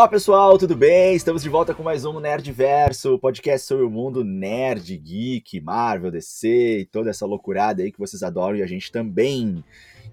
Olá 0.00 0.08
pessoal, 0.08 0.56
tudo 0.56 0.74
bem? 0.74 1.14
Estamos 1.14 1.42
de 1.42 1.50
volta 1.50 1.74
com 1.74 1.82
mais 1.82 2.06
um 2.06 2.18
Nerdverso, 2.18 3.18
podcast 3.18 3.66
sobre 3.66 3.84
o 3.84 3.90
mundo 3.90 4.24
nerd, 4.24 4.96
geek, 4.96 5.60
Marvel, 5.60 6.10
DC 6.10 6.78
e 6.78 6.84
toda 6.86 7.10
essa 7.10 7.26
loucurada 7.26 7.82
aí 7.82 7.92
que 7.92 7.98
vocês 7.98 8.22
adoram 8.22 8.56
e 8.56 8.62
a 8.62 8.66
gente 8.66 8.90
também. 8.90 9.62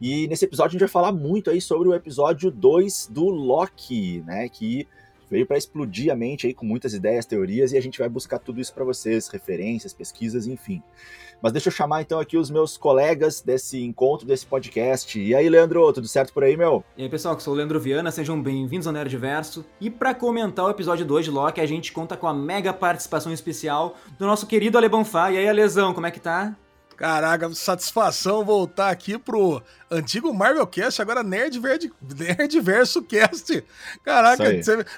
E 0.01 0.27
nesse 0.27 0.43
episódio 0.43 0.71
a 0.71 0.73
gente 0.73 0.81
vai 0.81 0.89
falar 0.89 1.13
muito 1.13 1.49
aí 1.49 1.61
sobre 1.61 1.87
o 1.87 1.93
episódio 1.93 2.51
2 2.51 3.07
do 3.13 3.29
Loki, 3.29 4.21
né, 4.27 4.49
que 4.49 4.85
veio 5.31 5.45
para 5.45 5.57
explodir 5.57 6.11
a 6.11 6.17
mente 6.17 6.47
aí 6.47 6.53
com 6.53 6.65
muitas 6.65 6.93
ideias, 6.93 7.25
teorias 7.25 7.71
e 7.71 7.77
a 7.77 7.81
gente 7.81 7.97
vai 7.97 8.09
buscar 8.09 8.39
tudo 8.39 8.59
isso 8.59 8.73
para 8.73 8.83
vocês, 8.83 9.29
referências, 9.29 9.93
pesquisas, 9.93 10.47
enfim. 10.47 10.83
Mas 11.41 11.51
deixa 11.51 11.69
eu 11.69 11.73
chamar 11.73 12.01
então 12.01 12.19
aqui 12.19 12.37
os 12.37 12.49
meus 12.49 12.77
colegas 12.77 13.41
desse 13.41 13.83
encontro, 13.83 14.25
desse 14.25 14.45
podcast. 14.45 15.19
E 15.19 15.35
aí, 15.35 15.47
Leandro, 15.49 15.93
tudo 15.93 16.07
certo 16.07 16.33
por 16.33 16.43
aí, 16.43 16.57
meu? 16.57 16.83
E 16.97 17.03
aí, 17.03 17.09
pessoal, 17.09 17.35
que 17.35 17.43
sou 17.43 17.53
o 17.53 17.57
Leandro 17.57 17.79
Viana, 17.79 18.11
sejam 18.11 18.41
bem-vindos 18.41 18.87
ao 18.87 18.93
Nerdverso. 18.93 19.65
E 19.79 19.89
para 19.89 20.13
comentar 20.13 20.65
o 20.65 20.69
episódio 20.69 21.05
2 21.05 21.25
de 21.25 21.31
Loki, 21.31 21.61
a 21.61 21.65
gente 21.65 21.91
conta 21.91 22.17
com 22.17 22.27
a 22.27 22.33
mega 22.33 22.73
participação 22.73 23.31
especial 23.31 23.95
do 24.17 24.25
nosso 24.25 24.47
querido 24.47 24.77
Ale 24.77 24.89
Bonfá. 24.89 25.31
E 25.31 25.37
aí, 25.37 25.47
Alesão, 25.47 25.93
como 25.93 26.07
é 26.07 26.11
que 26.11 26.19
tá? 26.19 26.55
Caraca, 26.97 27.53
satisfação 27.53 28.43
voltar 28.43 28.89
aqui 28.89 29.19
pro 29.19 29.61
antigo 29.89 30.33
Marvel 30.33 30.65
Cast, 30.65 30.99
agora 30.99 31.21
Nerd, 31.21 31.59
Verde, 31.59 31.93
Nerd 32.01 32.59
Verso 32.59 33.03
Cast. 33.03 33.63
Caraca, 34.03 34.43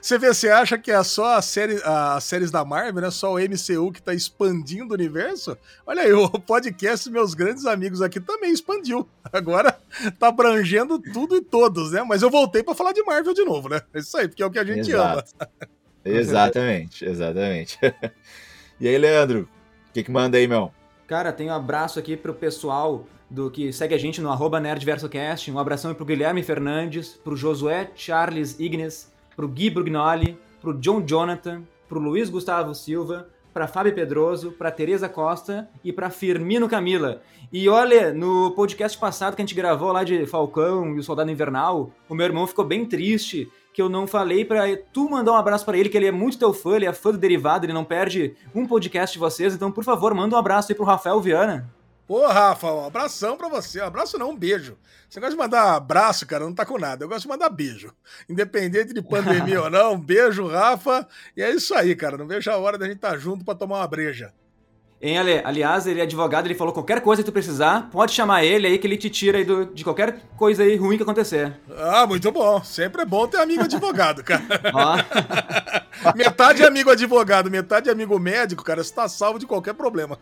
você 0.01 0.17
vê, 0.17 0.33
você 0.33 0.49
acha 0.49 0.77
que 0.77 0.91
é 0.91 1.03
só 1.03 1.35
a 1.35 1.41
série, 1.41 1.77
as 1.83 2.23
séries 2.23 2.51
da 2.51 2.63
Marvel, 2.63 3.01
né? 3.01 3.11
Só 3.11 3.33
o 3.33 3.37
MCU 3.37 3.91
que 3.91 4.01
tá 4.01 4.13
expandindo 4.13 4.91
o 4.91 4.93
universo? 4.93 5.57
Olha 5.85 6.03
aí, 6.03 6.13
o 6.15 6.29
podcast 6.29 7.09
Meus 7.11 7.33
Grandes 7.33 7.65
Amigos 7.65 8.01
aqui 8.01 8.21
também 8.21 8.53
expandiu. 8.53 9.05
Agora 9.33 9.77
tá 10.17 10.29
abrangendo 10.29 10.99
tudo 10.99 11.35
e 11.35 11.41
todos, 11.41 11.91
né? 11.91 12.01
Mas 12.07 12.21
eu 12.21 12.29
voltei 12.29 12.63
para 12.63 12.73
falar 12.73 12.93
de 12.93 13.03
Marvel 13.03 13.33
de 13.33 13.43
novo, 13.43 13.67
né? 13.67 13.81
É 13.93 13.99
isso 13.99 14.17
aí, 14.17 14.29
porque 14.29 14.41
é 14.41 14.45
o 14.45 14.51
que 14.51 14.59
a 14.59 14.63
gente 14.63 14.89
Exato. 14.89 15.35
ama. 15.37 15.49
exatamente, 16.05 17.03
exatamente. 17.03 17.77
e 18.79 18.87
aí, 18.87 18.97
Leandro, 18.97 19.49
o 19.89 19.93
que, 19.93 20.01
que 20.01 20.11
manda 20.11 20.37
aí, 20.37 20.47
meu? 20.47 20.78
Cara, 21.09 21.33
tem 21.33 21.49
um 21.49 21.53
abraço 21.53 21.97
aqui 21.97 22.15
pro 22.15 22.35
pessoal 22.35 23.03
do 23.27 23.49
que 23.49 23.73
segue 23.73 23.95
a 23.95 23.97
gente 23.97 24.21
no 24.21 24.29
arroba 24.29 24.59
NerdVersoCast. 24.59 25.49
Um 25.49 25.57
abração 25.57 25.91
pro 25.95 26.05
Guilherme 26.05 26.43
Fernandes, 26.43 27.19
pro 27.23 27.35
Josué 27.35 27.89
Charles 27.95 28.59
Ignes, 28.59 29.11
pro 29.35 29.47
Gui 29.47 29.71
Brugnoli, 29.71 30.37
pro 30.61 30.71
John 30.77 31.03
Jonathan, 31.03 31.63
pro 31.87 31.99
Luiz 31.99 32.29
Gustavo 32.29 32.75
Silva, 32.75 33.27
para 33.51 33.67
Fábio 33.67 33.95
Pedroso, 33.95 34.51
para 34.51 34.69
Tereza 34.69 35.09
Costa 35.09 35.67
e 35.83 35.91
para 35.91 36.11
Firmino 36.11 36.69
Camila. 36.69 37.23
E 37.51 37.67
olha, 37.67 38.13
no 38.13 38.51
podcast 38.51 38.95
passado 38.95 39.35
que 39.35 39.41
a 39.41 39.45
gente 39.45 39.55
gravou 39.55 39.91
lá 39.91 40.03
de 40.03 40.27
Falcão 40.27 40.95
e 40.95 40.99
o 40.99 41.03
Soldado 41.03 41.31
Invernal, 41.31 41.91
o 42.07 42.13
meu 42.13 42.27
irmão 42.27 42.45
ficou 42.45 42.63
bem 42.63 42.85
triste 42.85 43.51
que 43.79 43.81
eu 43.81 43.87
não 43.87 44.05
falei 44.05 44.43
para 44.43 44.75
tu 44.91 45.09
mandar 45.09 45.31
um 45.31 45.35
abraço 45.35 45.63
para 45.63 45.77
ele, 45.77 45.87
que 45.87 45.95
ele 45.95 46.07
é 46.07 46.11
muito 46.11 46.37
teu 46.37 46.53
fã, 46.53 46.75
ele 46.75 46.85
é 46.85 46.91
fã 46.91 47.11
do 47.11 47.17
Derivado, 47.17 47.65
ele 47.65 47.71
não 47.71 47.85
perde 47.85 48.35
um 48.53 48.67
podcast 48.67 49.13
de 49.13 49.19
vocês, 49.19 49.53
então 49.53 49.71
por 49.71 49.85
favor, 49.85 50.13
manda 50.13 50.35
um 50.35 50.37
abraço 50.37 50.69
aí 50.69 50.75
pro 50.75 50.83
Rafael 50.83 51.21
Viana. 51.21 51.73
Pô, 52.05 52.27
Rafa, 52.27 52.73
um 52.73 52.85
abração 52.87 53.37
pra 53.37 53.47
você. 53.47 53.81
Um 53.81 53.85
abraço 53.85 54.17
não, 54.17 54.31
um 54.31 54.35
beijo. 54.35 54.77
Você 55.07 55.21
gosta 55.21 55.33
de 55.33 55.41
mandar 55.41 55.75
abraço, 55.75 56.27
cara, 56.27 56.43
não 56.43 56.53
tá 56.53 56.65
com 56.65 56.77
nada. 56.77 57.05
Eu 57.05 57.07
gosto 57.07 57.21
de 57.21 57.29
mandar 57.29 57.49
beijo. 57.49 57.93
Independente 58.27 58.93
de 58.93 59.01
pandemia 59.01 59.61
ou 59.63 59.69
não, 59.69 59.93
um 59.93 59.99
beijo, 59.99 60.45
Rafa. 60.45 61.07
E 61.37 61.41
é 61.41 61.49
isso 61.49 61.73
aí, 61.73 61.95
cara. 61.95 62.17
Não 62.17 62.27
vejo 62.27 62.51
a 62.51 62.57
hora 62.57 62.77
da 62.77 62.85
gente 62.85 62.97
estar 62.97 63.11
tá 63.11 63.17
junto 63.17 63.45
para 63.45 63.55
tomar 63.55 63.77
uma 63.77 63.87
breja. 63.87 64.33
Hein, 65.01 65.17
Ale? 65.17 65.41
Aliás, 65.45 65.87
ele 65.87 66.01
é 66.01 66.03
advogado, 66.03 66.45
ele 66.45 66.55
falou 66.55 66.73
qualquer 66.73 66.99
coisa 67.01 67.21
que 67.23 67.29
tu 67.29 67.31
precisar, 67.31 67.89
pode 67.89 68.11
chamar 68.11 68.43
ele 68.43 68.67
aí 68.67 68.77
que 68.77 68.85
ele 68.85 68.97
te 68.97 69.09
tira 69.09 69.37
aí 69.37 69.45
do, 69.45 69.65
de 69.67 69.83
qualquer 69.83 70.23
coisa 70.35 70.63
aí 70.63 70.75
ruim 70.75 70.97
que 70.97 71.03
acontecer. 71.03 71.53
Ah, 71.77 72.05
muito 72.05 72.29
bom. 72.31 72.61
Sempre 72.63 73.03
é 73.03 73.05
bom 73.05 73.25
ter 73.25 73.37
amigo 73.37 73.63
advogado, 73.63 74.21
cara. 74.23 74.43
metade 76.15 76.63
amigo 76.63 76.89
advogado, 76.89 77.49
metade 77.49 77.89
amigo 77.89 78.17
médico, 78.19 78.63
cara, 78.63 78.83
você 78.83 78.93
tá 78.93 79.07
salvo 79.07 79.39
de 79.39 79.45
qualquer 79.45 79.73
problema. 79.73 80.17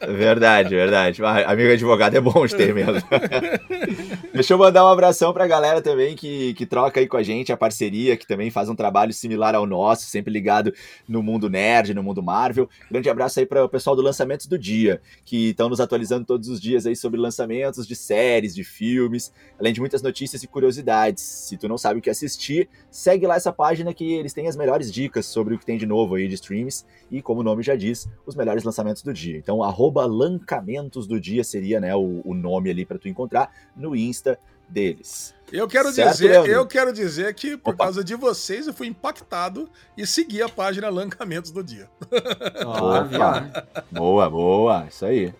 Verdade, 0.00 0.70
verdade. 0.70 1.22
Amigo 1.24 1.72
advogado 1.72 2.14
é 2.14 2.20
bom 2.20 2.46
de 2.46 2.56
ter 2.56 2.74
mesmo. 2.74 2.94
Deixa 4.32 4.54
eu 4.54 4.58
mandar 4.58 4.84
um 4.84 4.88
abração 4.88 5.32
pra 5.32 5.46
galera 5.46 5.82
também 5.82 6.14
que, 6.14 6.54
que 6.54 6.64
troca 6.66 7.00
aí 7.00 7.08
com 7.08 7.16
a 7.16 7.22
gente, 7.22 7.52
a 7.52 7.56
parceria, 7.56 8.16
que 8.16 8.26
também 8.26 8.50
faz 8.50 8.68
um 8.68 8.74
trabalho 8.74 9.12
similar 9.12 9.54
ao 9.54 9.66
nosso, 9.66 10.06
sempre 10.06 10.32
ligado 10.32 10.72
no 11.08 11.22
mundo 11.22 11.48
nerd, 11.48 11.94
no 11.94 12.02
mundo 12.02 12.22
Marvel. 12.22 12.68
Grande 12.90 13.10
abraço 13.10 13.40
aí 13.40 13.46
para 13.46 13.64
o 13.64 13.68
pessoal 13.68 13.96
do 13.96 14.02
Lançamentos 14.02 14.46
do 14.46 14.58
Dia, 14.58 15.00
que 15.24 15.50
estão 15.50 15.68
nos 15.68 15.80
atualizando 15.80 16.24
todos 16.24 16.48
os 16.48 16.60
dias 16.60 16.86
aí 16.86 16.94
sobre 16.94 17.18
lançamentos 17.18 17.86
de 17.86 17.96
séries, 17.96 18.54
de 18.54 18.62
filmes, 18.62 19.32
além 19.58 19.72
de 19.72 19.80
muitas 19.80 20.02
notícias 20.02 20.42
e 20.42 20.46
curiosidades. 20.46 21.22
Se 21.22 21.56
tu 21.56 21.68
não 21.68 21.78
sabe 21.78 21.98
o 21.98 22.02
que 22.02 22.10
assistir, 22.10 22.68
segue 22.90 23.26
lá 23.26 23.36
essa 23.36 23.52
página 23.52 23.92
que 23.92 24.12
eles 24.12 24.32
têm 24.32 24.46
as 24.46 24.56
melhores 24.56 24.92
dicas 24.92 24.97
sobre 25.22 25.54
o 25.54 25.58
que 25.58 25.66
tem 25.66 25.78
de 25.78 25.86
novo 25.86 26.14
aí 26.14 26.26
de 26.26 26.34
streams 26.34 26.84
e, 27.10 27.22
como 27.22 27.40
o 27.40 27.44
nome 27.44 27.62
já 27.62 27.76
diz, 27.76 28.08
os 28.26 28.34
melhores 28.34 28.64
lançamentos 28.64 29.02
do 29.02 29.12
dia. 29.12 29.36
Então, 29.36 29.62
arroba 29.62 30.06
Lancamentos 30.06 31.06
do 31.06 31.20
Dia 31.20 31.44
seria 31.44 31.80
né, 31.80 31.94
o, 31.94 32.22
o 32.24 32.34
nome 32.34 32.70
ali 32.70 32.84
para 32.84 32.98
tu 32.98 33.08
encontrar 33.08 33.50
no 33.76 33.94
Insta 33.94 34.38
deles. 34.68 35.34
Eu 35.52 35.66
quero 35.66 35.90
certo, 35.92 36.12
dizer, 36.12 36.28
Leandro? 36.30 36.50
eu 36.50 36.66
quero 36.66 36.92
dizer 36.92 37.32
que 37.34 37.56
por 37.56 37.74
Opa. 37.74 37.84
causa 37.84 38.04
de 38.04 38.14
vocês 38.14 38.66
eu 38.66 38.74
fui 38.74 38.86
impactado 38.86 39.68
e 39.96 40.06
segui 40.06 40.42
a 40.42 40.48
página 40.48 40.90
Lancamentos 40.90 41.50
do 41.50 41.62
Dia. 41.62 41.88
Oh, 42.66 43.94
boa, 43.94 44.28
boa, 44.28 44.86
isso 44.88 45.06
aí. 45.06 45.32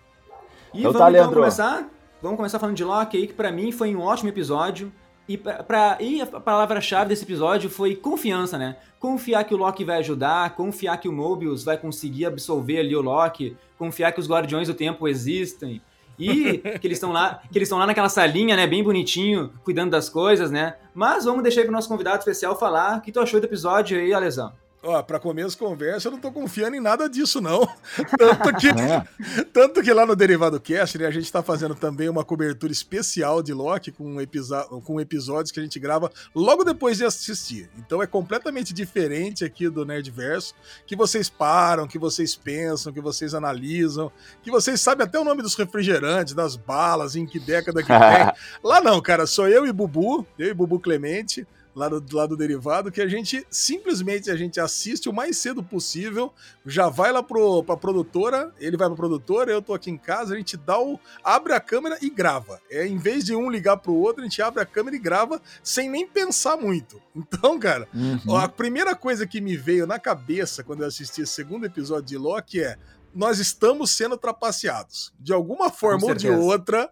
E 0.73 0.79
então, 0.79 0.93
vamos, 0.93 0.97
tá, 0.97 1.07
Leandro. 1.07 1.31
Então 1.31 1.41
começar? 1.41 1.89
Vamos 2.21 2.37
começar 2.37 2.59
falando 2.59 2.75
de 2.75 2.83
Loki 2.83 3.17
aí, 3.17 3.27
que 3.27 3.33
para 3.33 3.51
mim 3.51 3.71
foi 3.71 3.95
um 3.95 4.01
ótimo 4.01 4.29
episódio. 4.29 4.91
E, 5.29 5.37
pra, 5.37 5.95
e 5.99 6.23
a 6.23 6.25
palavra-chave 6.25 7.09
desse 7.09 7.23
episódio 7.23 7.69
foi 7.69 7.95
confiança, 7.95 8.57
né? 8.57 8.77
Confiar 8.99 9.43
que 9.43 9.53
o 9.53 9.57
Loki 9.57 9.85
vai 9.85 9.99
ajudar, 9.99 10.55
confiar 10.55 10.97
que 10.97 11.07
o 11.07 11.13
Mobius 11.13 11.63
vai 11.63 11.77
conseguir 11.77 12.25
absolver 12.25 12.79
ali 12.79 12.95
o 12.95 13.01
Loki, 13.01 13.55
confiar 13.77 14.11
que 14.11 14.19
os 14.19 14.27
Guardiões 14.27 14.67
do 14.67 14.73
Tempo 14.73 15.07
existem, 15.07 15.83
e 16.17 16.57
que 16.81 16.87
eles 16.87 16.97
estão 16.97 17.11
lá, 17.11 17.43
que 17.51 17.59
eles 17.59 17.67
estão 17.67 17.77
lá 17.77 17.85
naquela 17.85 18.09
salinha, 18.09 18.55
né, 18.55 18.65
bem 18.65 18.83
bonitinho, 18.83 19.53
cuidando 19.63 19.91
das 19.91 20.09
coisas, 20.09 20.49
né? 20.49 20.77
Mas 20.95 21.25
vamos 21.25 21.43
deixar 21.43 21.61
aí 21.61 21.65
pro 21.65 21.75
nosso 21.75 21.87
convidado 21.87 22.17
especial 22.17 22.57
falar 22.57 22.97
o 22.97 23.01
que 23.01 23.11
tu 23.11 23.19
achou 23.19 23.39
do 23.39 23.45
episódio 23.45 23.99
aí, 23.99 24.11
Alesão. 24.11 24.51
Ó, 24.81 25.03
para 25.03 25.19
começo 25.19 25.57
conversa, 25.57 26.07
eu 26.07 26.13
não 26.13 26.19
tô 26.19 26.31
confiando 26.31 26.75
em 26.77 26.79
nada 26.79 27.09
disso, 27.09 27.41
não. 27.41 27.67
Tanto 28.17 28.55
que, 28.55 28.69
é. 28.69 29.05
tanto 29.51 29.83
que 29.83 29.91
lá 29.91 30.05
no 30.05 30.15
Derivado 30.15 30.59
Cast, 30.59 30.97
né, 30.97 31.05
a 31.05 31.11
gente 31.11 31.29
tá 31.29 31.43
fazendo 31.43 31.75
também 31.75 32.07
uma 32.07 32.23
cobertura 32.23 32.71
especial 32.71 33.43
de 33.43 33.53
Loki 33.53 33.91
com, 33.91 34.15
com 34.83 35.01
episódios 35.01 35.51
que 35.51 35.59
a 35.59 35.63
gente 35.63 35.79
grava 35.79 36.09
logo 36.33 36.63
depois 36.63 36.97
de 36.97 37.03
assistir. 37.03 37.69
Então 37.77 38.01
é 38.01 38.07
completamente 38.07 38.73
diferente 38.73 39.43
aqui 39.43 39.69
do 39.69 39.83
Nerdverso, 39.85 40.55
que 40.85 40.95
vocês 40.95 41.29
param, 41.29 41.87
que 41.87 41.99
vocês 41.99 42.35
pensam, 42.35 42.93
que 42.93 43.01
vocês 43.01 43.33
analisam, 43.33 44.09
que 44.41 44.49
vocês 44.49 44.79
sabem 44.79 45.05
até 45.05 45.19
o 45.19 45.25
nome 45.25 45.41
dos 45.41 45.55
refrigerantes, 45.55 46.33
das 46.33 46.55
balas, 46.55 47.17
em 47.17 47.25
que 47.25 47.39
década 47.39 47.81
que 47.81 47.87
tem. 47.91 48.33
lá 48.63 48.79
não, 48.79 49.01
cara, 49.01 49.27
sou 49.27 49.47
eu 49.47 49.67
e 49.67 49.73
Bubu, 49.73 50.25
eu 50.37 50.47
e 50.47 50.53
Bubu 50.53 50.79
Clemente 50.79 51.45
lá 51.79 51.87
do, 51.87 52.15
lado 52.15 52.35
do 52.35 52.37
derivado, 52.37 52.91
que 52.91 53.01
a 53.01 53.07
gente 53.07 53.47
simplesmente 53.49 54.29
a 54.29 54.35
gente 54.35 54.59
assiste 54.59 55.07
o 55.07 55.13
mais 55.13 55.37
cedo 55.37 55.63
possível, 55.63 56.33
já 56.65 56.89
vai 56.89 57.09
lá 57.13 57.23
pro, 57.23 57.63
pra 57.63 57.77
produtora, 57.77 58.53
ele 58.59 58.75
vai 58.75 58.89
pra 58.89 58.97
produtora, 58.97 59.49
eu 59.49 59.61
tô 59.61 59.73
aqui 59.73 59.89
em 59.89 59.97
casa, 59.97 60.33
a 60.33 60.37
gente 60.37 60.57
dá 60.57 60.77
o. 60.77 60.99
abre 61.23 61.53
a 61.53 61.59
câmera 61.59 61.97
e 62.01 62.09
grava. 62.09 62.59
É, 62.69 62.85
em 62.85 62.97
vez 62.97 63.23
de 63.23 63.33
um 63.33 63.49
ligar 63.49 63.77
pro 63.77 63.93
outro, 63.93 64.21
a 64.21 64.25
gente 64.25 64.41
abre 64.41 64.61
a 64.61 64.65
câmera 64.65 64.97
e 64.97 64.99
grava 64.99 65.41
sem 65.63 65.89
nem 65.89 66.05
pensar 66.05 66.57
muito. 66.57 67.01
Então, 67.19 67.59
cara, 67.59 67.87
uhum. 67.93 68.35
a 68.35 68.47
primeira 68.47 68.95
coisa 68.95 69.27
que 69.27 69.41
me 69.41 69.55
veio 69.57 69.85
na 69.85 69.99
cabeça 69.99 70.63
quando 70.63 70.81
eu 70.81 70.87
assisti 70.87 71.21
esse 71.21 71.33
segundo 71.33 71.65
episódio 71.65 72.05
de 72.05 72.17
Loki 72.17 72.61
é 72.61 72.77
nós 73.13 73.39
estamos 73.39 73.91
sendo 73.91 74.17
trapaceados. 74.17 75.13
De 75.19 75.33
alguma 75.33 75.69
forma 75.69 76.07
ou 76.07 76.15
de 76.15 76.29
outra, 76.29 76.89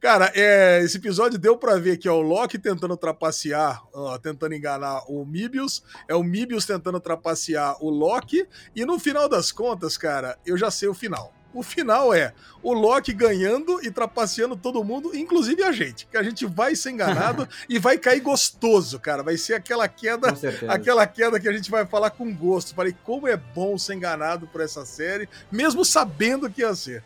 Cara, 0.00 0.32
é, 0.34 0.80
esse 0.82 0.96
episódio 0.96 1.38
deu 1.38 1.56
para 1.56 1.78
ver 1.78 1.96
que 1.96 2.08
é 2.08 2.12
o 2.12 2.20
Loki 2.20 2.58
tentando 2.58 2.96
trapacear, 2.96 3.82
ó, 3.92 4.18
tentando 4.18 4.54
enganar 4.54 5.04
o 5.08 5.24
Mibius, 5.24 5.82
é 6.08 6.14
o 6.14 6.24
Mibius 6.24 6.66
tentando 6.66 6.98
trapacear 6.98 7.76
o 7.82 7.88
Loki, 7.88 8.46
e 8.74 8.84
no 8.84 8.98
final 8.98 9.28
das 9.28 9.52
contas, 9.52 9.96
cara, 9.96 10.36
eu 10.44 10.56
já 10.56 10.70
sei 10.70 10.88
o 10.88 10.94
final. 10.94 11.32
O 11.52 11.62
final 11.62 12.14
é 12.14 12.32
o 12.62 12.72
Loki 12.72 13.12
ganhando 13.12 13.84
e 13.84 13.90
trapaceando 13.90 14.56
todo 14.56 14.84
mundo, 14.84 15.16
inclusive 15.16 15.64
a 15.64 15.72
gente. 15.72 16.06
Que 16.06 16.16
a 16.16 16.22
gente 16.22 16.46
vai 16.46 16.76
ser 16.76 16.90
enganado 16.90 17.48
e 17.68 17.78
vai 17.78 17.98
cair 17.98 18.20
gostoso, 18.20 19.00
cara. 19.00 19.22
Vai 19.22 19.36
ser 19.36 19.54
aquela 19.54 19.88
queda, 19.88 20.28
aquela 20.68 21.06
queda 21.08 21.40
que 21.40 21.48
a 21.48 21.52
gente 21.52 21.68
vai 21.68 21.84
falar 21.84 22.10
com 22.10 22.32
gosto. 22.32 22.74
Falei, 22.74 22.94
como 23.02 23.26
é 23.26 23.36
bom 23.36 23.76
ser 23.76 23.94
enganado 23.94 24.46
por 24.46 24.60
essa 24.60 24.84
série, 24.84 25.28
mesmo 25.50 25.84
sabendo 25.84 26.48
que 26.48 26.60
ia 26.60 26.74
ser. 26.74 27.02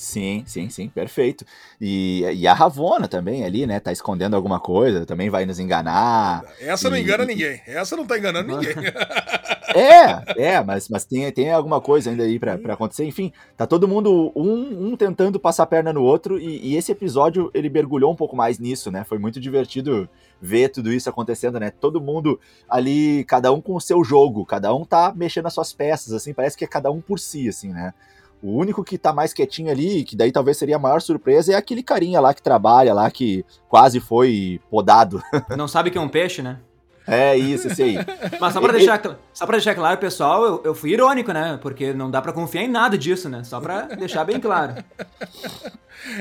Sim, 0.00 0.44
sim, 0.46 0.70
sim, 0.70 0.88
perfeito. 0.88 1.44
E, 1.78 2.22
e 2.34 2.46
a 2.46 2.54
Ravona 2.54 3.06
também 3.06 3.44
ali, 3.44 3.66
né? 3.66 3.78
Tá 3.78 3.92
escondendo 3.92 4.34
alguma 4.34 4.58
coisa, 4.58 5.04
também 5.04 5.28
vai 5.28 5.44
nos 5.44 5.58
enganar. 5.58 6.42
Essa 6.58 6.88
e... 6.88 6.90
não 6.90 6.96
engana 6.96 7.26
ninguém. 7.26 7.60
Essa 7.66 7.96
não 7.96 8.06
tá 8.06 8.16
enganando 8.16 8.56
ninguém. 8.56 8.74
É, 9.72 10.54
é, 10.54 10.64
mas, 10.64 10.88
mas 10.88 11.04
tem, 11.04 11.30
tem 11.30 11.52
alguma 11.52 11.80
coisa 11.80 12.10
ainda 12.10 12.24
aí 12.24 12.40
pra, 12.40 12.58
pra 12.58 12.74
acontecer. 12.74 13.04
Enfim, 13.04 13.32
tá 13.56 13.68
todo 13.68 13.86
mundo, 13.86 14.32
um, 14.34 14.88
um 14.88 14.96
tentando 14.96 15.38
passar 15.38 15.62
a 15.62 15.66
perna 15.66 15.92
no 15.92 16.02
outro, 16.02 16.40
e, 16.40 16.72
e, 16.72 16.76
esse 16.76 16.90
episódio 16.90 17.52
ele 17.54 17.70
mergulhou 17.70 18.10
um 18.10 18.16
pouco 18.16 18.34
mais 18.34 18.58
nisso, 18.58 18.90
né? 18.90 19.04
Foi 19.04 19.16
muito 19.16 19.38
divertido 19.38 20.08
ver 20.42 20.70
tudo 20.70 20.92
isso 20.92 21.08
acontecendo, 21.08 21.60
né? 21.60 21.70
Todo 21.70 22.00
mundo 22.00 22.40
ali, 22.68 23.24
cada 23.28 23.52
um 23.52 23.60
com 23.60 23.76
o 23.76 23.80
seu 23.80 24.02
jogo, 24.02 24.44
cada 24.44 24.74
um 24.74 24.84
tá 24.84 25.12
mexendo 25.14 25.46
as 25.46 25.54
suas 25.54 25.72
peças, 25.72 26.12
assim, 26.12 26.34
parece 26.34 26.56
que 26.56 26.64
é 26.64 26.68
cada 26.68 26.90
um 26.90 27.00
por 27.00 27.20
si, 27.20 27.48
assim, 27.48 27.68
né? 27.68 27.94
O 28.42 28.58
único 28.58 28.82
que 28.82 28.96
tá 28.96 29.12
mais 29.12 29.32
quietinho 29.32 29.70
ali, 29.70 30.04
que 30.04 30.16
daí 30.16 30.32
talvez 30.32 30.56
seria 30.56 30.76
a 30.76 30.78
maior 30.78 31.00
surpresa, 31.00 31.52
é 31.52 31.56
aquele 31.56 31.82
carinha 31.82 32.20
lá 32.20 32.32
que 32.32 32.42
trabalha 32.42 32.94
lá, 32.94 33.10
que 33.10 33.44
quase 33.68 34.00
foi 34.00 34.60
podado. 34.70 35.22
Não 35.56 35.68
sabe 35.68 35.90
que 35.90 35.98
é 35.98 36.00
um 36.00 36.08
peixe, 36.08 36.40
né? 36.40 36.58
É 37.06 37.36
isso, 37.36 37.66
esse 37.66 37.82
aí. 37.82 37.96
Mas 38.40 38.52
só 38.52 38.60
pra, 38.60 38.72
deixar, 38.72 39.18
só 39.32 39.46
pra 39.46 39.56
deixar 39.56 39.74
claro, 39.74 39.98
pessoal, 39.98 40.44
eu, 40.44 40.62
eu 40.66 40.74
fui 40.74 40.92
irônico, 40.92 41.32
né? 41.32 41.58
Porque 41.60 41.92
não 41.92 42.10
dá 42.10 42.22
pra 42.22 42.32
confiar 42.32 42.62
em 42.62 42.68
nada 42.68 42.96
disso, 42.96 43.28
né? 43.28 43.42
Só 43.42 43.60
pra 43.60 43.82
deixar 43.82 44.24
bem 44.24 44.38
claro. 44.38 44.82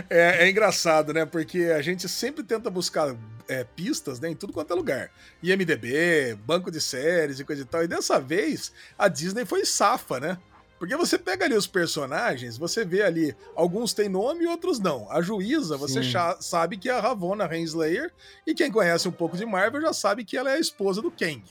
É, 0.09 0.45
é 0.45 0.49
engraçado, 0.49 1.13
né? 1.13 1.25
Porque 1.25 1.73
a 1.73 1.81
gente 1.81 2.09
sempre 2.09 2.43
tenta 2.43 2.69
buscar 2.69 3.15
é, 3.47 3.63
pistas 3.63 4.19
né, 4.19 4.29
em 4.29 4.35
tudo 4.35 4.51
quanto 4.51 4.73
é 4.73 4.75
lugar. 4.75 5.09
IMDB, 5.41 6.37
banco 6.45 6.69
de 6.69 6.81
séries 6.81 7.39
e 7.39 7.45
coisa 7.45 7.61
e 7.61 7.65
tal. 7.65 7.83
E 7.83 7.87
dessa 7.87 8.19
vez, 8.19 8.73
a 8.97 9.07
Disney 9.07 9.45
foi 9.45 9.65
safa, 9.65 10.19
né? 10.19 10.37
Porque 10.79 10.95
você 10.95 11.17
pega 11.17 11.43
ali 11.43 11.55
os 11.55 11.67
personagens, 11.67 12.57
você 12.57 12.85
vê 12.85 13.03
ali, 13.03 13.35
alguns 13.53 13.93
têm 13.93 14.07
nome 14.07 14.45
e 14.45 14.47
outros 14.47 14.79
não. 14.79 15.11
A 15.11 15.21
juíza, 15.21 15.75
você 15.75 15.99
sabe 16.39 16.77
que 16.77 16.89
é 16.89 16.93
a 16.93 17.01
Ravonna 17.01 17.45
Renslayer, 17.45 18.11
e 18.47 18.55
quem 18.55 18.71
conhece 18.71 19.07
um 19.07 19.11
pouco 19.11 19.35
de 19.35 19.45
Marvel 19.45 19.81
já 19.81 19.91
sabe 19.91 20.23
que 20.23 20.37
ela 20.37 20.49
é 20.49 20.53
a 20.55 20.59
esposa 20.59 21.01
do 21.01 21.11
Kang. 21.11 21.43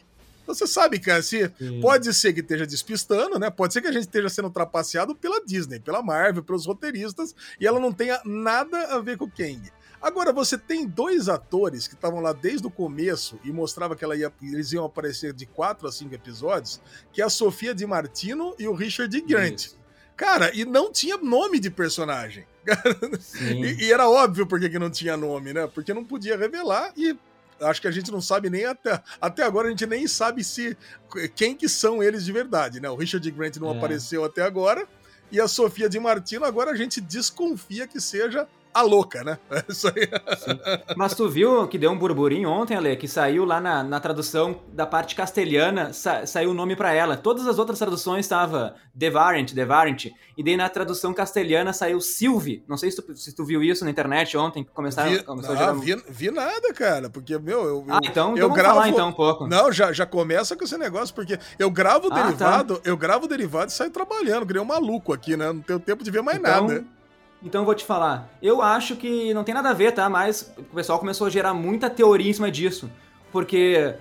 Então 0.42 0.54
você 0.54 0.66
sabe 0.66 0.98
que 0.98 1.10
assim, 1.10 1.40
pode 1.82 2.12
ser 2.14 2.32
que 2.32 2.40
esteja 2.40 2.66
despistando, 2.66 3.38
né? 3.38 3.50
Pode 3.50 3.74
ser 3.74 3.82
que 3.82 3.88
a 3.88 3.92
gente 3.92 4.04
esteja 4.04 4.30
sendo 4.30 4.48
trapaceado 4.48 5.14
pela 5.14 5.44
Disney, 5.44 5.78
pela 5.78 6.02
Marvel, 6.02 6.42
pelos 6.42 6.64
roteiristas, 6.64 7.34
e 7.60 7.66
ela 7.66 7.78
não 7.78 7.92
tenha 7.92 8.18
nada 8.24 8.94
a 8.94 8.98
ver 8.98 9.18
com 9.18 9.26
o 9.26 9.30
Kang. 9.30 9.60
Agora, 10.00 10.32
você 10.32 10.56
tem 10.56 10.86
dois 10.86 11.28
atores 11.28 11.88
que 11.88 11.94
estavam 11.94 12.20
lá 12.20 12.32
desde 12.32 12.66
o 12.66 12.70
começo 12.70 13.38
e 13.44 13.50
mostrava 13.50 13.96
que 13.96 14.06
ia, 14.06 14.32
eles 14.42 14.72
iam 14.72 14.84
aparecer 14.84 15.32
de 15.32 15.44
quatro 15.44 15.88
a 15.88 15.92
cinco 15.92 16.14
episódios, 16.14 16.80
que 17.12 17.20
é 17.20 17.24
a 17.24 17.30
Sofia 17.30 17.74
Di 17.74 17.86
Martino 17.86 18.54
e 18.58 18.68
o 18.68 18.74
Richard 18.74 19.20
Grant. 19.22 19.66
Isso. 19.66 19.78
Cara, 20.16 20.50
e 20.52 20.64
não 20.64 20.90
tinha 20.90 21.16
nome 21.16 21.60
de 21.60 21.70
personagem. 21.70 22.44
e, 23.40 23.84
e, 23.84 23.92
era 23.92 24.08
óbvio 24.08 24.46
porque 24.46 24.68
que 24.68 24.78
não 24.78 24.90
tinha 24.90 25.16
nome, 25.16 25.52
né? 25.52 25.68
Porque 25.68 25.94
não 25.94 26.04
podia 26.04 26.36
revelar 26.36 26.92
e 26.96 27.16
acho 27.60 27.80
que 27.80 27.88
a 27.88 27.90
gente 27.90 28.10
não 28.10 28.20
sabe 28.20 28.50
nem 28.50 28.64
até, 28.64 29.00
até 29.20 29.42
agora 29.42 29.68
a 29.68 29.70
gente 29.70 29.86
nem 29.86 30.06
sabe 30.06 30.44
se 30.44 30.76
quem 31.34 31.54
que 31.54 31.68
são 31.68 32.02
eles 32.02 32.24
de 32.24 32.32
verdade, 32.32 32.80
né? 32.80 32.90
O 32.90 32.96
Richard 32.96 33.30
Grant 33.30 33.56
não 33.56 33.72
é. 33.72 33.76
apareceu 33.76 34.24
até 34.24 34.42
agora 34.42 34.86
e 35.30 35.40
a 35.40 35.46
Sofia 35.46 35.88
Di 35.88 36.00
Martino 36.00 36.44
agora 36.44 36.72
a 36.72 36.76
gente 36.76 37.00
desconfia 37.00 37.86
que 37.86 38.00
seja 38.00 38.48
a 38.78 38.82
louca, 38.82 39.24
né? 39.24 39.38
É 39.50 39.64
isso 39.68 39.88
aí. 39.88 40.08
Sim. 40.36 40.94
Mas 40.96 41.14
tu 41.14 41.28
viu 41.28 41.66
que 41.66 41.78
deu 41.78 41.90
um 41.90 41.98
burburinho 41.98 42.48
ontem, 42.48 42.76
Ale, 42.76 42.96
que 42.96 43.08
saiu 43.08 43.44
lá 43.44 43.60
na, 43.60 43.82
na 43.82 43.98
tradução 43.98 44.60
da 44.72 44.86
parte 44.86 45.14
castelhana, 45.14 45.92
sa, 45.92 46.26
saiu 46.26 46.50
o 46.50 46.54
nome 46.54 46.76
para 46.76 46.92
ela. 46.92 47.16
Todas 47.16 47.46
as 47.46 47.58
outras 47.58 47.78
traduções 47.78 48.24
estava 48.24 48.74
Devarent, 48.94 49.52
Devarent, 49.52 50.06
e 50.36 50.42
daí 50.42 50.56
na 50.56 50.68
tradução 50.68 51.12
castelhana 51.12 51.72
saiu 51.72 52.00
Sylvie. 52.00 52.64
Não 52.68 52.76
sei 52.76 52.90
se 52.90 53.02
tu, 53.02 53.16
se 53.16 53.34
tu 53.34 53.44
viu 53.44 53.62
isso 53.62 53.84
na 53.84 53.90
internet 53.90 54.36
ontem, 54.36 54.62
que 54.62 54.70
começaram, 54.70 55.10
vi, 55.10 55.22
começou 55.22 55.54
não, 55.54 55.60
a 55.60 55.64
gerar... 55.64 55.72
vi, 55.74 56.02
vi 56.08 56.30
nada, 56.30 56.72
cara, 56.72 57.10
porque, 57.10 57.38
meu, 57.38 57.64
eu... 57.64 57.84
Ah, 57.88 58.00
então, 58.04 58.30
eu 58.30 58.46
então 58.46 58.52
gravo... 58.52 58.74
falar 58.74 58.88
então 58.88 59.08
um 59.08 59.12
pouco. 59.12 59.46
Não, 59.46 59.72
já, 59.72 59.92
já 59.92 60.06
começa 60.06 60.56
com 60.56 60.64
esse 60.64 60.76
negócio, 60.76 61.14
porque 61.14 61.38
eu 61.58 61.70
gravo 61.70 62.08
o 62.08 62.12
ah, 62.12 62.22
derivado, 62.22 62.76
tá. 62.76 62.88
eu 62.88 62.96
gravo 62.96 63.24
o 63.24 63.28
derivado 63.28 63.70
e 63.70 63.74
saio 63.74 63.90
trabalhando, 63.90 64.46
criei 64.46 64.62
um 64.62 64.66
maluco 64.66 65.12
aqui, 65.12 65.36
né? 65.36 65.52
Não 65.52 65.60
tenho 65.60 65.80
tempo 65.80 66.04
de 66.04 66.10
ver 66.10 66.22
mais 66.22 66.38
então... 66.38 66.68
nada. 66.68 66.97
Então 67.42 67.62
eu 67.62 67.64
vou 67.64 67.74
te 67.74 67.84
falar. 67.84 68.28
Eu 68.42 68.60
acho 68.60 68.96
que 68.96 69.32
não 69.32 69.44
tem 69.44 69.54
nada 69.54 69.70
a 69.70 69.74
ver, 69.74 69.92
tá? 69.92 70.08
Mas 70.08 70.52
o 70.56 70.74
pessoal 70.74 70.98
começou 70.98 71.26
a 71.26 71.30
gerar 71.30 71.54
muita 71.54 71.88
teoria 71.88 72.30
em 72.30 72.32
cima 72.32 72.50
disso. 72.50 72.90
Porque 73.30 73.94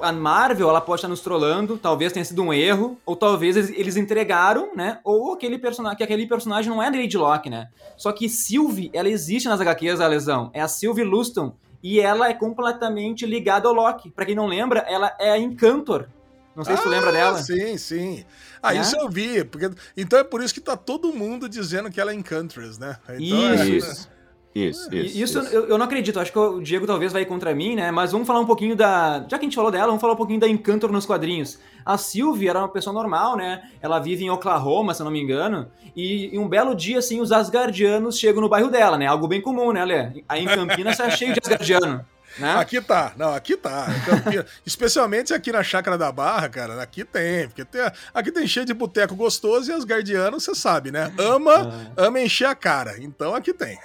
a 0.00 0.12
Marvel, 0.12 0.68
ela 0.68 0.80
pode 0.80 0.98
estar 0.98 1.08
nos 1.08 1.20
trollando, 1.20 1.78
talvez 1.78 2.12
tenha 2.12 2.24
sido 2.24 2.42
um 2.42 2.52
erro, 2.52 2.98
ou 3.06 3.14
talvez 3.14 3.56
eles 3.56 3.96
entregaram, 3.96 4.74
né? 4.74 4.98
Ou 5.04 5.34
aquele 5.34 5.58
personagem, 5.58 5.96
que 5.96 6.02
aquele 6.02 6.26
personagem 6.26 6.70
não 6.70 6.82
é 6.82 6.90
Lady 6.90 7.16
Locke, 7.16 7.48
né? 7.48 7.68
Só 7.96 8.10
que 8.10 8.28
Sylvie, 8.28 8.90
ela 8.92 9.08
existe 9.08 9.48
nas 9.48 9.60
HQs, 9.60 10.00
a 10.00 10.08
lesão. 10.08 10.50
É 10.52 10.60
a 10.60 10.68
Sylvie 10.68 11.04
Luston. 11.04 11.54
E 11.82 12.00
ela 12.00 12.28
é 12.28 12.34
completamente 12.34 13.26
ligada 13.26 13.68
ao 13.68 13.74
Loki. 13.74 14.10
Para 14.10 14.24
quem 14.24 14.36
não 14.36 14.46
lembra, 14.46 14.80
ela 14.80 15.16
é 15.18 15.30
a 15.30 15.38
Encantor. 15.38 16.06
Não 16.54 16.64
sei 16.64 16.74
ah, 16.74 16.76
se 16.76 16.82
tu 16.82 16.88
lembra 16.88 17.08
ah, 17.08 17.12
dela. 17.12 17.38
Sim, 17.42 17.78
sim. 17.78 18.24
Ah, 18.62 18.74
é? 18.74 18.80
isso 18.80 18.96
eu 18.96 19.08
vi. 19.08 19.44
Porque, 19.44 19.70
então 19.96 20.18
é 20.18 20.24
por 20.24 20.42
isso 20.42 20.52
que 20.52 20.60
tá 20.60 20.76
todo 20.76 21.12
mundo 21.12 21.48
dizendo 21.48 21.90
que 21.90 22.00
ela 22.00 22.12
é 22.12 22.14
Encantress, 22.14 22.78
né? 22.78 22.96
Então, 23.08 23.54
isso. 23.54 23.62
É, 23.62 23.68
isso. 23.68 24.12
Isso, 24.54 24.94
isso. 24.94 25.18
Isso, 25.18 25.38
isso. 25.38 25.54
Eu, 25.54 25.66
eu, 25.66 25.78
não 25.78 25.86
acredito, 25.86 26.20
acho 26.20 26.30
que 26.30 26.38
o 26.38 26.60
Diego 26.60 26.86
talvez 26.86 27.10
vai 27.10 27.24
contra 27.24 27.54
mim, 27.54 27.74
né? 27.74 27.90
Mas 27.90 28.12
vamos 28.12 28.26
falar 28.26 28.40
um 28.40 28.46
pouquinho 28.46 28.76
da. 28.76 29.20
Já 29.20 29.38
que 29.38 29.44
a 29.46 29.48
gente 29.48 29.54
falou 29.54 29.70
dela, 29.70 29.86
vamos 29.86 30.00
falar 30.00 30.12
um 30.12 30.16
pouquinho 30.16 30.38
da 30.38 30.46
Encantor 30.46 30.92
nos 30.92 31.06
quadrinhos. 31.06 31.58
A 31.86 31.96
Sylvie 31.96 32.48
era 32.48 32.58
uma 32.58 32.68
pessoa 32.68 32.92
normal, 32.92 33.36
né? 33.36 33.62
Ela 33.80 33.98
vive 33.98 34.24
em 34.24 34.30
Oklahoma, 34.30 34.92
se 34.92 35.00
eu 35.00 35.04
não 35.04 35.10
me 35.10 35.20
engano. 35.20 35.68
E, 35.96 36.34
e 36.34 36.38
um 36.38 36.46
belo 36.46 36.74
dia, 36.74 36.98
assim, 36.98 37.18
os 37.18 37.32
Asgardianos 37.32 38.18
chegam 38.18 38.42
no 38.42 38.48
bairro 38.48 38.70
dela, 38.70 38.98
né? 38.98 39.06
Algo 39.06 39.26
bem 39.26 39.40
comum, 39.40 39.72
né, 39.72 39.84
Lê? 39.84 40.22
Aí 40.28 40.44
em 40.44 40.46
Campinas 40.46 40.98
tá 40.98 41.08
cheio 41.08 41.32
de 41.32 41.40
Asgardiano. 41.42 42.04
Né? 42.38 42.54
Aqui 42.54 42.80
tá, 42.80 43.12
não, 43.16 43.34
aqui 43.34 43.56
tá. 43.56 43.86
especialmente 44.64 45.34
aqui 45.34 45.52
na 45.52 45.62
Chácara 45.62 45.98
da 45.98 46.10
Barra, 46.10 46.48
cara, 46.48 46.82
aqui 46.82 47.04
tem. 47.04 47.48
Porque 47.48 47.64
tem, 47.64 47.80
aqui 48.14 48.32
tem 48.32 48.46
cheio 48.46 48.64
de 48.64 48.72
boteco 48.72 49.14
gostoso 49.14 49.70
e 49.70 49.74
as 49.74 49.84
guardianas, 49.84 50.42
você 50.42 50.54
sabe, 50.54 50.90
né? 50.90 51.12
Ama, 51.18 51.52
ah. 51.96 52.04
ama 52.06 52.20
encher 52.20 52.46
a 52.46 52.54
cara. 52.54 52.96
Então 52.98 53.34
aqui 53.34 53.52
tem. 53.52 53.78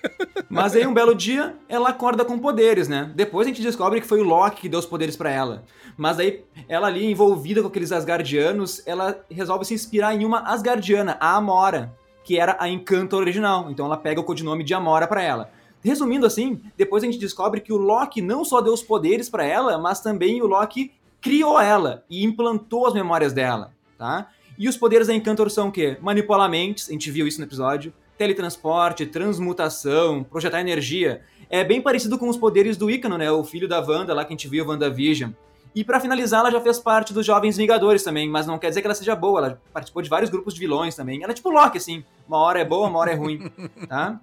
Mas 0.48 0.76
aí 0.76 0.86
um 0.86 0.94
belo 0.94 1.14
dia 1.14 1.54
ela 1.68 1.88
acorda 1.88 2.24
com 2.24 2.38
poderes, 2.38 2.88
né? 2.88 3.10
Depois 3.14 3.46
a 3.46 3.50
gente 3.50 3.62
descobre 3.62 4.00
que 4.00 4.06
foi 4.06 4.20
o 4.20 4.24
Loki 4.24 4.62
que 4.62 4.68
deu 4.68 4.78
os 4.78 4.86
poderes 4.86 5.16
para 5.16 5.30
ela. 5.30 5.64
Mas 5.96 6.18
aí 6.18 6.44
ela 6.68 6.88
ali 6.88 7.10
envolvida 7.10 7.62
com 7.62 7.68
aqueles 7.68 7.92
Asgardianos, 7.92 8.82
ela 8.86 9.24
resolve 9.30 9.64
se 9.64 9.74
inspirar 9.74 10.14
em 10.14 10.24
uma 10.24 10.40
Asgardiana, 10.40 11.16
a 11.20 11.36
Amora, 11.36 11.92
que 12.22 12.38
era 12.38 12.56
a 12.58 12.68
Encanto 12.68 13.16
original. 13.16 13.70
Então 13.70 13.86
ela 13.86 13.96
pega 13.96 14.20
o 14.20 14.24
codinome 14.24 14.64
de 14.64 14.74
Amora 14.74 15.06
para 15.06 15.22
ela. 15.22 15.50
Resumindo 15.84 16.24
assim, 16.24 16.62
depois 16.78 17.02
a 17.02 17.06
gente 17.06 17.18
descobre 17.18 17.60
que 17.60 17.72
o 17.72 17.76
Loki 17.76 18.22
não 18.22 18.42
só 18.42 18.62
deu 18.62 18.72
os 18.72 18.82
poderes 18.82 19.28
para 19.28 19.44
ela, 19.44 19.76
mas 19.76 20.00
também 20.00 20.40
o 20.40 20.46
Loki 20.46 20.92
criou 21.20 21.60
ela 21.60 22.04
e 22.08 22.24
implantou 22.24 22.86
as 22.86 22.94
memórias 22.94 23.34
dela, 23.34 23.70
tá? 23.98 24.30
E 24.58 24.66
os 24.66 24.78
poderes 24.78 25.08
da 25.08 25.14
Encantor 25.14 25.50
são 25.50 25.68
o 25.68 25.72
quê? 25.72 25.98
Manipular 26.00 26.48
mentes, 26.48 26.88
a 26.88 26.92
gente 26.92 27.10
viu 27.10 27.26
isso 27.26 27.38
no 27.38 27.46
episódio, 27.46 27.92
teletransporte, 28.16 29.04
transmutação, 29.04 30.24
projetar 30.24 30.60
energia. 30.60 31.22
É 31.50 31.62
bem 31.62 31.82
parecido 31.82 32.18
com 32.18 32.28
os 32.28 32.36
poderes 32.36 32.76
do 32.76 32.90
Icano, 32.90 33.18
né? 33.18 33.30
O 33.30 33.44
filho 33.44 33.68
da 33.68 33.80
Wanda 33.80 34.14
lá 34.14 34.24
que 34.24 34.32
a 34.32 34.36
gente 34.36 34.48
viu, 34.48 34.66
WandaVision. 34.66 35.32
E 35.74 35.82
para 35.82 35.98
finalizar, 35.98 36.40
ela 36.40 36.52
já 36.52 36.60
fez 36.60 36.78
parte 36.78 37.12
dos 37.12 37.26
Jovens 37.26 37.56
Vingadores 37.56 38.04
também, 38.04 38.28
mas 38.30 38.46
não 38.46 38.58
quer 38.58 38.68
dizer 38.68 38.80
que 38.80 38.86
ela 38.86 38.94
seja 38.94 39.16
boa, 39.16 39.40
ela 39.40 39.62
participou 39.72 40.00
de 40.02 40.08
vários 40.08 40.30
grupos 40.30 40.54
de 40.54 40.60
vilões 40.60 40.94
também. 40.94 41.22
Ela 41.22 41.32
é 41.32 41.34
tipo 41.34 41.50
Loki, 41.50 41.78
assim, 41.78 42.04
uma 42.28 42.38
hora 42.38 42.60
é 42.60 42.64
boa, 42.64 42.88
uma 42.88 43.00
hora 43.00 43.10
é 43.10 43.14
ruim, 43.16 43.50
tá? 43.88 44.20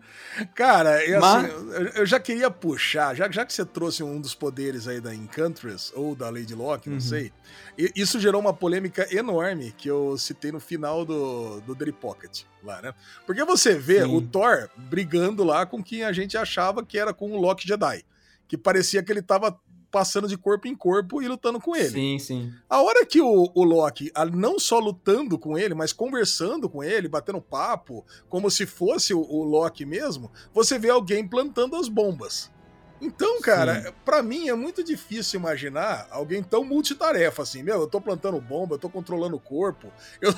Cara, 0.56 1.06
eu, 1.06 1.20
mas... 1.20 1.46
assim, 1.46 1.92
eu 1.96 2.06
já 2.06 2.22
queria 2.22 2.50
puxar, 2.50 3.14
já, 3.16 3.30
já 3.30 3.46
que 3.46 3.52
você 3.52 3.66
trouxe 3.66 4.02
um 4.02 4.22
dos 4.22 4.34
poderes 4.34 4.88
aí 4.88 5.02
da 5.02 5.14
Encantress, 5.14 5.92
ou 5.94 6.16
da 6.16 6.30
Lady 6.30 6.56
Locke, 6.56 6.88
não 6.88 6.96
uhum. 6.96 7.02
sei, 7.02 7.34
isso 7.78 8.18
gerou 8.18 8.40
uma 8.40 8.54
polêmica 8.54 9.06
enorme 9.14 9.74
que 9.78 9.90
eu 9.90 10.18
citei 10.18 10.54
no 10.54 10.60
final 10.60 11.04
do, 11.04 11.60
do 11.62 11.76
Daily 11.76 11.92
Pocket, 11.92 12.44
lá, 12.64 12.82
né? 12.82 12.94
Porque 13.26 13.44
você 13.44 13.76
vê 13.76 14.06
Sim. 14.06 14.16
o 14.16 14.22
Thor 14.22 14.70
brigando 14.78 15.44
lá 15.44 15.66
com 15.66 15.84
quem 15.84 16.04
a 16.04 16.14
gente 16.14 16.38
achava 16.38 16.86
que 16.86 16.98
era 16.98 17.14
com 17.14 17.32
o 17.32 17.42
Loki 17.42 17.68
Jedi 17.68 18.06
que 18.52 18.58
parecia 18.58 19.02
que 19.02 19.10
ele 19.10 19.22
tava 19.22 19.58
passando 19.92 20.28
de 20.28 20.38
corpo 20.38 20.68
em 20.68 20.76
corpo 20.76 21.22
e 21.22 21.28
lutando 21.28 21.60
com 21.60 21.76
ele. 21.76 21.90
Sim, 21.90 22.20
sim. 22.20 22.54
A 22.70 22.82
hora 22.82 23.06
que 23.06 23.22
o, 23.22 23.52
o 23.54 23.64
Loki, 23.64 24.12
não 24.34 24.58
só 24.58 24.80
lutando 24.80 25.38
com 25.38 25.58
ele, 25.58 25.74
mas 25.74 25.92
conversando 25.92 26.70
com 26.70 26.84
ele, 26.84 27.10
batendo 27.10 27.42
papo, 27.42 28.06
como 28.30 28.50
se 28.50 28.66
fosse 28.66 29.14
o, 29.14 29.20
o 29.20 29.44
Loki 29.44 29.86
mesmo, 29.86 30.32
você 30.54 30.80
vê 30.80 30.90
alguém 30.90 31.28
plantando 31.28 31.76
as 31.76 31.90
bombas. 31.90 32.50
Então, 33.02 33.42
cara, 33.42 33.92
para 34.06 34.22
mim 34.22 34.48
é 34.48 34.54
muito 34.54 34.84
difícil 34.84 35.40
imaginar 35.40 36.08
alguém 36.12 36.44
tão 36.44 36.64
multitarefa 36.64 37.42
assim. 37.42 37.64
Meu, 37.64 37.82
eu 37.82 37.88
tô 37.88 38.00
plantando 38.00 38.40
bomba, 38.40 38.76
eu 38.76 38.80
tô 38.80 38.88
controlando 38.90 39.36
o 39.36 39.40
corpo. 39.40 39.92
Eu, 40.22 40.34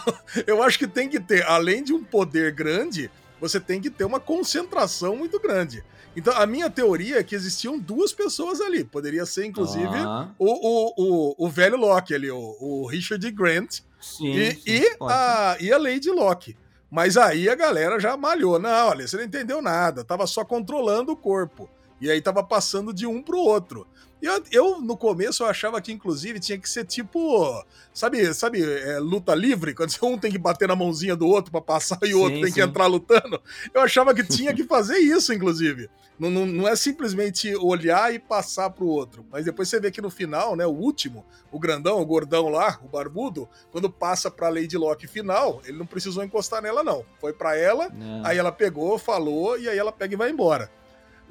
eu 0.48 0.64
acho 0.64 0.80
que 0.80 0.88
tem 0.88 1.10
que 1.10 1.20
ter, 1.20 1.44
além 1.44 1.84
de 1.84 1.94
um 1.94 2.04
poder 2.04 2.54
grande, 2.54 3.12
você 3.40 3.60
tem 3.60 3.82
que 3.82 3.90
ter 3.90 4.06
uma 4.06 4.20
concentração 4.20 5.18
muito 5.18 5.38
grande. 5.40 5.84
Então, 6.16 6.36
a 6.38 6.46
minha 6.46 6.70
teoria 6.70 7.20
é 7.20 7.24
que 7.24 7.36
existiam 7.36 7.78
duas 7.80 8.14
pessoas 8.14 8.62
ali. 8.62 8.84
Poderia 8.84 9.26
ser, 9.26 9.46
inclusive, 9.46 9.96
ah. 9.96 10.30
o, 10.38 10.46
o, 10.48 10.94
o, 10.98 11.36
o, 11.46 11.50
velho 11.50 11.78
Locke 11.78 12.14
ali, 12.14 12.30
o, 12.30 12.58
o 12.60 12.88
Richard 12.88 13.30
Grant 13.32 13.80
sim, 14.00 14.32
e, 14.32 14.52
sim, 14.52 14.62
e, 14.66 14.98
a, 15.02 15.58
e 15.60 15.72
a 15.72 15.78
Lady 15.78 16.10
Locke. 16.10 16.56
Mas 16.90 17.18
aí 17.18 17.50
a 17.50 17.56
galera 17.56 18.00
já 18.00 18.16
malhou. 18.16 18.60
Não, 18.60 18.90
olha, 18.90 19.08
você 19.08 19.18
não 19.18 19.24
entendeu 19.24 19.62
nada. 19.62 20.04
Tava 20.04 20.28
só 20.28 20.46
controlando 20.46 21.12
o 21.12 21.18
corpo. 21.18 21.68
E 22.00 22.12
aí 22.12 22.22
tava 22.22 22.44
passando 22.44 22.94
de 22.94 23.08
um 23.08 23.24
pro 23.24 23.40
outro. 23.40 23.88
Eu, 24.24 24.42
eu, 24.54 24.82
no 24.82 24.96
começo, 24.96 25.44
eu 25.44 25.48
achava 25.48 25.82
que, 25.82 25.92
inclusive, 25.92 26.40
tinha 26.40 26.58
que 26.58 26.70
ser 26.70 26.86
tipo. 26.86 27.62
Sabe, 27.94 28.34
sabe 28.34 28.64
é, 28.64 28.98
luta 28.98 29.36
livre? 29.36 29.76
Quando 29.76 29.94
um 30.04 30.18
tem 30.18 30.32
que 30.32 30.38
bater 30.38 30.66
na 30.66 30.78
mãozinha 30.78 31.14
do 31.14 31.28
outro 31.28 31.52
para 31.52 31.60
passar 31.60 32.00
e 32.04 32.14
o 32.14 32.18
sim, 32.18 32.24
outro 32.24 32.40
tem 32.40 32.48
sim. 32.48 32.54
que 32.54 32.62
entrar 32.62 32.88
lutando. 32.88 33.42
Eu 33.74 33.82
achava 33.82 34.16
que 34.16 34.24
tinha 34.24 34.54
que 34.56 34.64
fazer 34.64 34.98
isso, 34.98 35.34
inclusive. 35.34 35.90
Não, 36.18 36.30
não, 36.30 36.46
não, 36.46 36.68
é 36.68 36.76
simplesmente 36.76 37.54
olhar 37.58 38.14
e 38.14 38.20
passar 38.20 38.70
pro 38.70 38.88
outro. 38.88 39.26
Mas 39.30 39.44
depois 39.44 39.68
você 39.68 39.78
vê 39.78 39.92
que 39.92 40.02
no 40.02 40.10
final, 40.10 40.56
né, 40.56 40.66
o 40.66 40.72
último, 40.72 41.26
o 41.52 41.60
grandão, 41.60 42.00
o 42.00 42.06
gordão 42.06 42.48
lá, 42.48 42.80
o 42.82 42.88
barbudo, 42.88 43.50
quando 43.72 43.90
passa 43.90 44.32
pra 44.32 44.48
Lady 44.48 44.78
Locke 44.78 45.06
final, 45.06 45.62
ele 45.66 45.78
não 45.78 45.86
precisou 45.86 46.24
encostar 46.24 46.62
nela, 46.62 46.82
não. 46.82 47.04
Foi 47.20 47.34
para 47.34 47.58
ela, 47.58 47.90
não. 47.90 48.26
aí 48.26 48.38
ela 48.38 48.54
pegou, 48.54 48.98
falou, 48.98 49.60
e 49.60 49.68
aí 49.68 49.78
ela 49.78 49.92
pega 49.92 50.14
e 50.14 50.18
vai 50.18 50.30
embora. 50.30 50.72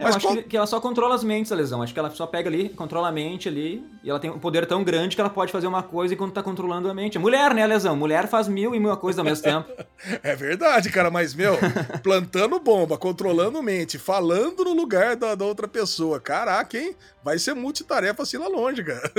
Eu 0.02 0.06
Mas 0.08 0.16
acho 0.16 0.26
qual... 0.26 0.42
que 0.42 0.56
ela 0.56 0.66
só 0.66 0.80
controla 0.80 1.14
as 1.14 1.22
mentes, 1.22 1.52
a 1.52 1.54
lesão. 1.54 1.80
Acho 1.80 1.92
que 1.92 1.98
ela 1.98 2.10
só 2.10 2.26
pega 2.26 2.48
ali, 2.48 2.68
controla 2.68 3.08
a 3.08 3.12
mente 3.12 3.48
ali, 3.48 3.86
e 4.02 4.10
ela 4.10 4.18
tem 4.18 4.30
um 4.30 4.38
poder 4.38 4.66
tão 4.66 4.82
grande 4.82 5.14
que 5.14 5.20
ela 5.20 5.30
pode 5.30 5.52
fazer 5.52 5.68
uma 5.68 5.82
coisa 5.82 6.12
enquanto 6.12 6.34
tá 6.34 6.42
controlando 6.42 6.90
a 6.90 6.94
mente. 6.94 7.18
Mulher, 7.18 7.54
né, 7.54 7.62
a 7.62 7.66
lesão? 7.66 7.94
Mulher 7.94 8.26
faz 8.26 8.48
mil 8.48 8.74
e 8.74 8.80
mil 8.80 8.96
coisas 8.96 9.18
ao 9.20 9.24
mesmo 9.24 9.44
tempo. 9.44 9.70
é 10.22 10.34
verdade, 10.34 10.90
cara, 10.90 11.10
mas, 11.10 11.34
meu, 11.34 11.56
plantando 12.02 12.58
bomba, 12.58 12.98
controlando 12.98 13.62
mente, 13.62 13.96
falando 13.96 14.64
no 14.64 14.74
lugar 14.74 15.14
da, 15.14 15.36
da 15.36 15.44
outra 15.44 15.68
pessoa. 15.68 16.18
Caraca, 16.18 16.76
hein? 16.76 16.96
Vai 17.22 17.38
ser 17.38 17.54
multitarefa 17.54 18.24
assim 18.24 18.38
lá 18.38 18.48
longe, 18.48 18.82
cara. 18.82 19.12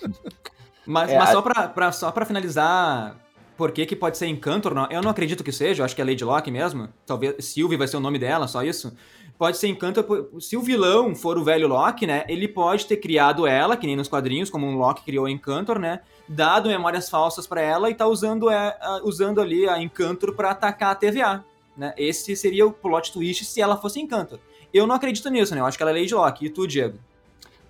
mas, 0.86 1.10
é, 1.10 1.18
mas 1.18 1.30
só, 1.30 1.42
pra, 1.42 1.68
pra, 1.68 1.92
só 1.92 2.10
pra 2.10 2.24
finalizar 2.24 3.14
por 3.58 3.72
que, 3.72 3.84
que 3.84 3.96
pode 3.96 4.16
ser 4.16 4.26
Encantor? 4.28 4.72
Não, 4.72 4.86
eu 4.88 5.02
não 5.02 5.10
acredito 5.10 5.42
que 5.42 5.50
seja, 5.50 5.82
eu 5.82 5.84
acho 5.84 5.92
que 5.92 6.00
é 6.00 6.04
Lady 6.04 6.22
Locke 6.22 6.48
mesmo. 6.48 6.88
Talvez 7.04 7.44
Sylvie 7.44 7.76
vai 7.76 7.88
ser 7.88 7.96
o 7.96 8.00
nome 8.00 8.16
dela, 8.16 8.46
só 8.46 8.62
isso. 8.62 8.96
Pode 9.38 9.56
ser 9.56 9.68
Encantor. 9.68 10.28
Se 10.40 10.56
o 10.56 10.60
vilão 10.60 11.14
for 11.14 11.38
o 11.38 11.44
velho 11.44 11.68
Loki, 11.68 12.08
né? 12.08 12.24
Ele 12.28 12.48
pode 12.48 12.86
ter 12.86 12.96
criado 12.96 13.46
ela, 13.46 13.76
que 13.76 13.86
nem 13.86 13.94
nos 13.94 14.08
quadrinhos, 14.08 14.50
como 14.50 14.66
um 14.66 14.76
Loki 14.76 15.04
criou 15.04 15.28
Encantor, 15.28 15.78
né? 15.78 16.00
Dado 16.28 16.68
memórias 16.68 17.08
falsas 17.08 17.46
para 17.46 17.60
ela 17.60 17.88
e 17.88 17.94
tá 17.94 18.06
usando, 18.06 18.50
é, 18.50 18.76
usando 19.04 19.40
ali 19.40 19.68
a 19.68 19.80
Encantor 19.80 20.34
para 20.34 20.50
atacar 20.50 20.90
a 20.90 20.94
TVA. 20.96 21.44
Né? 21.76 21.94
Esse 21.96 22.34
seria 22.34 22.66
o 22.66 22.72
plot 22.72 23.12
twist 23.12 23.44
se 23.44 23.60
ela 23.60 23.76
fosse 23.76 24.00
Encantor. 24.00 24.40
Eu 24.74 24.86
não 24.86 24.96
acredito 24.96 25.30
nisso, 25.30 25.54
né? 25.54 25.60
Eu 25.60 25.66
acho 25.66 25.76
que 25.76 25.82
ela 25.82 25.92
é 25.92 26.00
Lady 26.00 26.12
Locke. 26.12 26.46
E 26.46 26.50
tu, 26.50 26.66
Diego? 26.66 26.98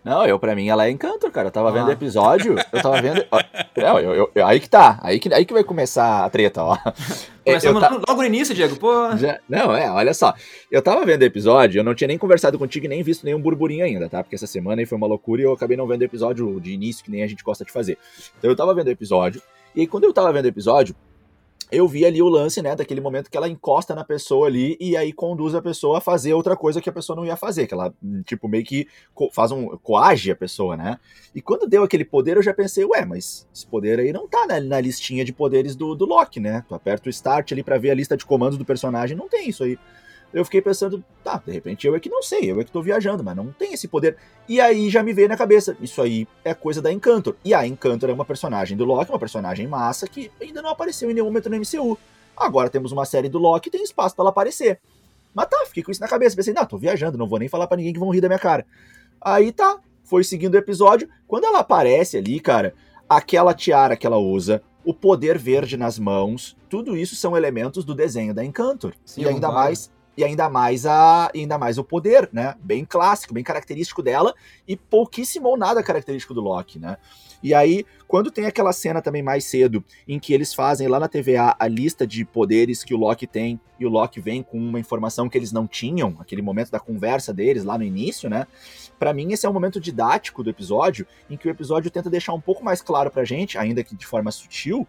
Não, 0.05 0.25
eu, 0.25 0.39
pra 0.39 0.55
mim, 0.55 0.69
ela 0.69 0.87
é 0.87 0.91
encanto, 0.91 1.31
cara. 1.31 1.49
Eu 1.49 1.53
tava 1.53 1.69
ah. 1.69 1.73
vendo 1.73 1.91
episódio, 1.91 2.57
eu 2.73 2.83
tava 2.83 3.01
vendo. 3.03 3.25
Não, 3.77 3.99
eu, 4.01 4.31
eu, 4.35 4.47
aí 4.47 4.61
que 4.61 4.69
tá, 4.69 4.99
aí 5.03 5.19
que, 5.19 5.33
aí 5.33 5.45
que 5.45 5.53
vai 5.53 5.65
começar 5.65 6.25
a 6.25 6.31
treta, 6.31 6.63
ó. 6.63 6.77
Começamos 7.45 7.81
ta... 7.81 7.89
logo 7.89 8.17
no 8.17 8.25
início, 8.25 8.55
Diego, 8.55 8.77
pô. 8.77 9.17
Já... 9.17 9.39
Não, 9.49 9.75
é, 9.75 9.91
olha 9.91 10.13
só. 10.13 10.35
Eu 10.71 10.83
tava 10.83 11.05
vendo 11.07 11.23
episódio, 11.23 11.81
eu 11.81 11.85
não 11.85 11.95
tinha 11.95 12.09
nem 12.09 12.19
conversado 12.19 12.59
contigo 12.59 12.87
e 12.87 12.89
nem 12.89 13.03
visto 13.03 13.25
nenhum 13.25 13.41
burburinho 13.41 13.85
ainda, 13.85 14.09
tá? 14.09 14.23
Porque 14.23 14.35
essa 14.35 14.47
semana 14.47 14.83
aí 14.83 14.87
foi 14.87 14.99
uma 14.99 15.07
loucura 15.07 15.41
e 15.41 15.45
eu 15.45 15.53
acabei 15.53 15.77
não 15.77 15.87
vendo 15.87 16.03
episódio 16.03 16.61
de 16.61 16.73
início, 16.73 17.05
que 17.05 17.11
nem 17.11 17.23
a 17.23 17.27
gente 17.27 17.43
gosta 17.43 17.65
de 17.65 17.73
fazer. 17.73 17.97
Então 18.39 18.51
eu 18.51 18.57
tava 18.57 18.75
vendo 18.75 18.89
episódio, 18.89 19.41
e 19.75 19.81
aí 19.81 19.87
quando 19.87 20.05
eu 20.05 20.13
tava 20.13 20.33
vendo 20.33 20.47
episódio, 20.47 20.95
eu 21.71 21.87
vi 21.87 22.05
ali 22.05 22.23
o 22.23 22.29
lance, 22.29 22.63
né, 22.63 22.75
daquele 22.75 23.01
momento 23.01 23.31
que 23.31 23.37
ela 23.37 23.49
encosta 23.49 23.95
na 23.95 24.05
pessoa 24.05 24.47
ali 24.47 24.77
e 24.81 24.97
aí 24.97 25.13
conduz 25.13 25.55
a 25.55 25.63
pessoa 25.63 25.99
a 25.99 26.01
fazer 26.01 26.33
outra 26.33 26.57
coisa 26.57 26.81
que 26.81 26.89
a 26.89 26.93
pessoa 26.93 27.17
não 27.17 27.27
ia 27.27 27.37
fazer, 27.37 27.67
que 27.67 27.75
ela, 27.75 27.93
tipo, 28.25 28.49
meio 28.49 28.65
que 28.65 28.89
faz 29.33 29.53
um, 29.53 29.77
coage 29.79 30.31
a 30.31 30.37
pessoa, 30.37 30.77
né? 30.77 30.99
E 31.35 31.43
quando 31.43 31.69
deu 31.69 31.83
aquele 31.83 32.05
poder, 32.05 32.37
eu 32.37 32.43
já 32.43 32.55
pensei, 32.55 32.85
ué, 32.85 33.05
mas 33.05 33.47
esse 33.55 33.67
poder 33.67 33.99
aí 34.01 34.13
não 34.13 34.27
tá 34.27 34.47
na, 34.47 34.61
na 34.61 34.81
listinha 34.81 35.25
de 35.25 35.33
poderes 35.33 35.77
do, 35.77 35.95
do 35.95 36.07
Loki, 36.07 36.41
né? 36.41 36.65
Tu 36.69 36.75
aperta 36.75 37.09
o 37.09 37.11
start 37.11 37.53
ali 37.53 37.63
para 37.63 37.79
ver 37.79 37.91
a 37.91 37.95
lista 37.95 38.17
de 38.17 38.25
comandos 38.25 38.57
do 38.57 38.65
personagem, 38.65 39.17
não 39.17 39.29
tem 39.29 39.49
isso 39.49 39.63
aí 39.63 39.79
eu 40.33 40.45
fiquei 40.45 40.61
pensando, 40.61 41.03
tá, 41.25 41.43
de 41.45 41.53
repente 41.53 41.87
eu 41.87 41.95
é 41.95 42.01
que 42.01 42.09
não 42.09 42.23
sei, 42.23 42.51
eu 42.51 42.61
é 42.61 42.65
que 42.65 42.71
tô 42.71 42.83
viajando, 42.83 43.25
mas 43.25 43.35
não 43.35 43.51
tem 43.53 43.73
esse 43.73 43.89
poder. 43.89 44.17
E 44.49 44.61
aí 44.61 44.91
já 44.91 45.03
me 45.03 45.13
veio 45.13 45.29
na 45.29 45.37
cabeça, 45.37 45.77
isso 45.81 46.03
aí 46.03 46.29
é 46.45 46.53
coisa 46.53 46.83
da 46.83 46.93
Encantor. 46.93 47.35
E 47.45 47.55
a 47.55 47.67
Encantor 47.67 48.11
é 48.11 48.13
uma 48.13 48.25
personagem 48.25 48.77
do 48.77 48.85
Loki, 48.85 49.11
uma 49.11 49.19
personagem 49.19 49.67
massa 49.67 50.07
que 50.07 50.31
ainda 50.41 50.61
não 50.61 50.71
apareceu 50.71 51.11
em 51.11 51.15
nenhum 51.15 51.27
momento 51.27 51.49
no 51.49 51.57
MCU. 51.57 51.99
Agora 52.37 52.71
temos 52.71 52.93
uma 52.93 53.05
série 53.05 53.29
do 53.29 53.39
Loki, 53.39 53.71
tem 53.71 53.83
espaço 53.83 54.15
para 54.15 54.25
ela 54.25 54.31
aparecer. 54.31 54.79
Mas 55.35 55.47
tá, 55.47 55.65
fiquei 55.67 55.83
com 55.83 55.91
isso 55.91 56.01
na 56.01 56.09
cabeça, 56.09 56.37
pensei, 56.37 56.53
não, 56.53 56.65
tô 56.67 56.77
viajando, 56.77 57.19
não 57.19 57.29
vou 57.29 57.39
nem 57.39 57.49
falar 57.49 57.67
para 57.67 57.77
ninguém 57.77 57.93
que 57.93 57.99
vão 57.99 58.11
rir 58.11 58.21
da 58.21 58.29
minha 58.29 58.39
cara. 58.39 58.67
Aí 59.21 59.51
tá, 59.53 59.79
foi 60.05 60.25
seguindo 60.25 60.55
o 60.55 60.59
episódio, 60.59 61.09
quando 61.27 61.45
ela 61.45 61.61
aparece 61.61 62.17
ali, 62.17 62.39
cara, 62.39 62.75
aquela 63.09 63.55
tiara 63.55 63.97
que 63.97 64.07
ela 64.07 64.19
usa, 64.19 64.63
o 64.85 64.95
poder 64.95 65.39
verde 65.39 65.77
nas 65.77 65.99
mãos, 65.99 66.57
tudo 66.69 66.97
isso 66.97 67.15
são 67.17 67.37
elementos 67.37 67.85
do 67.85 67.95
desenho 67.95 68.33
da 68.33 68.45
Encantor. 68.45 68.95
Sim, 69.05 69.23
e 69.23 69.29
ainda 69.29 69.51
mais 69.51 69.91
e 70.19 70.25
ainda 70.25 70.51
mais 70.51 70.85
a 70.85 71.31
ainda 71.33 71.57
mais 71.57 71.79
o 71.79 71.85
poder, 71.85 72.29
né? 72.33 72.57
Bem 72.61 72.85
clássico, 72.85 73.33
bem 73.33 73.45
característico 73.45 74.03
dela 74.03 74.35
e 74.67 74.77
pouquíssimo 74.77 75.47
ou 75.47 75.57
nada 75.57 75.81
característico 75.81 76.35
do 76.35 76.41
Loki, 76.41 76.77
né? 76.77 76.97
E 77.41 77.55
aí, 77.55 77.87
quando 78.09 78.29
tem 78.29 78.45
aquela 78.45 78.73
cena 78.73 79.01
também 79.01 79.23
mais 79.23 79.45
cedo, 79.45 79.85
em 80.09 80.19
que 80.19 80.35
eles 80.35 80.53
fazem 80.53 80.89
lá 80.89 80.99
na 80.99 81.07
TVA 81.07 81.55
a 81.57 81.69
lista 81.69 82.05
de 82.05 82.25
poderes 82.25 82.83
que 82.83 82.93
o 82.93 82.97
Loki 82.97 83.29
tem, 83.29 83.61
e 83.79 83.87
o 83.87 83.89
Loki 83.89 84.21
vem 84.21 84.43
com 84.43 84.59
uma 84.59 84.81
informação 84.81 85.29
que 85.29 85.39
eles 85.39 85.53
não 85.53 85.69
tinham, 85.69 86.17
aquele 86.19 86.43
momento 86.43 86.73
da 86.73 86.81
conversa 86.81 87.33
deles 87.33 87.63
lá 87.63 87.79
no 87.79 87.85
início, 87.85 88.29
né? 88.29 88.49
Para 88.99 89.15
mim, 89.15 89.33
esse 89.33 89.47
é 89.47 89.49
um 89.49 89.53
momento 89.53 89.81
didático 89.81 90.43
do 90.43 90.51
episódio, 90.51 91.07
em 91.31 91.37
que 91.37 91.47
o 91.47 91.51
episódio 91.51 91.93
tenta 91.93 92.11
deixar 92.11 92.33
um 92.33 92.41
pouco 92.41 92.65
mais 92.65 92.83
claro 92.83 93.09
pra 93.09 93.25
gente, 93.25 93.57
ainda 93.57 93.85
que 93.85 93.95
de 93.95 94.05
forma 94.05 94.33
sutil, 94.33 94.85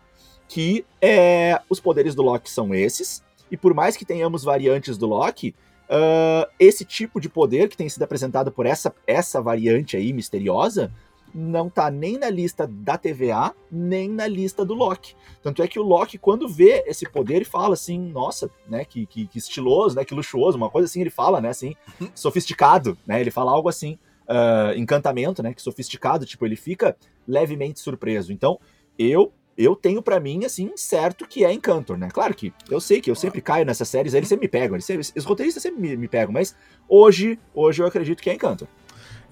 que 0.48 0.84
é, 1.00 1.62
os 1.70 1.80
poderes 1.80 2.16
do 2.16 2.24
Loki 2.24 2.50
são 2.50 2.74
esses, 2.74 3.24
e 3.52 3.58
por 3.58 3.74
mais 3.74 3.98
que 3.98 4.06
tenhamos 4.06 4.44
variantes 4.44 4.98
do 4.98 5.08
Loki, 5.08 5.56
uh, 5.90 6.50
esse 6.60 6.86
tipo 6.86 7.20
de 7.20 7.30
poder 7.30 7.70
que 7.70 7.78
tem 7.78 7.90
sido 7.90 8.04
apresentado 8.04 8.52
por 8.52 8.66
essa, 8.66 8.94
essa 9.08 9.42
variante 9.42 9.98
aí 9.98 10.14
misteriosa 10.14 10.92
não 11.34 11.70
tá 11.70 11.92
nem 11.92 12.18
na 12.18 12.30
lista 12.30 12.68
da 12.68 12.98
TVA, 12.98 13.54
nem 13.72 14.10
na 14.10 14.28
lista 14.28 14.66
do 14.66 14.74
Loki. 14.74 15.16
Tanto 15.42 15.62
é 15.62 15.68
que 15.68 15.80
o 15.80 15.84
Loki, 15.84 16.18
quando 16.18 16.48
vê 16.48 16.84
esse 16.88 17.08
poder, 17.10 17.36
ele 17.36 17.46
fala 17.46 17.74
assim, 17.74 18.00
nossa, 18.00 18.50
né, 18.68 18.84
que, 18.84 19.06
que, 19.06 19.28
que 19.28 19.38
estiloso, 19.38 19.96
né, 19.96 20.04
que 20.04 20.14
luxuoso, 20.14 20.58
uma 20.58 20.70
coisa 20.70 20.88
assim, 20.88 21.02
ele 21.02 21.10
fala, 21.10 21.40
né, 21.40 21.50
assim, 21.50 21.76
sofisticado, 22.16 22.98
né, 23.06 23.22
ele 23.22 23.32
fala 23.32 23.52
algo 23.52 23.70
assim, 23.70 24.00
uh, 24.28 24.76
encantamento, 24.76 25.44
né, 25.44 25.54
que 25.54 25.62
sofisticado, 25.62 26.26
tipo, 26.26 26.46
ele 26.46 26.56
fica 26.56 26.96
levemente 27.28 27.80
surpreso. 27.80 28.34
Então, 28.34 28.60
eu 28.98 29.32
eu 29.60 29.76
tenho 29.76 30.02
para 30.02 30.22
mim, 30.22 30.46
assim, 30.46 30.72
certo 30.78 31.28
que 31.28 31.44
é 31.44 31.52
Encantor, 31.52 31.98
né? 31.98 32.08
Claro 32.10 32.34
que 32.34 32.54
eu 32.70 32.80
sei 32.80 33.02
que 33.02 33.12
eu 33.12 33.16
sempre 33.16 33.42
caio 33.42 33.66
nessas 33.66 33.90
séries, 33.90 34.14
eles 34.14 34.30
sempre 34.30 34.46
me 34.46 34.50
pegam, 34.50 34.78
eles 34.78 34.86
sempre, 34.86 35.06
os 35.14 35.26
roteiristas 35.26 35.62
sempre 35.62 35.82
me, 35.82 35.98
me, 35.98 36.08
pegam, 36.08 36.32
mas 36.32 36.56
hoje, 36.88 37.38
hoje 37.54 37.82
eu 37.82 37.86
acredito 37.86 38.24
que 38.24 38.30
é 38.30 38.36
Encantor. 38.36 38.70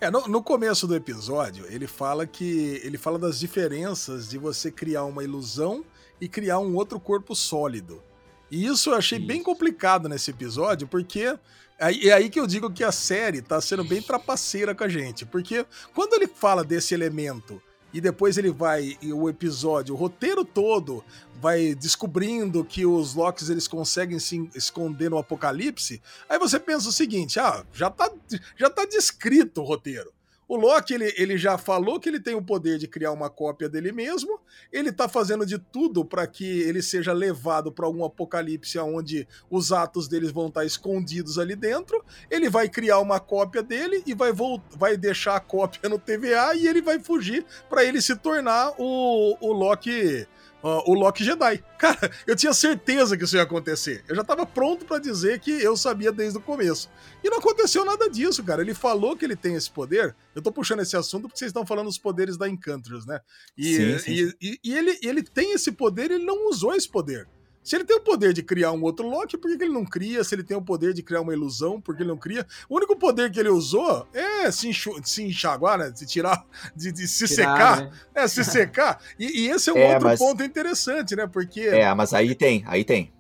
É, 0.02 0.12
no, 0.12 0.28
no, 0.28 0.44
começo 0.44 0.86
do 0.86 0.94
episódio, 0.94 1.66
ele 1.70 1.88
fala 1.88 2.28
que. 2.28 2.82
Ele 2.84 2.98
fala 2.98 3.18
das 3.18 3.40
diferenças 3.40 4.30
de 4.30 4.38
você 4.38 4.70
criar 4.70 5.06
uma 5.06 5.24
ilusão 5.24 5.84
e 6.20 6.28
criar 6.28 6.60
um 6.60 6.76
outro 6.76 7.00
corpo 7.00 7.34
sólido. 7.34 8.04
E 8.52 8.66
isso 8.66 8.92
eu 8.92 8.96
achei 8.96 9.18
isso. 9.18 9.28
bem 9.28 9.42
complicado 9.42 10.10
nesse 10.10 10.30
episódio, 10.30 10.88
porque. 10.88 11.36
É 11.80 12.12
aí 12.12 12.28
que 12.28 12.40
eu 12.40 12.48
digo 12.48 12.72
que 12.72 12.84
a 12.84 12.92
série 12.92 13.40
tá 13.40 13.62
sendo 13.62 13.84
bem 13.84 14.02
trapaceira 14.02 14.74
com 14.74 14.84
a 14.84 14.90
gente. 14.90 15.26
Porque 15.26 15.64
quando 15.94 16.14
ele 16.14 16.28
fala 16.28 16.64
desse 16.64 16.94
elemento 16.94 17.62
e 17.98 18.02
depois 18.02 18.38
ele 18.38 18.52
vai 18.52 18.96
e 19.02 19.12
o 19.12 19.28
episódio, 19.28 19.96
o 19.96 19.98
roteiro 19.98 20.46
todo 20.46 21.04
vai 21.42 21.74
descobrindo 21.74 22.64
que 22.64 22.86
os 22.86 23.16
Locks 23.16 23.50
eles 23.50 23.68
conseguem 23.68 24.20
se 24.20 24.48
esconder 24.54 25.10
no 25.10 25.18
apocalipse. 25.18 26.00
Aí 26.30 26.38
você 26.38 26.60
pensa 26.60 26.90
o 26.90 26.92
seguinte, 26.92 27.40
ah, 27.40 27.66
já 27.74 27.90
tá 27.90 28.12
já 28.56 28.70
tá 28.70 28.86
descrito 28.86 29.62
o 29.62 29.66
roteiro. 29.66 30.14
O 30.48 30.56
Loki, 30.56 30.94
ele, 30.94 31.14
ele 31.18 31.38
já 31.38 31.58
falou 31.58 32.00
que 32.00 32.08
ele 32.08 32.20
tem 32.20 32.34
o 32.34 32.42
poder 32.42 32.78
de 32.78 32.88
criar 32.88 33.12
uma 33.12 33.30
cópia 33.30 33.68
dele 33.68 33.92
mesmo. 33.92 34.40
Ele 34.72 34.92
tá 34.92 35.10
fazendo 35.10 35.46
de 35.46 35.58
tudo 35.58 36.06
para 36.06 36.26
que 36.26 36.62
ele 36.62 36.82
seja 36.82 37.12
levado 37.12 37.72
para 37.72 37.86
algum 37.86 38.06
apocalipse 38.06 38.80
onde 38.80 39.28
os 39.50 39.74
atos 39.74 40.08
deles 40.08 40.32
vão 40.32 40.48
estar 40.48 40.62
tá 40.62 40.66
escondidos 40.66 41.38
ali 41.38 41.56
dentro. 41.56 42.04
Ele 42.32 42.50
vai 42.50 42.70
criar 42.70 43.00
uma 43.00 43.20
cópia 43.20 43.62
dele 43.62 44.02
e 44.06 44.14
vai, 44.14 44.32
vai 44.72 44.96
deixar 44.96 45.36
a 45.36 45.42
cópia 45.42 45.90
no 45.90 46.00
TVA 46.00 46.56
e 46.56 46.68
ele 46.68 46.82
vai 46.82 47.00
fugir 47.00 47.46
para 47.70 47.84
ele 47.84 48.02
se 48.02 48.16
tornar 48.16 48.74
o, 48.78 49.38
o 49.42 49.52
Loki 49.52 50.26
uh, 50.64 50.90
o 50.90 50.94
Loki 50.94 51.24
Jedi. 51.24 51.64
Cara, 51.78 52.12
eu 52.26 52.36
tinha 52.36 52.54
certeza 52.54 53.18
que 53.18 53.24
isso 53.24 53.36
ia 53.36 53.44
acontecer. 53.44 54.04
Eu 54.08 54.16
já 54.16 54.24
tava 54.24 54.46
pronto 54.46 54.86
para 54.86 55.00
dizer 55.00 55.40
que 55.40 55.52
eu 55.52 55.78
sabia 55.78 56.12
desde 56.12 56.38
o 56.38 56.42
começo. 56.42 56.90
E 57.24 57.30
não 57.30 57.38
aconteceu 57.38 57.86
nada 57.86 58.10
disso, 58.10 58.44
cara. 58.44 58.62
Ele 58.62 58.74
falou 58.74 59.16
que 59.16 59.24
ele 59.24 59.36
tem 59.36 59.56
esse 59.56 59.70
poder. 59.70 60.16
Eu 60.34 60.42
tô 60.42 60.52
puxando 60.52 60.80
esse 60.82 60.96
assunto 60.96 61.24
porque 61.24 61.38
vocês 61.38 61.50
estão 61.50 61.66
falando 61.66 61.88
dos 61.88 61.98
poderes 61.98 62.38
da 62.38 62.50
Encantress, 62.50 63.06
né? 63.08 63.20
E, 63.58 63.76
sim, 63.76 64.00
sim. 64.00 64.12
e, 64.12 64.36
e, 64.42 64.60
e 64.64 64.78
ele, 64.78 65.00
ele 65.04 65.24
tem 65.24 65.54
esse 65.54 65.72
poder, 65.72 66.12
ele 66.12 66.26
não 66.26 66.50
usou 66.50 66.74
esse 66.74 66.90
poder. 66.90 67.28
Se 67.68 67.76
ele 67.76 67.84
tem 67.84 67.98
o 67.98 68.00
poder 68.00 68.32
de 68.32 68.42
criar 68.42 68.72
um 68.72 68.82
outro 68.82 69.06
Loki, 69.06 69.38
por 69.38 69.52
que, 69.52 69.62
ele 69.62 69.74
não 69.74 69.84
cria? 69.84 70.24
Se 70.24 70.34
ele 70.34 70.42
tem 70.42 70.56
o 70.56 70.62
poder 70.62 70.94
de 70.94 71.04
criar 71.04 71.20
uma 71.20 71.34
ilusão, 71.34 71.82
por 71.82 71.98
que 71.98 72.02
ele 72.02 72.08
não 72.08 72.16
cria? 72.16 72.48
O 72.70 72.78
único 72.78 72.96
poder 72.96 73.30
que 73.30 73.38
ele 73.42 73.50
usou 73.50 74.08
é 74.14 74.50
se, 74.50 74.70
enxu 74.70 74.98
se 75.04 75.22
enxaguar, 75.22 75.78
né? 75.78 75.90
De 75.92 76.06
tirar, 76.06 76.46
de, 76.74 76.94
de 76.94 77.06
se 77.10 77.28
Tirar, 77.28 77.58
secar. 77.58 77.82
Né? 77.82 77.92
É, 78.16 78.26
se 78.26 78.42
secar. 78.48 79.02
E, 79.20 79.42
e, 79.42 79.50
esse 79.50 79.70
é 79.70 79.74
um 79.74 79.80
é, 79.80 79.92
outro 79.92 80.08
mas... 80.08 80.18
ponto 80.18 80.42
interessante, 80.42 81.14
né? 81.14 81.28
Porque. 81.28 81.60
É, 81.60 81.94
mas 81.94 82.14
aí 82.14 82.34
tem, 82.36 82.64
aí 82.68 82.86
tem. 82.86 83.12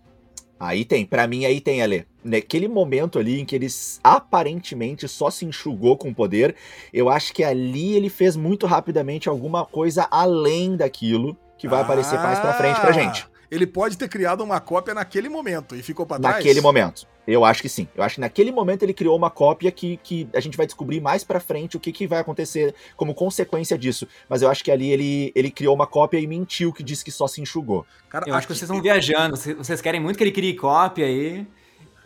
Aí 0.57 0.85
tem, 0.85 1.05
para 1.05 1.27
mim 1.27 1.43
aí 1.43 1.59
tem, 1.59 1.81
Ale. 1.81 2.07
Naquele 2.23 2.69
momento 2.69 3.19
ali 3.19 3.41
em 3.41 3.45
que 3.45 3.53
ele 3.53 3.67
aparentemente 4.01 5.09
só 5.09 5.29
se 5.29 5.43
enxugou 5.43 5.97
com 5.97 6.11
o 6.11 6.15
poder, 6.15 6.55
eu 6.93 7.09
acho 7.09 7.33
que 7.33 7.43
ali 7.43 7.97
ele 7.97 8.09
fez 8.09 8.37
muito 8.37 8.65
rapidamente 8.65 9.27
alguma 9.27 9.65
coisa 9.65 10.07
além 10.09 10.77
daquilo 10.77 11.37
que 11.57 11.67
vai 11.67 11.79
ah, 11.79 11.83
aparecer 11.83 12.17
mais 12.17 12.39
pra 12.39 12.53
frente 12.53 12.79
pra 12.79 12.93
gente. 12.93 13.27
Ele 13.49 13.65
pode 13.65 13.97
ter 13.97 14.07
criado 14.07 14.43
uma 14.43 14.59
cópia 14.59 14.93
naquele 14.93 15.29
momento 15.29 15.75
e 15.75 15.81
ficou 15.81 16.05
pra 16.05 16.19
trás? 16.19 16.35
Naquele 16.37 16.61
momento. 16.61 17.07
Eu 17.27 17.43
acho 17.43 17.61
que 17.61 17.67
sim. 17.67 17.87
Eu 17.95 18.03
acho 18.03 18.15
que 18.15 18.21
naquele 18.21 18.51
momento 18.51 18.83
ele 18.83 18.93
criou 18.93 19.15
uma 19.15 19.29
cópia 19.29 19.69
que, 19.69 19.97
que 19.97 20.29
a 20.33 20.39
gente 20.39 20.55
vai 20.55 20.65
descobrir 20.65 21.01
mais 21.01 21.25
pra 21.25 21.41
frente 21.41 21.75
o 21.75 21.79
que, 21.79 21.91
que 21.91 22.07
vai 22.07 22.19
acontecer 22.19 22.73
como 22.95 23.13
consequência 23.13 23.77
disso. 23.77 24.07
Mas 24.29 24.41
eu 24.41 24.49
acho 24.49 24.63
que 24.63 24.71
ali 24.71 24.89
ele, 24.91 25.31
ele 25.35 25.51
criou 25.51 25.75
uma 25.75 25.85
cópia 25.85 26.19
e 26.19 26.25
mentiu 26.25 26.71
que 26.71 26.81
disse 26.81 27.03
que 27.03 27.11
só 27.11 27.27
se 27.27 27.41
enxugou. 27.41 27.85
Cara, 28.09 28.25
eu 28.27 28.33
acho 28.33 28.47
que 28.47 28.53
vocês 28.53 28.69
estão 28.69 28.81
viajando. 28.81 29.35
Vocês 29.35 29.81
querem 29.81 29.99
muito 29.99 30.17
que 30.17 30.23
ele 30.23 30.31
crie 30.31 30.55
cópia 30.55 31.05
aí. 31.05 31.41
E 31.41 31.47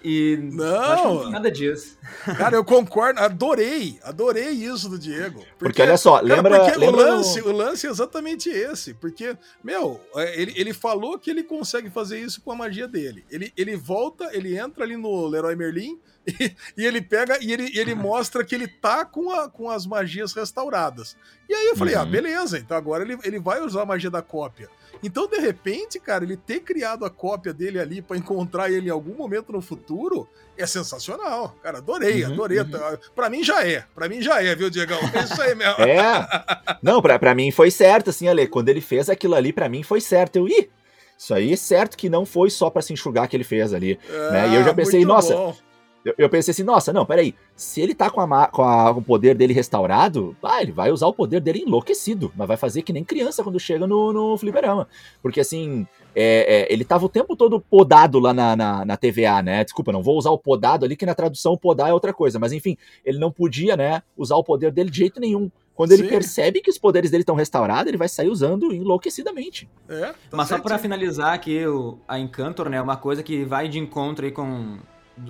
não, 0.04 1.24
não 1.24 1.30
nada 1.30 1.52
disso. 1.52 1.98
Cara, 2.38 2.56
eu 2.56 2.66
concordo, 2.66 3.20
adorei, 3.20 4.00
adorei 4.04 4.50
isso 4.50 4.90
do 4.90 4.98
Diego. 4.98 5.40
Porque, 5.40 5.56
porque 5.60 5.82
olha 5.82 5.98
só, 5.98 6.20
lembra, 6.20 6.60
cara, 6.60 6.78
lembra 6.78 7.02
o 7.02 7.06
lance, 7.06 7.42
o 7.42 7.52
lance 7.52 7.88
é 7.88 7.90
exatamente 7.90 8.50
esse, 8.50 8.94
porque, 8.96 9.38
meu, 9.64 10.02
é, 10.16 10.42
ele, 10.42 10.54
ele 10.56 10.74
falou 10.74 11.20
que 11.20 11.30
ele 11.30 11.44
consegue 11.44 11.90
fazer 11.90 12.20
isso 12.20 12.42
com 12.42 12.52
a 12.52 12.56
magia 12.56 12.88
dele. 12.88 13.24
Ele, 13.30 13.54
ele 13.56 13.76
volta, 13.76 14.30
ele 14.34 14.58
entra 14.58 14.84
ali 14.84 14.98
no 14.98 15.28
Leroy 15.28 15.56
Merlin 15.56 16.00
e, 16.26 16.56
e 16.78 16.86
ele 16.86 17.02
pega 17.02 17.38
e 17.42 17.54
ele, 17.54 17.72
ele 17.78 17.94
mostra 17.94 18.44
que 18.44 18.56
ele 18.56 18.68
tá 18.68 19.06
com, 19.06 19.32
a, 19.32 19.50
com 19.50 19.70
as 19.70 19.86
magias 19.86 20.34
restauradas. 20.34 21.16
E 21.48 21.54
aí 21.54 21.68
eu 21.68 21.76
falei, 21.76 21.96
ah, 21.96 22.00
uhum. 22.00 22.08
ah, 22.08 22.10
beleza, 22.10 22.58
então 22.58 22.76
agora 22.76 23.04
ele, 23.04 23.18
ele 23.24 23.40
vai 23.40 23.62
usar 23.62 23.84
a 23.84 23.86
magia 23.86 24.10
da 24.10 24.22
cópia. 24.22 24.70
Então, 25.04 25.28
de 25.28 25.38
repente, 25.40 26.00
cara, 26.00 26.24
ele 26.24 26.38
ter 26.38 26.60
criado 26.60 27.06
a 27.06 27.10
cópia 27.10 27.54
dele 27.54 27.80
ali 27.80 28.02
para 28.02 28.18
encontrar 28.18 28.72
ele 28.72 28.88
em 28.88 28.92
algum 28.92 29.16
momento 29.16 29.52
no 29.52 29.62
futuro 29.62 30.28
é 30.58 30.66
sensacional. 30.68 31.56
Cara, 31.64 31.80
adorei, 31.80 32.24
uhum, 32.24 32.34
adorei. 32.34 32.60
Uhum. 32.60 32.68
Pra 33.16 33.30
mim 33.30 33.44
já 33.44 33.66
é. 33.66 33.84
Pra 33.96 34.08
mim 34.08 34.22
já 34.22 34.44
é, 34.44 34.56
viu, 34.56 34.70
Diegão? 34.70 35.00
É 35.14 35.24
isso 35.24 35.42
aí 35.42 35.56
mesmo. 35.56 35.82
é. 35.82 36.28
Não, 36.82 37.02
pra, 37.02 37.18
pra 37.18 37.34
mim 37.34 37.52
foi 37.52 37.72
certo, 37.72 38.10
assim, 38.10 38.28
Ale. 38.28 38.48
Quando 38.48 38.70
ele 38.70 38.82
fez 38.82 39.10
aquilo 39.10 39.36
ali, 39.36 39.52
pra 39.52 39.70
mim 39.70 39.84
foi 39.84 40.02
certo. 40.02 40.36
Eu, 40.36 40.48
ih, 40.48 40.70
isso 41.18 41.34
aí 41.34 41.54
é 41.54 41.56
certo 41.56 41.98
que 41.98 42.10
não 42.10 42.26
foi 42.26 42.50
só 42.50 42.70
para 42.70 42.82
se 42.82 42.94
enxugar 42.94 43.28
que 43.28 43.36
ele 43.36 43.44
fez 43.44 43.74
ali. 43.74 44.00
É, 44.10 44.32
né? 44.32 44.50
E 44.50 44.56
eu 44.56 44.64
já 44.64 44.74
pensei, 44.74 45.06
nossa. 45.06 45.34
Bom 45.36 45.56
eu, 46.04 46.14
eu, 46.18 46.30
pensei 46.30 46.52
assim, 46.52 46.64
nossa, 46.64 46.92
não, 46.92 47.06
peraí. 47.06 47.36
Se 47.56 47.80
ele 47.80 47.94
tá 47.94 48.10
com, 48.10 48.22
a, 48.22 48.48
com, 48.48 48.64
a, 48.64 48.94
com, 48.94 49.00
o 49.00 49.04
poder 49.04 49.36
dele 49.36 49.54
restaurado, 49.54 50.36
ah, 50.42 50.62
ele 50.62 50.72
vai 50.72 50.92
usar 50.92 51.08
o 51.08 51.14
poder 51.14 51.40
dele 51.40 51.60
enlouquecido. 51.60 52.32
Mas 52.36 52.48
vai 52.48 52.58
fazer 52.58 52.82
que 52.82 52.92
nem 52.92 53.04
criança 53.04 53.44
quando 53.44 53.60
chega 53.60 53.86
no, 53.86 54.12
no 54.12 54.38
fliperama. 54.38 54.88
Porque 55.22 55.40
assim, 55.40 55.86
é, 56.16 56.66
é, 56.70 56.74
ele 56.74 56.84
tava 56.84 57.06
o 57.06 57.10
tempo 57.10 57.36
todo 57.36 57.60
podado 57.60 58.20
lá 58.20 58.34
na, 58.34 58.56
na, 58.56 58.86
na, 58.86 58.98
TVA, 58.98 59.42
né? 59.44 59.64
Desculpa, 59.64 59.92
não 59.92 60.02
vou 60.02 60.18
usar 60.18 60.32
o 60.32 60.40
podado 60.40 60.86
ali, 60.86 60.96
que 60.96 61.06
na 61.06 61.14
tradução 61.14 61.56
podar 61.56 61.90
é 61.90 61.94
outra 61.94 62.14
coisa. 62.14 62.40
Mas 62.40 62.52
enfim, 62.52 62.78
ele 63.06 63.20
não 63.20 63.32
podia, 63.32 63.78
né, 63.78 64.02
usar 64.18 64.36
o 64.36 64.44
poder 64.44 64.72
dele 64.72 64.90
de 64.90 64.98
jeito 64.98 65.20
nenhum. 65.20 65.52
Quando 65.76 65.94
ele 65.94 66.04
Sim. 66.04 66.10
percebe 66.10 66.62
que 66.62 66.70
os 66.70 66.78
poderes 66.78 67.10
dele 67.10 67.22
estão 67.22 67.36
restaurados, 67.36 67.88
ele 67.88 67.98
vai 67.98 68.10
sair 68.10 68.30
usando 68.30 68.74
enlouquecidamente. 68.74 69.70
É, 69.88 70.08
tá 70.08 70.16
Mas 70.32 70.50
só 70.50 70.60
para 70.60 70.78
finalizar 70.78 71.34
aqui, 71.34 71.66
o, 71.66 71.98
a 72.08 72.20
Encantor, 72.20 72.70
né? 72.70 72.82
Uma 72.82 72.98
coisa 72.98 73.24
que 73.24 73.46
vai 73.46 73.68
de 73.68 73.80
encontro 73.80 74.26
aí 74.26 74.32
com 74.32 74.78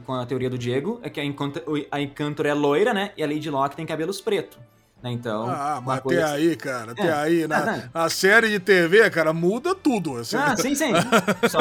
com 0.06 0.14
a 0.14 0.26
teoria 0.26 0.50
do 0.50 0.58
Diego, 0.58 1.00
é 1.04 1.10
que 1.10 1.20
a 1.20 1.26
Encantor, 1.26 1.64
a 1.90 2.02
Encantor 2.02 2.46
é 2.46 2.54
loira, 2.54 2.94
né? 2.94 3.12
E 3.18 3.24
a 3.24 3.28
Lady 3.28 3.50
Locke 3.50 3.76
tem 3.76 3.86
cabelos 3.86 4.22
preto. 4.22 4.58
Né? 5.02 5.12
Então. 5.12 5.48
Ah, 5.50 5.82
mas 5.84 5.98
até 5.98 6.22
assim. 6.22 6.34
aí, 6.34 6.56
cara, 6.56 6.92
até 6.92 7.08
é. 7.08 7.14
aí, 7.14 7.48
na 7.48 7.90
a 7.94 8.10
série 8.10 8.50
de 8.50 8.60
TV, 8.60 9.10
cara, 9.10 9.34
muda 9.34 9.74
tudo. 9.74 10.18
Assim. 10.18 10.38
Ah, 10.38 10.56
sim, 10.56 10.76
sim. 10.76 10.92
Só... 11.50 11.60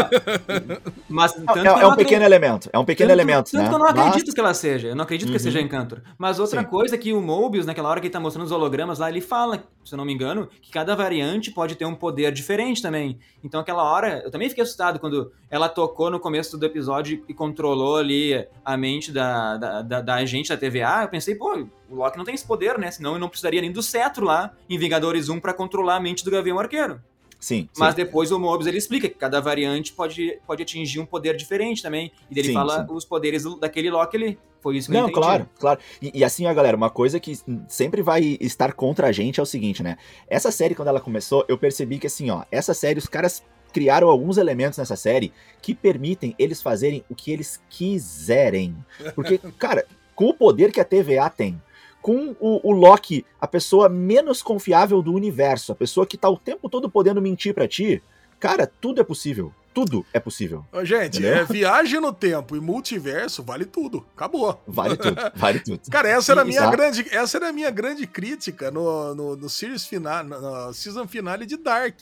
Mas, 1.09 1.35
é, 1.37 1.61
é, 1.61 1.82
é 1.82 1.87
um 1.87 1.97
pequeno 1.97 2.25
elemento. 2.25 2.68
É 2.73 2.78
um 2.78 2.85
pequeno 2.85 3.09
tanto, 3.09 3.18
elemento. 3.18 3.50
Tanto 3.50 3.62
né? 3.62 3.68
que 3.68 3.75
eu 3.75 3.78
não 3.78 3.87
acredito 3.87 4.26
mas... 4.26 4.35
que 4.35 4.40
ela 4.40 4.54
seja. 4.54 4.88
Eu 4.88 4.97
não 4.97 5.04
acredito 5.04 5.28
uhum. 5.28 5.35
que 5.35 5.38
seja 5.40 5.61
Encantor. 5.61 6.02
Mas 6.18 6.38
outra 6.38 6.61
sim. 6.61 6.66
coisa 6.66 6.94
é 6.94 6.99
que 6.99 7.12
o 7.12 7.20
Mobius, 7.23 7.64
naquela 7.64 7.88
hora 7.88 8.00
que 8.00 8.06
ele 8.06 8.12
tá 8.12 8.20
mostrando 8.20 8.44
os 8.44 8.52
hologramas 8.52 8.99
lá, 8.99 9.09
ele 9.09 9.23
fala, 9.23 9.64
se 9.85 9.94
eu 9.94 9.97
não 9.97 10.04
me 10.04 10.12
engano, 10.12 10.49
que 10.61 10.70
cada 10.70 10.94
variante 10.94 11.50
pode 11.50 11.76
ter 11.76 11.87
um 11.87 11.94
poder 11.94 12.32
diferente 12.32 12.82
também. 12.82 13.18
Então, 13.42 13.61
aquela 13.61 13.82
hora, 13.82 14.23
eu 14.25 14.30
também 14.30 14.49
fiquei 14.50 14.62
assustado 14.62 14.99
quando 14.99 15.32
ela 15.50 15.68
tocou 15.68 16.11
no 16.11 16.20
começo 16.20 16.59
do 16.59 16.66
episódio 16.66 17.25
e 17.26 17.32
controlou 17.32 17.97
ali 17.97 18.47
a 18.64 18.76
mente 18.76 19.11
da, 19.11 19.56
da, 19.56 19.83
da, 19.83 20.00
da 20.03 20.14
agente 20.16 20.50
da 20.50 20.57
TVA. 20.59 21.03
Eu 21.03 21.09
pensei, 21.09 21.35
pô, 21.35 21.66
o 21.90 21.96
Loki 21.96 22.16
não 22.16 22.24
tem 22.24 22.35
esse 22.35 22.46
poder, 22.46 22.79
né? 22.79 22.90
Senão 22.90 23.12
ele 23.12 23.20
não 23.20 23.29
precisaria 23.29 23.61
nem 23.61 23.72
do 23.72 23.83
cetro 23.83 24.24
lá 24.24 24.55
em 24.68 24.79
Vingadores 24.79 25.29
1 25.29 25.40
para 25.40 25.53
controlar 25.53 25.96
a 25.96 26.00
mente 26.00 26.24
do 26.24 26.31
Gavião 26.31 26.59
Arqueiro. 26.59 27.00
Sim. 27.40 27.68
Mas 27.76 27.94
sim. 27.94 28.05
depois 28.05 28.31
o 28.31 28.38
Mobius 28.38 28.66
ele 28.66 28.76
explica 28.76 29.09
que 29.09 29.14
cada 29.14 29.40
variante 29.40 29.92
pode, 29.92 30.38
pode 30.46 30.62
atingir 30.62 31.00
um 31.00 31.07
poder 31.07 31.35
diferente 31.37 31.83
também. 31.83 32.12
E 32.31 32.38
ele 32.38 32.48
sim, 32.48 32.55
fala 32.55 32.87
sim. 32.87 32.94
os 32.94 33.05
poderes 33.05 33.44
daquele 33.59 33.90
Loki 33.90 34.16
ali. 34.16 34.38
Foi 34.61 34.76
isso 34.76 34.88
que 34.88 34.92
Não, 34.92 35.00
eu 35.00 35.09
entendi. 35.09 35.20
claro, 35.20 35.48
claro. 35.59 35.81
E, 36.03 36.18
e, 36.18 36.22
assim, 36.22 36.46
ó, 36.46 36.53
galera, 36.53 36.76
uma 36.76 36.90
coisa 36.90 37.18
que 37.18 37.38
sempre 37.66 38.03
vai 38.03 38.37
estar 38.40 38.74
contra 38.74 39.07
a 39.07 39.12
gente 39.12 39.40
é 39.40 39.42
o 39.42 39.46
seguinte, 39.46 39.83
né? 39.83 39.96
Essa 40.29 40.50
série, 40.50 40.74
quando 40.74 40.88
ela 40.88 41.00
começou, 41.00 41.46
eu 41.48 41.57
percebi 41.57 41.98
que 41.98 42.07
assim, 42.07 42.29
ó, 42.29 42.44
essa 42.50 42.74
série, 42.74 42.98
os 42.98 43.07
caras 43.07 43.42
criaram 43.72 44.09
alguns 44.09 44.37
elementos 44.37 44.79
nessa 44.79 44.96
série 44.96 45.33
que 45.62 45.74
permitem 45.74 46.35
eles 46.38 46.61
fazerem 46.61 47.03
o 47.09 47.14
que 47.14 47.33
eles 47.33 47.59
quiserem. 47.70 48.76
Porque, 49.14 49.38
cara, 49.59 49.87
com 50.14 50.26
o 50.26 50.35
poder 50.35 50.70
que 50.72 50.81
a 50.81 50.85
TVA 50.85 51.31
tem, 51.31 51.61
com 52.01 52.35
o, 52.41 52.69
o, 52.69 52.73
Loki, 52.73 53.25
a 53.41 53.47
pessoa 53.47 53.89
menos 53.89 54.43
confiável 54.43 55.03
do 55.03 55.13
universo, 55.13 55.73
a 55.73 55.75
pessoa 55.75 56.07
que 56.07 56.17
tá 56.17 56.29
o 56.29 56.37
tempo 56.37 56.69
todo 56.69 56.91
podendo 56.91 57.21
mentir 57.21 57.55
para 57.55 57.69
ti, 57.69 58.03
cara, 58.39 58.67
tudo 58.67 59.01
é 59.01 59.05
possível. 59.05 59.53
Tudo 59.73 60.05
é 60.13 60.19
possível. 60.19 60.65
Gente, 60.83 61.25
é, 61.25 61.45
viagem 61.45 62.01
no 62.01 62.13
tempo 62.13 62.57
e 62.57 62.61
multiverso 62.61 63.41
vale 63.41 63.65
tudo. 63.65 64.05
Acabou. 64.17 64.61
Vale 64.67 64.97
tudo, 64.97 65.17
vale 65.37 65.61
tudo. 65.61 65.81
Cara, 65.89 66.09
essa 66.09 66.33
era 66.33 66.41
a 66.43 66.45
minha, 66.45 66.69
grande, 66.69 67.07
essa 67.13 67.39
era 67.39 67.53
minha 67.53 67.71
grande 67.71 68.05
crítica 68.05 68.71
no, 68.73 69.15
no, 69.15 69.37
no 69.37 69.49
series 69.49 69.87
final, 69.87 70.25
no 70.25 70.73
season 70.73 71.07
finale 71.07 71.47
de 71.47 71.57
Dark 71.57 72.01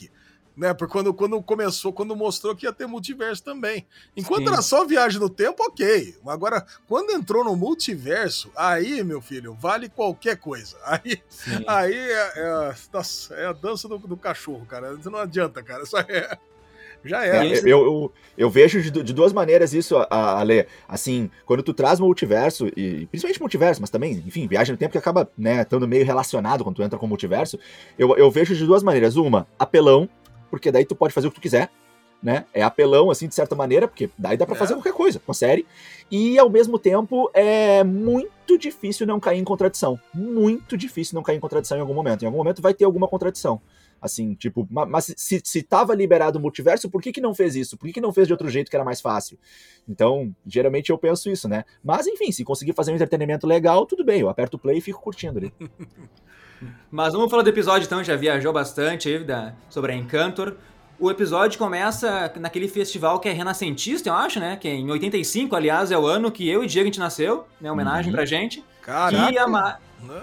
né? 0.59 0.75
Porque 0.75 0.93
quando, 0.93 1.15
quando 1.15 1.41
começou, 1.41 1.93
quando 1.93 2.17
mostrou 2.17 2.55
que 2.55 2.67
ia 2.67 2.73
ter 2.73 2.87
multiverso 2.87 3.43
também. 3.43 3.87
Enquanto 4.17 4.43
Sim. 4.43 4.53
era 4.53 4.61
só 4.61 4.85
viagem 4.85 5.21
no 5.21 5.31
tempo, 5.31 5.63
ok. 5.63 6.17
Agora, 6.27 6.67
quando 6.89 7.13
entrou 7.13 7.45
no 7.45 7.55
multiverso, 7.55 8.51
aí, 8.57 9.05
meu 9.05 9.21
filho, 9.21 9.55
vale 9.55 9.89
qualquer 9.89 10.37
coisa. 10.37 10.77
Aí, 10.89 11.23
aí 11.67 11.95
é, 11.95 12.33
é, 12.37 12.75
é, 13.33 13.47
a 13.47 13.53
dança 13.53 13.87
do, 13.87 13.99
do, 13.99 14.17
cachorro, 14.17 14.65
cara. 14.67 14.97
Não 15.05 15.19
adianta, 15.19 15.63
cara. 15.63 15.83
Isso 15.83 15.97
é. 15.97 16.37
Já 17.05 17.25
é. 17.25 17.47
é 17.47 17.59
eu, 17.59 17.65
eu, 17.65 18.13
eu, 18.37 18.51
vejo 18.51 18.81
de, 18.81 18.91
de, 18.91 19.13
duas 19.13 19.33
maneiras 19.33 19.73
isso, 19.73 19.95
Ale. 20.11 20.67
Assim, 20.89 21.31
quando 21.45 21.63
tu 21.63 21.73
traz 21.73 22.01
multiverso, 22.01 22.67
e 22.77 23.07
principalmente 23.07 23.41
multiverso, 23.41 23.81
mas 23.81 23.91
também, 23.91 24.23
enfim, 24.27 24.49
viagem 24.49 24.73
no 24.73 24.79
tempo 24.79 24.93
que 24.93 24.99
acaba, 24.99 25.31
né, 25.37 25.63
estando 25.63 25.87
meio 25.87 26.05
relacionado 26.05 26.65
quando 26.65 26.77
tu 26.77 26.83
entra 26.83 26.99
com 26.99 27.07
multiverso, 27.07 27.59
eu, 27.99 28.17
eu 28.17 28.31
vejo 28.31 28.55
de 28.55 28.67
duas 28.67 28.83
maneiras. 28.83 29.17
Uma, 29.17 29.47
apelão, 29.59 30.09
porque 30.51 30.71
daí 30.71 30.85
tu 30.85 30.97
pode 30.97 31.15
fazer 31.15 31.29
o 31.29 31.31
que 31.31 31.37
tu 31.37 31.43
quiser, 31.43 31.71
né? 32.23 32.47
É 32.53 32.63
apelão, 32.63 33.11
assim, 33.11 33.29
de 33.29 33.35
certa 33.35 33.55
maneira, 33.55 33.87
porque 33.87 34.11
daí 34.19 34.37
dá 34.37 34.45
para 34.45 34.57
é. 34.57 34.59
fazer 34.59 34.75
qualquer 34.75 34.93
coisa 34.93 35.21
com 35.21 35.31
a 35.31 35.35
série. 35.35 35.67
E, 36.11 36.39
ao 36.39 36.51
mesmo 36.51 36.79
tempo, 36.79 37.31
é 37.33 37.85
muito 37.85 38.59
difícil 38.59 39.07
não 39.07 39.21
cair 39.21 39.39
em 39.39 39.45
contradição. 39.45 39.99
Muito 40.13 40.77
difícil 40.77 41.15
não 41.15 41.23
cair 41.23 41.37
em 41.37 41.41
contradição 41.41 41.79
em 41.79 41.81
algum 41.81 41.95
momento. 41.95 42.23
Em 42.23 42.27
algum 42.27 42.39
momento 42.39 42.61
vai 42.61 42.75
ter 42.75 42.85
alguma 42.85 43.07
contradição. 43.07 43.61
Assim, 44.01 44.35
tipo, 44.35 44.67
mas 44.71 45.13
se, 45.17 45.41
se 45.45 45.63
tava 45.63 45.93
liberado 45.93 46.39
o 46.39 46.43
multiverso, 46.43 46.89
por 46.89 47.03
que, 47.03 47.11
que 47.11 47.21
não 47.21 47.35
fez 47.35 47.57
isso? 47.57 47.77
Por 47.77 47.87
que, 47.87 47.95
que 47.95 48.01
não 48.01 48.13
fez 48.13 48.29
de 48.29 48.33
outro 48.33 48.49
jeito 48.49 48.71
que 48.71 48.77
era 48.77 48.85
mais 48.85 49.01
fácil? 49.01 49.37
Então, 49.89 50.35
geralmente 50.47 50.91
eu 50.91 50.99
penso 50.99 51.29
isso, 51.29 51.49
né? 51.49 51.65
Mas, 51.83 52.07
enfim, 52.07 52.31
se 52.31 52.45
conseguir 52.45 52.75
fazer 52.75 52.93
um 52.93 52.95
entretenimento 52.95 53.47
legal, 53.47 53.85
tudo 53.87 54.05
bem, 54.05 54.21
eu 54.21 54.29
aperto 54.29 54.57
o 54.57 54.61
play 54.61 54.79
e 54.79 54.81
fico 54.81 55.01
curtindo 55.01 55.39
ali. 55.39 55.53
Mas 56.91 57.13
vamos 57.13 57.31
falar 57.31 57.43
do 57.43 57.49
episódio 57.51 57.87
então, 57.87 58.03
já 58.03 58.17
viajou 58.17 58.53
bastante 58.53 59.09
aí 59.09 59.23
da, 59.23 59.53
sobre 59.69 59.93
a 59.93 59.95
Encantor. 59.95 60.55
O 60.99 61.11
episódio 61.11 61.59
começa 61.59 62.33
naquele 62.41 62.67
festival 62.67 63.21
que 63.21 63.29
é 63.29 63.33
renascentista, 63.33 64.09
eu 64.09 64.15
acho, 64.15 64.41
né? 64.41 64.57
Que 64.57 64.67
é 64.67 64.75
em 64.75 64.91
85, 64.91 65.55
aliás, 65.55 65.93
é 65.93 65.99
o 65.99 66.07
ano 66.07 66.31
que 66.31 66.49
eu 66.49 66.65
e 66.65 66.67
Diego 66.67 66.85
a 66.85 66.87
gente 66.87 66.99
nasceu, 66.99 67.47
né? 67.61 67.71
Homenagem 67.71 68.11
uhum. 68.11 68.17
pra 68.17 68.27
gente. 68.27 68.65
Caraca! 68.83 69.33
E 69.33 69.39
a, 69.39 69.47
Ma 69.47 69.79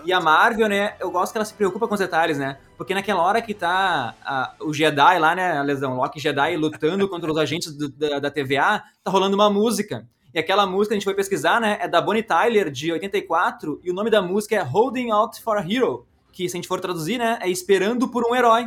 e 0.05 0.11
a 0.11 0.19
Marvel, 0.19 0.67
né? 0.67 0.95
Eu 0.99 1.11
gosto 1.11 1.31
que 1.31 1.37
ela 1.37 1.45
se 1.45 1.53
preocupa 1.53 1.87
com 1.87 1.93
os 1.93 1.99
detalhes, 1.99 2.37
né? 2.37 2.57
Porque 2.77 2.93
naquela 2.93 3.21
hora 3.21 3.41
que 3.41 3.53
tá 3.53 4.15
a, 4.25 4.53
o 4.61 4.73
Jedi 4.73 5.19
lá, 5.19 5.33
né? 5.33 5.57
A 5.57 5.61
lesão, 5.61 5.95
Loki 5.95 6.19
Jedi 6.19 6.57
lutando 6.57 7.07
contra 7.07 7.31
os 7.31 7.37
agentes 7.37 7.73
do, 7.73 7.89
da, 7.89 8.19
da 8.19 8.31
TVA, 8.31 8.83
tá 9.03 9.11
rolando 9.11 9.35
uma 9.35 9.49
música. 9.49 10.05
E 10.33 10.39
aquela 10.39 10.65
música 10.65 10.93
a 10.93 10.97
gente 10.97 11.05
foi 11.05 11.13
pesquisar, 11.13 11.61
né? 11.61 11.77
É 11.79 11.87
da 11.87 12.01
Bonnie 12.01 12.23
Tyler, 12.23 12.69
de 12.69 12.91
84, 12.91 13.79
e 13.81 13.91
o 13.91 13.93
nome 13.93 14.09
da 14.09 14.21
música 14.21 14.55
é 14.55 14.61
Holding 14.61 15.11
Out 15.11 15.41
for 15.41 15.57
a 15.57 15.61
Hero 15.61 16.05
que 16.35 16.49
se 16.49 16.57
a 16.57 16.57
gente 16.57 16.67
for 16.67 16.81
traduzir, 16.81 17.17
né, 17.17 17.39
é 17.41 17.49
esperando 17.49 18.09
por 18.09 18.29
um 18.29 18.35
herói. 18.35 18.65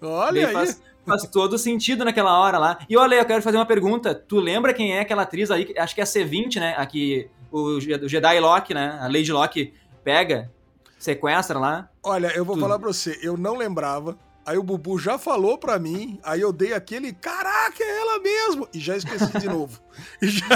Olha 0.00 0.48
aí. 0.48 0.52
Faz, 0.54 0.82
faz, 1.06 1.22
todo 1.24 1.58
sentido 1.58 2.02
naquela 2.02 2.40
hora 2.40 2.56
lá. 2.56 2.78
E 2.88 2.96
olha, 2.96 3.16
eu 3.16 3.24
quero 3.26 3.42
fazer 3.42 3.58
uma 3.58 3.66
pergunta. 3.66 4.14
Tu 4.14 4.40
lembra 4.40 4.72
quem 4.72 4.96
é 4.96 5.00
aquela 5.00 5.22
atriz 5.22 5.50
aí? 5.50 5.74
Acho 5.76 5.94
que 5.94 6.00
é 6.00 6.04
a 6.04 6.06
C20, 6.06 6.58
né? 6.58 6.74
Aqui, 6.78 7.28
o, 7.52 7.76
o 7.76 8.08
Jedi 8.08 8.40
Locke, 8.40 8.72
né? 8.72 8.98
A 9.02 9.06
Lady 9.06 9.30
Locke 9.30 9.74
pega, 10.02 10.50
sequestra 10.98 11.58
lá. 11.58 11.90
Olha, 12.02 12.28
eu 12.34 12.42
vou 12.42 12.56
tu... 12.56 12.62
falar 12.62 12.78
pra 12.78 12.88
você, 12.88 13.20
eu 13.22 13.36
não 13.36 13.54
lembrava. 13.54 14.16
Aí 14.50 14.58
o 14.58 14.64
Bubu 14.64 14.98
já 14.98 15.16
falou 15.16 15.56
pra 15.56 15.78
mim, 15.78 16.18
aí 16.24 16.40
eu 16.40 16.52
dei 16.52 16.72
aquele 16.74 17.12
caraca 17.12 17.84
é 17.84 18.00
ela 18.00 18.18
mesmo! 18.18 18.68
E 18.74 18.80
já 18.80 18.96
esqueci 18.96 19.38
de 19.38 19.46
novo. 19.46 19.80
Já... 20.20 20.46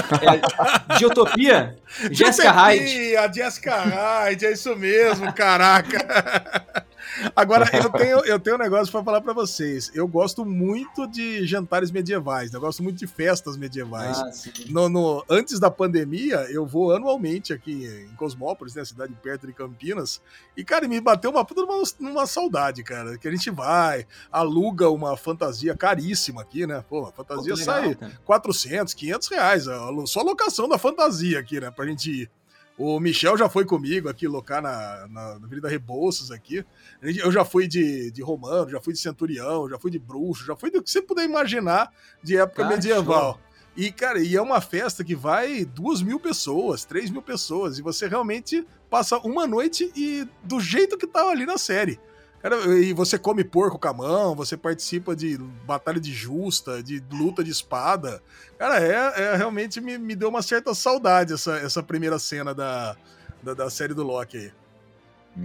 É, 0.91 0.97
de 0.97 1.05
Utopia? 1.05 1.77
Jessica 2.11 2.51
Hyde. 2.51 3.15
A 3.15 3.31
Jessica 3.31 3.75
Hyde, 3.77 4.47
é 4.47 4.51
isso 4.51 4.75
mesmo, 4.75 5.31
caraca. 5.31 6.85
Agora, 7.35 7.69
eu 7.73 7.89
tenho, 7.91 8.19
eu 8.25 8.39
tenho 8.39 8.55
um 8.55 8.59
negócio 8.59 8.91
para 8.91 9.03
falar 9.03 9.21
para 9.21 9.33
vocês. 9.33 9.91
Eu 9.93 10.07
gosto 10.07 10.45
muito 10.45 11.07
de 11.07 11.45
jantares 11.45 11.91
medievais, 11.91 12.51
né? 12.51 12.57
eu 12.57 12.61
gosto 12.61 12.83
muito 12.83 12.97
de 12.97 13.07
festas 13.07 13.57
medievais. 13.57 14.17
Ah, 14.17 14.31
no, 14.69 14.89
no, 14.89 15.25
antes 15.29 15.59
da 15.59 15.71
pandemia, 15.71 16.47
eu 16.49 16.65
vou 16.65 16.93
anualmente 16.93 17.53
aqui 17.53 17.85
em 17.85 18.15
Cosmópolis, 18.15 18.75
né? 18.75 18.83
Cidade 18.83 19.13
perto 19.21 19.47
de 19.47 19.53
Campinas. 19.53 20.21
E, 20.55 20.63
cara, 20.63 20.87
me 20.87 20.99
bateu 20.99 21.31
uma 21.31 21.45
puta 21.45 21.61
numa, 21.61 21.83
numa 21.99 22.27
saudade, 22.27 22.83
cara. 22.83 23.17
Que 23.17 23.27
a 23.27 23.31
gente 23.31 23.49
vai, 23.49 24.05
aluga 24.31 24.89
uma 24.89 25.15
fantasia 25.15 25.75
caríssima 25.75 26.41
aqui, 26.41 26.67
né? 26.67 26.83
Pô, 26.87 27.05
a 27.05 27.11
fantasia 27.11 27.53
Pô, 27.53 27.59
legal, 27.59 27.83
sai 27.83 27.95
cara. 27.95 28.19
400, 28.25 28.93
500 28.93 29.27
reais. 29.29 29.63
Só 30.05 30.19
a 30.19 30.23
locação 30.23 30.67
da 30.67 30.77
fantasia 30.77 31.39
aqui, 31.39 31.59
né? 31.59 31.71
Pra 31.71 31.85
gente 31.85 32.11
ir. 32.11 32.31
O 32.77 32.99
Michel 32.99 33.37
já 33.37 33.47
foi 33.47 33.63
comigo 33.63 34.09
aqui 34.09 34.27
locar 34.27 34.61
na, 34.61 35.07
na, 35.07 35.39
na 35.39 35.45
Avenida 35.45 35.69
Rebouças 35.69 36.29
aqui. 36.29 36.65
Eu 37.01 37.31
já 37.31 37.45
fui 37.45 37.67
de, 37.67 38.11
de 38.11 38.21
romano, 38.21 38.69
já 38.69 38.81
fui 38.81 38.93
de 38.93 38.99
centurião, 38.99 39.69
já 39.69 39.79
fui 39.79 39.89
de 39.89 39.97
bruxo, 39.97 40.45
já 40.45 40.55
fui 40.55 40.69
do 40.69 40.83
que 40.83 40.91
você 40.91 41.01
puder 41.01 41.23
imaginar 41.23 41.89
de 42.21 42.35
época 42.35 42.65
ah, 42.65 42.69
medieval. 42.69 43.39
E, 43.77 43.91
cara, 43.91 44.19
e 44.19 44.35
é 44.35 44.41
uma 44.41 44.59
festa 44.59 45.03
que 45.03 45.15
vai 45.15 45.63
duas 45.63 46.01
mil 46.01 46.19
pessoas, 46.19 46.83
três 46.83 47.09
mil 47.09 47.21
pessoas, 47.21 47.77
e 47.77 47.81
você 47.81 48.07
realmente 48.07 48.65
passa 48.89 49.17
uma 49.19 49.47
noite 49.47 49.91
e 49.95 50.27
do 50.43 50.59
jeito 50.59 50.97
que 50.97 51.07
tá 51.07 51.29
ali 51.29 51.45
na 51.45 51.57
série. 51.57 51.99
Cara, 52.45 52.57
e 52.77 52.93
você 52.93 53.17
come 53.17 53.43
porco 53.43 53.79
com 53.79 53.87
a 53.87 53.93
mão, 53.93 54.35
você 54.35 54.55
participa 54.55 55.15
de 55.15 55.35
batalha 55.65 55.99
de 55.99 56.13
justa, 56.13 56.83
de 56.83 57.03
luta 57.11 57.43
de 57.43 57.49
espada. 57.49 58.21
Cara, 58.59 58.79
é, 58.79 59.31
é 59.31 59.35
realmente 59.35 59.81
me, 59.81 59.97
me 59.97 60.15
deu 60.15 60.29
uma 60.29 60.43
certa 60.43 60.75
saudade 60.75 61.33
essa, 61.33 61.57
essa 61.57 61.81
primeira 61.81 62.19
cena 62.19 62.53
da, 62.53 62.95
da, 63.41 63.55
da 63.55 63.69
série 63.71 63.95
do 63.95 64.03
Loki 64.03 64.37
aí. 64.37 64.51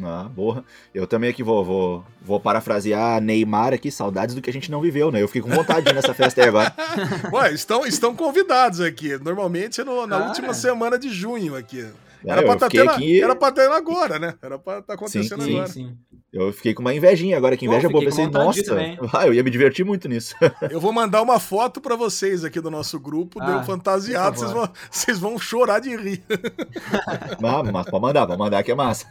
Ah, 0.05 0.29
boa. 0.29 0.63
Eu 0.95 1.07
também 1.07 1.31
aqui 1.31 1.43
vou, 1.43 1.65
vou, 1.65 2.05
vou 2.21 2.39
parafrasear 2.39 3.19
Neymar 3.19 3.73
aqui, 3.73 3.91
saudades 3.91 4.35
do 4.35 4.43
que 4.43 4.51
a 4.51 4.53
gente 4.53 4.71
não 4.71 4.83
viveu, 4.83 5.11
né? 5.11 5.23
Eu 5.23 5.27
fiquei 5.27 5.41
com 5.41 5.49
vontade 5.49 5.91
nessa 5.95 6.13
festa 6.13 6.43
aí 6.43 6.49
agora. 6.49 6.71
Ué, 7.33 7.55
estão, 7.55 7.87
estão 7.87 8.15
convidados 8.15 8.79
aqui. 8.79 9.17
Normalmente 9.17 9.83
no, 9.83 10.07
na 10.07 10.19
ah, 10.19 10.29
última 10.29 10.51
é. 10.51 10.53
semana 10.53 10.99
de 10.99 11.09
junho 11.09 11.57
aqui. 11.57 11.89
Era, 12.25 12.41
é, 12.43 12.45
pra 12.45 12.57
tá 12.57 12.69
tendo, 12.69 12.91
aqui... 12.91 13.23
era 13.23 13.35
pra 13.35 13.53
ter 13.53 13.71
agora, 13.71 14.19
né? 14.19 14.35
Era 14.43 14.59
pra 14.59 14.79
estar 14.79 14.87
tá 14.87 14.95
acontecendo 14.95 15.43
sim, 15.43 15.51
agora. 15.51 15.67
Sim, 15.67 15.89
sim. 15.89 15.97
Eu 16.33 16.53
fiquei 16.53 16.73
com 16.73 16.81
uma 16.81 16.95
invejinha 16.95 17.37
agora, 17.37 17.57
que 17.57 17.67
inveja 17.67 17.89
Pô, 17.89 17.95
boa. 17.95 18.05
Pensei, 18.05 18.27
nossa, 18.29 18.61
ah, 19.13 19.27
eu 19.27 19.35
ia 19.35 19.43
me 19.43 19.51
divertir 19.51 19.85
muito 19.85 20.09
nisso. 20.09 20.35
eu 20.71 20.81
vou 20.81 20.93
mandar 20.93 21.23
uma 21.23 21.41
foto 21.41 21.81
para 21.81 21.97
vocês 21.97 22.45
aqui 22.45 22.61
do 22.61 22.71
nosso 22.71 23.01
grupo, 23.01 23.43
ah, 23.43 23.47
deu 23.47 23.65
fantasiado, 23.65 24.39
vocês 24.39 24.53
vão, 24.53 24.69
vocês 24.91 25.19
vão 25.19 25.39
chorar 25.39 25.81
de 25.81 25.97
rir. 25.97 26.23
mas, 27.41 27.71
mas 27.73 27.87
pode 27.91 28.03
mandar, 28.03 28.27
pode 28.27 28.39
mandar 28.39 28.63
que 28.63 28.71
é 28.71 28.75
massa. 28.75 29.07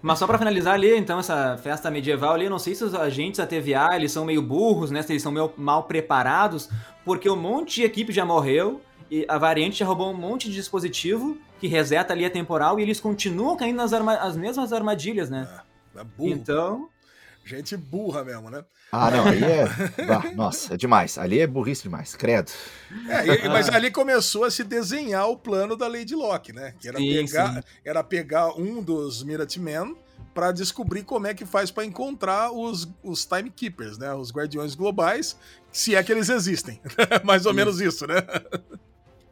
Mas 0.00 0.18
só 0.18 0.26
para 0.26 0.38
finalizar 0.38 0.74
ali, 0.74 0.96
então, 0.96 1.20
essa 1.20 1.56
festa 1.58 1.90
medieval 1.90 2.34
ali, 2.34 2.48
não 2.48 2.58
sei 2.58 2.74
se 2.74 2.82
os 2.82 2.94
agentes 2.94 3.38
da 3.38 3.46
TVA, 3.46 3.94
eles 3.94 4.10
são 4.10 4.24
meio 4.24 4.42
burros, 4.42 4.90
né? 4.90 5.02
Se 5.02 5.12
eles 5.12 5.22
são 5.22 5.30
meio 5.30 5.52
mal 5.56 5.84
preparados, 5.84 6.68
porque 7.04 7.28
um 7.28 7.36
monte 7.36 7.76
de 7.76 7.84
equipe 7.84 8.12
já 8.12 8.24
morreu, 8.24 8.80
e 9.10 9.26
a 9.28 9.36
variante 9.36 9.80
já 9.80 9.86
roubou 9.86 10.10
um 10.10 10.16
monte 10.16 10.48
de 10.48 10.54
dispositivo 10.54 11.36
que 11.62 11.68
reseta 11.68 12.12
ali 12.12 12.24
a 12.24 12.30
temporal, 12.30 12.80
e 12.80 12.82
eles 12.82 12.98
continuam 12.98 13.56
caindo 13.56 13.76
nas 13.76 13.92
arma 13.92 14.16
as 14.16 14.36
mesmas 14.36 14.72
armadilhas, 14.72 15.30
né? 15.30 15.48
É, 15.94 16.00
é 16.00 16.04
burro. 16.04 16.28
Então... 16.28 16.88
Gente 17.44 17.76
burra 17.76 18.24
mesmo, 18.24 18.50
né? 18.50 18.64
Ah, 18.92 19.10
não, 19.10 19.26
aí 19.26 19.42
é. 19.42 19.66
Nossa, 20.34 20.74
é 20.74 20.76
demais. 20.76 21.18
Ali 21.18 21.40
é 21.40 21.46
burrice 21.46 21.82
demais, 21.82 22.14
credo. 22.14 22.52
É, 23.08 23.48
mas 23.48 23.68
ali 23.68 23.90
começou 23.90 24.44
a 24.44 24.50
se 24.50 24.62
desenhar 24.62 25.28
o 25.28 25.36
plano 25.36 25.76
da 25.76 25.88
Lady 25.88 26.14
Locke, 26.14 26.52
né? 26.52 26.72
Que 26.78 26.88
era, 26.88 26.98
sim, 26.98 27.12
pegar, 27.12 27.54
sim. 27.54 27.60
era 27.84 28.04
pegar 28.04 28.56
um 28.56 28.80
dos 28.80 29.24
Minutemen 29.24 29.96
para 30.32 30.52
descobrir 30.52 31.02
como 31.02 31.26
é 31.26 31.34
que 31.34 31.44
faz 31.44 31.68
para 31.68 31.84
encontrar 31.84 32.52
os, 32.52 32.88
os 33.02 33.24
Timekeepers, 33.24 33.98
né? 33.98 34.14
Os 34.14 34.30
Guardiões 34.30 34.76
Globais, 34.76 35.36
se 35.72 35.96
é 35.96 36.02
que 36.02 36.12
eles 36.12 36.28
existem. 36.28 36.80
mais 37.24 37.44
ou 37.44 37.52
sim. 37.52 37.56
menos 37.56 37.80
isso, 37.80 38.06
né? 38.06 38.16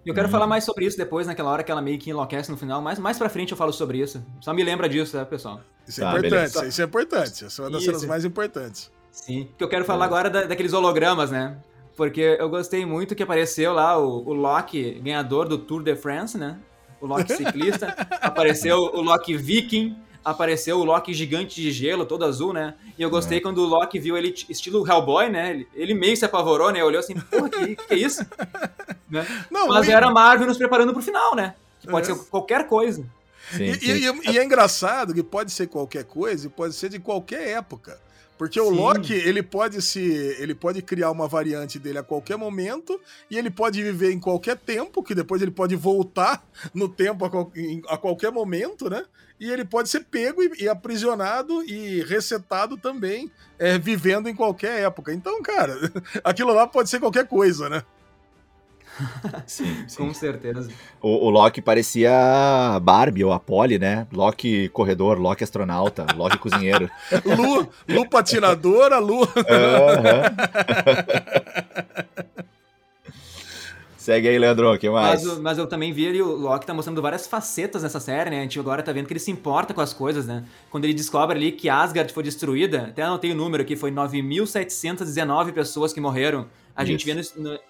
Eu 0.05 0.15
quero 0.15 0.29
hum. 0.29 0.31
falar 0.31 0.47
mais 0.47 0.65
sobre 0.65 0.87
isso 0.87 0.97
depois, 0.97 1.27
naquela 1.27 1.51
hora 1.51 1.63
que 1.63 1.71
ela 1.71 1.83
meio 1.83 1.99
que 1.99 2.11
enlouquece 2.11 2.51
no 2.51 2.57
final, 2.57 2.81
mas 2.81 2.99
mais 2.99 3.19
pra 3.19 3.29
frente 3.29 3.53
eu 3.53 3.57
falo 3.57 3.73
sobre 3.73 3.99
isso. 3.99 4.25
Só 4.41 4.53
me 4.55 4.65
lembra 4.65 4.89
disso, 4.89 5.13
tá, 5.17 5.27
pessoal? 5.27 5.61
Isso 5.87 6.03
é 6.03 6.07
ah, 6.07 6.11
importante, 6.11 6.31
beleza. 6.31 6.67
isso 6.67 6.81
é 6.81 6.85
importante. 6.85 7.45
Isso 7.47 7.61
é 7.61 7.65
uma 7.65 7.71
das 7.71 7.83
isso. 7.83 7.91
cenas 7.91 8.05
mais 8.07 8.25
importantes. 8.25 8.91
Sim, 9.11 9.49
que 9.59 9.63
eu 9.63 9.69
quero 9.69 9.85
falar 9.85 10.05
é. 10.05 10.09
agora 10.09 10.31
da, 10.31 10.45
daqueles 10.45 10.73
hologramas, 10.73 11.31
né? 11.31 11.59
Porque 11.97 12.37
eu 12.39 12.49
gostei 12.49 12.87
muito 12.87 13.15
que 13.15 13.23
apareceu 13.23 13.75
lá 13.75 13.99
o, 13.99 14.27
o 14.27 14.33
Loki, 14.33 15.01
ganhador 15.01 15.47
do 15.47 15.59
Tour 15.59 15.83
de 15.83 15.95
France, 15.95 16.39
né? 16.39 16.59
O 17.01 17.07
Loki 17.07 17.33
ciclista. 17.37 17.95
apareceu 18.23 18.79
o 18.79 19.03
Loki 19.03 19.37
viking, 19.37 19.97
apareceu 20.25 20.79
o 20.79 20.85
Loki 20.85 21.15
gigante 21.15 21.61
de 21.61 21.71
gelo, 21.71 22.05
todo 22.05 22.25
azul, 22.25 22.53
né? 22.53 22.75
E 22.99 23.03
eu 23.03 23.11
gostei 23.11 23.39
é. 23.39 23.41
quando 23.41 23.59
o 23.59 23.67
Loki 23.67 23.99
viu 23.99 24.17
ele 24.17 24.35
estilo 24.49 24.87
Hellboy, 24.87 25.29
né? 25.29 25.51
Ele, 25.51 25.69
ele 25.75 25.95
meio 25.95 26.17
se 26.17 26.25
apavorou, 26.25 26.71
né? 26.71 26.83
Olhou 26.85 27.01
assim, 27.01 27.15
porra, 27.15 27.49
que, 27.49 27.77
que 27.77 27.95
é 27.95 27.97
isso? 27.97 28.25
né? 29.11 29.27
Não, 29.51 29.69
Mas 29.69 29.89
era 29.89 30.07
a 30.07 30.11
Marvel 30.11 30.47
nos 30.47 30.59
preparando 30.59 30.93
pro 30.93 31.03
final, 31.03 31.35
né? 31.35 31.55
Que 31.81 31.87
pode 31.87 32.11
é. 32.11 32.15
ser 32.15 32.25
qualquer 32.27 32.67
coisa. 32.67 33.05
Sim, 33.53 33.65
e, 33.65 33.75
sim. 33.75 34.21
E, 34.25 34.33
e, 34.33 34.39
é 34.39 34.45
engraçado 34.45 35.15
que 35.15 35.23
pode 35.23 35.51
ser 35.51 35.67
qualquer 35.67 36.05
coisa 36.05 36.47
e 36.47 36.51
pode 36.51 36.75
ser 36.75 36.89
de 36.89 36.99
qualquer 36.99 37.49
época. 37.49 37.99
Porque 38.41 38.59
o 38.59 38.71
Sim. 38.71 38.77
Loki, 38.77 39.13
ele 39.13 39.43
pode 39.43 39.83
se. 39.83 40.01
Ele 40.01 40.55
pode 40.55 40.81
criar 40.81 41.11
uma 41.11 41.29
variante 41.29 41.79
dele 41.79 41.99
a 41.99 42.03
qualquer 42.03 42.39
momento, 42.39 42.99
e 43.31 43.37
ele 43.37 43.51
pode 43.51 43.83
viver 43.83 44.13
em 44.13 44.19
qualquer 44.19 44.57
tempo, 44.57 45.03
que 45.03 45.15
depois 45.15 45.43
ele 45.43 45.51
pode 45.51 45.77
voltar 45.77 46.43
no 46.73 46.89
tempo 46.89 47.27
a, 47.27 47.29
qual, 47.29 47.53
a 47.87 47.99
qualquer 47.99 48.33
momento, 48.33 48.89
né? 48.89 49.05
E 49.39 49.51
ele 49.51 49.63
pode 49.63 49.91
ser 49.91 50.05
pego 50.05 50.43
e, 50.43 50.63
e 50.63 50.69
aprisionado 50.71 51.63
e 51.65 52.03
resetado 52.05 52.79
também, 52.79 53.31
é, 53.59 53.79
vivendo 53.79 54.27
em 54.27 54.35
qualquer 54.35 54.85
época. 54.85 55.13
Então, 55.13 55.43
cara, 55.43 55.77
aquilo 56.25 56.55
lá 56.55 56.67
pode 56.67 56.89
ser 56.89 56.99
qualquer 56.99 57.29
coisa, 57.29 57.69
né? 57.69 57.83
sim, 59.47 59.85
sim, 59.87 59.97
Com 59.97 60.15
certeza. 60.15 60.71
O, 61.01 61.27
o, 61.27 61.31
Loki 61.31 61.61
parecia 61.61 62.11
Barbie 62.83 63.25
ou 63.25 63.33
a 63.33 63.41
Polly, 63.41 63.79
né? 63.79 64.07
Loki 64.13 64.69
corredor, 64.71 65.19
Loki 65.19 65.45
astronauta, 65.45 66.07
Loki 66.17 66.39
cozinheiro. 66.39 66.91
Lu, 67.25 67.69
Lu 67.89 68.09
patinadora, 68.09 68.99
Lu. 68.99 69.21
Segue 74.01 74.29
aí, 74.29 74.39
Leandro, 74.39 74.73
o 74.73 74.79
que 74.79 74.89
mais? 74.89 75.23
Mas, 75.23 75.39
mas, 75.39 75.59
eu 75.59 75.67
também 75.67 75.93
vi 75.93 76.09
ali, 76.09 76.23
o 76.23 76.35
Loki 76.35 76.67
tá 76.67 76.73
mostrando 76.73 77.03
várias 77.03 77.27
facetas 77.27 77.83
nessa 77.83 78.01
série, 78.01 78.31
né? 78.31 78.39
A 78.39 78.43
gente 78.43 78.59
agora 78.59 78.83
tá 78.83 78.93
vendo 78.93 79.07
que 79.07 79.13
ele 79.13 79.21
se 79.21 79.31
importa 79.31 79.75
com 79.75 79.81
as 79.83 79.93
coisas, 79.93 80.27
né? 80.27 80.43
Quando 80.71 80.85
ele 80.85 80.95
descobre 80.95 81.37
ali 81.37 81.53
que 81.53 81.69
Asgard 81.69 82.11
foi 82.11 82.23
destruída, 82.23 82.87
até 82.89 83.03
anotei 83.03 83.31
o 83.31 83.35
número 83.35 83.63
aqui, 83.63 83.77
foi 83.77 83.93
9.719 83.93 85.53
pessoas 85.53 85.93
que 85.93 86.01
morreram 86.01 86.47
a 86.75 86.85
gente 86.85 87.05
vendo 87.05 87.21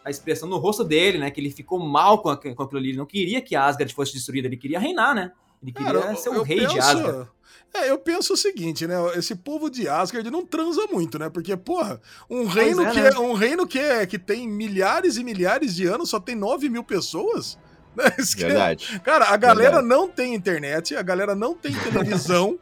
a 0.05 0.11
expressão 0.11 0.49
no 0.49 0.59
rosto 0.59 0.85
dele, 0.85 1.19
né? 1.19 1.31
Que 1.31 1.41
ele 1.41 1.51
ficou 1.51 1.79
mal 1.79 2.23
com, 2.23 2.37
com 2.37 2.63
aquilo 2.63 2.79
ali. 2.79 2.91
Ele 2.91 2.99
não 2.99 3.07
queria 3.07 3.41
que 3.41 3.57
Asgard 3.57 3.93
fosse 3.95 4.13
destruída, 4.13 4.49
ele 4.49 4.57
queria 4.57 4.79
reinar, 4.79 5.15
né? 5.15 5.33
Ele 5.63 5.73
queria 5.73 5.93
Cara, 5.93 6.17
ser 6.17 6.31
o 6.31 6.43
rei 6.43 6.61
penso, 6.61 6.75
de 6.75 6.81
Asgard. 6.81 7.29
É, 7.73 7.91
eu 7.91 7.99
penso 7.99 8.33
o 8.33 8.37
seguinte, 8.37 8.87
né? 8.87 8.95
Esse 9.17 9.35
povo 9.35 9.71
de 9.71 9.89
Asgard 9.89 10.29
não 10.31 10.45
transa 10.45 10.87
muito, 10.91 11.19
né? 11.19 11.29
Porque, 11.29 11.57
porra, 11.57 12.01
um 12.29 12.45
reino, 12.45 12.83
é, 12.83 12.91
que, 12.91 13.01
né? 13.01 13.11
é, 13.15 13.19
um 13.19 13.33
reino 13.33 13.67
que, 13.67 13.79
é, 13.79 14.07
que 14.07 14.19
tem 14.19 14.49
milhares 14.49 15.17
e 15.17 15.25
milhares 15.25 15.75
de 15.75 15.87
anos 15.87 16.11
só 16.11 16.19
tem 16.19 16.35
9 16.35 16.69
mil 16.69 16.85
pessoas. 16.85 17.59
Né? 17.93 18.05
Verdade. 18.37 19.01
Cara, 19.01 19.31
a 19.31 19.37
galera 19.37 19.83
Verdade. 19.83 19.89
não 19.89 20.09
tem 20.09 20.33
internet, 20.33 20.95
a 20.95 21.03
galera 21.03 21.35
não 21.35 21.57
tem 21.57 21.73
televisão. 21.75 22.57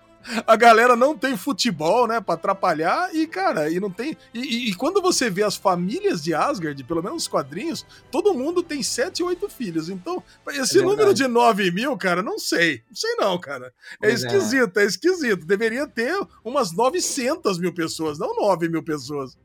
A 0.46 0.56
galera 0.56 0.96
não 0.96 1.16
tem 1.16 1.36
futebol, 1.36 2.06
né, 2.06 2.20
pra 2.20 2.34
atrapalhar, 2.34 3.14
e, 3.14 3.26
cara, 3.26 3.70
e 3.70 3.80
não 3.80 3.90
tem. 3.90 4.16
E, 4.32 4.40
e, 4.40 4.70
e, 4.70 4.74
quando 4.74 5.00
você 5.00 5.30
vê 5.30 5.42
as 5.42 5.56
famílias 5.56 6.22
de 6.22 6.34
Asgard, 6.34 6.82
pelo 6.84 7.02
menos 7.02 7.22
os 7.22 7.28
quadrinhos, 7.28 7.86
todo 8.10 8.34
mundo 8.34 8.62
tem 8.62 8.82
sete, 8.82 9.22
oito 9.22 9.48
filhos. 9.48 9.88
Então, 9.88 10.22
esse 10.48 10.78
é 10.78 10.82
número 10.82 11.14
de 11.14 11.26
9 11.26 11.70
mil, 11.70 11.96
cara, 11.96 12.22
não 12.22 12.38
sei. 12.38 12.82
Não 12.88 12.96
sei, 12.96 13.14
não, 13.16 13.38
cara. 13.38 13.72
É 14.02 14.10
é. 14.10 14.12
esquisito, 14.12 14.78
é. 14.78 14.82
é 14.82 14.86
esquisito. 14.86 15.46
Deveria 15.46 15.86
ter 15.86 16.14
umas 16.44 16.72
900 16.72 17.58
mil 17.58 17.72
pessoas, 17.72 18.18
não 18.18 18.34
9 18.36 18.68
mil 18.68 18.82
pessoas. 18.82 19.36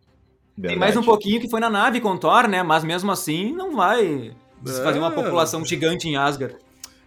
Verdade. 0.55 0.73
Tem 0.73 0.79
mais 0.79 0.95
um 0.95 1.03
pouquinho 1.03 1.41
que 1.41 1.49
foi 1.49 1.59
na 1.59 1.69
nave 1.69 1.99
com 1.99 2.17
Thor, 2.17 2.47
né? 2.47 2.61
Mas 2.61 2.83
mesmo 2.83 3.11
assim, 3.11 3.51
não 3.53 3.75
vai 3.75 4.35
fazer 4.63 4.99
uma 4.99 5.11
é. 5.11 5.15
população 5.15 5.65
gigante 5.65 6.07
em 6.07 6.15
Asgard. 6.15 6.55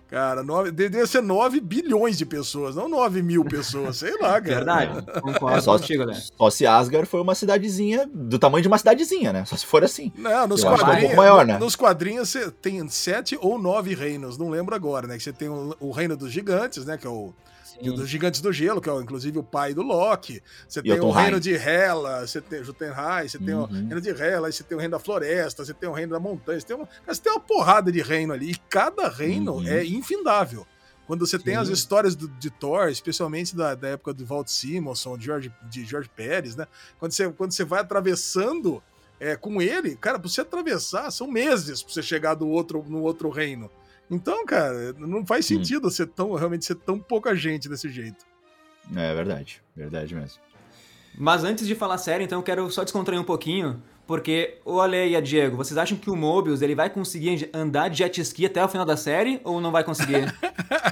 Cara, 0.09 0.45
nove, 0.45 0.71
devia 0.71 1.05
ser 1.05 1.21
9 1.21 1.61
bilhões 1.61 2.17
de 2.17 2.25
pessoas, 2.25 2.77
não 2.77 2.89
9 2.89 3.23
mil 3.23 3.45
pessoas, 3.45 3.97
sei 3.97 4.13
lá, 4.21 4.41
cara. 4.41 4.43
Verdade, 4.43 5.03
concordo 5.21 5.59
é, 5.59 5.61
só, 5.61 5.77
contigo, 5.77 6.05
né? 6.05 6.15
Só 6.15 6.49
se 6.49 6.65
Asgard 6.65 7.09
foi 7.09 7.21
uma 7.21 7.35
cidadezinha 7.35 8.09
do 8.15 8.39
tamanho 8.39 8.63
de 8.63 8.69
uma 8.69 8.79
cidadezinha, 8.79 9.33
né? 9.33 9.45
Só 9.45 9.57
se 9.57 9.67
for 9.67 9.83
assim. 9.83 10.13
Não, 10.17 10.47
nos 10.47 10.63
quadrinhos, 10.63 11.11
é 11.11 11.13
um 11.13 11.17
maior, 11.17 11.45
né? 11.45 11.59
nos 11.59 11.75
quadrinhos 11.75 12.29
você 12.29 12.51
tem 12.51 12.87
sete 12.89 13.37
ou 13.41 13.59
nove 13.59 13.95
reinos, 13.95 14.39
não 14.39 14.49
lembro 14.49 14.77
agora, 14.77 15.09
né? 15.09 15.17
Que 15.17 15.25
você 15.25 15.33
tem 15.33 15.49
o, 15.49 15.75
o 15.81 15.91
reino 15.91 16.17
dos 16.17 16.31
gigantes, 16.31 16.85
né? 16.87 16.97
Que 16.97 17.07
é 17.07 17.11
o, 17.11 17.35
dos 17.83 18.09
Gigantes 18.09 18.41
do 18.41 18.53
Gelo, 18.53 18.81
que 18.81 18.89
é 18.89 18.95
inclusive 18.95 19.39
o 19.39 19.43
pai 19.43 19.75
do 19.75 19.83
Loki. 19.83 20.43
Você 20.69 20.83
tem 20.83 21.01
o 21.01 21.11
Reino 21.11 21.41
de 21.41 21.55
Hela, 21.55 22.27
você 22.27 22.41
tem 22.41 22.65
Jotunheim, 22.65 23.29
você 23.29 23.39
tem 23.39 23.55
uhum. 23.55 23.63
o 23.63 23.67
Reino 23.67 24.01
de 24.01 24.11
Hela, 24.11 24.51
você 24.51 24.63
tem 24.63 24.77
o 24.77 24.81
Reino 24.81 24.93
da 24.93 24.99
Floresta, 24.99 25.65
você 25.65 25.75
tem 25.75 25.89
o 25.89 25.93
Reino 25.93 26.13
da 26.13 26.21
Montanha, 26.21 26.61
você 26.61 26.67
tem 26.67 26.77
uma, 26.77 26.89
você 27.07 27.21
tem 27.21 27.33
uma 27.33 27.41
porrada 27.41 27.93
de 27.93 28.01
reino 28.01 28.33
ali, 28.33 28.53
e 28.53 28.57
cada 28.69 29.09
reino 29.09 29.57
uhum. 29.57 29.67
é 29.67 29.85
infindável. 29.85 30.67
Quando 31.07 31.25
você 31.25 31.39
Sim. 31.39 31.45
tem 31.45 31.57
as 31.57 31.69
histórias 31.69 32.17
do, 32.17 32.29
de 32.29 32.51
Thor, 32.51 32.89
especialmente 32.89 33.55
da, 33.55 33.75
da 33.75 33.89
época 33.91 34.13
do 34.13 34.27
Walt 34.27 34.49
Simonson, 34.49 35.17
de 35.17 35.27
George, 35.27 35.53
de 35.71 35.85
George 35.85 36.11
Pérez, 36.15 36.57
né? 36.57 36.67
Quando 36.99 37.13
você, 37.13 37.29
quando 37.31 37.53
você 37.53 37.65
vai 37.65 37.81
atravessando 37.81 38.83
é, 39.21 39.37
com 39.37 39.63
ele, 39.63 39.97
cara, 39.97 40.19
pra 40.19 40.29
você 40.29 40.41
atravessar, 40.41 41.11
são 41.11 41.29
meses 41.29 41.83
pra 41.83 41.93
você 41.93 42.03
chegar 42.03 42.35
do 42.35 42.49
outro, 42.49 42.85
no 42.89 43.03
outro 43.03 43.31
reino. 43.31 43.71
Então, 44.11 44.45
cara, 44.47 44.93
não 44.95 45.27
faz 45.27 45.45
hum. 45.47 45.49
sentido 45.57 45.89
hum. 45.89 45.91
ser 45.91 46.07
tão, 46.07 46.33
realmente 46.35 46.65
ser 46.65 46.77
tão 46.77 46.99
pouca 46.99 47.35
gente 47.35 47.69
desse 47.69 47.89
jeito. 47.89 48.25
É 48.95 49.15
verdade, 49.15 49.63
verdade 49.75 50.15
mesmo. 50.15 50.41
Mas 51.19 51.45
antes 51.45 51.67
de 51.67 51.75
falar 51.75 51.99
sério, 51.99 52.25
então 52.25 52.39
eu 52.39 52.43
quero 52.43 52.71
só 52.71 52.85
descontrair 52.85 53.21
um 53.21 53.25
pouquinho. 53.25 53.83
Porque, 54.07 54.59
olha 54.65 55.01
aí, 55.01 55.21
Diego, 55.21 55.57
vocês 55.57 55.77
acham 55.77 55.99
que 55.99 56.09
o 56.09 56.15
Mobius 56.15 56.63
ele 56.63 56.77
vai 56.77 56.89
conseguir 56.89 57.51
andar 57.53 57.89
de 57.89 57.99
jet 57.99 58.21
ski 58.21 58.47
até 58.47 58.65
o 58.65 58.69
final 58.69 58.87
da 58.87 58.97
série 58.97 59.41
ou 59.43 59.61
não 59.61 59.73
vai 59.73 59.83
conseguir? 59.83 60.33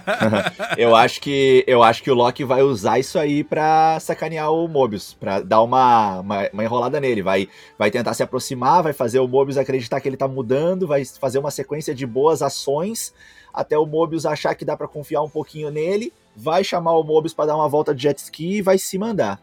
eu 0.77 0.97
acho 0.97 1.21
que 1.21 1.63
eu 1.69 1.81
acho 1.81 2.03
que 2.03 2.11
o 2.11 2.15
Loki 2.15 2.43
vai 2.43 2.63
usar 2.63 2.99
isso 2.99 3.17
aí 3.17 3.45
pra 3.45 3.99
sacanear 4.01 4.53
o 4.53 4.67
Mobius, 4.67 5.15
pra 5.15 5.39
dar 5.41 5.63
uma, 5.63 6.19
uma, 6.19 6.49
uma, 6.53 6.65
enrolada 6.65 7.01
nele. 7.01 7.23
Vai, 7.23 7.49
vai 7.79 7.89
tentar 7.89 8.15
se 8.15 8.23
aproximar, 8.25 8.83
vai 8.83 8.93
fazer 8.93 9.21
o 9.21 9.29
Mobius 9.29 9.59
acreditar 9.59 10.01
que 10.01 10.09
ele 10.09 10.17
tá 10.17 10.27
mudando, 10.27 10.85
vai 10.85 11.05
fazer 11.05 11.39
uma 11.39 11.53
sequência 11.53 11.95
de 11.95 12.05
boas 12.05 12.43
ações 12.43 13.15
até 13.53 13.79
o 13.79 13.87
Mobius 13.87 14.27
achar 14.27 14.57
que 14.57 14.65
dá 14.65 14.77
para 14.77 14.89
confiar 14.89 15.23
um 15.23 15.31
pouquinho 15.31 15.71
nele, 15.71 16.13
vai 16.35 16.65
chamar 16.65 16.99
o 16.99 17.05
Mobius 17.05 17.33
para 17.33 17.47
dar 17.47 17.55
uma 17.55 17.69
volta 17.69 17.95
de 17.95 18.03
jet 18.03 18.19
ski 18.19 18.57
e 18.57 18.63
vai 18.63 18.77
se 18.77 18.99
mandar. 18.99 19.41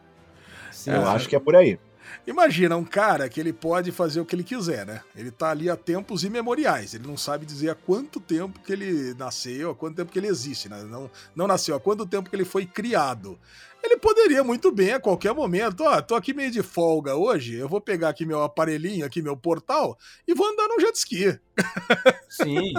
Sim, 0.69 0.91
eu 0.91 1.07
acho 1.07 1.29
que 1.29 1.36
é 1.38 1.39
por 1.39 1.55
aí. 1.55 1.79
Imagina 2.25 2.77
um 2.77 2.84
cara 2.84 3.27
que 3.27 3.39
ele 3.39 3.51
pode 3.51 3.91
fazer 3.91 4.21
o 4.21 4.25
que 4.25 4.36
ele 4.36 4.43
quiser, 4.43 4.86
né? 4.86 5.01
Ele 5.15 5.31
tá 5.31 5.49
ali 5.49 5.69
há 5.69 5.75
tempos 5.75 6.23
imemoriais. 6.23 6.93
Ele 6.93 7.07
não 7.07 7.17
sabe 7.17 7.45
dizer 7.45 7.69
há 7.69 7.75
quanto 7.75 8.19
tempo 8.19 8.60
que 8.60 8.71
ele 8.71 9.13
nasceu, 9.15 9.71
há 9.71 9.75
quanto 9.75 9.95
tempo 9.95 10.12
que 10.12 10.19
ele 10.19 10.27
existe, 10.27 10.69
né? 10.69 10.84
Não, 10.84 11.10
não 11.36 11.47
nasceu, 11.47 11.75
há 11.75 11.79
quanto 11.79 12.05
tempo 12.05 12.29
que 12.29 12.36
ele 12.36 12.45
foi 12.45 12.65
criado. 12.65 13.39
Ele 13.84 13.97
poderia 13.97 14.43
muito 14.43 14.71
bem 14.71 14.91
a 14.91 14.99
qualquer 14.99 15.34
momento, 15.34 15.84
ó, 15.84 15.99
tô 16.01 16.13
aqui 16.13 16.34
meio 16.34 16.51
de 16.51 16.62
folga 16.62 17.15
hoje, 17.15 17.55
eu 17.55 17.67
vou 17.67 17.81
pegar 17.81 18.10
aqui 18.10 18.27
meu 18.27 18.43
aparelhinho, 18.43 19.03
aqui 19.03 19.23
meu 19.23 19.36
portal 19.36 19.97
e 20.27 20.36
vou 20.36 20.47
andar 20.47 20.67
no 20.67 20.79
jet 20.79 20.95
ski. 20.95 21.39
Sim. 22.29 22.73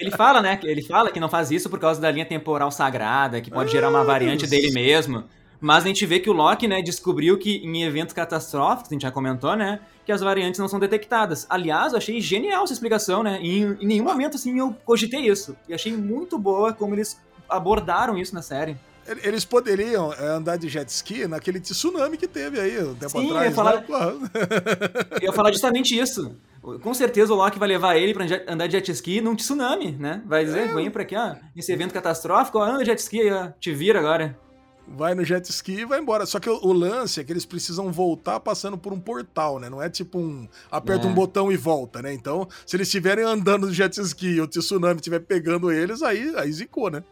Ele 0.00 0.10
fala, 0.10 0.42
né? 0.42 0.58
Ele 0.64 0.82
fala 0.82 1.12
que 1.12 1.20
não 1.20 1.28
faz 1.28 1.52
isso 1.52 1.70
por 1.70 1.78
causa 1.78 2.00
da 2.00 2.10
linha 2.10 2.26
temporal 2.26 2.72
sagrada, 2.72 3.40
que 3.40 3.50
pode 3.50 3.68
é, 3.68 3.72
gerar 3.72 3.90
uma 3.90 4.02
variante 4.02 4.46
dele 4.46 4.72
mesmo. 4.72 5.24
Mas 5.64 5.82
a 5.82 5.86
gente 5.86 6.04
vê 6.04 6.20
que 6.20 6.28
o 6.28 6.34
Loki, 6.34 6.68
né, 6.68 6.82
descobriu 6.82 7.38
que 7.38 7.56
em 7.64 7.84
eventos 7.84 8.12
catastróficos, 8.12 8.90
a 8.90 8.94
gente 8.94 9.00
já 9.00 9.10
comentou, 9.10 9.56
né, 9.56 9.80
que 10.04 10.12
as 10.12 10.20
variantes 10.20 10.60
não 10.60 10.68
são 10.68 10.78
detectadas. 10.78 11.46
Aliás, 11.48 11.94
eu 11.94 11.96
achei 11.96 12.20
genial 12.20 12.64
essa 12.64 12.74
explicação, 12.74 13.22
né? 13.22 13.38
E 13.40 13.60
em, 13.60 13.78
em 13.80 13.86
nenhum 13.86 14.04
momento, 14.04 14.36
assim, 14.36 14.58
eu 14.58 14.76
cogitei 14.84 15.26
isso. 15.26 15.56
E 15.66 15.72
achei 15.72 15.96
muito 15.96 16.38
boa 16.38 16.74
como 16.74 16.94
eles 16.94 17.18
abordaram 17.48 18.18
isso 18.18 18.34
na 18.34 18.42
série. 18.42 18.76
Eles 19.22 19.46
poderiam 19.46 20.12
é, 20.12 20.26
andar 20.26 20.58
de 20.58 20.68
jet 20.68 20.86
ski 20.90 21.26
naquele 21.26 21.58
tsunami 21.60 22.18
que 22.18 22.28
teve 22.28 22.60
aí 22.60 22.78
um 22.84 22.94
tempo 22.94 23.18
Sim, 23.18 23.28
atrás. 23.28 23.44
Eu 23.44 23.48
ia, 23.48 23.56
falar... 23.56 23.76
Né? 23.76 23.84
eu 25.22 25.22
ia 25.22 25.32
falar 25.32 25.50
justamente 25.50 25.98
isso. 25.98 26.36
Com 26.82 26.92
certeza 26.92 27.32
o 27.32 27.36
Loki 27.36 27.58
vai 27.58 27.68
levar 27.68 27.96
ele 27.96 28.12
para 28.12 28.26
andar 28.52 28.66
de 28.66 28.72
jet 28.72 28.90
ski 28.90 29.22
num 29.22 29.34
tsunami, 29.34 29.92
né? 29.92 30.22
Vai 30.26 30.44
dizer, 30.44 30.68
é. 30.68 30.74
vem 30.74 30.90
pra 30.90 31.04
aqui, 31.04 31.16
ó, 31.16 31.36
esse 31.56 31.72
evento 31.72 31.94
catastrófico, 31.94 32.58
ó, 32.58 32.64
anda 32.64 32.80
de 32.80 32.84
jet 32.84 32.98
ski, 32.98 33.30
ó, 33.30 33.48
te 33.58 33.72
vira 33.72 33.98
agora 33.98 34.44
vai 34.86 35.14
no 35.14 35.24
jet 35.24 35.48
ski 35.50 35.80
e 35.80 35.84
vai 35.84 36.00
embora. 36.00 36.26
Só 36.26 36.38
que 36.38 36.48
o, 36.48 36.58
o, 36.62 36.72
lance 36.72 37.20
é 37.20 37.24
que 37.24 37.32
eles 37.32 37.44
precisam 37.44 37.90
voltar 37.90 38.40
passando 38.40 38.76
por 38.76 38.92
um 38.92 39.00
portal, 39.00 39.58
né? 39.58 39.68
Não 39.68 39.82
é 39.82 39.88
tipo 39.88 40.18
um 40.18 40.48
aperta 40.70 41.06
é. 41.06 41.10
um 41.10 41.14
botão 41.14 41.50
e 41.50 41.56
volta, 41.56 42.02
né? 42.02 42.12
Então, 42.12 42.48
se 42.66 42.76
eles 42.76 42.88
estiverem 42.88 43.24
andando 43.24 43.66
no 43.66 43.72
jet 43.72 43.98
ski 44.00 44.34
e 44.34 44.40
o 44.40 44.46
tsunami 44.46 44.96
estiver 44.96 45.20
pegando 45.20 45.70
eles, 45.70 46.02
aí, 46.02 46.32
aí 46.36 46.52
zicou, 46.52 46.90
né? 46.90 47.02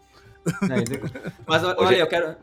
É, 0.45 1.31
Mas 1.47 1.63
olha, 1.79 1.97
eu 1.97 2.07
quero. 2.07 2.35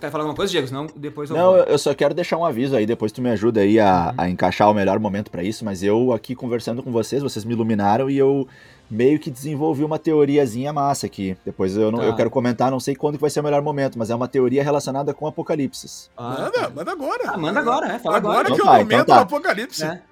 Quer 0.00 0.10
falar 0.10 0.24
alguma 0.24 0.36
coisa, 0.36 0.50
Diego? 0.50 0.66
Senão 0.66 0.86
depois 0.94 1.30
eu. 1.30 1.36
Não, 1.36 1.52
vou. 1.52 1.58
eu 1.58 1.78
só 1.78 1.94
quero 1.94 2.14
deixar 2.14 2.36
um 2.36 2.44
aviso 2.44 2.76
aí, 2.76 2.86
depois 2.86 3.12
tu 3.12 3.22
me 3.22 3.30
ajuda 3.30 3.60
aí 3.60 3.78
a, 3.78 4.08
uhum. 4.08 4.14
a 4.18 4.28
encaixar 4.28 4.70
o 4.70 4.74
melhor 4.74 4.98
momento 4.98 5.30
para 5.30 5.42
isso. 5.42 5.64
Mas 5.64 5.82
eu 5.82 6.12
aqui 6.12 6.34
conversando 6.34 6.82
com 6.82 6.90
vocês, 6.90 7.22
vocês 7.22 7.44
me 7.44 7.52
iluminaram 7.52 8.10
e 8.10 8.18
eu 8.18 8.48
meio 8.90 9.18
que 9.18 9.30
desenvolvi 9.30 9.84
uma 9.84 9.98
teoriazinha 9.98 10.72
massa 10.72 11.06
aqui. 11.06 11.36
Depois 11.44 11.76
eu, 11.76 11.90
não, 11.90 11.98
tá. 11.98 12.04
eu 12.04 12.14
quero 12.14 12.30
comentar, 12.30 12.70
não 12.70 12.80
sei 12.80 12.94
quando 12.94 13.16
que 13.16 13.20
vai 13.20 13.30
ser 13.30 13.40
o 13.40 13.44
melhor 13.44 13.62
momento, 13.62 13.98
mas 13.98 14.10
é 14.10 14.14
uma 14.14 14.28
teoria 14.28 14.62
relacionada 14.62 15.12
com 15.12 15.26
Apocalipse. 15.26 16.10
Ah, 16.16 16.50
manda, 16.52 16.70
manda 16.70 16.92
agora. 16.92 17.22
Ah, 17.26 17.36
manda 17.36 17.60
agora, 17.60 17.92
é. 17.92 17.98
Fala 17.98 18.16
agora. 18.16 18.40
agora 18.40 18.46
que 18.46 18.52
é 18.52 18.54
o 18.54 18.56
então 18.56 18.66
tá, 18.66 18.72
momento 18.72 18.92
então 18.92 19.04
tá. 19.04 19.16
do 19.16 19.22
Apocalipse. 19.22 19.84
É. 19.84 20.02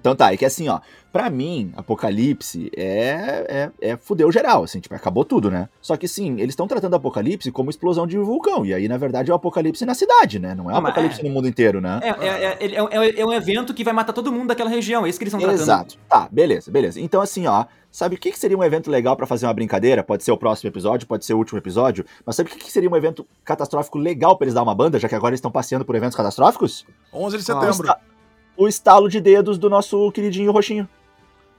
Então 0.00 0.14
tá, 0.14 0.32
é 0.32 0.36
que 0.36 0.44
assim, 0.44 0.68
ó, 0.68 0.80
pra 1.12 1.30
mim, 1.30 1.72
Apocalipse 1.76 2.70
é, 2.76 3.70
é, 3.80 3.90
é 3.90 3.96
fudeu 3.96 4.30
geral, 4.30 4.64
assim, 4.64 4.80
tipo, 4.80 4.94
acabou 4.94 5.24
tudo, 5.24 5.50
né? 5.50 5.68
Só 5.80 5.96
que 5.96 6.06
sim, 6.06 6.34
eles 6.34 6.50
estão 6.50 6.68
tratando 6.68 6.94
Apocalipse 6.94 7.50
como 7.50 7.70
explosão 7.70 8.06
de 8.06 8.18
vulcão, 8.18 8.64
e 8.64 8.74
aí, 8.74 8.88
na 8.88 8.96
verdade, 8.96 9.30
é 9.30 9.32
o 9.32 9.36
Apocalipse 9.36 9.84
na 9.84 9.94
cidade, 9.94 10.38
né? 10.38 10.54
Não 10.54 10.70
é 10.70 10.74
o 10.74 10.76
Apocalipse 10.76 11.20
é, 11.20 11.24
no 11.24 11.30
mundo 11.30 11.48
inteiro, 11.48 11.80
né? 11.80 12.00
É, 12.02 12.08
é, 12.08 12.58
é, 12.60 13.20
é, 13.20 13.26
um 13.26 13.32
evento 13.32 13.74
que 13.74 13.82
vai 13.82 13.92
matar 13.92 14.12
todo 14.12 14.32
mundo 14.32 14.48
daquela 14.48 14.70
região, 14.70 15.04
é 15.04 15.08
isso 15.08 15.18
que 15.18 15.24
eles 15.24 15.32
estão 15.32 15.40
tratando. 15.40 15.62
Exato, 15.62 15.98
tá, 16.08 16.28
beleza, 16.30 16.70
beleza. 16.70 17.00
Então, 17.00 17.20
assim, 17.20 17.46
ó, 17.46 17.64
sabe 17.90 18.16
o 18.16 18.18
que, 18.18 18.30
que 18.30 18.38
seria 18.38 18.56
um 18.56 18.64
evento 18.64 18.90
legal 18.90 19.16
para 19.16 19.26
fazer 19.26 19.46
uma 19.46 19.54
brincadeira? 19.54 20.02
Pode 20.02 20.24
ser 20.24 20.32
o 20.32 20.36
próximo 20.36 20.68
episódio, 20.68 21.06
pode 21.06 21.24
ser 21.24 21.34
o 21.34 21.38
último 21.38 21.58
episódio, 21.58 22.04
mas 22.24 22.36
sabe 22.36 22.50
o 22.50 22.52
que, 22.52 22.58
que 22.58 22.70
seria 22.70 22.88
um 22.88 22.96
evento 22.96 23.26
catastrófico 23.44 23.98
legal 23.98 24.36
para 24.36 24.44
eles 24.44 24.54
dar 24.54 24.62
uma 24.62 24.74
banda, 24.74 24.98
já 24.98 25.08
que 25.08 25.14
agora 25.14 25.30
eles 25.30 25.38
estão 25.38 25.50
passeando 25.50 25.84
por 25.84 25.94
eventos 25.94 26.16
catastróficos? 26.16 26.86
11 27.12 27.38
de 27.38 27.42
setembro. 27.42 27.90
Ah, 27.90 27.98
o 28.58 28.66
estalo 28.68 29.08
de 29.08 29.20
dedos 29.20 29.56
do 29.56 29.70
nosso 29.70 30.10
queridinho 30.10 30.50
roxinho. 30.50 30.86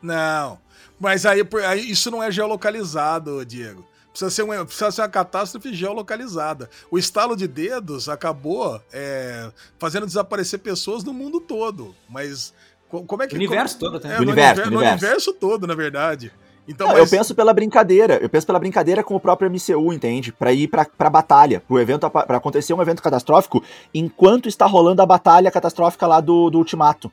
Não, 0.02 0.60
mas 1.00 1.26
aí, 1.26 1.42
aí 1.66 1.90
isso 1.90 2.12
não 2.12 2.22
é 2.22 2.30
geolocalizado, 2.30 3.44
Diego. 3.46 3.88
Precisa 4.12 4.30
ser, 4.32 4.44
uma, 4.44 4.66
precisa 4.66 4.92
ser 4.92 5.02
uma 5.02 5.10
catástrofe 5.10 5.74
geolocalizada. 5.74 6.70
O 6.92 6.98
estalo 6.98 7.38
de 7.38 7.48
dedos 7.48 8.10
acabou 8.10 8.82
é, 8.92 9.50
fazendo 9.78 10.06
desaparecer 10.06 10.60
pessoas 10.60 11.04
no 11.04 11.14
mundo 11.14 11.40
todo. 11.40 11.96
Mas 12.10 12.54
como 12.90 13.24
é 13.24 13.28
que. 13.28 13.36
O 13.36 13.38
universo 13.38 13.80
como, 13.80 13.92
todo, 13.92 14.06
até. 14.06 14.18
É, 14.18 14.20
universo, 14.20 14.62
universo. 14.62 14.72
no 14.72 14.80
universo 14.80 15.34
todo, 15.34 15.68
na 15.68 15.76
verdade. 15.76 16.34
Então, 16.70 16.88
não, 16.88 16.94
mas... 16.94 17.12
Eu 17.12 17.18
penso 17.18 17.34
pela 17.34 17.52
brincadeira, 17.52 18.20
eu 18.22 18.30
penso 18.30 18.46
pela 18.46 18.60
brincadeira 18.60 19.04
com 19.04 19.16
o 19.16 19.20
próprio 19.20 19.50
MCU, 19.50 19.92
entende? 19.92 20.32
Para 20.32 20.54
ir 20.54 20.68
pra, 20.68 20.86
pra 20.86 21.10
batalha, 21.10 21.64
pro 21.68 21.80
evento, 21.80 22.08
para 22.08 22.38
acontecer 22.38 22.76
um 22.76 22.82
evento 22.82 23.02
catastrófico, 23.02 23.64
enquanto 23.92 24.48
está 24.48 24.68
rolando 24.68 25.02
a 25.02 25.06
batalha 25.06 25.50
catastrófica 25.50 26.06
lá 26.06 26.22
do, 26.22 26.52
do 26.52 26.60
Ultimato. 26.60 27.12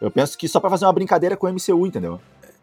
Eu 0.00 0.10
penso 0.10 0.38
que 0.38 0.48
só 0.48 0.58
para 0.58 0.70
fazer 0.70 0.86
uma 0.86 0.94
brincadeira 0.94 1.36
com 1.36 1.46
o 1.46 1.52
MCU, 1.52 1.86
entendeu? 1.86 2.18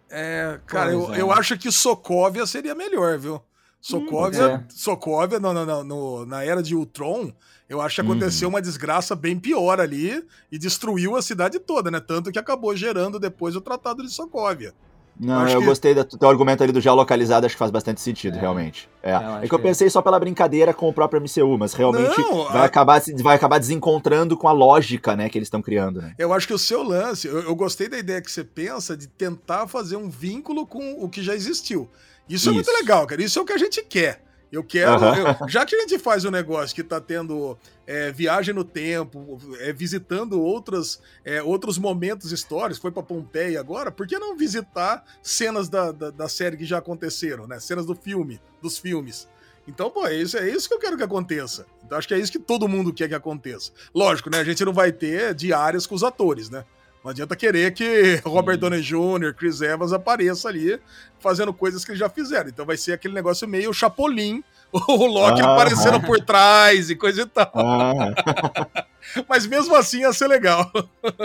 É, 0.09 0.59
cara, 0.65 0.91
eu, 0.91 1.13
é. 1.13 1.21
eu 1.21 1.31
acho 1.31 1.55
que 1.55 1.71
Sokovia 1.71 2.47
seria 2.47 2.73
melhor, 2.73 3.19
viu? 3.19 3.39
Sokovia, 3.79 4.47
hum, 4.47 4.55
é. 4.55 4.63
Sokovia 4.69 5.39
no, 5.39 5.53
no, 5.53 5.83
no, 5.83 6.25
na 6.25 6.43
era 6.43 6.63
de 6.63 6.75
Ultron, 6.75 7.31
eu 7.69 7.79
acho 7.79 7.95
que 7.95 8.01
aconteceu 8.01 8.47
hum. 8.47 8.53
uma 8.53 8.61
desgraça 8.61 9.15
bem 9.15 9.37
pior 9.37 9.79
ali 9.79 10.25
e 10.51 10.57
destruiu 10.57 11.15
a 11.15 11.21
cidade 11.21 11.59
toda, 11.59 11.91
né? 11.91 11.99
Tanto 11.99 12.31
que 12.31 12.39
acabou 12.39 12.75
gerando 12.75 13.19
depois 13.19 13.55
o 13.55 13.61
Tratado 13.61 14.01
de 14.01 14.11
Sokovia. 14.11 14.73
Não, 15.19 15.47
eu 15.47 15.60
que... 15.60 15.65
gostei 15.65 15.93
do 15.93 16.04
teu 16.04 16.28
argumento 16.28 16.63
ali 16.63 16.71
do 16.71 16.82
geolocalizado, 16.82 17.45
acho 17.45 17.56
que 17.56 17.60
faz 17.60 17.71
bastante 17.71 18.02
sentido, 18.02 18.38
é. 18.38 18.41
realmente. 18.41 18.89
É, 19.02 19.13
é 19.43 19.47
que 19.47 19.54
eu 19.54 19.60
pensei 19.60 19.89
só 19.89 20.02
pela 20.02 20.19
brincadeira 20.19 20.73
com 20.73 20.89
o 20.89 20.93
próprio 20.93 21.21
MCU, 21.21 21.58
mas 21.58 21.73
realmente 21.73 22.19
Não, 22.19 22.45
vai, 22.45 22.62
a... 22.62 22.65
acabar, 22.65 23.02
vai 23.21 23.36
acabar 23.36 23.60
desencontrando 23.60 24.36
com 24.36 24.47
a 24.47 24.52
lógica 24.52 25.15
né, 25.15 25.30
que 25.30 25.38
eles 25.38 25.47
estão 25.47 25.62
criando. 25.62 26.02
Né? 26.02 26.15
Eu 26.17 26.34
acho 26.34 26.47
que 26.47 26.54
o 26.54 26.58
seu 26.58 26.82
lance, 26.82 27.28
eu, 27.28 27.41
eu, 27.41 27.56
gostei 27.56 27.88
da 27.88 27.97
ideia 27.97 28.21
que 28.21 28.32
você 28.32 28.43
pensa 28.43 28.97
de 28.97 29.08
tentar 29.08 29.67
fazer 29.67 29.95
um 29.95 30.10
vínculo 30.10 30.65
com 30.65 31.04
o 31.04 31.08
que 31.08 31.21
já 31.21 31.36
existiu. 31.36 31.89
Isso, 32.28 32.43
Isso. 32.45 32.49
é 32.49 32.54
muito 32.54 32.71
legal, 32.71 33.06
cara. 33.06 33.21
Isso 33.21 33.38
é 33.38 33.41
o 33.41 33.45
que 33.45 33.54
a 33.54 33.58
gente 33.58 33.84
quer. 33.84 34.23
Eu 34.53 34.63
quero. 34.63 35.01
Uhum. 35.01 35.15
Eu, 35.15 35.49
já 35.49 35.65
que 35.65 35.75
a 35.75 35.79
gente 35.79 35.97
faz 35.97 36.23
um 36.25 36.29
negócio 36.29 36.75
que 36.75 36.83
tá 36.83 37.01
tendo 37.01 37.57
é, 37.87 38.11
viagem 38.11 38.53
no 38.53 38.63
tempo, 38.63 39.39
é, 39.59 39.73
visitando 39.73 40.39
outras, 40.39 41.01
é, 41.25 41.41
outros 41.41 41.79
momentos 41.79 42.31
históricos, 42.31 42.77
foi 42.77 42.91
para 42.91 43.01
Pompeia 43.01 43.59
agora, 43.59 43.91
por 43.91 44.05
que 44.05 44.19
não 44.19 44.37
visitar 44.37 45.03
cenas 45.23 45.69
da, 45.69 45.91
da, 45.91 46.11
da, 46.11 46.29
série 46.29 46.55
que 46.55 46.65
já 46.65 46.77
aconteceram, 46.77 47.47
né? 47.47 47.59
Cenas 47.59 47.87
do 47.87 47.95
filme, 47.95 48.39
dos 48.61 48.77
filmes. 48.77 49.27
Então, 49.67 49.89
pô, 49.89 50.05
é 50.05 50.13
isso, 50.15 50.37
é 50.37 50.47
isso 50.47 50.69
que 50.69 50.75
eu 50.75 50.79
quero 50.79 50.97
que 50.97 51.03
aconteça. 51.03 51.65
Então, 51.83 51.97
acho 51.97 52.07
que 52.07 52.13
é 52.13 52.19
isso 52.19 52.31
que 52.31 52.37
todo 52.37 52.67
mundo 52.67 52.93
quer 52.93 53.09
que 53.09 53.15
aconteça. 53.15 53.71
Lógico, 53.91 54.29
né? 54.29 54.37
A 54.37 54.43
gente 54.43 54.63
não 54.63 54.73
vai 54.73 54.91
ter 54.91 55.33
diárias 55.33 55.87
com 55.87 55.95
os 55.95 56.03
atores, 56.03 56.51
né? 56.51 56.63
Não 57.03 57.11
adianta 57.11 57.35
querer 57.35 57.73
que 57.73 58.21
Robert 58.25 58.57
Downey 58.57 58.81
Jr., 58.81 59.33
Chris 59.35 59.61
Evans 59.61 59.91
apareça 59.91 60.47
ali 60.47 60.79
fazendo 61.19 61.53
coisas 61.53 61.83
que 61.83 61.91
eles 61.91 61.99
já 61.99 62.09
fizeram. 62.09 62.49
Então 62.49 62.65
vai 62.65 62.77
ser 62.77 62.93
aquele 62.93 63.13
negócio 63.13 63.47
meio 63.47 63.73
Chapolin, 63.73 64.43
o 64.71 65.05
Loki 65.05 65.41
ah, 65.41 65.53
aparecendo 65.53 65.99
por 66.01 66.19
trás 66.21 66.89
e 66.89 66.95
coisa 66.95 67.23
e 67.23 67.25
tal. 67.25 67.51
Ah. 67.53 68.85
Mas 69.27 69.45
mesmo 69.45 69.75
assim 69.75 70.01
ia 70.01 70.13
ser 70.13 70.27
legal. 70.27 70.71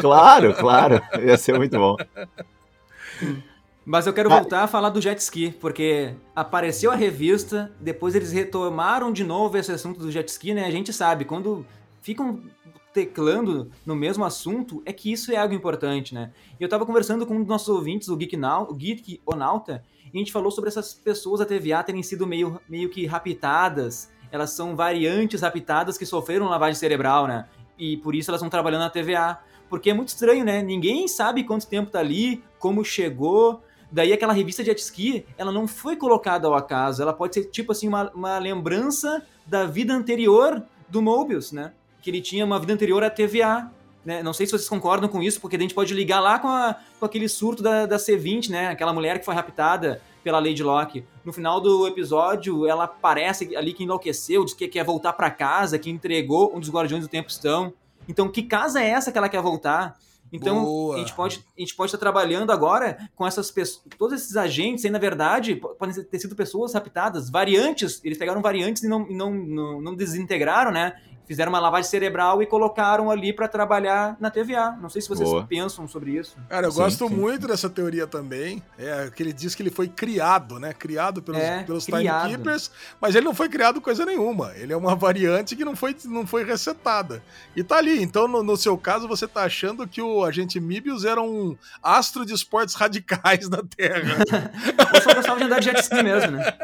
Claro, 0.00 0.52
claro. 0.54 1.00
Ia 1.22 1.36
ser 1.36 1.56
muito 1.56 1.78
bom. 1.78 1.96
Mas 3.86 4.06
eu 4.06 4.12
quero 4.12 4.28
voltar 4.28 4.60
ah. 4.60 4.64
a 4.64 4.68
falar 4.68 4.90
do 4.90 5.00
jet 5.00 5.18
ski, 5.20 5.56
porque 5.60 6.12
apareceu 6.34 6.90
a 6.90 6.96
revista, 6.96 7.70
depois 7.80 8.16
eles 8.16 8.32
retomaram 8.32 9.12
de 9.12 9.22
novo 9.22 9.56
esse 9.56 9.70
assunto 9.70 10.00
do 10.00 10.10
jet 10.10 10.28
ski, 10.28 10.52
né? 10.52 10.66
A 10.66 10.70
gente 10.70 10.92
sabe, 10.92 11.24
quando 11.24 11.64
ficam 12.02 12.40
teclando 12.98 13.70
no 13.86 13.94
mesmo 13.94 14.24
assunto, 14.24 14.82
é 14.84 14.92
que 14.92 15.12
isso 15.12 15.30
é 15.30 15.36
algo 15.36 15.54
importante, 15.54 16.12
né? 16.12 16.32
Eu 16.58 16.68
tava 16.68 16.84
conversando 16.84 17.24
com 17.24 17.34
um 17.34 17.38
dos 17.38 17.46
nossos 17.46 17.68
ouvintes, 17.68 18.08
o 18.08 18.16
Geek, 18.16 18.36
Now, 18.36 18.66
o 18.68 18.74
Geek 18.74 19.20
Onauta, 19.24 19.84
e 20.12 20.16
a 20.16 20.18
gente 20.18 20.32
falou 20.32 20.50
sobre 20.50 20.66
essas 20.66 20.92
pessoas 20.94 21.38
da 21.38 21.46
TVA 21.46 21.84
terem 21.84 22.02
sido 22.02 22.26
meio, 22.26 22.60
meio 22.68 22.88
que 22.88 23.06
raptadas, 23.06 24.10
elas 24.32 24.50
são 24.50 24.74
variantes 24.74 25.42
raptadas 25.42 25.96
que 25.96 26.04
sofreram 26.04 26.48
lavagem 26.48 26.74
cerebral, 26.74 27.28
né? 27.28 27.46
E 27.78 27.98
por 27.98 28.16
isso 28.16 28.32
elas 28.32 28.40
estão 28.40 28.50
trabalhando 28.50 28.80
na 28.80 28.90
TVA. 28.90 29.38
Porque 29.70 29.90
é 29.90 29.94
muito 29.94 30.08
estranho, 30.08 30.44
né? 30.44 30.60
Ninguém 30.60 31.06
sabe 31.06 31.44
quanto 31.44 31.68
tempo 31.68 31.90
tá 31.90 32.00
ali, 32.00 32.42
como 32.58 32.84
chegou, 32.84 33.62
Daí 33.90 34.12
aquela 34.12 34.34
revista 34.34 34.62
jet 34.62 34.78
ski, 34.78 35.24
ela 35.38 35.50
não 35.50 35.66
foi 35.66 35.96
colocada 35.96 36.46
ao 36.46 36.52
acaso, 36.52 37.00
ela 37.00 37.14
pode 37.14 37.32
ser 37.32 37.44
tipo 37.46 37.72
assim 37.72 37.88
uma, 37.88 38.10
uma 38.10 38.38
lembrança 38.38 39.22
da 39.46 39.64
vida 39.64 39.94
anterior 39.94 40.62
do 40.90 41.00
Mobius, 41.00 41.52
né? 41.52 41.72
Que 42.08 42.10
ele 42.10 42.22
tinha 42.22 42.42
uma 42.42 42.58
vida 42.58 42.72
anterior 42.72 43.04
à 43.04 43.10
TVA. 43.10 43.70
Né? 44.02 44.22
Não 44.22 44.32
sei 44.32 44.46
se 44.46 44.52
vocês 44.52 44.66
concordam 44.66 45.10
com 45.10 45.22
isso, 45.22 45.38
porque 45.42 45.56
a 45.56 45.58
gente 45.58 45.74
pode 45.74 45.92
ligar 45.92 46.20
lá 46.20 46.38
com, 46.38 46.48
a, 46.48 46.74
com 46.98 47.04
aquele 47.04 47.28
surto 47.28 47.62
da, 47.62 47.84
da 47.84 47.98
C20, 47.98 48.48
né? 48.48 48.68
Aquela 48.68 48.94
mulher 48.94 49.18
que 49.18 49.26
foi 49.26 49.34
raptada 49.34 50.00
pela 50.24 50.38
Lady 50.38 50.62
Locke. 50.62 51.04
No 51.22 51.34
final 51.34 51.60
do 51.60 51.86
episódio, 51.86 52.66
ela 52.66 52.84
aparece 52.84 53.54
ali 53.54 53.74
que 53.74 53.84
enlouqueceu, 53.84 54.42
diz 54.42 54.54
que 54.54 54.66
quer 54.68 54.84
voltar 54.84 55.12
para 55.12 55.30
casa, 55.30 55.78
que 55.78 55.90
entregou 55.90 56.50
um 56.56 56.60
dos 56.60 56.70
Guardiões 56.70 57.04
do 57.04 57.10
Tempo 57.10 57.28
estão. 57.28 57.74
Então, 58.08 58.26
que 58.30 58.42
casa 58.42 58.82
é 58.82 58.88
essa 58.88 59.12
que 59.12 59.18
ela 59.18 59.28
quer 59.28 59.42
voltar? 59.42 59.98
Então, 60.32 60.64
Boa. 60.64 60.96
a 60.96 60.98
gente 61.00 61.14
pode 61.14 61.44
a 61.56 61.60
gente 61.60 61.74
pode 61.74 61.88
estar 61.88 61.98
trabalhando 61.98 62.50
agora 62.50 63.10
com 63.14 63.26
essas 63.26 63.50
pessoas, 63.50 63.84
todos 63.98 64.20
esses 64.20 64.36
agentes, 64.36 64.84
aí 64.84 64.90
na 64.90 64.98
verdade 64.98 65.56
podem 65.56 65.94
ter 66.04 66.18
sido 66.18 66.34
pessoas 66.34 66.72
raptadas, 66.74 67.30
variantes, 67.30 68.00
eles 68.04 68.18
pegaram 68.18 68.40
variantes 68.42 68.82
e 68.82 68.88
não, 68.88 69.06
não, 69.08 69.32
não, 69.32 69.80
não 69.80 69.94
desintegraram, 69.94 70.70
né? 70.70 70.94
Fizeram 71.28 71.52
uma 71.52 71.60
lavagem 71.60 71.90
cerebral 71.90 72.42
e 72.42 72.46
colocaram 72.46 73.10
ali 73.10 73.34
para 73.34 73.46
trabalhar 73.46 74.16
na 74.18 74.30
TVA. 74.30 74.76
Não 74.80 74.88
sei 74.88 75.02
se 75.02 75.08
vocês 75.08 75.28
Boa. 75.28 75.46
pensam 75.46 75.86
sobre 75.86 76.12
isso. 76.12 76.38
Cara, 76.48 76.66
eu 76.66 76.72
sim, 76.72 76.78
gosto 76.78 77.06
sim, 77.06 77.14
muito 77.14 77.42
sim. 77.42 77.48
dessa 77.48 77.68
teoria 77.68 78.06
também. 78.06 78.62
É 78.78 79.10
que 79.14 79.22
ele 79.22 79.34
diz 79.34 79.54
que 79.54 79.62
ele 79.62 79.70
foi 79.70 79.88
criado, 79.88 80.58
né? 80.58 80.72
Criado 80.72 81.20
pelos, 81.20 81.40
é, 81.40 81.62
pelos 81.64 81.84
criado. 81.84 82.22
timekeepers, 82.22 82.70
mas 82.98 83.14
ele 83.14 83.26
não 83.26 83.34
foi 83.34 83.50
criado 83.50 83.78
coisa 83.78 84.06
nenhuma. 84.06 84.52
Ele 84.56 84.72
é 84.72 84.76
uma 84.76 84.96
variante 84.96 85.54
que 85.54 85.66
não 85.66 85.76
foi, 85.76 85.94
não 86.06 86.26
foi 86.26 86.44
resetada. 86.44 87.22
E 87.54 87.62
tá 87.62 87.76
ali. 87.76 88.02
Então, 88.02 88.26
no, 88.26 88.42
no 88.42 88.56
seu 88.56 88.78
caso, 88.78 89.06
você 89.06 89.28
tá 89.28 89.42
achando 89.42 89.86
que 89.86 90.00
o 90.00 90.24
agente 90.24 90.58
Mibius 90.58 91.04
era 91.04 91.20
um 91.20 91.54
astro 91.82 92.24
de 92.24 92.32
esportes 92.32 92.72
radicais 92.74 93.50
na 93.50 93.62
Terra. 93.76 94.16
eu 94.94 95.02
só 95.02 95.14
gostava 95.14 95.38
de 95.38 95.44
andar 95.44 95.58
de 95.58 95.66
jet 95.66 95.80
ski 95.80 96.02
mesmo, 96.02 96.38
né? 96.38 96.54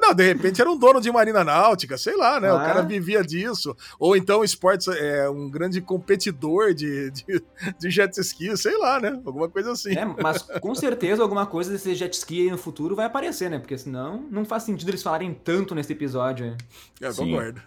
Não, 0.00 0.14
de 0.14 0.24
repente 0.24 0.60
era 0.60 0.70
um 0.70 0.78
dono 0.78 1.00
de 1.00 1.10
marina 1.10 1.42
náutica, 1.42 1.98
sei 1.98 2.16
lá, 2.16 2.40
né? 2.40 2.48
Ah. 2.48 2.54
O 2.54 2.58
cara 2.58 2.82
vivia 2.82 3.22
disso. 3.22 3.76
Ou 3.98 4.16
então 4.16 4.44
esportes 4.44 4.88
é 4.88 5.28
um 5.28 5.50
grande 5.50 5.80
competidor 5.80 6.74
de, 6.74 7.10
de, 7.10 7.42
de, 7.78 7.90
jet 7.90 8.18
ski, 8.20 8.56
sei 8.56 8.76
lá, 8.78 9.00
né? 9.00 9.20
Alguma 9.24 9.48
coisa 9.48 9.72
assim. 9.72 9.96
É, 9.96 10.04
mas 10.04 10.42
com 10.60 10.74
certeza 10.74 11.22
alguma 11.22 11.46
coisa 11.46 11.70
desse 11.70 11.94
jet 11.94 12.12
ski 12.14 12.42
aí 12.42 12.50
no 12.50 12.58
futuro 12.58 12.94
vai 12.94 13.06
aparecer, 13.06 13.50
né? 13.50 13.58
Porque 13.58 13.76
senão 13.76 14.26
não 14.30 14.44
faz 14.44 14.62
sentido 14.62 14.88
eles 14.88 15.02
falarem 15.02 15.32
tanto 15.34 15.74
nesse 15.74 15.92
episódio. 15.92 16.56
Eu 17.00 17.14
concordo. 17.14 17.60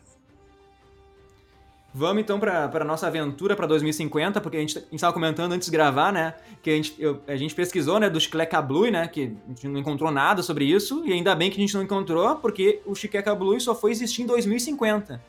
Vamos 1.93 2.23
então 2.23 2.39
para 2.39 2.69
a 2.73 2.86
nossa 2.86 3.08
aventura 3.08 3.54
para 3.54 3.67
2050, 3.67 4.39
porque 4.39 4.56
a 4.56 4.60
gente 4.62 4.82
estava 4.93 5.12
comentando 5.12 5.51
antes 5.51 5.65
de 5.65 5.71
gravar, 5.71 6.13
né? 6.13 6.34
Que 6.63 6.69
a 6.69 6.73
gente, 6.73 6.95
eu, 6.97 7.21
a 7.27 7.36
gente 7.36 7.54
pesquisou, 7.54 7.99
né, 7.99 8.10
do 8.10 8.19
Chicleca 8.19 8.62
Blue, 8.62 8.89
né? 8.89 9.08
Que 9.10 9.36
a 9.45 9.49
gente 9.49 9.67
não 9.67 9.80
encontrou 9.80 10.10
nada 10.10 10.41
sobre 10.41 10.63
isso, 10.63 11.04
e 11.06 11.12
ainda 11.12 11.36
bem 11.36 11.51
que 11.51 11.58
a 11.58 11.60
gente 11.60 11.73
não 11.73 11.84
encontrou, 11.84 12.38
porque 12.38 12.82
o 12.86 12.95
Chicleca 12.95 13.36
Blue 13.36 13.60
só 13.60 13.75
foi 13.75 13.91
existir 13.91 14.21
em 14.21 14.25
2050. 14.25 15.21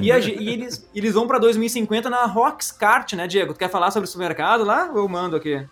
e, 0.00 0.10
a, 0.10 0.18
e, 0.18 0.48
eles, 0.48 0.88
eles 0.94 1.12
vão 1.12 1.26
para 1.26 1.38
2050 1.38 2.08
na 2.08 2.24
Roxcart, 2.24 3.12
né, 3.12 3.26
Diego? 3.26 3.52
Tu 3.52 3.58
quer 3.58 3.68
falar 3.68 3.90
sobre 3.90 4.08
o 4.08 4.10
supermercado 4.10 4.64
lá 4.64 4.90
ou 4.90 4.98
eu 4.98 5.08
mando 5.08 5.36
aqui? 5.36 5.66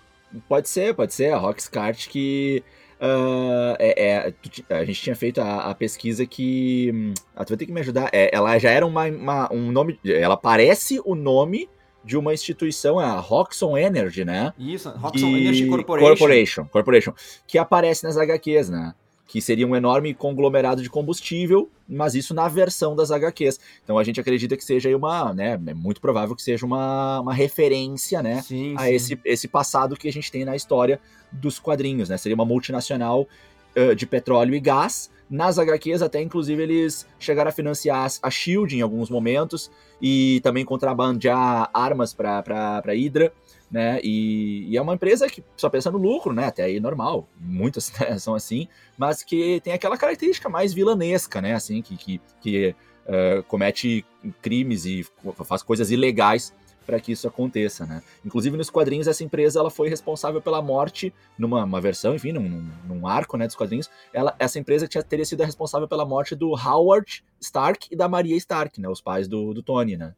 Pode 0.46 0.68
ser, 0.68 0.94
pode 0.94 1.14
ser. 1.14 1.32
A 1.32 1.38
Roxcart 1.38 2.08
que 2.08 2.62
Uh, 3.00 3.76
é, 3.78 4.32
é, 4.70 4.74
a 4.74 4.84
gente 4.84 5.02
tinha 5.02 5.16
feito 5.16 5.40
a, 5.40 5.70
a 5.70 5.74
pesquisa 5.74 6.24
que. 6.24 6.90
Hum, 6.94 7.14
ah, 7.34 7.44
tu 7.44 7.50
vai 7.50 7.58
ter 7.58 7.66
que 7.66 7.72
me 7.72 7.80
ajudar. 7.80 8.08
É, 8.12 8.30
ela 8.34 8.58
já 8.58 8.70
era 8.70 8.86
uma, 8.86 9.06
uma, 9.06 9.52
um 9.52 9.70
nome. 9.72 9.98
Ela 10.04 10.36
parece 10.36 11.00
o 11.04 11.14
nome 11.14 11.68
de 12.04 12.16
uma 12.16 12.34
instituição, 12.34 12.98
a 12.98 13.18
Roxxon 13.18 13.76
Energy, 13.76 14.24
né? 14.24 14.52
Isso, 14.58 14.90
Roxxon 14.90 15.28
Energy 15.28 15.66
Corporation. 15.66 16.08
Corporation. 16.08 16.64
Corporation. 16.66 17.14
Que 17.46 17.58
aparece 17.58 18.04
nas 18.04 18.16
HQs, 18.16 18.68
né? 18.68 18.94
Que 19.26 19.40
seria 19.40 19.66
um 19.66 19.74
enorme 19.74 20.12
conglomerado 20.14 20.82
de 20.82 20.90
combustível, 20.90 21.70
mas 21.88 22.14
isso 22.14 22.34
na 22.34 22.46
versão 22.46 22.94
das 22.94 23.10
HQs. 23.10 23.58
Então 23.82 23.98
a 23.98 24.04
gente 24.04 24.20
acredita 24.20 24.56
que 24.56 24.64
seja 24.64 24.94
uma, 24.96 25.32
né, 25.32 25.58
é 25.66 25.74
muito 25.74 26.00
provável 26.00 26.36
que 26.36 26.42
seja 26.42 26.64
uma, 26.64 27.20
uma 27.20 27.34
referência, 27.34 28.22
né, 28.22 28.42
sim, 28.42 28.74
a 28.76 28.82
sim. 28.82 28.92
Esse, 28.92 29.20
esse 29.24 29.48
passado 29.48 29.96
que 29.96 30.08
a 30.08 30.12
gente 30.12 30.30
tem 30.30 30.44
na 30.44 30.54
história 30.54 31.00
dos 31.32 31.58
quadrinhos, 31.58 32.08
né? 32.08 32.16
Seria 32.16 32.34
uma 32.34 32.44
multinacional 32.44 33.26
uh, 33.76 33.94
de 33.94 34.06
petróleo 34.06 34.54
e 34.54 34.60
gás. 34.60 35.10
Nas 35.28 35.58
HQs, 35.58 36.02
até 36.02 36.20
inclusive, 36.20 36.62
eles 36.62 37.06
chegaram 37.18 37.48
a 37.48 37.52
financiar 37.52 38.08
a 38.22 38.30
Shield 38.30 38.76
em 38.76 38.82
alguns 38.82 39.10
momentos 39.10 39.70
e 40.00 40.40
também 40.42 40.64
contrabandear 40.64 41.70
armas 41.72 42.12
para 42.12 42.42
a 42.84 42.92
Hydra 42.92 43.32
né? 43.74 43.98
E, 44.04 44.68
e, 44.68 44.76
é 44.76 44.80
uma 44.80 44.94
empresa 44.94 45.28
que 45.28 45.42
só 45.56 45.68
pensa 45.68 45.90
no 45.90 45.98
lucro, 45.98 46.32
né? 46.32 46.44
Até 46.46 46.62
aí 46.62 46.78
normal, 46.78 47.28
muitas 47.40 47.92
né, 47.98 48.16
são 48.20 48.32
assim, 48.32 48.68
mas 48.96 49.24
que 49.24 49.60
tem 49.64 49.72
aquela 49.72 49.98
característica 49.98 50.48
mais 50.48 50.72
vilanesca, 50.72 51.42
né? 51.42 51.54
Assim, 51.54 51.82
que, 51.82 51.96
que, 51.96 52.20
que 52.40 52.76
uh, 53.04 53.42
comete 53.48 54.06
crimes 54.40 54.86
e 54.86 55.04
faz 55.44 55.64
coisas 55.64 55.90
ilegais 55.90 56.54
para 56.86 57.00
que 57.00 57.10
isso 57.10 57.26
aconteça, 57.26 57.84
né? 57.84 58.00
Inclusive 58.24 58.56
nos 58.56 58.70
quadrinhos 58.70 59.08
essa 59.08 59.24
empresa 59.24 59.58
ela 59.58 59.70
foi 59.70 59.88
responsável 59.88 60.40
pela 60.40 60.62
morte 60.62 61.12
numa 61.36 61.80
versão, 61.80 62.14
enfim, 62.14 62.30
num, 62.30 62.70
num, 62.86 63.08
arco, 63.08 63.36
né, 63.36 63.46
dos 63.46 63.56
quadrinhos. 63.56 63.90
Ela, 64.12 64.36
essa 64.38 64.60
empresa 64.60 64.86
tinha, 64.86 65.02
teria 65.02 65.24
sido 65.24 65.42
responsável 65.42 65.88
pela 65.88 66.04
morte 66.04 66.36
do 66.36 66.50
Howard 66.50 67.24
Stark 67.40 67.88
e 67.90 67.96
da 67.96 68.08
Maria 68.08 68.36
Stark, 68.36 68.80
né, 68.80 68.88
os 68.88 69.00
pais 69.00 69.26
do, 69.26 69.52
do 69.52 69.64
Tony, 69.64 69.96
né? 69.96 70.14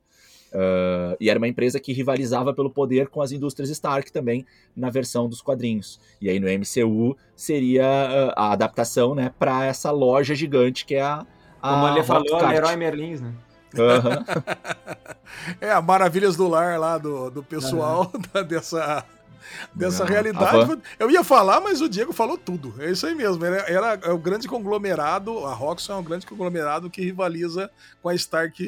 Uh, 0.57 1.15
e 1.21 1.29
era 1.29 1.39
uma 1.39 1.47
empresa 1.47 1.79
que 1.79 1.93
rivalizava 1.93 2.55
pelo 2.55 2.71
poder 2.71 3.09
com 3.09 3.21
as 3.21 3.31
indústrias 3.31 3.69
Stark 3.69 4.11
também 4.11 4.47
na 4.75 4.89
versão 4.89 5.29
dos 5.29 5.43
quadrinhos. 5.43 6.01
E 6.19 6.31
aí 6.31 6.41
no 6.41 6.47
MCU 6.47 7.15
seria 7.35 7.85
uh, 7.85 8.33
a 8.35 8.53
adaptação 8.53 9.15
né, 9.15 9.31
para 9.39 9.67
essa 9.67 9.91
loja 9.91 10.35
gigante 10.35 10.87
que 10.87 10.95
é 10.95 11.03
a. 11.03 11.27
a 11.61 11.75
Como 11.75 11.89
ele 11.89 12.03
falou, 12.03 12.37
a 12.37 12.49
Leroy 12.49 12.75
Merlins, 12.75 13.21
né? 13.21 13.35
Uhum. 13.75 14.25
é, 15.61 15.71
a 15.71 15.83
Maravilhas 15.83 16.37
do 16.37 16.49
Lar 16.49 16.81
lá 16.81 16.97
do, 16.97 17.31
do 17.31 17.43
pessoal 17.43 18.11
uhum. 18.15 18.43
dessa, 18.49 19.05
dessa 19.75 20.05
Não, 20.05 20.11
realidade. 20.11 20.81
Eu 20.99 21.11
ia 21.11 21.23
falar, 21.23 21.61
mas 21.61 21.83
o 21.83 21.89
Diego 21.89 22.15
falou 22.15 22.39
tudo. 22.39 22.75
É 22.79 22.91
isso 22.91 23.07
aí 23.07 23.15
mesmo. 23.15 23.45
Era, 23.45 23.71
era 23.71 24.01
é 24.05 24.11
o 24.11 24.17
grande 24.17 24.49
conglomerado, 24.49 25.45
a 25.45 25.53
Roxxon 25.53 25.93
é 25.93 25.97
um 25.97 26.05
grande 26.05 26.25
conglomerado 26.25 26.89
que 26.89 27.03
rivaliza 27.03 27.71
com 28.01 28.09
a 28.09 28.15
Stark 28.15 28.65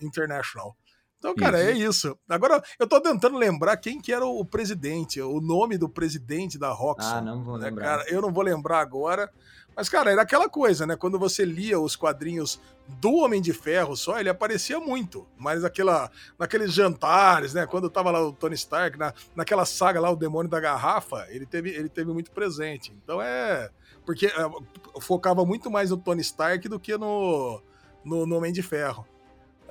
International. 0.00 0.74
Então, 1.20 1.34
cara, 1.34 1.62
é 1.62 1.70
isso. 1.70 2.18
Agora, 2.26 2.62
eu 2.78 2.86
tô 2.86 2.98
tentando 2.98 3.36
lembrar 3.36 3.76
quem 3.76 4.00
que 4.00 4.10
era 4.10 4.24
o 4.24 4.42
presidente, 4.42 5.20
o 5.20 5.38
nome 5.38 5.76
do 5.76 5.86
presidente 5.86 6.58
da 6.58 6.70
Roxxon. 6.72 7.16
Ah, 7.16 7.20
não 7.20 7.44
vou 7.44 7.58
né, 7.58 7.66
lembrar. 7.68 7.84
Cara, 7.84 8.04
eu 8.08 8.22
não 8.22 8.32
vou 8.32 8.42
lembrar 8.42 8.80
agora. 8.80 9.30
Mas, 9.76 9.86
cara, 9.86 10.10
era 10.10 10.22
aquela 10.22 10.48
coisa, 10.48 10.86
né? 10.86 10.96
Quando 10.96 11.18
você 11.18 11.44
lia 11.44 11.78
os 11.78 11.94
quadrinhos 11.94 12.58
do 12.88 13.16
Homem 13.16 13.40
de 13.40 13.52
Ferro 13.52 13.94
só, 13.96 14.18
ele 14.18 14.30
aparecia 14.30 14.80
muito. 14.80 15.28
Mas 15.36 15.62
aquela, 15.62 16.10
naqueles 16.38 16.72
jantares, 16.72 17.52
né? 17.52 17.66
Quando 17.66 17.90
tava 17.90 18.10
lá 18.10 18.26
o 18.26 18.32
Tony 18.32 18.54
Stark, 18.54 18.98
na, 18.98 19.12
naquela 19.36 19.66
saga 19.66 20.00
lá, 20.00 20.10
o 20.10 20.16
Demônio 20.16 20.50
da 20.50 20.58
Garrafa, 20.58 21.26
ele 21.28 21.44
teve, 21.44 21.68
ele 21.68 21.90
teve 21.90 22.10
muito 22.14 22.30
presente. 22.30 22.94
Então 23.04 23.20
é. 23.20 23.68
Porque 24.06 24.26
é, 24.26 25.00
focava 25.02 25.44
muito 25.44 25.70
mais 25.70 25.90
no 25.90 25.98
Tony 25.98 26.22
Stark 26.22 26.66
do 26.66 26.80
que 26.80 26.96
no, 26.96 27.62
no, 28.02 28.26
no 28.26 28.36
Homem 28.38 28.54
de 28.54 28.62
Ferro. 28.62 29.06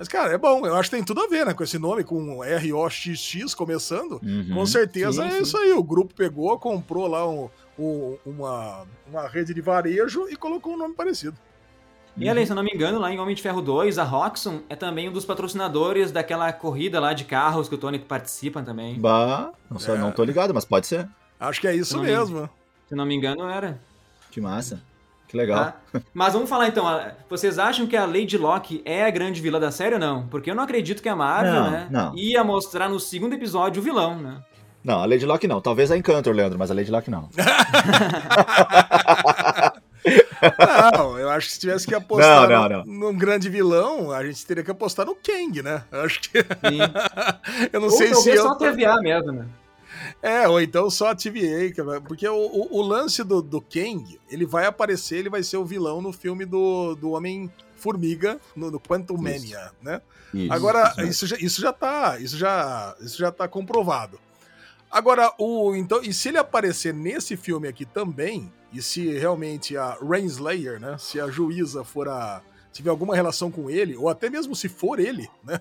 Mas, 0.00 0.08
cara, 0.08 0.32
é 0.32 0.38
bom. 0.38 0.66
Eu 0.66 0.74
acho 0.76 0.88
que 0.88 0.96
tem 0.96 1.04
tudo 1.04 1.20
a 1.20 1.26
ver, 1.26 1.44
né? 1.44 1.52
Com 1.52 1.62
esse 1.62 1.78
nome, 1.78 2.02
com 2.02 2.42
R-O-X-X 2.42 3.54
começando. 3.54 4.18
Uhum, 4.22 4.54
com 4.54 4.64
certeza 4.64 5.22
sim, 5.22 5.28
é 5.28 5.32
sim. 5.32 5.42
isso 5.42 5.58
aí. 5.58 5.72
O 5.72 5.82
grupo 5.82 6.14
pegou, 6.14 6.58
comprou 6.58 7.06
lá 7.06 7.28
um, 7.28 7.50
um, 7.78 8.16
uma, 8.24 8.86
uma 9.06 9.28
rede 9.28 9.52
de 9.52 9.60
varejo 9.60 10.26
e 10.30 10.36
colocou 10.36 10.72
um 10.72 10.78
nome 10.78 10.94
parecido. 10.94 11.36
E 12.16 12.30
além, 12.30 12.46
se 12.46 12.52
eu 12.52 12.56
não 12.56 12.62
me 12.62 12.72
engano, 12.72 12.98
lá 12.98 13.12
em 13.12 13.18
Homem 13.18 13.34
de 13.34 13.42
Ferro 13.42 13.60
2, 13.60 13.98
a 13.98 14.02
Roxxon 14.02 14.62
é 14.70 14.74
também 14.74 15.06
um 15.06 15.12
dos 15.12 15.26
patrocinadores 15.26 16.10
daquela 16.10 16.50
corrida 16.50 16.98
lá 16.98 17.12
de 17.12 17.24
carros 17.24 17.68
que 17.68 17.74
o 17.74 17.78
Tony 17.78 17.98
participa 17.98 18.62
também. 18.62 18.98
Bah, 18.98 19.52
não, 19.70 19.78
sei, 19.78 19.96
é. 19.96 19.98
não 19.98 20.12
tô 20.12 20.24
ligado, 20.24 20.54
mas 20.54 20.64
pode 20.64 20.86
ser. 20.86 21.06
Acho 21.38 21.60
que 21.60 21.68
é 21.68 21.76
isso 21.76 21.98
se 21.98 22.02
mesmo. 22.02 22.40
Me, 22.40 22.50
se 22.88 22.94
não 22.94 23.04
me 23.04 23.14
engano, 23.14 23.46
era. 23.50 23.78
Que 24.30 24.40
massa. 24.40 24.82
Que 25.30 25.36
legal. 25.36 25.66
Tá? 25.92 26.02
Mas 26.12 26.32
vamos 26.32 26.50
falar 26.50 26.66
então. 26.66 26.84
Vocês 27.28 27.56
acham 27.56 27.86
que 27.86 27.96
a 27.96 28.04
Lady 28.04 28.36
Locke 28.36 28.82
é 28.84 29.04
a 29.04 29.10
grande 29.10 29.40
vilã 29.40 29.60
da 29.60 29.70
série 29.70 29.94
ou 29.94 30.00
não? 30.00 30.26
Porque 30.26 30.50
eu 30.50 30.56
não 30.56 30.64
acredito 30.64 31.00
que 31.00 31.08
a 31.08 31.14
Marvel, 31.14 31.54
não, 31.54 31.70
né, 31.70 31.86
não. 31.88 32.16
ia 32.16 32.42
mostrar 32.42 32.88
no 32.88 32.98
segundo 32.98 33.34
episódio 33.34 33.80
o 33.80 33.84
vilão, 33.84 34.18
né? 34.18 34.42
Não, 34.82 35.00
a 35.00 35.06
Lady 35.06 35.24
Locke 35.24 35.46
não. 35.46 35.60
Talvez 35.60 35.92
a 35.92 35.96
Encantor, 35.96 36.34
Leandro, 36.34 36.58
mas 36.58 36.68
a 36.68 36.74
Lady 36.74 36.90
Locke 36.90 37.10
não. 37.10 37.28
Não, 40.96 41.18
eu 41.18 41.28
acho 41.28 41.48
que 41.48 41.52
se 41.52 41.60
tivesse 41.60 41.86
que 41.86 41.94
apostar 41.94 42.48
não, 42.48 42.68
não, 42.68 42.78
não. 42.78 42.84
num 42.86 43.14
grande 43.14 43.50
vilão, 43.50 44.10
a 44.10 44.24
gente 44.24 44.46
teria 44.46 44.64
que 44.64 44.70
apostar 44.70 45.04
no 45.04 45.14
Kang, 45.14 45.62
né? 45.62 45.82
Eu 45.92 46.00
acho 46.00 46.22
que. 46.22 46.38
eu 47.70 47.80
não 47.80 47.88
ou 47.88 47.94
sei 47.94 48.14
se. 48.14 48.30
Eu... 48.30 48.42
só 48.42 48.54
TVA 48.54 48.98
mesmo, 49.02 49.32
né? 49.32 49.46
É, 50.22 50.48
ou 50.48 50.60
então 50.60 50.90
só 50.90 51.10
a 51.10 51.14
TVA, 51.14 51.72
porque 52.06 52.26
o, 52.28 52.34
o, 52.34 52.78
o, 52.78 52.82
lance 52.82 53.22
do, 53.22 53.42
do 53.42 53.60
Kang, 53.60 54.18
ele 54.30 54.46
vai 54.46 54.66
aparecer, 54.66 55.18
ele 55.18 55.30
vai 55.30 55.42
ser 55.42 55.56
o 55.56 55.64
vilão 55.64 56.00
no 56.00 56.12
filme 56.12 56.44
do, 56.44 56.94
do 56.94 57.10
Homem-Formiga, 57.10 58.40
no, 58.54 58.70
no 58.70 58.80
Quantum 58.80 59.16
Mania, 59.16 59.72
né? 59.82 60.00
Isso, 60.32 60.52
Agora, 60.52 60.94
isso, 60.98 61.08
isso, 61.08 61.26
já, 61.26 61.36
isso 61.38 61.60
já 61.60 61.72
tá. 61.72 62.18
Isso 62.18 62.36
já, 62.36 62.96
isso 63.00 63.18
já 63.18 63.32
tá 63.32 63.48
comprovado. 63.48 64.18
Agora, 64.90 65.32
o 65.38 65.74
então, 65.74 66.02
e 66.02 66.12
se 66.12 66.28
ele 66.28 66.38
aparecer 66.38 66.92
nesse 66.92 67.36
filme 67.36 67.68
aqui 67.68 67.84
também, 67.84 68.52
e 68.72 68.82
se 68.82 69.18
realmente 69.18 69.76
a 69.76 69.96
Rainslayer, 70.00 70.80
né, 70.80 70.96
se 70.98 71.20
a 71.20 71.28
juíza 71.28 71.84
for 71.84 72.08
a 72.08 72.42
tiver 72.72 72.90
alguma 72.90 73.14
relação 73.14 73.50
com 73.50 73.68
ele, 73.68 73.96
ou 73.96 74.08
até 74.08 74.30
mesmo 74.30 74.54
se 74.54 74.68
for 74.68 74.98
ele, 74.98 75.28
né? 75.44 75.60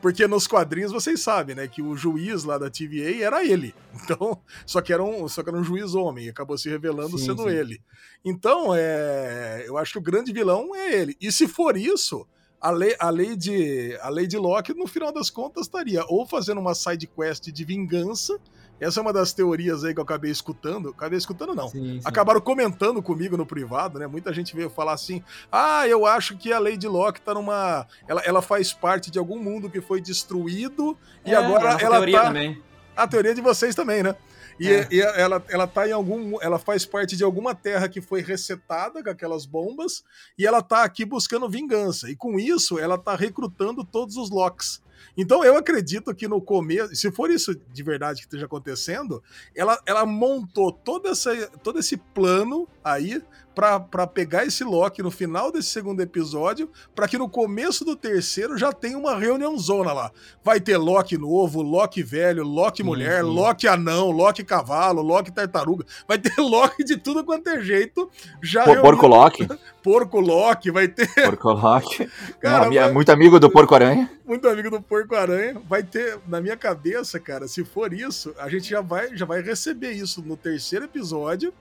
Porque 0.00 0.26
nos 0.26 0.46
quadrinhos 0.46 0.92
vocês 0.92 1.20
sabem, 1.20 1.54
né, 1.54 1.68
que 1.68 1.82
o 1.82 1.96
juiz 1.96 2.44
lá 2.44 2.58
da 2.58 2.70
TVA 2.70 3.22
era 3.22 3.44
ele. 3.44 3.74
Então, 4.06 4.40
só 4.64 4.80
que 4.80 4.92
era 4.92 5.02
um, 5.02 5.26
só 5.26 5.42
que 5.42 5.48
era 5.48 5.58
um 5.58 5.64
juiz 5.64 5.94
homem, 5.94 6.28
acabou 6.28 6.56
se 6.56 6.68
revelando 6.68 7.18
sim, 7.18 7.24
sendo 7.24 7.42
sim. 7.42 7.48
ele. 7.48 7.80
Então, 8.24 8.72
é, 8.72 9.64
eu 9.66 9.76
acho 9.76 9.92
que 9.92 9.98
o 9.98 10.02
grande 10.02 10.32
vilão 10.32 10.76
é 10.76 10.94
ele. 10.94 11.16
E 11.20 11.32
se 11.32 11.48
for 11.48 11.76
isso, 11.76 12.24
a 12.60 12.70
lei, 12.70 12.94
a 12.98 13.10
lei 13.10 13.34
de 13.34 13.98
a 14.00 14.08
lei 14.08 14.26
de 14.26 14.36
Locke 14.36 14.74
no 14.74 14.86
final 14.86 15.12
das 15.12 15.30
contas 15.30 15.66
estaria 15.66 16.04
ou 16.08 16.26
fazendo 16.26 16.60
uma 16.60 16.74
side 16.74 17.06
quest 17.06 17.50
de 17.50 17.64
vingança 17.64 18.38
essa 18.80 19.00
é 19.00 19.02
uma 19.02 19.12
das 19.12 19.32
teorias 19.32 19.84
aí 19.84 19.94
que 19.94 20.00
eu 20.00 20.04
acabei 20.04 20.30
escutando. 20.30 20.90
Acabei 20.90 21.18
escutando, 21.18 21.54
não. 21.54 21.68
Sim, 21.68 22.00
sim. 22.00 22.00
Acabaram 22.04 22.40
comentando 22.40 23.02
comigo 23.02 23.36
no 23.36 23.46
privado, 23.46 23.98
né? 23.98 24.06
Muita 24.06 24.32
gente 24.32 24.54
veio 24.54 24.68
falar 24.68 24.92
assim: 24.92 25.22
ah, 25.50 25.86
eu 25.88 26.04
acho 26.04 26.36
que 26.36 26.52
a 26.52 26.58
Lady 26.58 26.86
Locke 26.86 27.20
tá 27.20 27.34
numa. 27.34 27.86
Ela, 28.06 28.22
ela 28.22 28.42
faz 28.42 28.72
parte 28.72 29.10
de 29.10 29.18
algum 29.18 29.38
mundo 29.38 29.70
que 29.70 29.80
foi 29.80 30.00
destruído 30.00 30.96
é, 31.24 31.30
e 31.30 31.34
agora 31.34 31.78
é 31.80 31.84
ela 31.84 32.10
tá. 32.10 32.24
Também. 32.24 32.62
A 32.94 33.06
teoria 33.06 33.34
de 33.34 33.40
vocês 33.40 33.74
também, 33.74 34.02
né? 34.02 34.16
E, 34.58 34.68
é. 34.68 34.88
e, 34.90 35.00
ela, 35.00 35.44
ela 35.48 35.66
tá 35.66 35.86
em 35.88 35.92
algum. 35.92 36.40
Ela 36.40 36.58
faz 36.58 36.84
parte 36.84 37.16
de 37.16 37.24
alguma 37.24 37.54
terra 37.54 37.88
que 37.88 38.00
foi 38.00 38.22
resetada 38.22 39.02
com 39.02 39.10
aquelas 39.10 39.46
bombas. 39.46 40.02
E 40.38 40.46
ela 40.46 40.62
tá 40.62 40.82
aqui 40.82 41.04
buscando 41.04 41.48
vingança. 41.48 42.10
E 42.10 42.16
com 42.16 42.38
isso, 42.38 42.78
ela 42.78 42.98
tá 42.98 43.14
recrutando 43.14 43.84
todos 43.84 44.16
os 44.16 44.30
Locks. 44.30 44.82
Então 45.16 45.44
eu 45.44 45.56
acredito 45.56 46.14
que 46.14 46.28
no 46.28 46.40
começo, 46.40 46.94
se 46.94 47.10
for 47.10 47.30
isso 47.30 47.54
de 47.72 47.82
verdade 47.82 48.20
que 48.20 48.26
esteja 48.26 48.46
acontecendo, 48.46 49.22
ela, 49.54 49.80
ela 49.86 50.04
montou 50.04 50.72
todo, 50.72 51.08
essa, 51.08 51.34
todo 51.62 51.78
esse 51.78 51.96
plano 51.96 52.68
aí 52.82 53.22
para 53.56 54.06
pegar 54.06 54.44
esse 54.44 54.62
Loki 54.62 55.02
no 55.02 55.10
final 55.10 55.50
desse 55.50 55.70
segundo 55.70 56.02
episódio, 56.02 56.68
para 56.94 57.08
que 57.08 57.16
no 57.16 57.26
começo 57.26 57.86
do 57.86 57.96
terceiro 57.96 58.58
já 58.58 58.70
tenha 58.70 58.98
uma 58.98 59.16
reunião 59.16 59.56
zona 59.56 59.94
lá. 59.94 60.12
Vai 60.44 60.60
ter 60.60 60.76
Loki 60.76 61.16
novo, 61.16 61.62
Loki 61.62 62.02
velho, 62.02 62.44
Loki 62.44 62.82
mulher, 62.82 63.24
sim. 63.24 63.30
Loki 63.30 63.66
anão, 63.66 64.10
Loki 64.10 64.44
cavalo, 64.44 65.00
Loki 65.00 65.32
tartaruga. 65.32 65.86
Vai 66.06 66.18
ter 66.18 66.34
Loki 66.38 66.84
de 66.84 66.98
tudo 66.98 67.24
quanto 67.24 67.48
é 67.48 67.62
jeito. 67.62 68.10
Já 68.42 68.62
Por, 68.64 68.82
Porco 68.82 69.06
Loki. 69.06 69.48
Porco 69.82 70.20
Loki, 70.20 70.70
vai 70.70 70.86
ter. 70.86 71.08
Porco 71.24 71.52
Loki. 71.52 72.10
Cara, 72.38 72.68
vai... 72.68 72.92
Muito 72.92 73.10
amigo 73.10 73.40
do 73.40 73.48
Porco 73.48 73.74
Aranha. 73.74 74.10
Muito 74.26 74.46
amigo 74.46 74.68
do 74.68 74.82
Porco 74.82 75.14
Aranha. 75.14 75.62
Vai 75.66 75.82
ter, 75.82 76.18
na 76.28 76.42
minha 76.42 76.58
cabeça, 76.58 77.18
cara, 77.18 77.48
se 77.48 77.64
for 77.64 77.94
isso, 77.94 78.34
a 78.38 78.50
gente 78.50 78.68
já 78.68 78.82
vai, 78.82 79.16
já 79.16 79.24
vai 79.24 79.40
receber 79.40 79.92
isso 79.92 80.20
no 80.20 80.36
terceiro 80.36 80.84
episódio 80.84 81.54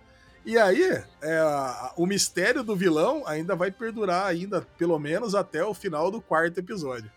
e 0.45 0.57
aí, 0.57 0.83
é, 1.21 1.41
o 1.97 2.05
mistério 2.05 2.63
do 2.63 2.75
vilão 2.75 3.23
ainda 3.25 3.55
vai 3.55 3.71
perdurar 3.71 4.27
ainda, 4.27 4.61
pelo 4.77 4.99
menos 4.99 5.33
até 5.33 5.65
o 5.65 5.73
final 5.73 6.11
do 6.11 6.21
quarto 6.21 6.59
episódio. 6.59 7.11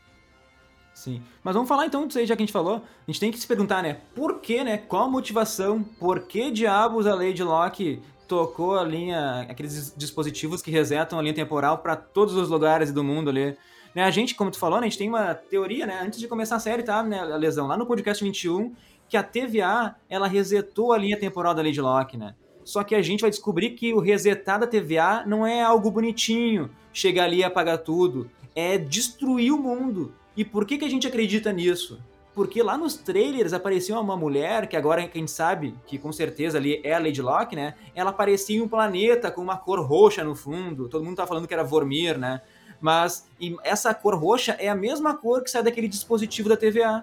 Sim. 0.95 1.23
Mas 1.45 1.55
vamos 1.55 1.69
falar 1.69 1.87
então 1.87 2.07
disso 2.07 2.19
aí, 2.19 2.27
já 2.27 2.35
que 2.35 2.43
a 2.43 2.47
gente 2.47 2.53
falou. 2.53 2.77
A 2.77 3.11
gente 3.11 3.21
tem 3.21 3.31
que 3.31 3.39
se 3.39 3.47
perguntar, 3.47 3.83
né? 3.83 4.01
Por 4.17 4.41
que, 4.41 4.65
né? 4.65 4.79
Qual 4.79 5.05
a 5.05 5.09
motivação? 5.09 5.83
Por 5.83 6.21
que 6.23 6.51
diabos 6.51 7.07
a 7.07 7.15
Lady 7.15 7.43
Locke 7.43 8.03
tocou 8.27 8.77
a 8.77 8.83
linha, 8.83 9.47
aqueles 9.49 9.95
dispositivos 9.97 10.61
que 10.61 10.73
resetam 10.73 11.19
a 11.19 11.23
linha 11.23 11.35
temporal 11.35 11.79
para 11.79 11.95
todos 11.95 12.35
os 12.35 12.49
lugares 12.49 12.93
do 12.93 13.05
mundo 13.05 13.31
ali? 13.31 13.57
Né, 13.95 14.05
a 14.05 14.11
gente, 14.11 14.35
como 14.35 14.51
tu 14.51 14.59
falou, 14.59 14.81
né, 14.81 14.87
a 14.87 14.89
gente 14.89 14.99
tem 14.99 15.09
uma 15.09 15.35
teoria, 15.35 15.87
né? 15.87 16.01
Antes 16.03 16.19
de 16.19 16.27
começar 16.27 16.57
a 16.57 16.61
série, 16.61 16.83
tá, 16.83 17.03
né, 17.03 17.21
a 17.21 17.37
lesão, 17.37 17.67
lá 17.67 17.77
no 17.77 17.87
podcast 17.87 18.23
21, 18.23 18.75
que 19.09 19.17
a 19.17 19.23
TVA, 19.23 19.95
ela 20.09 20.27
resetou 20.27 20.93
a 20.93 20.99
linha 20.99 21.19
temporal 21.19 21.55
da 21.55 21.63
Lady 21.63 21.81
Locke, 21.81 22.17
né? 22.17 22.35
Só 22.69 22.85
que 22.85 22.95
a 22.95 23.01
gente 23.01 23.23
vai 23.23 23.31
descobrir 23.31 23.71
que 23.71 23.95
o 23.95 23.99
resetar 23.99 24.61
da 24.61 24.67
TVA 24.67 25.25
não 25.27 25.47
é 25.47 25.63
algo 25.63 25.91
bonitinho, 25.91 26.69
chegar 26.93 27.25
ali 27.25 27.39
e 27.39 27.43
apagar 27.43 27.79
tudo. 27.79 28.31
É 28.55 28.77
destruir 28.77 29.55
o 29.55 29.59
mundo. 29.59 30.13
E 30.37 30.45
por 30.45 30.67
que, 30.67 30.77
que 30.77 30.85
a 30.85 30.91
gente 30.91 31.07
acredita 31.07 31.51
nisso? 31.51 31.99
Porque 32.35 32.63
lá 32.63 32.77
nos 32.77 32.95
trailers 32.95 33.55
aparecia 33.55 33.99
uma 33.99 34.19
mulher, 34.19 34.69
que 34.69 34.77
agora 34.77 35.09
quem 35.09 35.27
sabe, 35.27 35.75
que 35.87 35.97
com 35.97 36.13
certeza 36.13 36.59
ali 36.59 36.79
é 36.85 36.93
a 36.93 36.99
Lady 36.99 37.23
Locke, 37.23 37.57
né? 37.57 37.73
Ela 37.95 38.11
aparecia 38.11 38.59
em 38.59 38.61
um 38.61 38.69
planeta 38.69 39.31
com 39.31 39.41
uma 39.41 39.57
cor 39.57 39.81
roxa 39.81 40.23
no 40.23 40.35
fundo. 40.35 40.91
Todo 40.91 41.03
mundo 41.03 41.17
tá 41.17 41.27
falando 41.27 41.49
que 41.49 41.55
era 41.55 41.65
Vormir, 41.65 42.19
né? 42.19 42.43
Mas 42.83 43.27
essa 43.65 43.95
cor 43.95 44.15
roxa 44.15 44.55
é 44.59 44.69
a 44.69 44.75
mesma 44.75 45.17
cor 45.17 45.43
que 45.43 45.51
sai 45.51 45.63
daquele 45.63 45.89
dispositivo 45.89 46.51
da 46.51 46.57
TVA. 46.57 47.03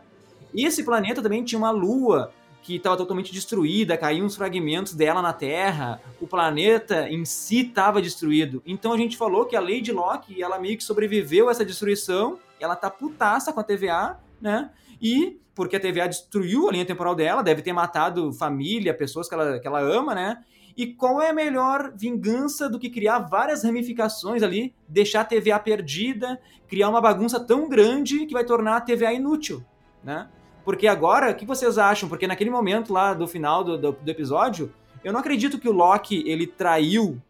E 0.53 0.63
esse 0.63 0.83
planeta 0.83 1.23
também 1.23 1.43
tinha 1.43 1.57
uma 1.57 1.71
lua 1.71 2.31
que 2.65 2.77
estava 2.77 2.97
totalmente 2.97 3.31
destruída, 3.31 3.95
caíam 3.95 4.25
uns 4.25 4.35
fragmentos 4.35 4.95
dela 4.95 5.21
na 5.21 5.31
Terra, 5.31 6.01
o 6.19 6.25
planeta 6.25 7.07
em 7.07 7.23
si 7.23 7.59
estava 7.59 8.01
destruído. 8.01 8.63
Então 8.65 8.91
a 8.91 8.97
gente 8.97 9.15
falou 9.15 9.45
que 9.45 9.55
a 9.55 9.59
Lady 9.59 9.91
Locke, 9.91 10.41
ela 10.41 10.57
meio 10.57 10.75
que 10.75 10.83
sobreviveu 10.83 11.47
a 11.47 11.51
essa 11.51 11.63
destruição, 11.63 12.39
ela 12.59 12.75
tá 12.75 12.89
putaça 12.89 13.53
com 13.53 13.59
a 13.59 13.63
TVA, 13.63 14.19
né? 14.41 14.71
E 14.99 15.39
porque 15.53 15.75
a 15.75 15.79
TVA 15.79 16.07
destruiu 16.07 16.67
a 16.67 16.71
linha 16.71 16.85
temporal 16.85 17.13
dela, 17.13 17.43
deve 17.43 17.61
ter 17.61 17.71
matado 17.71 18.33
família, 18.33 18.95
pessoas 18.95 19.29
que 19.29 19.35
ela, 19.35 19.59
que 19.59 19.67
ela 19.67 19.79
ama, 19.79 20.15
né? 20.15 20.43
E 20.75 20.87
qual 20.87 21.21
é 21.21 21.29
a 21.29 21.33
melhor 21.33 21.93
vingança 21.95 22.67
do 22.67 22.79
que 22.79 22.89
criar 22.89 23.19
várias 23.19 23.63
ramificações 23.63 24.41
ali, 24.41 24.73
deixar 24.87 25.21
a 25.21 25.25
TVA 25.25 25.59
perdida, 25.59 26.41
criar 26.67 26.89
uma 26.89 26.99
bagunça 26.99 27.39
tão 27.39 27.69
grande 27.69 28.25
que 28.25 28.33
vai 28.33 28.43
tornar 28.43 28.77
a 28.77 28.81
TVA 28.81 29.13
inútil, 29.13 29.63
né? 30.03 30.27
Porque 30.65 30.87
agora, 30.87 31.31
o 31.31 31.35
que 31.35 31.45
vocês 31.45 31.77
acham? 31.77 32.09
Porque 32.09 32.27
naquele 32.27 32.49
momento 32.49 32.91
lá 32.91 33.13
do 33.13 33.27
final 33.27 33.63
do, 33.63 33.77
do, 33.77 33.91
do 33.93 34.11
episódio, 34.11 34.73
eu 35.03 35.13
não 35.13 35.19
acredito 35.19 35.59
que 35.59 35.69
o 35.69 35.71
Loki, 35.71 36.23
ele 36.27 36.47
traiu 36.47 37.21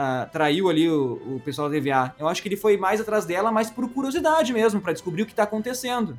Uh, 0.00 0.24
traiu 0.32 0.70
ali 0.70 0.88
o, 0.88 1.20
o, 1.36 1.42
pessoal 1.44 1.68
da 1.68 1.76
TVA. 1.78 2.14
Eu 2.18 2.26
acho 2.26 2.40
que 2.40 2.48
ele 2.48 2.56
foi 2.56 2.74
mais 2.78 3.02
atrás 3.02 3.26
dela, 3.26 3.52
mas 3.52 3.70
por 3.70 3.86
curiosidade 3.90 4.50
mesmo, 4.50 4.80
para 4.80 4.94
descobrir 4.94 5.24
o 5.24 5.26
que 5.26 5.34
tá 5.34 5.42
acontecendo. 5.42 6.18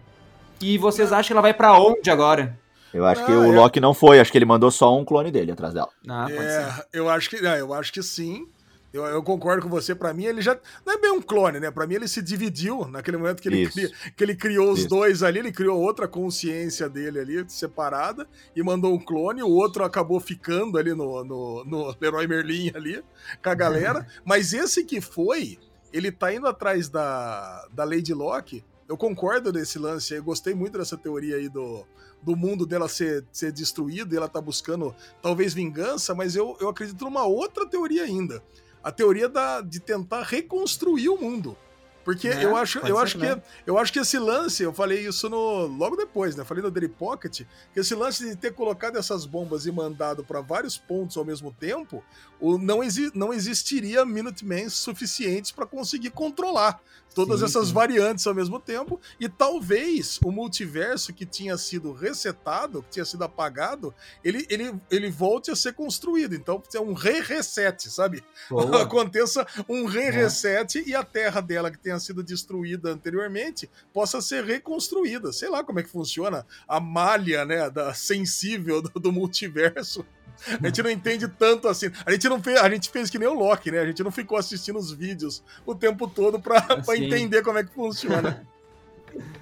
E 0.61 0.78
vocês 0.78 1.11
acham 1.11 1.28
que 1.30 1.34
ela 1.34 1.41
vai 1.41 1.51
para 1.51 1.74
onde 1.74 2.11
agora? 2.11 2.55
Eu 2.93 3.05
acho 3.07 3.24
ah, 3.24 3.26
que 3.26 3.32
o 3.32 3.43
é... 3.43 3.55
Loki 3.55 3.80
não 3.80 3.93
foi, 3.93 4.19
acho 4.19 4.32
que 4.32 4.38
ele 4.38 4.45
mandou 4.45 4.69
só 4.69 4.95
um 4.95 5.03
clone 5.03 5.32
dele 5.32 5.51
atrás 5.51 5.74
dela. 5.74 5.89
Ah, 6.07 6.28
é, 6.30 6.99
eu 6.99 7.09
acho 7.09 7.28
que, 7.28 7.38
é, 7.38 7.61
eu 7.61 7.74
acho 7.74 7.91
que 7.91 8.03
sim. 8.03 8.47
Eu, 8.93 9.05
eu, 9.05 9.23
concordo 9.23 9.63
com 9.63 9.69
você, 9.69 9.95
para 9.95 10.13
mim 10.13 10.25
ele 10.25 10.41
já. 10.41 10.57
Não 10.85 10.93
é 10.93 10.97
bem 10.97 11.11
um 11.11 11.21
clone, 11.21 11.61
né? 11.61 11.71
Para 11.71 11.87
mim 11.87 11.95
ele 11.95 12.09
se 12.09 12.21
dividiu 12.21 12.85
naquele 12.87 13.15
momento 13.15 13.41
que 13.41 13.47
ele, 13.47 13.69
cria, 13.69 13.89
que 14.17 14.23
ele 14.23 14.35
criou 14.35 14.71
os 14.71 14.79
Isso. 14.79 14.89
dois 14.89 15.23
ali, 15.23 15.39
ele 15.39 15.51
criou 15.51 15.79
outra 15.79 16.09
consciência 16.09 16.89
dele 16.89 17.19
ali, 17.19 17.45
separada, 17.47 18.27
e 18.53 18.61
mandou 18.61 18.93
um 18.93 18.99
clone, 18.99 19.41
o 19.41 19.49
outro 19.49 19.85
acabou 19.85 20.19
ficando 20.19 20.77
ali 20.77 20.93
no, 20.93 21.23
no, 21.23 21.63
no 21.63 21.95
Leroy 22.01 22.27
Merlin 22.27 22.71
ali, 22.75 23.01
com 23.41 23.49
a 23.49 23.55
galera. 23.55 24.05
Mas 24.25 24.51
esse 24.51 24.83
que 24.83 24.99
foi, 24.99 25.57
ele 25.93 26.11
tá 26.11 26.33
indo 26.33 26.47
atrás 26.47 26.89
da, 26.89 27.65
da 27.71 27.85
Lady 27.85 28.13
Locke. 28.13 28.63
Eu 28.89 28.97
concordo 28.97 29.53
nesse 29.53 29.79
lance, 29.79 30.13
eu 30.13 30.21
gostei 30.21 30.53
muito 30.53 30.77
dessa 30.77 30.97
teoria 30.97 31.37
aí 31.37 31.47
do, 31.47 31.85
do 32.21 32.35
mundo 32.35 32.65
dela 32.65 32.89
ser, 32.89 33.25
ser 33.31 33.53
destruído 33.53 34.13
e 34.13 34.17
ela 34.17 34.27
tá 34.27 34.41
buscando 34.41 34.93
talvez 35.21 35.53
vingança, 35.53 36.13
mas 36.13 36.35
eu, 36.35 36.57
eu 36.59 36.67
acredito 36.67 37.05
numa 37.05 37.23
outra 37.23 37.65
teoria 37.65 38.03
ainda 38.03 38.43
a 38.84 38.91
teoria 38.91 39.29
da, 39.29 39.61
de 39.61 39.79
tentar 39.79 40.23
reconstruir 40.23 41.09
o 41.09 41.17
mundo. 41.17 41.57
Porque 42.03 42.27
é, 42.27 42.43
eu 42.43 42.55
acho, 42.55 42.79
eu 42.79 42.97
acho 42.97 43.17
que 43.17 43.41
eu 43.65 43.77
acho 43.77 43.93
que 43.93 43.99
esse 43.99 44.17
lance, 44.17 44.63
eu 44.63 44.73
falei 44.73 45.07
isso 45.07 45.29
no 45.29 45.67
logo 45.67 45.95
depois, 45.95 46.36
né? 46.36 46.43
Falei 46.43 46.63
no 46.63 46.71
Daily 46.71 46.89
Pocket, 46.89 47.41
que 47.73 47.79
esse 47.79 47.93
lance 47.93 48.27
de 48.27 48.36
ter 48.36 48.53
colocado 48.53 48.97
essas 48.97 49.25
bombas 49.25 49.65
e 49.65 49.71
mandado 49.71 50.23
para 50.23 50.41
vários 50.41 50.77
pontos 50.77 51.15
ao 51.15 51.23
mesmo 51.23 51.51
tempo, 51.51 52.03
o, 52.39 52.57
não, 52.57 52.84
exi 52.84 53.11
não 53.13 53.32
existiria 53.32 54.03
Minutemen 54.03 54.67
suficientes 54.69 55.51
para 55.51 55.65
conseguir 55.65 56.09
controlar 56.09 56.82
todas 57.14 57.39
sim, 57.39 57.45
essas 57.45 57.68
sim. 57.68 57.74
variantes 57.74 58.26
ao 58.26 58.34
mesmo 58.34 58.59
tempo, 58.59 58.99
e 59.20 59.28
talvez 59.28 60.20
o 60.24 60.32
multiverso 60.32 61.14
que 61.14 61.26
tinha 61.26 61.57
sido 61.57 61.93
resetado, 61.93 62.82
que 62.84 62.89
tinha 62.89 63.05
sido 63.05 63.24
apagado, 63.24 63.93
ele, 64.24 64.45
ele, 64.49 64.74
ele 64.89 65.09
volte 65.09 65.51
a 65.51 65.55
ser 65.55 65.74
construído. 65.74 66.36
Então, 66.36 66.62
é 66.74 66.80
um 66.80 66.93
re-reset, 66.93 67.89
sabe? 67.89 68.24
Boa. 68.49 68.84
Aconteça 68.84 69.45
um 69.68 69.86
re-reset 69.86 70.80
é. 70.80 70.84
e 70.88 70.95
a 70.95 71.03
Terra 71.03 71.41
dela, 71.41 71.72
que 71.72 71.78
tenha 71.78 71.99
sido 71.99 72.24
destruída 72.24 72.91
anteriormente 72.91 73.70
possa 73.93 74.22
ser 74.22 74.43
reconstruída. 74.43 75.32
Sei 75.32 75.49
lá 75.49 75.64
como 75.64 75.80
é 75.80 75.84
que 75.84 75.89
funciona 75.89 76.45
a 76.68 76.80
malha, 76.80 77.45
né, 77.45 77.70
da 77.70 77.93
sensível 77.93 78.82
do, 78.82 78.99
do 78.99 79.12
multiverso. 79.12 80.05
A 80.61 80.67
gente 80.67 80.84
não 80.84 80.89
entende 80.89 81.27
tanto 81.27 81.67
assim. 81.67 81.91
A 82.05 82.11
gente 82.11 82.27
não 82.27 82.41
fez, 82.41 82.59
a 82.59 82.69
gente 82.69 82.89
fez 82.89 83.09
que 83.09 83.19
nem 83.19 83.27
o 83.27 83.34
Loki, 83.34 83.71
né? 83.71 83.79
A 83.79 83.86
gente 83.86 84.03
não 84.03 84.11
ficou 84.11 84.38
assistindo 84.38 84.77
os 84.77 84.91
vídeos 84.91 85.43
o 85.65 85.75
tempo 85.75 86.07
todo 86.07 86.39
para 86.39 86.61
entender 86.97 87.41
como 87.41 87.57
é 87.57 87.63
que 87.63 87.73
funciona. 87.73 88.45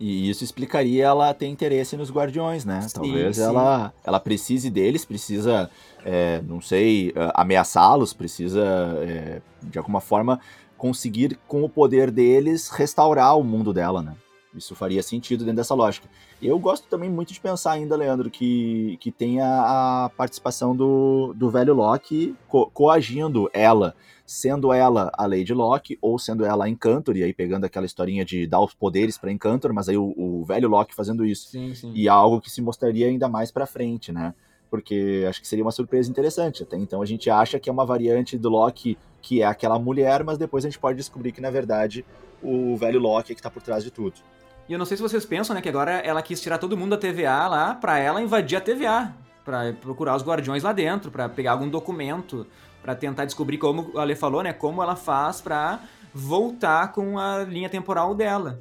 E 0.00 0.30
isso 0.30 0.44
explicaria 0.44 1.06
ela 1.06 1.34
ter 1.34 1.46
interesse 1.46 1.96
nos 1.96 2.10
Guardiões, 2.10 2.64
né? 2.64 2.82
Sim, 2.82 2.94
Talvez 2.94 3.36
sim. 3.36 3.42
Ela, 3.42 3.92
ela 4.04 4.20
precise 4.20 4.70
deles, 4.70 5.04
precisa, 5.04 5.68
é, 6.04 6.40
não 6.46 6.60
sei, 6.60 7.12
é, 7.16 7.32
ameaçá-los, 7.34 8.12
precisa, 8.12 8.62
é, 9.02 9.42
de 9.60 9.76
alguma 9.76 10.00
forma, 10.00 10.38
conseguir, 10.76 11.36
com 11.48 11.64
o 11.64 11.68
poder 11.68 12.12
deles, 12.12 12.68
restaurar 12.68 13.36
o 13.36 13.42
mundo 13.42 13.72
dela, 13.72 14.00
né? 14.00 14.14
Isso 14.54 14.74
faria 14.74 15.02
sentido 15.02 15.44
dentro 15.44 15.56
dessa 15.56 15.74
lógica. 15.74 16.08
Eu 16.40 16.58
gosto 16.58 16.88
também 16.88 17.10
muito 17.10 17.32
de 17.32 17.40
pensar 17.40 17.72
ainda, 17.72 17.96
Leandro, 17.96 18.30
que, 18.30 18.96
que 19.00 19.12
tem 19.12 19.40
a, 19.40 20.04
a 20.04 20.10
participação 20.10 20.74
do, 20.74 21.34
do 21.36 21.50
velho 21.50 21.74
Loki 21.74 22.34
co 22.48 22.70
coagindo 22.70 23.50
ela 23.52 23.94
sendo 24.28 24.74
ela 24.74 25.10
a 25.14 25.24
Lady 25.26 25.54
Locke 25.54 25.98
ou 26.02 26.18
sendo 26.18 26.44
ela 26.44 26.66
a 26.66 26.68
Encantor, 26.68 27.16
e 27.16 27.24
aí 27.24 27.32
pegando 27.32 27.64
aquela 27.64 27.86
historinha 27.86 28.26
de 28.26 28.46
dar 28.46 28.60
os 28.60 28.74
poderes 28.74 29.16
para 29.16 29.32
Encantor, 29.32 29.72
mas 29.72 29.88
aí 29.88 29.96
o, 29.96 30.12
o, 30.14 30.44
velho 30.44 30.68
Locke 30.68 30.94
fazendo 30.94 31.24
isso. 31.24 31.48
Sim, 31.48 31.74
sim. 31.74 31.92
E 31.94 32.10
algo 32.10 32.38
que 32.38 32.50
se 32.50 32.60
mostraria 32.60 33.06
ainda 33.06 33.26
mais 33.26 33.50
para 33.50 33.64
frente, 33.64 34.12
né? 34.12 34.34
Porque 34.70 35.24
acho 35.26 35.40
que 35.40 35.48
seria 35.48 35.64
uma 35.64 35.70
surpresa 35.70 36.10
interessante. 36.10 36.62
Até 36.62 36.76
então 36.76 37.00
a 37.00 37.06
gente 37.06 37.30
acha 37.30 37.58
que 37.58 37.70
é 37.70 37.72
uma 37.72 37.86
variante 37.86 38.36
do 38.36 38.50
Loki 38.50 38.98
que 39.22 39.40
é 39.40 39.46
aquela 39.46 39.78
mulher, 39.78 40.22
mas 40.22 40.36
depois 40.36 40.62
a 40.62 40.68
gente 40.68 40.78
pode 40.78 40.98
descobrir 40.98 41.32
que 41.32 41.40
na 41.40 41.50
verdade 41.50 42.04
o 42.42 42.76
velho 42.76 43.00
Loki 43.00 43.32
é 43.32 43.34
que 43.34 43.42
tá 43.42 43.50
por 43.50 43.62
trás 43.62 43.82
de 43.82 43.90
tudo. 43.90 44.20
E 44.68 44.72
eu 44.72 44.78
não 44.78 44.84
sei 44.84 44.96
se 44.96 45.02
vocês 45.02 45.24
pensam, 45.24 45.54
né, 45.54 45.62
que 45.62 45.68
agora 45.68 45.92
ela 45.92 46.20
quis 46.20 46.40
tirar 46.40 46.58
todo 46.58 46.76
mundo 46.76 46.90
da 46.90 46.98
TVA 46.98 47.48
lá 47.48 47.74
pra 47.74 47.98
ela 47.98 48.20
invadir 48.20 48.56
a 48.56 48.60
TVA, 48.60 49.14
pra 49.44 49.72
procurar 49.72 50.14
os 50.14 50.22
guardiões 50.22 50.62
lá 50.62 50.72
dentro, 50.72 51.10
pra 51.10 51.28
pegar 51.28 51.52
algum 51.52 51.68
documento 51.68 52.46
para 52.82 52.94
tentar 52.94 53.24
descobrir 53.24 53.58
como 53.58 53.90
a 53.96 54.02
Ale 54.02 54.14
falou, 54.14 54.42
né, 54.42 54.52
como 54.52 54.82
ela 54.82 54.94
faz 54.94 55.40
para 55.40 55.80
voltar 56.12 56.92
com 56.92 57.18
a 57.18 57.44
linha 57.44 57.68
temporal 57.68 58.14
dela. 58.14 58.60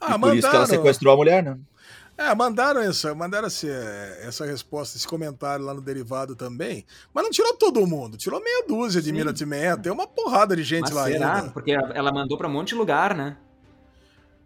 Ah, 0.00 0.10
e 0.10 0.12
por 0.12 0.18
mandaram... 0.18 0.36
isso 0.38 0.50
que 0.50 0.56
ela 0.56 0.66
sequestrou 0.66 1.12
a 1.12 1.16
mulher, 1.16 1.42
né? 1.42 1.58
É, 2.16 2.34
mandaram 2.34 2.80
essa, 2.80 3.14
mandaram 3.14 3.46
essa, 3.46 3.68
essa 4.22 4.44
resposta, 4.44 4.96
esse 4.96 5.06
comentário 5.06 5.64
lá 5.64 5.72
no 5.72 5.80
derivado 5.80 6.34
também, 6.34 6.84
mas 7.14 7.22
não 7.22 7.30
tirou 7.30 7.54
todo 7.54 7.86
mundo, 7.86 8.16
tirou 8.16 8.42
meia 8.42 8.64
dúzia 8.66 9.00
de 9.00 9.12
Minuteman, 9.12 9.76
tem 9.76 9.92
uma 9.92 10.06
porrada 10.06 10.56
de 10.56 10.64
gente 10.64 10.92
mas 10.92 10.94
lá 10.94 11.04
será? 11.04 11.34
ainda. 11.36 11.50
Porque 11.50 11.70
ela 11.70 12.10
mandou 12.10 12.36
para 12.36 12.48
um 12.48 12.50
monte 12.50 12.70
de 12.70 12.74
lugar, 12.74 13.14
né? 13.14 13.36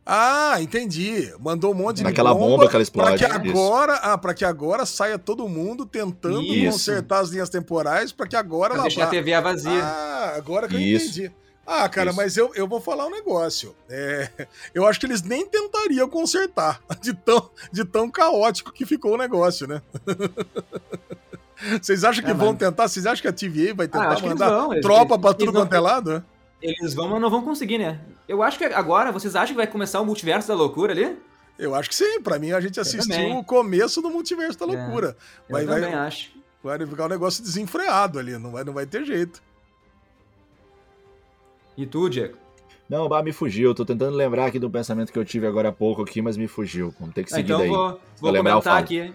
Ah, 0.05 0.57
entendi. 0.61 1.33
Mandou 1.39 1.73
um 1.73 1.75
monte 1.75 2.03
Naquela 2.03 2.33
de 2.33 2.39
bomba, 2.39 2.57
bomba 2.57 2.69
que 2.69 2.75
ela 2.75 2.83
explode. 2.83 3.19
Para 3.19 3.19
que 3.19 3.49
agora, 3.49 3.95
ah, 3.95 4.19
para 4.19 4.35
que 4.35 4.45
agora 4.45 4.85
saia 4.85 5.19
todo 5.19 5.49
mundo 5.49 5.87
tentando 5.87 6.43
isso. 6.43 6.73
consertar 6.73 7.21
as 7.21 7.31
linhas 7.31 7.49
temporais, 7.49 8.11
para 8.11 8.27
que 8.27 8.35
agora 8.35 8.71
pra 8.71 8.79
ela 8.79 8.83
deixar 8.83 9.03
vá... 9.03 9.07
a 9.07 9.11
TV 9.11 9.41
vazia. 9.41 9.85
Ah, 9.85 10.35
agora 10.37 10.67
que 10.67 10.77
isso. 10.77 11.07
eu 11.21 11.27
entendi. 11.27 11.43
Ah, 11.65 11.89
cara, 11.89 12.11
isso. 12.11 12.17
mas 12.17 12.37
eu, 12.37 12.51
eu 12.57 12.67
vou 12.67 12.81
falar 12.81 13.07
um 13.07 13.11
negócio. 13.11 13.77
É, 13.89 14.29
eu 14.75 14.87
acho 14.87 14.99
que 14.99 15.07
eles 15.07 15.23
nem 15.23 15.47
tentariam 15.47 16.09
consertar 16.09 16.81
de 17.01 17.15
tão, 17.15 17.51
de 17.71 17.85
tão 17.85 18.11
caótico 18.11 18.73
que 18.73 18.85
ficou 18.85 19.15
o 19.15 19.19
negócio, 19.19 19.69
né? 19.69 19.81
Vocês 21.81 22.03
acham 22.03 22.25
que 22.25 22.31
é, 22.31 22.35
vão 22.35 22.49
mas... 22.49 22.59
tentar? 22.59 22.89
Vocês 22.89 23.07
acham 23.07 23.23
que 23.23 23.29
a 23.29 23.33
TVA 23.33 23.73
vai 23.73 23.87
ah, 23.87 23.89
tentar 23.89 24.17
ah, 24.17 24.21
mandar 24.21 24.81
tropa 24.81 25.17
para 25.17 25.33
tudo 25.33 25.53
quanto 25.53 25.73
é 25.73 25.79
lado? 25.79 26.25
Eles 26.63 26.95
vão, 26.95 27.09
mas 27.09 27.21
não 27.21 27.29
vão 27.29 27.43
conseguir, 27.43 27.79
né? 27.79 28.01
Eu 28.29 28.43
acho 28.43 28.57
que 28.57 28.65
agora, 28.65 29.11
vocês 29.11 29.35
acham 29.35 29.49
que 29.49 29.57
vai 29.57 29.67
começar 29.67 30.01
o 30.01 30.07
multiverso 30.07 30.47
da 30.47 30.55
loucura 30.55 30.93
ali? 30.93 31.19
Eu 31.59 31.75
acho 31.75 31.89
que 31.89 31.95
sim. 31.95 32.21
Pra 32.23 32.39
mim, 32.39 32.53
a 32.53 32.61
gente 32.61 32.79
assistiu 32.79 33.37
o 33.37 33.45
começo 33.45 34.01
do 34.01 34.09
multiverso 34.09 34.59
da 34.59 34.67
é, 34.67 34.69
loucura. 34.69 35.17
É, 35.49 35.53
eu 35.53 35.53
vai, 35.53 35.67
também 35.67 35.91
vai, 35.91 36.07
acho. 36.07 36.31
Vai 36.63 36.87
ficar 36.87 37.07
um 37.07 37.09
negócio 37.09 37.43
desenfreado 37.43 38.19
ali, 38.19 38.39
não 38.39 38.53
vai, 38.53 38.63
não 38.63 38.73
vai 38.73 38.87
ter 38.87 39.05
jeito. 39.05 39.43
E 41.77 41.85
tu, 41.85 42.09
Diego? 42.09 42.37
Não, 42.89 43.09
bah, 43.09 43.23
me 43.23 43.33
fugiu. 43.33 43.75
Tô 43.75 43.85
tentando 43.85 44.15
lembrar 44.17 44.47
aqui 44.47 44.59
do 44.59 44.71
pensamento 44.71 45.13
que 45.13 45.19
eu 45.19 45.25
tive 45.25 45.47
agora 45.47 45.71
há 45.71 45.73
pouco 45.73 46.03
aqui, 46.03 46.21
mas 46.21 46.37
me 46.37 46.47
fugiu. 46.47 46.95
Vamos 47.01 47.15
ter 47.15 47.25
que 47.25 47.31
seguir 47.31 47.45
então, 47.45 47.59
daí. 47.59 47.69
Vou, 47.69 48.01
vou 48.21 48.35
comentar 48.35 48.77
aqui. 48.77 49.13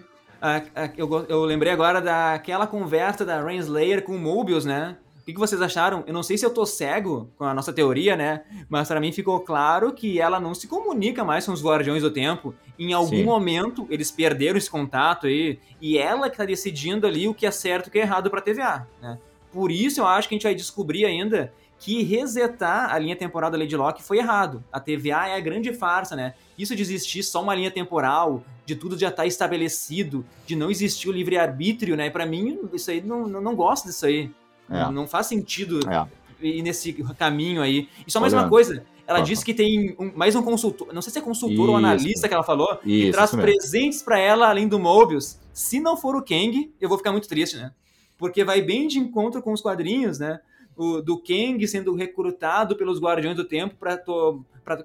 eu, 0.96 1.26
eu 1.28 1.44
lembrei 1.44 1.72
agora 1.72 2.00
daquela 2.00 2.66
conversa 2.66 3.24
da 3.24 3.42
Renslayer 3.42 4.02
com 4.02 4.16
o 4.16 4.18
Mobius, 4.18 4.64
né? 4.64 4.96
Que, 5.28 5.34
que 5.34 5.38
vocês 5.38 5.60
acharam? 5.60 6.04
Eu 6.06 6.14
não 6.14 6.22
sei 6.22 6.38
se 6.38 6.46
eu 6.46 6.48
tô 6.48 6.64
cego 6.64 7.30
com 7.36 7.44
a 7.44 7.52
nossa 7.52 7.70
teoria, 7.70 8.16
né? 8.16 8.44
Mas 8.66 8.88
para 8.88 8.98
mim 8.98 9.12
ficou 9.12 9.38
claro 9.40 9.92
que 9.92 10.18
ela 10.18 10.40
não 10.40 10.54
se 10.54 10.66
comunica 10.66 11.22
mais 11.22 11.44
com 11.44 11.52
os 11.52 11.62
Guardiões 11.62 12.02
do 12.02 12.10
Tempo. 12.10 12.54
Em 12.78 12.94
algum 12.94 13.18
Sim. 13.18 13.24
momento 13.24 13.86
eles 13.90 14.10
perderam 14.10 14.56
esse 14.56 14.70
contato 14.70 15.26
aí 15.26 15.58
e 15.82 15.98
ela 15.98 16.30
que 16.30 16.36
tá 16.38 16.46
decidindo 16.46 17.06
ali 17.06 17.28
o 17.28 17.34
que 17.34 17.44
é 17.44 17.50
certo 17.50 17.86
e 17.86 17.88
o 17.88 17.92
que 17.92 17.98
é 17.98 18.02
errado 18.02 18.30
para 18.30 18.40
TVA, 18.40 18.88
né? 19.02 19.18
Por 19.52 19.70
isso 19.70 20.00
eu 20.00 20.06
acho 20.06 20.28
que 20.28 20.34
a 20.34 20.36
gente 20.36 20.44
vai 20.44 20.54
descobrir 20.54 21.04
ainda 21.04 21.52
que 21.78 22.02
resetar 22.02 22.90
a 22.90 22.98
linha 22.98 23.14
temporal 23.14 23.50
da 23.50 23.58
Lady 23.58 23.76
Locke 23.76 24.02
foi 24.02 24.18
errado. 24.18 24.64
A 24.72 24.80
TVA 24.80 25.28
é 25.28 25.36
a 25.36 25.40
grande 25.40 25.74
farsa, 25.74 26.16
né? 26.16 26.34
Isso 26.56 26.74
de 26.74 26.80
existir 26.80 27.22
só 27.22 27.42
uma 27.42 27.54
linha 27.54 27.70
temporal, 27.70 28.42
de 28.64 28.74
tudo 28.74 28.98
já 28.98 29.08
estar 29.08 29.24
tá 29.24 29.26
estabelecido, 29.26 30.24
de 30.46 30.56
não 30.56 30.70
existir 30.70 31.08
o 31.08 31.12
livre-arbítrio, 31.12 31.96
né? 31.96 32.08
Para 32.08 32.24
mim, 32.24 32.58
isso 32.72 32.90
aí 32.90 33.02
não, 33.02 33.28
não, 33.28 33.40
não 33.42 33.54
gosto 33.54 33.86
disso 33.86 34.06
aí. 34.06 34.30
É. 34.70 34.90
Não 34.90 35.06
faz 35.06 35.26
sentido 35.26 35.80
é. 35.88 36.06
ir 36.46 36.62
nesse 36.62 36.92
caminho 37.18 37.62
aí. 37.62 37.88
E 38.06 38.10
só 38.10 38.20
mais 38.20 38.32
Olhando. 38.32 38.44
uma 38.44 38.50
coisa. 38.50 38.84
Ela 39.06 39.20
disse 39.20 39.42
que 39.42 39.54
tem 39.54 39.96
um, 39.98 40.12
mais 40.14 40.36
um 40.36 40.42
consultor, 40.42 40.92
não 40.92 41.00
sei 41.00 41.10
se 41.10 41.18
é 41.18 41.22
consultor 41.22 41.54
isso. 41.54 41.70
ou 41.70 41.76
analista 41.78 42.28
que 42.28 42.34
ela 42.34 42.42
falou, 42.42 42.78
isso, 42.84 43.06
que 43.06 43.10
traz 43.10 43.30
presentes 43.30 44.02
para 44.02 44.18
ela 44.18 44.50
além 44.50 44.68
do 44.68 44.78
Mobius. 44.78 45.40
Se 45.50 45.80
não 45.80 45.96
for 45.96 46.14
o 46.14 46.22
Kang, 46.22 46.70
eu 46.78 46.90
vou 46.90 46.98
ficar 46.98 47.10
muito 47.10 47.26
triste, 47.26 47.56
né? 47.56 47.72
Porque 48.18 48.44
vai 48.44 48.60
bem 48.60 48.86
de 48.86 48.98
encontro 48.98 49.40
com 49.40 49.50
os 49.50 49.62
quadrinhos, 49.62 50.18
né? 50.18 50.40
O, 50.76 51.00
do 51.00 51.16
Kang 51.16 51.66
sendo 51.66 51.94
recrutado 51.94 52.76
pelos 52.76 53.00
Guardiões 53.00 53.34
do 53.34 53.44
Tempo 53.44 53.76
para 53.76 53.96
to, 53.96 54.44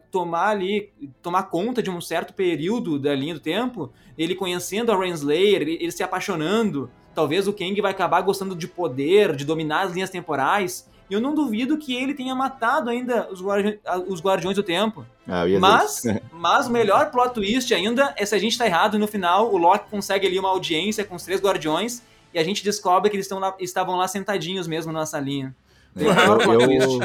tomar 0.10 0.50
ali, 0.50 0.92
tomar 1.22 1.44
conta 1.44 1.84
de 1.84 1.90
um 1.90 2.00
certo 2.00 2.34
período 2.34 2.98
da 2.98 3.14
linha 3.14 3.34
do 3.34 3.40
tempo, 3.40 3.92
ele 4.18 4.36
conhecendo 4.36 4.92
a 4.92 4.98
Renslayer, 4.98 5.62
ele, 5.62 5.78
ele 5.82 5.92
se 5.92 6.02
apaixonando, 6.02 6.90
Talvez 7.14 7.48
o 7.48 7.54
Kang 7.54 7.80
vai 7.82 7.92
acabar 7.92 8.22
gostando 8.22 8.56
de 8.56 8.68
poder, 8.68 9.36
de 9.36 9.46
dominar 9.46 9.82
as 9.82 9.94
linhas 9.94 10.10
temporais. 10.10 10.88
E 11.10 11.14
eu 11.14 11.22
não 11.22 11.36
duvido 11.36 11.78
que 11.78 11.96
ele 11.96 12.14
tenha 12.14 12.34
matado 12.34 12.90
ainda 12.90 13.30
os, 13.32 13.42
guardi 13.42 13.80
os 14.08 14.22
Guardiões 14.22 14.56
do 14.56 14.64
Tempo. 14.64 15.06
Ah, 15.28 15.44
mas, 15.60 16.04
mas 16.32 16.68
o 16.68 16.72
melhor 16.72 17.12
plot 17.12 17.34
twist 17.34 17.74
ainda 17.74 18.14
é 18.18 18.26
se 18.26 18.34
a 18.34 18.40
gente 18.40 18.58
tá 18.58 18.66
errado 18.66 18.98
no 18.98 19.08
final 19.08 19.54
o 19.54 19.58
Loki 19.58 19.90
consegue 19.90 20.26
ali 20.26 20.40
uma 20.40 20.50
audiência 20.50 21.04
com 21.04 21.16
os 21.16 21.24
três 21.24 21.42
Guardiões 21.42 22.02
e 22.34 22.40
a 22.40 22.44
gente 22.44 22.64
descobre 22.64 23.10
que 23.10 23.16
eles 23.16 23.30
lá, 23.30 23.56
estavam 23.60 23.96
lá 23.96 24.08
sentadinhos 24.08 24.68
mesmo 24.68 24.92
na 24.92 25.06
salinha. 25.06 25.56
É, 25.96 26.06
eu, 26.06 27.00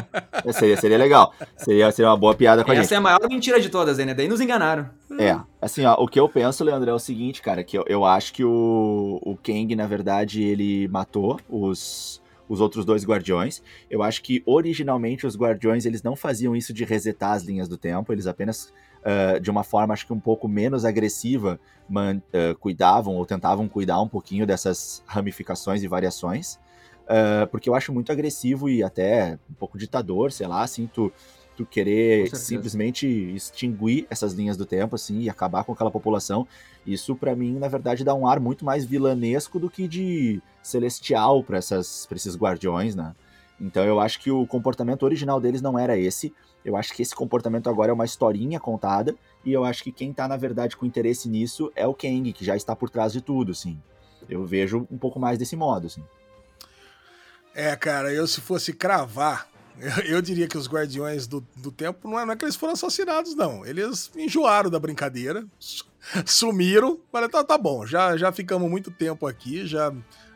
eu, 0.45 0.53
seria, 0.53 0.77
seria 0.77 0.99
legal. 0.99 1.35
Seria, 1.57 1.91
seria 1.93 2.11
uma 2.11 2.17
boa 2.17 2.35
piada 2.35 2.65
com 2.65 2.73
Essa 2.73 2.81
a 2.81 2.83
gente. 2.83 2.87
Essa 2.87 2.95
é 2.95 2.99
a 2.99 3.01
maior 3.01 3.29
mentira 3.29 3.61
de 3.61 3.69
todas, 3.69 3.99
né? 3.99 4.15
Daí 4.15 4.29
nos 4.29 4.41
enganaram. 4.41 4.89
É, 5.19 5.39
assim, 5.61 5.85
ó, 5.85 5.95
o 5.95 6.09
que 6.09 6.19
eu 6.19 6.29
penso, 6.29 6.65
Leandro, 6.65 6.91
é 6.91 6.95
o 6.95 6.99
seguinte, 6.99 7.43
cara, 7.43 7.63
que 7.63 7.77
eu, 7.77 7.85
eu 7.87 8.05
acho 8.05 8.33
que 8.33 8.45
o, 8.45 9.21
o 9.23 9.37
Kang, 9.37 9.75
na 9.77 9.87
verdade, 9.87 10.43
ele 10.43 10.89
matou 10.89 11.39
os, 11.49 12.23
os 12.49 12.61
outros 12.61 12.85
dois 12.85 13.05
guardiões. 13.05 13.63
Eu 13.91 14.03
acho 14.03 14.23
que 14.23 14.43
originalmente 14.47 15.27
os 15.27 15.37
guardiões 15.37 15.85
eles 15.85 16.03
não 16.03 16.17
faziam 16.17 16.57
isso 16.57 16.73
de 16.73 16.85
resetar 16.85 17.33
as 17.33 17.43
linhas 17.43 17.69
do 17.69 17.77
tempo, 17.77 18.13
eles 18.13 18.27
apenas 18.27 18.73
uh, 19.01 19.39
de 19.39 19.51
uma 19.51 19.63
forma 19.63 19.93
acho 19.93 20.07
que 20.07 20.13
um 20.13 20.21
pouco 20.21 20.49
menos 20.49 20.85
agressiva 20.85 21.61
man, 21.89 22.17
uh, 22.17 22.57
cuidavam 22.59 23.17
ou 23.17 23.27
tentavam 23.27 23.69
cuidar 23.69 24.01
um 24.01 24.09
pouquinho 24.09 24.47
dessas 24.47 25.03
ramificações 25.07 25.83
e 25.83 25.89
variações. 25.89 26.59
Uh, 27.09 27.47
porque 27.47 27.71
eu 27.71 27.75
acho 27.75 27.93
muito 27.93 28.13
agressivo 28.13 28.69
e 28.69 28.83
até 28.83 29.39
um 29.51 29.55
pouco 29.55 29.79
ditador, 29.79 30.31
sei 30.31 30.47
lá, 30.47 30.63
assim, 30.63 30.87
tu, 30.93 31.11
tu 31.57 31.65
querer 31.65 32.29
simplesmente 32.37 33.07
extinguir 33.07 34.07
essas 34.11 34.35
linhas 34.35 34.59
do 34.59 34.67
tempo, 34.67 34.95
assim, 34.95 35.23
e 35.23 35.31
acabar 35.31 35.65
com 35.65 35.73
aquela 35.73 35.91
população. 35.91 36.47
Isso, 36.87 37.17
para 37.17 37.35
mim, 37.35 37.59
na 37.59 37.67
verdade, 37.67 38.05
dá 38.05 38.15
um 38.15 38.27
ar 38.27 38.39
muito 38.39 38.63
mais 38.63 38.85
vilanesco 38.85 39.59
do 39.59 39.71
que 39.71 39.89
de 39.89 40.43
celestial 40.63 41.43
para 41.43 41.59
esses 41.59 42.37
guardiões, 42.37 42.95
né? 42.95 43.15
Então 43.61 43.85
eu 43.85 43.99
acho 43.99 44.21
que 44.21 44.31
o 44.31 44.47
comportamento 44.47 45.03
original 45.03 45.41
deles 45.41 45.61
não 45.61 45.79
era 45.79 45.97
esse. 45.97 46.33
Eu 46.65 46.77
acho 46.77 46.93
que 46.93 47.03
esse 47.03 47.15
comportamento 47.15 47.69
agora 47.69 47.91
é 47.91 47.95
uma 47.95 48.05
historinha 48.05 48.61
contada. 48.61 49.15
E 49.45 49.53
eu 49.53 49.65
acho 49.65 49.83
que 49.83 49.91
quem 49.91 50.13
tá, 50.13 50.29
na 50.29 50.37
verdade, 50.37 50.77
com 50.77 50.87
interesse 50.87 51.29
nisso 51.29 51.73
é 51.75 51.87
o 51.87 51.95
Kang, 51.95 52.33
que 52.33 52.45
já 52.45 52.55
está 52.55 52.77
por 52.77 52.91
trás 52.91 53.13
de 53.13 53.21
tudo, 53.21 53.53
assim. 53.53 53.81
Eu 54.29 54.45
vejo 54.45 54.87
um 54.91 54.99
pouco 54.99 55.19
mais 55.19 55.39
desse 55.39 55.57
modo, 55.57 55.87
assim. 55.87 56.05
É, 57.59 57.75
cara, 57.75 58.15
eu 58.15 58.25
se 58.25 58.41
fosse 58.41 58.73
cravar, 58.73 59.49
eu, 59.81 60.15
eu 60.15 60.23
diria 60.23 60.47
que 60.47 60.57
os 60.57 60.69
Guardiões 60.69 61.27
do, 61.27 61.45
do 61.57 61.73
Tempo 61.73 62.09
não 62.09 62.21
é, 62.21 62.25
não 62.25 62.33
é 62.33 62.37
que 62.37 62.45
eles 62.45 62.55
foram 62.55 62.75
assassinados, 62.75 63.35
não. 63.35 63.67
Eles 63.67 64.13
enjoaram 64.17 64.71
da 64.71 64.79
brincadeira, 64.79 65.45
sumiram. 66.25 67.01
Falei, 67.11 67.29
tá, 67.29 67.43
tá 67.43 67.59
bom, 67.59 67.85
já, 67.85 68.17
já 68.17 68.31
ficamos 68.31 68.71
muito 68.71 68.93
tempo 68.93 69.27
aqui, 69.27 69.67
já, 69.67 69.93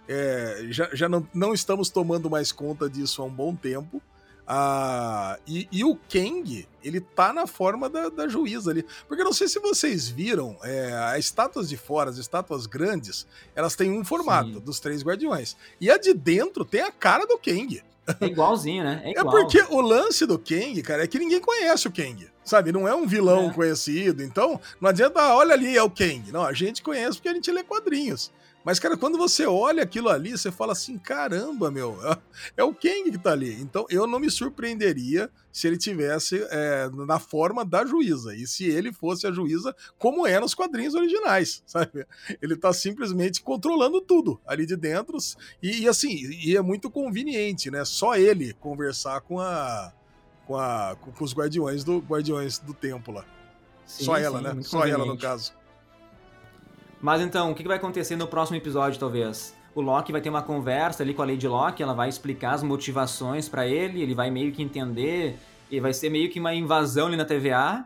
é, 0.08 0.66
já, 0.70 0.90
já 0.92 1.08
não, 1.08 1.24
não 1.32 1.54
estamos 1.54 1.90
tomando 1.90 2.28
mais 2.28 2.50
conta 2.50 2.90
disso 2.90 3.22
há 3.22 3.24
um 3.24 3.30
bom 3.30 3.54
tempo. 3.54 4.02
Ah, 4.54 5.38
e, 5.46 5.66
e, 5.72 5.82
o 5.82 5.96
Kang, 5.96 6.68
ele 6.84 7.00
tá 7.00 7.32
na 7.32 7.46
forma 7.46 7.88
da, 7.88 8.10
da 8.10 8.28
juíza 8.28 8.70
ali. 8.70 8.84
Porque 9.08 9.22
eu 9.22 9.24
não 9.24 9.32
sei 9.32 9.48
se 9.48 9.58
vocês 9.58 10.10
viram, 10.10 10.58
é, 10.62 10.92
as 10.92 11.20
estátuas 11.20 11.70
de 11.70 11.78
fora, 11.78 12.10
as 12.10 12.18
estátuas 12.18 12.66
grandes, 12.66 13.26
elas 13.54 13.74
têm 13.74 13.90
um 13.90 14.04
formato 14.04 14.52
Sim. 14.52 14.60
dos 14.60 14.78
três 14.78 15.02
guardiões. 15.02 15.56
E 15.80 15.90
a 15.90 15.96
de 15.96 16.12
dentro 16.12 16.66
tem 16.66 16.82
a 16.82 16.92
cara 16.92 17.24
do 17.24 17.38
Kang. 17.38 17.82
É 18.20 18.26
igualzinho, 18.26 18.84
né? 18.84 19.00
É, 19.04 19.08
é 19.08 19.10
igual. 19.12 19.26
é 19.26 19.40
porque 19.40 19.62
o 19.70 19.80
lance 19.80 20.26
do 20.26 20.38
Kang, 20.38 20.82
cara, 20.82 21.04
é 21.04 21.06
que 21.06 21.18
ninguém 21.18 21.40
conhece 21.40 21.88
o 21.88 21.90
Kang. 21.90 22.28
Sabe? 22.44 22.72
Não 22.72 22.86
é 22.86 22.94
um 22.94 23.06
vilão 23.06 23.48
é. 23.48 23.54
conhecido. 23.54 24.22
Então, 24.22 24.60
não 24.78 24.90
adianta, 24.90 25.18
ah, 25.18 25.34
olha 25.34 25.54
ali, 25.54 25.74
é 25.74 25.82
o 25.82 25.88
Kang. 25.88 26.30
Não, 26.30 26.44
a 26.44 26.52
gente 26.52 26.82
conhece 26.82 27.16
porque 27.16 27.30
a 27.30 27.34
gente 27.34 27.50
lê 27.50 27.64
quadrinhos. 27.64 28.30
Mas, 28.64 28.78
cara, 28.78 28.96
quando 28.96 29.18
você 29.18 29.44
olha 29.44 29.82
aquilo 29.82 30.08
ali, 30.08 30.30
você 30.30 30.52
fala 30.52 30.72
assim: 30.72 30.96
caramba, 30.98 31.70
meu, 31.70 31.98
é 32.56 32.62
o 32.62 32.72
Kang 32.72 33.10
que 33.10 33.18
tá 33.18 33.32
ali. 33.32 33.60
Então, 33.60 33.86
eu 33.90 34.06
não 34.06 34.20
me 34.20 34.30
surpreenderia 34.30 35.30
se 35.52 35.66
ele 35.66 35.76
tivesse 35.76 36.40
é, 36.50 36.88
na 37.06 37.18
forma 37.18 37.64
da 37.64 37.84
juíza. 37.84 38.34
E 38.34 38.46
se 38.46 38.64
ele 38.64 38.92
fosse 38.92 39.26
a 39.26 39.32
juíza, 39.32 39.74
como 39.98 40.26
é 40.26 40.38
nos 40.38 40.54
quadrinhos 40.54 40.94
originais, 40.94 41.62
sabe? 41.66 42.06
Ele 42.40 42.56
tá 42.56 42.72
simplesmente 42.72 43.42
controlando 43.42 44.00
tudo 44.00 44.40
ali 44.46 44.64
de 44.64 44.76
dentro. 44.76 45.18
E, 45.62 45.82
e 45.82 45.88
assim, 45.88 46.30
e 46.44 46.56
é 46.56 46.62
muito 46.62 46.90
conveniente, 46.90 47.70
né? 47.70 47.84
Só 47.84 48.16
ele 48.16 48.52
conversar 48.54 49.20
com 49.22 49.40
a. 49.40 49.92
Com, 50.46 50.56
a, 50.56 50.96
com 51.00 51.24
os 51.24 51.32
guardiões 51.32 51.84
do 51.84 51.98
guardiões 51.98 52.58
do 52.58 52.74
templo 52.74 53.14
lá. 53.14 53.24
Sim, 53.86 54.04
Só 54.04 54.16
ela, 54.16 54.38
sim, 54.38 54.44
né? 54.44 54.62
Só 54.62 54.86
ela, 54.86 55.06
no 55.06 55.16
caso. 55.16 55.52
Mas 57.02 57.20
então, 57.20 57.50
o 57.50 57.54
que 57.54 57.66
vai 57.66 57.78
acontecer 57.78 58.14
no 58.14 58.28
próximo 58.28 58.56
episódio, 58.56 59.00
talvez? 59.00 59.58
O 59.74 59.80
Loki 59.80 60.12
vai 60.12 60.20
ter 60.20 60.28
uma 60.28 60.40
conversa 60.40 61.02
ali 61.02 61.12
com 61.12 61.20
a 61.20 61.24
Lady 61.26 61.48
Loki, 61.48 61.82
ela 61.82 61.94
vai 61.94 62.08
explicar 62.08 62.52
as 62.52 62.62
motivações 62.62 63.48
para 63.48 63.66
ele, 63.66 64.00
ele 64.00 64.14
vai 64.14 64.30
meio 64.30 64.52
que 64.52 64.62
entender, 64.62 65.36
e 65.68 65.80
vai 65.80 65.92
ser 65.92 66.10
meio 66.10 66.30
que 66.30 66.38
uma 66.38 66.54
invasão 66.54 67.08
ali 67.08 67.16
na 67.16 67.24
TVA. 67.24 67.84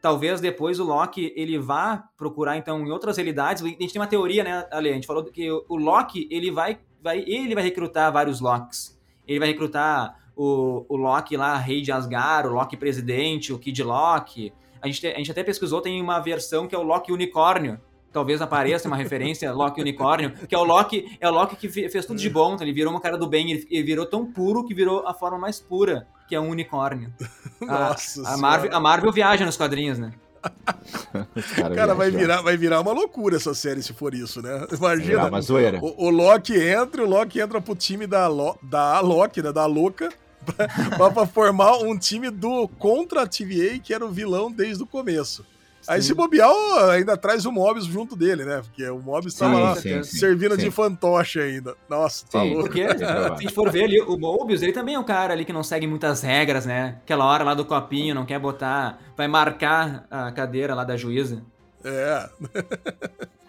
Talvez 0.00 0.40
depois 0.40 0.78
o 0.78 0.84
Loki 0.84 1.32
ele 1.34 1.58
vá 1.58 2.04
procurar 2.16 2.56
então 2.56 2.86
em 2.86 2.90
outras 2.92 3.16
realidades. 3.16 3.64
A 3.64 3.66
gente 3.66 3.92
tem 3.92 4.00
uma 4.00 4.06
teoria, 4.06 4.44
né, 4.44 4.64
Ale? 4.70 4.90
A 4.90 4.94
gente 4.94 5.08
falou 5.08 5.24
que 5.24 5.50
o 5.50 5.76
Loki 5.76 6.28
ele 6.30 6.52
vai, 6.52 6.78
vai 7.02 7.18
ele 7.26 7.56
vai 7.56 7.64
recrutar 7.64 8.12
vários 8.12 8.40
Locks. 8.40 8.96
Ele 9.26 9.40
vai 9.40 9.48
recrutar 9.48 10.16
o, 10.36 10.86
o 10.88 10.96
Loki 10.96 11.36
lá, 11.36 11.56
rei 11.56 11.80
de 11.80 11.90
Asgard, 11.90 12.48
o 12.48 12.52
Loki 12.52 12.76
presidente, 12.76 13.52
o 13.52 13.58
Kid 13.58 13.82
Loki. 13.82 14.52
A 14.80 14.86
gente, 14.86 15.04
a 15.04 15.16
gente 15.16 15.32
até 15.32 15.42
pesquisou, 15.42 15.80
tem 15.80 16.00
uma 16.00 16.20
versão 16.20 16.68
que 16.68 16.74
é 16.76 16.78
o 16.78 16.82
Loki 16.82 17.10
unicórnio, 17.10 17.80
talvez 18.12 18.42
apareça 18.42 18.86
uma 18.86 18.96
referência, 18.96 19.52
Loki 19.52 19.80
Unicórnio, 19.80 20.32
que 20.46 20.54
é 20.54 20.58
o 20.58 20.64
Loki, 20.64 21.16
é 21.20 21.28
o 21.28 21.32
Loki 21.32 21.56
que 21.56 21.68
fez 21.68 22.04
tudo 22.04 22.18
de 22.18 22.28
bom, 22.28 22.54
então 22.54 22.66
ele 22.66 22.74
virou 22.74 22.92
uma 22.92 23.00
cara 23.00 23.16
do 23.16 23.26
bem, 23.26 23.50
ele 23.50 23.82
virou 23.82 24.06
tão 24.06 24.26
puro 24.26 24.64
que 24.64 24.74
virou 24.74 25.06
a 25.06 25.14
forma 25.14 25.38
mais 25.38 25.58
pura, 25.58 26.06
que 26.28 26.34
é 26.34 26.40
um 26.40 26.50
unicórnio. 26.50 27.12
Nossa 27.60 28.28
a, 28.28 28.34
a 28.34 28.36
Marvel, 28.36 28.76
a 28.76 28.80
Marvel 28.80 29.12
viaja 29.12 29.44
nos 29.44 29.56
quadrinhos, 29.56 29.98
né? 29.98 30.12
cara, 31.56 31.74
cara 31.74 31.94
vai 31.94 32.10
virar, 32.10 32.42
vai 32.42 32.56
virar 32.56 32.80
uma 32.80 32.92
loucura 32.92 33.36
essa 33.36 33.54
série 33.54 33.82
se 33.82 33.92
for 33.92 34.12
isso, 34.12 34.42
né? 34.42 34.66
Imagina. 34.72 35.28
Uma 35.28 35.40
zoeira. 35.40 35.78
O, 35.80 36.06
o 36.06 36.10
Loki 36.10 36.54
entra, 36.58 37.04
o 37.04 37.08
Loki 37.08 37.40
entra 37.40 37.60
pro 37.60 37.74
time 37.74 38.06
da, 38.06 38.26
Lo, 38.26 38.58
da 38.62 39.00
Loki, 39.00 39.40
né? 39.40 39.52
Da 39.52 39.66
louca, 39.66 40.08
pra, 40.96 41.10
pra 41.10 41.26
formar 41.26 41.78
um 41.78 41.96
time 41.96 42.28
do 42.30 42.66
contra 42.78 43.22
a 43.22 43.26
TVA, 43.26 43.78
que 43.82 43.94
era 43.94 44.04
o 44.04 44.10
vilão 44.10 44.50
desde 44.50 44.82
o 44.82 44.86
começo. 44.86 45.44
Aí 45.88 46.02
se 46.02 46.14
bobear, 46.14 46.50
ainda 46.90 47.16
traz 47.16 47.44
o 47.44 47.52
Mobius 47.52 47.86
junto 47.86 48.14
dele, 48.14 48.44
né? 48.44 48.62
Porque 48.62 48.88
o 48.88 49.00
Mobius 49.00 49.34
tava 49.34 49.58
lá 49.58 49.76
sim, 49.76 50.02
sim, 50.02 50.18
servindo 50.18 50.54
sim. 50.54 50.62
de 50.62 50.70
fantoche 50.70 51.40
ainda. 51.40 51.74
Nossa, 51.88 52.24
tá 52.30 52.42
louco. 52.42 52.62
Porque, 52.62 52.86
se 52.96 53.04
a 53.04 53.36
gente 53.36 53.52
for 53.52 53.70
ver 53.70 53.84
ali, 53.84 54.00
o 54.00 54.16
Mobius, 54.16 54.62
ele 54.62 54.72
também 54.72 54.94
é 54.94 54.98
um 54.98 55.04
cara 55.04 55.32
ali 55.32 55.44
que 55.44 55.52
não 55.52 55.62
segue 55.62 55.86
muitas 55.86 56.22
regras, 56.22 56.66
né? 56.66 56.98
Aquela 57.02 57.24
hora 57.24 57.44
lá 57.44 57.54
do 57.54 57.64
copinho, 57.64 58.14
não 58.14 58.24
quer 58.24 58.38
botar... 58.38 59.00
Vai 59.16 59.28
marcar 59.28 60.06
a 60.10 60.32
cadeira 60.32 60.74
lá 60.74 60.84
da 60.84 60.96
juíza. 60.96 61.42
É. 61.84 62.28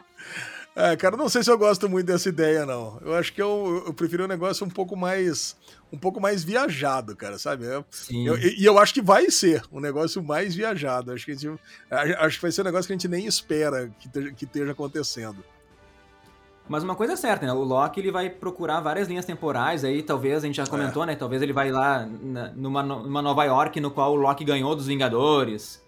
É, 0.75 0.95
cara, 0.95 1.15
não 1.15 1.29
sei 1.29 1.43
se 1.43 1.51
eu 1.51 1.57
gosto 1.57 1.87
muito 1.87 2.07
dessa 2.07 2.29
ideia, 2.29 2.65
não. 2.65 2.99
Eu 3.05 3.13
acho 3.13 3.31
que 3.31 3.39
eu, 3.39 3.83
eu 3.85 3.93
prefiro 3.93 4.23
um 4.23 4.27
negócio 4.27 4.65
um 4.65 4.69
pouco 4.69 4.95
mais 4.95 5.55
um 5.93 5.97
pouco 5.97 6.19
mais 6.19 6.43
viajado, 6.43 7.15
cara, 7.15 7.37
sabe? 7.37 7.65
Eu, 7.65 7.85
eu, 8.09 8.37
e 8.39 8.65
eu 8.65 8.79
acho 8.79 8.91
que 8.91 9.01
vai 9.01 9.29
ser 9.29 9.61
um 9.71 9.79
negócio 9.79 10.23
mais 10.23 10.55
viajado. 10.55 11.11
Acho 11.11 11.23
que, 11.23 11.35
gente, 11.35 11.59
acho 11.91 12.37
que 12.37 12.41
vai 12.41 12.51
ser 12.51 12.61
um 12.61 12.65
negócio 12.65 12.87
que 12.87 12.93
a 12.93 12.95
gente 12.95 13.07
nem 13.07 13.27
espera 13.27 13.91
que, 13.99 14.09
que 14.33 14.45
esteja 14.45 14.71
acontecendo. 14.71 15.43
Mas 16.67 16.83
uma 16.83 16.95
coisa 16.95 17.13
é 17.13 17.15
certa, 17.15 17.45
né? 17.45 17.53
O 17.53 17.63
Loki 17.63 17.99
ele 17.99 18.11
vai 18.11 18.27
procurar 18.27 18.79
várias 18.79 19.07
linhas 19.07 19.25
temporais 19.25 19.83
aí, 19.83 20.01
talvez, 20.01 20.43
a 20.43 20.47
gente 20.47 20.55
já 20.55 20.65
comentou, 20.65 21.03
é. 21.03 21.07
né? 21.07 21.15
Talvez 21.15 21.43
ele 21.43 21.53
vai 21.53 21.71
lá 21.71 22.07
na, 22.07 22.49
numa, 22.53 22.81
numa 22.81 23.21
Nova 23.21 23.43
York 23.43 23.79
no 23.79 23.91
qual 23.91 24.13
o 24.13 24.15
Loki 24.15 24.43
ganhou 24.43 24.75
dos 24.75 24.87
Vingadores 24.87 25.82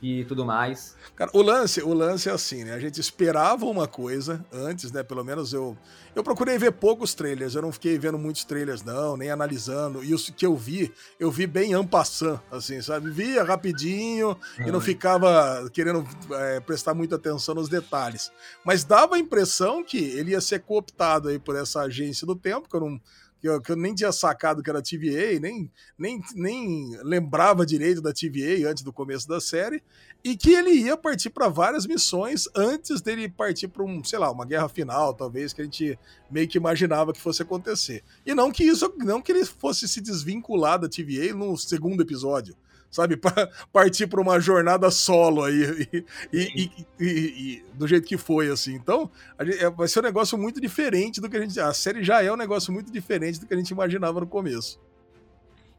e 0.00 0.24
tudo 0.24 0.44
mais. 0.44 0.96
Cara, 1.16 1.30
o 1.34 1.42
lance, 1.42 1.82
o 1.82 1.92
lance 1.92 2.28
é 2.28 2.32
assim, 2.32 2.64
né? 2.64 2.72
A 2.72 2.78
gente 2.78 3.00
esperava 3.00 3.64
uma 3.66 3.86
coisa 3.86 4.44
antes, 4.52 4.92
né? 4.92 5.02
Pelo 5.02 5.24
menos 5.24 5.52
eu 5.52 5.76
eu 6.18 6.22
procurei 6.24 6.58
ver 6.58 6.72
poucos 6.72 7.14
trailers, 7.14 7.54
eu 7.54 7.62
não 7.62 7.70
fiquei 7.70 7.96
vendo 7.96 8.18
muitos 8.18 8.42
trailers 8.44 8.82
não, 8.82 9.16
nem 9.16 9.30
analisando. 9.30 10.02
E 10.02 10.12
os 10.12 10.28
que 10.30 10.44
eu 10.44 10.56
vi, 10.56 10.92
eu 11.18 11.30
vi 11.30 11.46
bem 11.46 11.74
ampassant, 11.74 12.40
assim, 12.50 12.82
sabe? 12.82 13.08
Via 13.10 13.44
rapidinho 13.44 14.36
e 14.58 14.70
não 14.70 14.80
ficava 14.80 15.70
querendo 15.72 16.04
é, 16.32 16.58
prestar 16.58 16.92
muita 16.92 17.14
atenção 17.14 17.54
nos 17.54 17.68
detalhes. 17.68 18.32
Mas 18.64 18.82
dava 18.82 19.14
a 19.14 19.18
impressão 19.18 19.84
que 19.84 19.96
ele 19.96 20.32
ia 20.32 20.40
ser 20.40 20.60
cooptado 20.60 21.28
aí 21.28 21.38
por 21.38 21.54
essa 21.54 21.82
agência 21.82 22.26
do 22.26 22.34
tempo, 22.34 22.68
que 22.68 22.74
eu 22.74 22.80
não 22.80 23.00
que 23.40 23.48
eu, 23.48 23.60
que 23.60 23.72
eu, 23.72 23.76
nem 23.76 23.94
tinha 23.94 24.12
sacado 24.12 24.62
que 24.62 24.70
era 24.70 24.82
TVA, 24.82 25.38
nem, 25.40 25.70
nem, 25.96 26.20
nem 26.34 26.98
lembrava 27.02 27.64
direito 27.64 28.02
da 28.02 28.12
TVA 28.12 28.68
antes 28.68 28.82
do 28.82 28.92
começo 28.92 29.28
da 29.28 29.40
série, 29.40 29.82
e 30.24 30.36
que 30.36 30.50
ele 30.50 30.70
ia 30.70 30.96
partir 30.96 31.30
para 31.30 31.48
várias 31.48 31.86
missões 31.86 32.48
antes 32.54 33.00
dele 33.00 33.28
partir 33.28 33.68
para 33.68 33.84
um, 33.84 34.02
sei 34.02 34.18
lá, 34.18 34.30
uma 34.30 34.44
guerra 34.44 34.68
final, 34.68 35.14
talvez 35.14 35.52
que 35.52 35.60
a 35.60 35.64
gente 35.64 35.98
meio 36.30 36.48
que 36.48 36.58
imaginava 36.58 37.12
que 37.12 37.20
fosse 37.20 37.42
acontecer. 37.42 38.02
E 38.26 38.34
não 38.34 38.50
que 38.50 38.64
isso, 38.64 38.92
não 38.98 39.22
que 39.22 39.30
ele 39.30 39.44
fosse 39.44 39.86
se 39.88 40.00
desvincular 40.00 40.78
da 40.78 40.88
TVA 40.88 41.32
no 41.34 41.56
segundo 41.56 42.02
episódio 42.02 42.56
sabe? 42.90 43.16
Para 43.18 43.50
partir 43.72 44.06
para 44.06 44.20
uma 44.20 44.40
jornada 44.40 44.90
solo 44.90 45.44
aí, 45.44 45.86
e, 45.92 46.04
e, 46.32 46.70
e, 46.98 47.06
e, 47.06 47.64
do 47.74 47.86
jeito 47.86 48.06
que 48.06 48.16
foi, 48.16 48.48
assim. 48.50 48.74
Então, 48.74 49.10
gente, 49.42 49.64
é, 49.64 49.70
vai 49.70 49.88
ser 49.88 50.00
um 50.00 50.02
negócio 50.02 50.38
muito 50.38 50.60
diferente 50.60 51.20
do 51.20 51.28
que 51.28 51.36
a 51.36 51.40
gente. 51.40 51.58
A 51.60 51.72
série 51.72 52.02
já 52.02 52.22
é 52.22 52.32
um 52.32 52.36
negócio 52.36 52.72
muito 52.72 52.92
diferente 52.92 53.40
do 53.40 53.46
que 53.46 53.54
a 53.54 53.56
gente 53.56 53.70
imaginava 53.70 54.20
no 54.20 54.26
começo. 54.26 54.80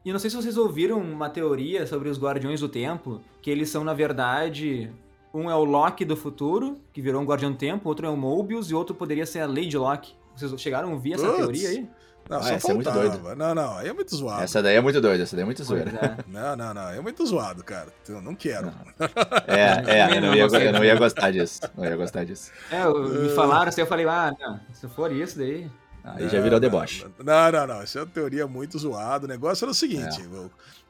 E 0.04 0.12
não 0.12 0.18
sei 0.18 0.30
se 0.30 0.36
vocês 0.36 0.56
ouviram 0.56 0.98
uma 0.98 1.28
teoria 1.28 1.86
sobre 1.86 2.08
os 2.08 2.18
Guardiões 2.18 2.60
do 2.60 2.68
Tempo, 2.68 3.20
que 3.42 3.50
eles 3.50 3.68
são, 3.68 3.84
na 3.84 3.92
verdade, 3.92 4.90
um 5.32 5.50
é 5.50 5.54
o 5.54 5.64
Loki 5.64 6.06
do 6.06 6.16
futuro, 6.16 6.80
que 6.92 7.02
virou 7.02 7.20
um 7.20 7.24
Guardião 7.26 7.52
do 7.52 7.58
Tempo, 7.58 7.88
outro 7.88 8.06
é 8.06 8.10
o 8.10 8.16
Mobius 8.16 8.70
e 8.70 8.74
outro 8.74 8.94
poderia 8.94 9.26
ser 9.26 9.40
a 9.40 9.46
Lady 9.46 9.76
Loki. 9.76 10.14
Vocês 10.40 10.60
chegaram 10.60 10.90
a 10.90 10.92
ouvir 10.92 11.14
essa 11.14 11.26
Puts. 11.26 11.38
teoria 11.38 11.68
aí? 11.68 11.88
Não, 12.28 12.40
ah, 12.40 12.52
essa 12.52 12.70
é 12.70 12.74
muito 12.74 12.90
doido. 12.92 13.34
Não, 13.34 13.54
não, 13.56 13.78
aí 13.78 13.88
é 13.88 13.92
muito 13.92 14.14
zoado. 14.14 14.44
Essa 14.44 14.62
daí 14.62 14.76
é 14.76 14.80
muito 14.80 15.00
doida, 15.00 15.24
essa 15.24 15.34
daí 15.34 15.42
é 15.42 15.44
muito 15.44 15.64
zoeira. 15.64 15.90
É. 15.90 16.16
Não, 16.30 16.56
não, 16.56 16.72
não, 16.72 16.88
é 16.90 17.00
muito 17.00 17.26
zoado, 17.26 17.64
cara. 17.64 17.88
Eu 18.08 18.22
não 18.22 18.36
quero. 18.36 18.66
Não. 18.66 18.74
É, 19.48 19.98
é, 19.98 20.16
eu 20.16 20.20
não, 20.20 20.34
ia, 20.34 20.44
eu 20.44 20.72
não 20.72 20.84
ia 20.84 20.94
gostar 20.94 21.32
disso. 21.32 21.60
Não 21.76 21.84
ia 21.84 21.96
gostar 21.96 22.24
disso. 22.24 22.52
É, 22.70 22.86
me 22.86 23.28
falaram 23.30 23.68
assim, 23.68 23.80
eu 23.80 23.86
falei, 23.86 24.06
ah, 24.06 24.32
não, 24.38 24.60
se 24.72 24.86
for 24.88 25.10
isso 25.10 25.38
daí... 25.38 25.68
Aí 26.04 26.28
já 26.28 26.40
virou 26.40 26.60
deboche. 26.60 27.04
Não, 27.18 27.52
não, 27.52 27.66
não. 27.66 27.82
Isso 27.82 27.98
é 27.98 28.02
uma 28.02 28.06
teoria 28.06 28.46
muito 28.46 28.78
zoada. 28.78 29.26
O 29.26 29.28
negócio 29.28 29.64
era 29.64 29.72
o 29.72 29.74
seguinte: 29.74 30.22
é. 30.22 30.26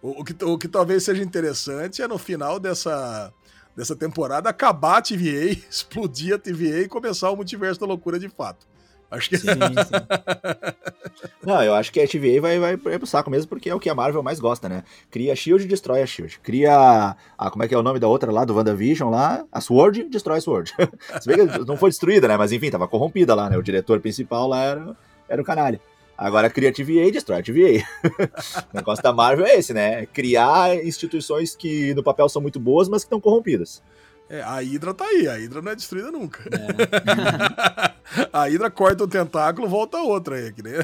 o, 0.03 0.21
o, 0.21 0.25
que, 0.25 0.45
o 0.45 0.57
que 0.57 0.69
talvez 0.69 1.03
seja 1.03 1.23
interessante 1.23 2.01
é 2.01 2.07
no 2.07 2.17
final 2.17 2.61
dessa, 2.61 3.33
dessa 3.77 3.97
temporada 3.97 4.49
acabar 4.49 4.99
a 4.99 5.03
TVA, 5.03 5.51
explodir 5.69 6.35
a 6.35 6.39
TVA 6.39 6.83
e 6.83 6.89
começar 6.89 7.31
o 7.31 7.37
multiverso 7.37 7.81
da 7.81 7.87
loucura 7.87 8.19
de 8.19 8.29
fato. 8.29 8.70
Acho 9.11 9.29
que. 9.29 9.39
Sim, 9.39 9.49
sim. 9.49 9.57
Não, 11.45 11.63
eu 11.63 11.75
acho 11.75 11.93
que 11.93 12.01
a 12.01 12.07
TVA 12.07 12.41
vai, 12.41 12.59
vai, 12.59 12.77
vai 12.77 12.99
pro 12.99 13.07
saco 13.07 13.31
mesmo, 13.31 13.49
porque 13.49 13.69
é 13.69 13.75
o 13.75 13.81
que 13.81 13.89
a 13.89 13.95
Marvel 13.95 14.23
mais 14.23 14.39
gosta, 14.39 14.69
né? 14.69 14.85
Cria 15.11 15.33
a 15.33 15.37
Shield, 15.37 15.67
destrói 15.67 16.03
a 16.03 16.07
Shield. 16.07 16.39
Cria 16.41 17.17
a. 17.37 17.51
Como 17.51 17.65
é 17.65 17.69
que 17.69 17.75
é 17.75 17.79
o 17.79 17.83
nome 17.83 17.99
da 17.99 18.07
outra 18.07 18.31
lá, 18.31 18.45
do 18.45 18.55
WandaVision 18.55 19.11
lá? 19.11 19.45
A 19.51 19.61
Sword, 19.61 20.05
destrói 20.05 20.39
a 20.39 20.41
Sword. 20.41 20.73
Se 21.21 21.27
bem 21.27 21.47
que 21.47 21.59
não 21.67 21.77
foi 21.77 21.91
destruída, 21.91 22.29
né? 22.29 22.37
Mas 22.37 22.53
enfim, 22.53 22.71
tava 22.71 22.87
corrompida 22.87 23.35
lá, 23.35 23.51
né? 23.51 23.57
O 23.57 23.63
diretor 23.63 24.01
principal 24.01 24.47
lá 24.47 24.63
era, 24.63 24.97
era 25.29 25.43
o 25.43 25.45
canalha. 25.45 25.81
Agora 26.17 26.51
cria 26.51 26.69
a 26.69 26.73
TVA 26.73 27.07
e 27.07 27.11
destrói 27.11 27.41
a 27.41 27.43
TVA. 27.43 27.83
o 28.73 28.77
negócio 28.77 29.03
da 29.03 29.13
Marvel 29.13 29.47
é 29.47 29.57
esse, 29.57 29.73
né? 29.73 30.05
Criar 30.07 30.77
instituições 30.85 31.57
que 31.57 31.95
no 31.95 32.03
papel 32.03 32.29
são 32.29 32.43
muito 32.43 32.61
boas, 32.61 32.89
mas 32.89 33.03
que 33.03 33.07
estão 33.07 33.21
corrompidas. 33.21 33.83
É, 34.31 34.43
a 34.43 34.61
Hydra 34.61 34.95
tá 34.95 35.05
aí, 35.05 35.27
a 35.27 35.35
Hydra 35.35 35.61
não 35.61 35.73
é 35.73 35.75
destruída 35.75 36.13
nunca. 36.13 36.49
É. 36.55 37.91
a 38.33 38.45
Hydra 38.45 38.71
corta 38.71 39.03
um 39.03 39.09
tentáculo, 39.09 39.69
volta 39.69 39.99
outra 39.99 40.37
aí, 40.37 40.53
que 40.53 40.63
nem... 40.63 40.75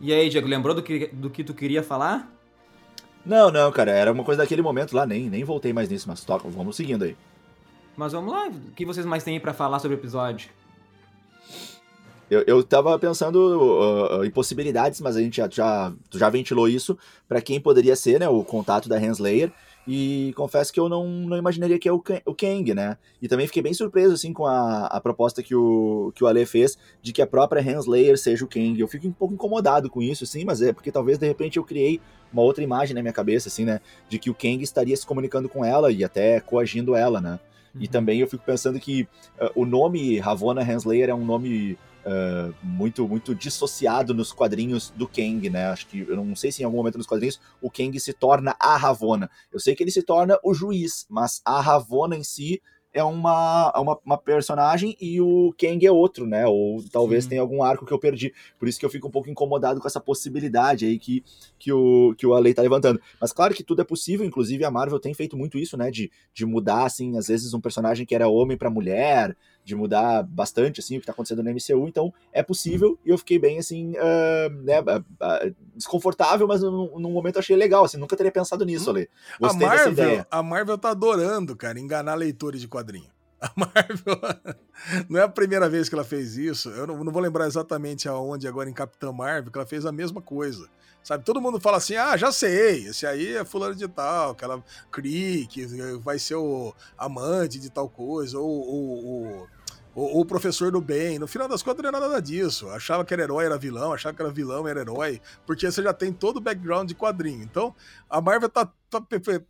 E 0.00 0.10
aí, 0.10 0.30
Diego, 0.30 0.48
lembrou 0.48 0.74
do 0.74 0.82
que, 0.82 1.08
do 1.08 1.28
que 1.28 1.44
tu 1.44 1.52
queria 1.52 1.82
falar? 1.82 2.32
Não, 3.26 3.50
não, 3.50 3.70
cara, 3.72 3.90
era 3.90 4.10
uma 4.10 4.24
coisa 4.24 4.42
daquele 4.42 4.62
momento 4.62 4.96
lá, 4.96 5.04
nem, 5.06 5.28
nem 5.28 5.44
voltei 5.44 5.72
mais 5.72 5.90
nisso, 5.90 6.08
mas 6.08 6.24
toca, 6.24 6.48
vamos 6.48 6.76
seguindo 6.76 7.04
aí. 7.04 7.14
Mas 7.94 8.12
vamos 8.12 8.32
lá, 8.32 8.48
o 8.48 8.72
que 8.72 8.86
vocês 8.86 9.04
mais 9.04 9.22
têm 9.22 9.38
para 9.38 9.52
falar 9.52 9.78
sobre 9.80 9.96
o 9.96 10.00
episódio? 10.00 10.48
Eu, 12.30 12.42
eu 12.46 12.62
tava 12.64 12.98
pensando 12.98 13.36
uh, 14.18 14.24
em 14.24 14.30
possibilidades, 14.30 15.00
mas 15.00 15.14
a 15.14 15.20
gente 15.20 15.36
já, 15.36 15.48
já, 15.48 15.92
já 16.10 16.30
ventilou 16.30 16.68
isso 16.68 16.98
para 17.28 17.40
quem 17.40 17.60
poderia 17.60 17.94
ser, 17.94 18.18
né? 18.18 18.28
O 18.28 18.42
contato 18.42 18.88
da 18.88 19.00
Henslayer. 19.00 19.52
E 19.86 20.32
confesso 20.34 20.72
que 20.72 20.80
eu 20.80 20.88
não, 20.88 21.06
não 21.06 21.36
imaginaria 21.36 21.78
que 21.78 21.88
é 21.88 21.92
o, 21.92 22.02
o 22.26 22.34
Kang, 22.34 22.72
né? 22.74 22.96
E 23.20 23.28
também 23.28 23.46
fiquei 23.46 23.62
bem 23.62 23.74
surpreso, 23.74 24.14
assim, 24.14 24.32
com 24.32 24.46
a, 24.46 24.86
a 24.86 25.00
proposta 25.00 25.42
que 25.42 25.54
o, 25.54 26.10
que 26.14 26.24
o 26.24 26.26
Ale 26.26 26.46
fez 26.46 26.78
de 27.02 27.12
que 27.12 27.20
a 27.20 27.26
própria 27.26 27.60
Henslayer 27.60 28.18
seja 28.18 28.44
o 28.44 28.48
Kang. 28.48 28.78
Eu 28.80 28.88
fico 28.88 29.06
um 29.06 29.12
pouco 29.12 29.34
incomodado 29.34 29.90
com 29.90 30.00
isso, 30.00 30.24
sim, 30.26 30.44
mas 30.44 30.62
é 30.62 30.72
porque 30.72 30.90
talvez, 30.90 31.18
de 31.18 31.26
repente, 31.26 31.58
eu 31.58 31.64
criei 31.64 32.00
uma 32.32 32.42
outra 32.42 32.64
imagem 32.64 32.94
na 32.94 33.02
minha 33.02 33.12
cabeça, 33.12 33.48
assim, 33.48 33.64
né? 33.64 33.80
De 34.08 34.18
que 34.18 34.30
o 34.30 34.34
Kang 34.34 34.62
estaria 34.62 34.96
se 34.96 35.06
comunicando 35.06 35.48
com 35.48 35.64
ela 35.64 35.92
e 35.92 36.02
até 36.02 36.40
coagindo 36.40 36.96
ela, 36.96 37.20
né? 37.20 37.38
Uhum. 37.74 37.82
E 37.82 37.88
também 37.88 38.20
eu 38.20 38.28
fico 38.28 38.44
pensando 38.44 38.78
que 38.78 39.02
uh, 39.40 39.50
o 39.54 39.64
nome 39.64 40.18
Ravonna 40.18 40.62
Henslayer 40.62 41.10
é 41.10 41.14
um 41.14 41.24
nome 41.24 41.78
uh, 42.04 42.54
muito 42.62 43.06
muito 43.08 43.34
dissociado 43.34 44.14
nos 44.14 44.32
quadrinhos 44.32 44.90
do 44.90 45.08
Kang, 45.08 45.48
né? 45.50 45.66
Acho 45.66 45.86
que 45.86 46.00
eu 46.00 46.16
não 46.16 46.36
sei 46.36 46.52
se 46.52 46.62
em 46.62 46.64
algum 46.64 46.76
momento 46.76 46.98
nos 46.98 47.06
quadrinhos 47.06 47.40
o 47.60 47.70
Kang 47.70 47.98
se 47.98 48.12
torna 48.12 48.54
a 48.60 48.76
Ravonna. 48.76 49.30
Eu 49.52 49.58
sei 49.58 49.74
que 49.74 49.82
ele 49.82 49.90
se 49.90 50.02
torna 50.02 50.38
o 50.42 50.54
juiz, 50.54 51.06
mas 51.08 51.40
a 51.44 51.60
Ravonna 51.60 52.16
em 52.16 52.24
si 52.24 52.62
é 52.94 53.02
uma, 53.02 53.72
é 53.74 53.78
uma, 53.80 53.98
uma, 54.06 54.16
personagem 54.16 54.96
e 55.00 55.20
o 55.20 55.52
Kang 55.58 55.84
é 55.84 55.90
outro, 55.90 56.26
né? 56.26 56.46
Ou 56.46 56.82
talvez 56.92 57.24
Sim. 57.24 57.30
tenha 57.30 57.42
algum 57.42 57.60
arco 57.60 57.84
que 57.84 57.92
eu 57.92 57.98
perdi. 57.98 58.32
Por 58.56 58.68
isso 58.68 58.78
que 58.78 58.86
eu 58.86 58.90
fico 58.90 59.08
um 59.08 59.10
pouco 59.10 59.28
incomodado 59.28 59.80
com 59.80 59.88
essa 59.88 60.00
possibilidade 60.00 60.86
aí 60.86 60.96
que, 60.96 61.24
que, 61.58 61.72
o, 61.72 62.14
que 62.16 62.24
o 62.24 62.32
Ale 62.32 62.54
tá 62.54 62.62
levantando. 62.62 63.00
Mas 63.20 63.32
claro 63.32 63.52
que 63.52 63.64
tudo 63.64 63.82
é 63.82 63.84
possível, 63.84 64.24
inclusive 64.24 64.64
a 64.64 64.70
Marvel 64.70 65.00
tem 65.00 65.12
feito 65.12 65.36
muito 65.36 65.58
isso, 65.58 65.76
né? 65.76 65.90
De, 65.90 66.08
de 66.32 66.46
mudar, 66.46 66.84
assim, 66.84 67.18
às 67.18 67.26
vezes 67.26 67.52
um 67.52 67.60
personagem 67.60 68.06
que 68.06 68.14
era 68.14 68.28
homem 68.28 68.56
para 68.56 68.70
mulher, 68.70 69.36
de 69.64 69.74
mudar 69.74 70.22
bastante, 70.22 70.80
assim, 70.80 70.96
o 70.96 71.00
que 71.00 71.06
tá 71.06 71.12
acontecendo 71.12 71.42
no 71.42 71.50
MCU. 71.50 71.88
Então 71.88 72.12
é 72.32 72.42
possível 72.42 72.98
e 73.04 73.10
eu 73.10 73.18
fiquei 73.18 73.38
bem, 73.38 73.58
assim, 73.58 73.92
uh, 73.92 74.62
né? 74.62 74.80
Uh, 74.80 75.54
desconfortável, 75.74 76.46
mas 76.46 76.62
num, 76.62 76.98
num 76.98 77.10
momento 77.10 77.38
achei 77.38 77.56
legal, 77.56 77.84
assim, 77.84 77.96
nunca 77.96 78.16
teria 78.16 78.30
pensado 78.30 78.64
nisso, 78.64 78.90
Ale. 78.90 79.08
Gostei 79.40 79.66
a 79.66 79.70
Marvel, 79.70 80.26
A 80.30 80.42
Marvel 80.42 80.78
tá 80.78 80.90
adorando, 80.90 81.56
cara, 81.56 81.80
enganar 81.80 82.14
leitores 82.14 82.60
de 82.60 82.68
quadrinho. 82.68 83.13
A 83.40 83.52
Marvel 83.56 84.56
não 85.08 85.20
é 85.20 85.22
a 85.24 85.28
primeira 85.28 85.68
vez 85.68 85.88
que 85.88 85.94
ela 85.94 86.04
fez 86.04 86.36
isso. 86.36 86.70
Eu 86.70 86.86
não, 86.86 87.04
não, 87.04 87.12
vou 87.12 87.20
lembrar 87.20 87.46
exatamente 87.46 88.08
aonde 88.08 88.48
agora 88.48 88.70
em 88.70 88.72
Capitã 88.72 89.12
Marvel 89.12 89.50
que 89.50 89.58
ela 89.58 89.66
fez 89.66 89.84
a 89.84 89.92
mesma 89.92 90.22
coisa. 90.22 90.68
Sabe, 91.02 91.24
todo 91.24 91.40
mundo 91.40 91.60
fala 91.60 91.76
assim: 91.76 91.96
"Ah, 91.96 92.16
já 92.16 92.32
sei, 92.32 92.86
esse 92.86 93.06
aí 93.06 93.36
é 93.36 93.44
fulano 93.44 93.74
de 93.74 93.86
tal, 93.86 94.30
aquela 94.30 94.64
Kree 94.90 95.46
que 95.46 95.66
vai 95.98 96.18
ser 96.18 96.36
o 96.36 96.74
amante 96.96 97.60
de 97.60 97.68
tal 97.68 97.88
coisa 97.88 98.38
ou, 98.38 98.48
ou 98.48 99.48
o, 99.94 100.20
o, 100.20 100.24
professor 100.24 100.72
do 100.72 100.80
bem. 100.80 101.18
No 101.18 101.26
final 101.26 101.48
das 101.48 101.62
contas, 101.62 101.82
não 101.82 101.88
era 101.88 102.00
nada 102.00 102.20
disso. 102.20 102.68
Achava 102.70 103.04
que 103.04 103.14
era 103.14 103.22
herói, 103.22 103.44
era 103.44 103.56
vilão, 103.56 103.92
achava 103.92 104.14
que 104.14 104.22
era 104.22 104.30
vilão, 104.30 104.66
era 104.66 104.80
herói, 104.80 105.20
porque 105.46 105.70
você 105.70 105.82
já 105.82 105.92
tem 105.92 106.12
todo 106.12 106.38
o 106.38 106.40
background 106.40 106.88
de 106.88 106.94
quadrinho. 106.94 107.42
Então, 107.42 107.74
a 108.08 108.20
Marvel 108.20 108.48
tá, 108.48 108.66
tá 108.90 109.02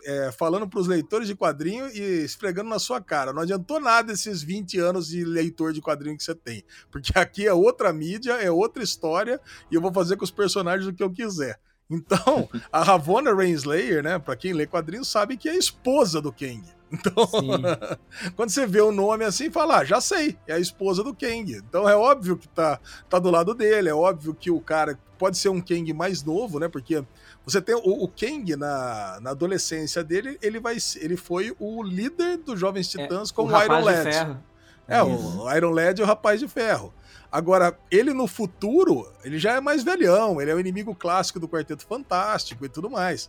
é, 0.05 0.33
falando 0.33 0.69
pros 0.69 0.87
leitores 0.87 1.27
de 1.27 1.35
quadrinho 1.35 1.89
e 1.89 2.25
esfregando 2.25 2.69
na 2.69 2.79
sua 2.79 3.01
cara. 3.01 3.33
Não 3.33 3.43
adiantou 3.43 3.81
nada 3.81 4.13
esses 4.13 4.43
20 4.43 4.79
anos 4.79 5.09
de 5.09 5.25
leitor 5.25 5.73
de 5.73 5.81
quadrinho 5.81 6.17
que 6.17 6.25
você 6.25 6.35
tem, 6.35 6.65
porque 6.91 7.19
aqui 7.19 7.47
é 7.47 7.53
outra 7.53 7.93
mídia, 7.93 8.33
é 8.33 8.51
outra 8.51 8.83
história, 8.83 9.41
e 9.71 9.75
eu 9.75 9.81
vou 9.81 9.93
fazer 9.93 10.17
com 10.17 10.25
os 10.25 10.31
personagens 10.31 10.87
o 10.87 10.93
que 10.93 11.03
eu 11.03 11.11
quiser. 11.11 11.59
Então, 11.91 12.49
a 12.73 12.83
Ravonna 12.83 13.35
Renslayer, 13.35 14.03
né, 14.03 14.19
para 14.19 14.37
quem 14.37 14.53
lê 14.53 14.67
quadrinhos, 14.67 15.09
sabe 15.09 15.37
que 15.37 15.49
é 15.49 15.57
esposa 15.57 16.21
do 16.21 16.33
Kang. 16.33 16.63
Então, 16.95 17.29
quando 18.37 18.51
você 18.51 18.67
vê 18.67 18.81
o 18.81 18.93
nome 18.93 19.25
assim, 19.25 19.51
fala, 19.51 19.79
ah, 19.79 19.85
já 19.85 20.01
sei, 20.01 20.39
é 20.47 20.55
a 20.55 20.59
esposa 20.59 21.03
do 21.03 21.15
Kang. 21.15 21.53
Então 21.53 21.89
é 21.89 21.97
óbvio 21.97 22.37
que 22.37 22.49
tá, 22.49 22.81
tá 23.09 23.19
do 23.19 23.31
lado 23.31 23.55
dele, 23.55 23.89
é 23.89 23.95
óbvio 23.95 24.35
que 24.35 24.51
o 24.51 24.61
cara 24.61 24.99
pode 25.19 25.39
ser 25.39 25.49
um 25.49 25.61
Kang 25.61 25.93
mais 25.93 26.23
novo, 26.23 26.59
né? 26.59 26.69
Porque 26.69 27.05
você 27.45 27.61
tem 27.61 27.75
o, 27.75 28.05
o 28.05 28.09
Kang 28.09 28.57
na, 28.57 29.19
na 29.21 29.31
adolescência 29.31 30.03
dele, 30.03 30.39
ele 30.43 30.61
vai 30.61 30.77
ele 30.97 31.17
foi 31.17 31.55
o 31.59 31.83
líder 31.83 32.39
dos 32.39 32.59
Jovens 32.59 32.95
é, 32.95 33.03
Titãs 33.03 33.31
é, 33.31 33.35
com 33.35 33.43
o, 33.43 33.47
o 33.47 33.63
Iron 33.63 33.81
Lad. 33.81 34.39
É, 34.87 35.03
o 35.03 35.57
Iron 35.57 35.71
Lad 35.71 35.99
e 35.99 36.03
o 36.03 36.07
Rapaz 36.07 36.41
de 36.41 36.49
Ferro. 36.49 36.93
Agora, 37.35 37.77
ele 37.91 38.15
no 38.15 38.29
futuro, 38.29 39.11
ele 39.25 39.41
já 39.41 39.55
é 39.55 39.61
mais 39.61 39.83
velhão, 39.83 40.41
ele 40.41 40.53
é 40.53 40.55
o 40.55 40.61
inimigo 40.61 40.95
clássico 40.95 41.41
do 41.41 41.49
Quarteto 41.49 41.85
Fantástico 41.85 42.65
e 42.65 42.69
tudo 42.69 42.89
mais. 42.89 43.29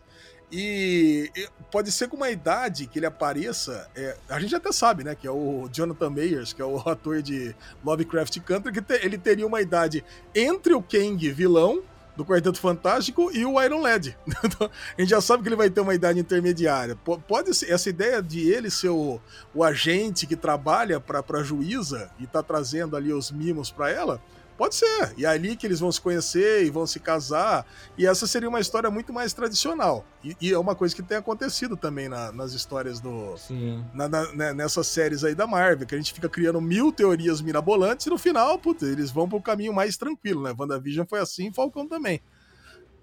E 0.51 1.31
pode 1.71 1.91
ser 1.91 2.07
com 2.07 2.15
uma 2.15 2.29
idade 2.29 2.87
que 2.87 2.99
ele 2.99 3.05
apareça. 3.05 3.89
É, 3.95 4.15
a 4.29 4.39
gente 4.39 4.55
até 4.55 4.71
sabe, 4.71 5.03
né? 5.03 5.15
Que 5.15 5.27
é 5.27 5.31
o 5.31 5.67
Jonathan 5.71 6.09
Mayers, 6.09 6.53
que 6.53 6.61
é 6.61 6.65
o 6.65 6.77
ator 6.87 7.21
de 7.21 7.55
Lovecraft 7.83 8.39
Country, 8.41 8.71
que 8.71 8.81
te, 8.81 8.93
ele 9.05 9.17
teria 9.17 9.45
uma 9.45 9.61
idade 9.61 10.03
entre 10.33 10.73
o 10.73 10.81
Kang 10.81 11.31
vilão 11.31 11.81
do 12.15 12.25
Quarteto 12.25 12.59
Fantástico 12.59 13.29
e 13.33 13.45
o 13.45 13.61
Iron 13.61 13.81
Lad. 13.81 14.15
Então, 14.45 14.69
a 14.97 15.01
gente 15.01 15.09
já 15.09 15.19
sabe 15.19 15.43
que 15.43 15.49
ele 15.49 15.55
vai 15.55 15.69
ter 15.69 15.81
uma 15.81 15.93
idade 15.93 16.19
intermediária. 16.19 16.95
Pode 16.95 17.53
ser 17.53 17.71
essa 17.71 17.89
ideia 17.89 18.21
de 18.21 18.47
ele 18.49 18.69
ser 18.69 18.89
o, 18.89 19.19
o 19.53 19.63
agente 19.63 20.25
que 20.25 20.35
trabalha 20.35 20.99
para 20.99 21.23
a 21.39 21.43
juíza 21.43 22.09
e 22.19 22.27
tá 22.27 22.41
trazendo 22.41 22.95
ali 22.95 23.11
os 23.11 23.31
mimos 23.31 23.71
para 23.71 23.89
ela 23.89 24.21
Pode 24.57 24.75
ser. 24.75 25.13
E 25.17 25.25
é 25.25 25.27
ali 25.27 25.55
que 25.55 25.67
eles 25.67 25.79
vão 25.79 25.91
se 25.91 25.99
conhecer 25.99 26.65
e 26.65 26.69
vão 26.69 26.87
se 26.87 26.99
casar. 26.99 27.65
E 27.97 28.05
essa 28.05 28.25
seria 28.25 28.47
uma 28.47 28.59
história 28.59 28.89
muito 28.89 29.11
mais 29.11 29.33
tradicional. 29.33 30.05
E, 30.23 30.35
e 30.39 30.53
é 30.53 30.57
uma 30.57 30.73
coisa 30.73 30.95
que 30.95 31.03
tem 31.03 31.17
acontecido 31.17 31.75
também 31.75 32.07
na, 32.07 32.31
nas 32.31 32.53
histórias 32.53 33.01
do. 33.01 33.37
Sim. 33.37 33.83
Na, 33.93 34.07
na, 34.07 34.31
né, 34.33 34.53
nessas 34.53 34.87
séries 34.87 35.23
aí 35.23 35.35
da 35.35 35.45
Marvel, 35.45 35.85
que 35.85 35.93
a 35.93 35.97
gente 35.97 36.13
fica 36.13 36.29
criando 36.29 36.61
mil 36.61 36.91
teorias 36.91 37.41
mirabolantes 37.41 38.05
e 38.05 38.09
no 38.09 38.17
final, 38.17 38.57
putz, 38.57 38.83
eles 38.83 39.11
vão 39.11 39.27
pro 39.27 39.41
caminho 39.41 39.73
mais 39.73 39.97
tranquilo, 39.97 40.43
né? 40.43 40.55
WandaVision 40.57 41.05
foi 41.05 41.19
assim, 41.19 41.51
Falcão 41.51 41.87
também. 41.87 42.21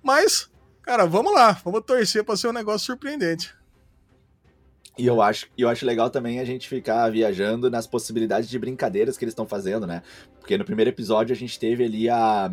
Mas, 0.02 0.50
cara, 0.82 1.06
vamos 1.06 1.34
lá. 1.34 1.52
Vamos 1.64 1.82
torcer 1.84 2.24
pra 2.24 2.36
ser 2.36 2.48
um 2.48 2.52
negócio 2.52 2.86
surpreendente. 2.86 3.54
E 4.98 5.06
eu 5.06 5.22
acho, 5.22 5.48
eu 5.56 5.68
acho 5.68 5.86
legal 5.86 6.10
também 6.10 6.38
a 6.38 6.44
gente 6.44 6.68
ficar 6.68 7.08
viajando 7.10 7.70
nas 7.70 7.86
possibilidades 7.86 8.48
de 8.48 8.58
brincadeiras 8.58 9.16
que 9.16 9.24
eles 9.24 9.32
estão 9.32 9.46
fazendo, 9.46 9.86
né? 9.86 10.02
Porque 10.38 10.58
no 10.58 10.64
primeiro 10.64 10.90
episódio 10.90 11.32
a 11.32 11.36
gente 11.36 11.58
teve 11.58 11.84
ali 11.84 12.10
a, 12.10 12.52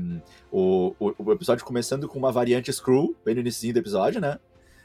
o, 0.50 0.96
o, 1.00 1.14
o 1.18 1.32
episódio 1.34 1.66
começando 1.66 2.08
com 2.08 2.18
uma 2.18 2.32
variante 2.32 2.72
Screw, 2.72 3.14
bem 3.26 3.36
no 3.36 3.42
início 3.42 3.74
do 3.74 3.80
episódio, 3.80 4.22
né? 4.22 4.40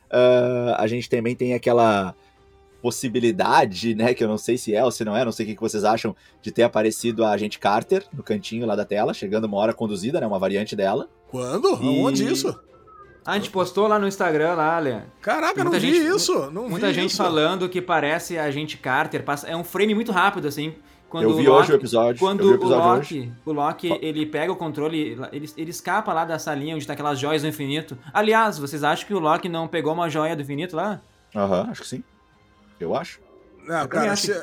Uh, 0.07 0.75
a 0.77 0.87
gente 0.89 1.09
também 1.09 1.37
tem 1.37 1.55
aquela 1.55 2.15
possibilidade, 2.83 3.95
né, 3.95 4.13
que 4.13 4.23
eu 4.23 4.29
não 4.29 4.37
sei 4.37 4.59
se 4.59 4.75
é 4.75 4.85
ou 4.85 4.91
se 4.91 5.07
não 5.07 5.17
é, 5.17 5.25
não 5.25 5.33
sei 5.33 5.47
o 5.47 5.49
que 5.55 5.61
vocês 5.61 5.85
acham, 5.85 6.15
de 6.43 6.53
ter 6.53 6.65
aparecido 6.65 7.25
a 7.25 7.31
agente 7.31 7.59
Carter 7.59 8.05
no 8.13 8.23
cantinho 8.23 8.67
lá 8.67 8.77
da 8.77 8.85
tela, 8.85 9.15
chegando 9.15 9.45
uma 9.45 9.57
hora 9.57 9.73
conduzida, 9.73 10.21
né, 10.21 10.27
uma 10.27 10.39
variante 10.39 10.77
dela. 10.77 11.09
Quando? 11.29 11.83
E... 11.83 12.01
Onde 12.01 12.31
isso? 12.31 12.55
A 13.25 13.35
gente 13.35 13.51
postou 13.51 13.87
lá 13.87 13.99
no 13.99 14.07
Instagram, 14.07 14.55
lá, 14.55 14.79
Lê. 14.79 15.01
Caraca, 15.21 15.65
não 15.65 15.73
vi 15.73 15.81
gente, 15.81 16.17
isso. 16.17 16.51
Não 16.51 16.69
muita 16.69 16.89
vi 16.89 16.95
gente 16.95 17.11
isso. 17.11 17.17
falando 17.17 17.69
que 17.69 17.81
parece 17.81 18.39
a 18.39 18.51
gente 18.51 18.77
Carter. 18.77 19.25
É 19.47 19.57
um 19.57 19.65
frame 19.65 19.95
muito 19.95 20.13
rápido, 20.13 20.47
assim. 20.47 20.75
Quando 21.09 21.25
eu 21.25 21.37
vi 21.37 21.47
o 21.47 21.53
Loki, 21.53 21.63
hoje 21.63 21.73
o 21.73 21.77
episódio. 21.77 22.19
Quando 22.19 22.41
o, 22.41 22.55
episódio 22.55 22.85
o 22.85 22.95
Loki, 22.97 23.33
o 23.47 23.53
Loki 23.53 23.99
ele 24.03 24.27
pega 24.27 24.53
o 24.53 24.57
controle, 24.57 25.17
ele, 25.33 25.49
ele 25.57 25.71
escapa 25.71 26.13
lá 26.13 26.25
da 26.25 26.41
salinha 26.41 26.75
onde 26.75 26.85
tá 26.85 26.93
aquelas 26.93 27.21
joias 27.21 27.43
do 27.43 27.49
infinito. 27.49 27.97
Aliás, 28.13 28.59
vocês 28.59 28.83
acham 28.83 29.07
que 29.07 29.15
o 29.15 29.21
Loki 29.21 29.49
não 29.49 29.69
pegou 29.69 29.93
uma 29.93 30.11
joia 30.11 30.35
do 30.35 30.43
infinito 30.43 30.75
lá? 30.75 31.01
Aham, 31.35 31.63
uhum, 31.63 31.71
acho 31.71 31.83
que 31.83 31.89
sim. 31.89 32.05
Eu 32.81 32.97
acho. 32.97 33.21
Não, 33.65 33.83
eu 33.83 33.89
cara, 33.89 34.17
se, 34.17 34.35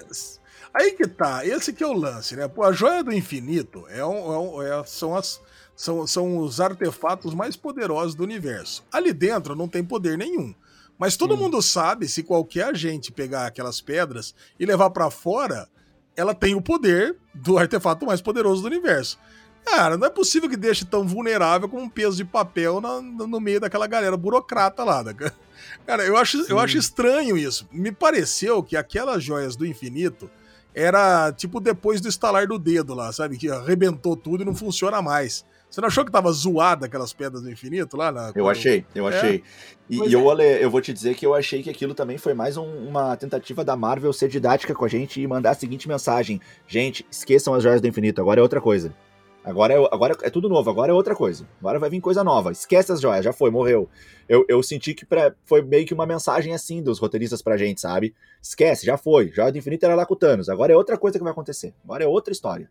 aí 0.74 0.94
que 0.94 1.08
tá. 1.08 1.46
Esse 1.46 1.74
que 1.74 1.84
é 1.84 1.88
o 1.88 1.94
lance, 1.94 2.38
né? 2.38 2.48
Pô, 2.48 2.64
a 2.64 2.72
joia 2.72 3.04
do 3.04 3.12
infinito 3.14 3.86
é 3.90 4.06
um, 4.06 4.34
é 4.34 4.40
um 4.40 4.62
é, 4.62 4.84
são 4.86 5.14
as 5.14 5.42
são, 5.82 6.06
são 6.06 6.38
os 6.38 6.62
artefatos 6.62 7.34
mais 7.34 7.56
poderosos 7.56 8.14
do 8.14 8.24
universo. 8.24 8.84
Ali 8.92 9.12
dentro 9.12 9.56
não 9.56 9.68
tem 9.68 9.84
poder 9.84 10.16
nenhum. 10.16 10.54
Mas 10.96 11.18
todo 11.18 11.34
hum. 11.34 11.38
mundo 11.38 11.60
sabe, 11.60 12.08
se 12.08 12.22
qualquer 12.22 12.66
agente 12.66 13.12
pegar 13.12 13.48
aquelas 13.48 13.82
pedras 13.82 14.36
e 14.60 14.66
levar 14.66 14.92
para 14.92 15.10
fora, 15.10 15.68
ela 16.16 16.36
tem 16.36 16.54
o 16.54 16.62
poder 16.62 17.18
do 17.34 17.58
artefato 17.58 18.06
mais 18.06 18.22
poderoso 18.22 18.62
do 18.62 18.68
universo. 18.68 19.18
Cara, 19.66 19.98
não 19.98 20.06
é 20.06 20.10
possível 20.12 20.48
que 20.48 20.56
deixe 20.56 20.86
tão 20.86 21.08
vulnerável 21.08 21.68
como 21.68 21.82
um 21.82 21.90
peso 21.90 22.18
de 22.18 22.26
papel 22.26 22.80
na, 22.80 23.02
no 23.02 23.40
meio 23.40 23.60
daquela 23.60 23.88
galera 23.88 24.16
burocrata 24.16 24.84
lá. 24.84 25.04
Né? 25.04 25.16
Cara, 25.88 26.04
eu 26.04 26.16
acho, 26.16 26.46
eu 26.48 26.60
acho 26.60 26.78
estranho 26.78 27.36
isso. 27.36 27.68
Me 27.72 27.92
pareceu 27.92 28.62
que 28.62 28.78
aquelas 28.78 29.24
joias 29.24 29.56
do 29.56 29.66
infinito 29.66 30.30
era 30.76 31.32
tipo 31.32 31.60
depois 31.60 32.00
do 32.00 32.08
estalar 32.08 32.48
do 32.48 32.60
dedo 32.60 32.94
lá, 32.94 33.12
sabe? 33.12 33.36
Que 33.36 33.50
arrebentou 33.50 34.16
tudo 34.16 34.44
e 34.44 34.46
não 34.46 34.54
funciona 34.54 35.02
mais. 35.02 35.44
Você 35.72 35.80
não 35.80 35.88
achou 35.88 36.04
que 36.04 36.12
tava 36.12 36.30
zoada 36.34 36.86
aquelas 36.86 37.14
pedras 37.14 37.42
do 37.42 37.50
infinito 37.50 37.96
lá? 37.96 38.12
Na... 38.12 38.34
Eu 38.36 38.50
achei, 38.50 38.86
eu 38.94 39.08
é. 39.08 39.16
achei. 39.16 39.44
E, 39.90 40.00
e 40.00 40.14
eu, 40.14 40.42
é. 40.42 40.62
eu 40.62 40.70
vou 40.70 40.82
te 40.82 40.92
dizer 40.92 41.16
que 41.16 41.26
eu 41.26 41.34
achei 41.34 41.64
que 41.64 41.70
aquilo 41.70 41.96
também 41.96 42.18
foi 42.18 42.34
mais 42.34 42.58
um, 42.58 42.66
uma 42.90 43.16
tentativa 43.16 43.64
da 43.64 43.74
Marvel 43.74 44.12
ser 44.12 44.28
didática 44.28 44.76
com 44.76 44.84
a 44.84 44.88
gente 44.90 45.22
e 45.22 45.26
mandar 45.26 45.52
a 45.52 45.54
seguinte 45.54 45.88
mensagem: 45.88 46.42
gente, 46.68 47.06
esqueçam 47.10 47.54
as 47.54 47.64
joias 47.64 47.80
do 47.80 47.88
infinito, 47.88 48.20
agora 48.20 48.42
é 48.42 48.44
outra 48.44 48.60
coisa. 48.60 48.94
Agora 49.46 49.74
é, 49.74 49.78
agora 49.92 50.18
é 50.22 50.30
tudo 50.30 50.50
novo, 50.50 50.70
agora 50.70 50.92
é 50.92 50.94
outra 50.94 51.16
coisa. 51.16 51.48
Agora 51.60 51.80
vai 51.80 51.90
vir 51.90 52.02
coisa 52.02 52.22
nova. 52.22 52.52
Esquece 52.52 52.92
as 52.92 53.00
joias, 53.00 53.24
já 53.24 53.32
foi, 53.32 53.50
morreu. 53.50 53.90
Eu, 54.28 54.46
eu 54.50 54.62
senti 54.62 54.94
que 54.94 55.06
pra, 55.06 55.34
foi 55.46 55.62
meio 55.62 55.86
que 55.86 55.94
uma 55.94 56.06
mensagem 56.06 56.54
assim 56.54 56.84
dos 56.84 57.00
roteiristas 57.00 57.42
pra 57.42 57.56
gente, 57.56 57.80
sabe? 57.80 58.14
Esquece, 58.42 58.86
já 58.86 58.98
foi. 58.98 59.32
Joia 59.32 59.52
do 59.52 59.58
Infinito 59.58 59.86
era 59.86 59.96
lá 59.96 60.06
com 60.06 60.14
o 60.14 60.18
Thanos. 60.18 60.50
Agora 60.50 60.74
é 60.74 60.76
outra 60.76 60.98
coisa 60.98 61.18
que 61.18 61.24
vai 61.24 61.32
acontecer. 61.32 61.74
Agora 61.84 62.04
é 62.04 62.08
outra 62.08 62.34
história. 62.34 62.70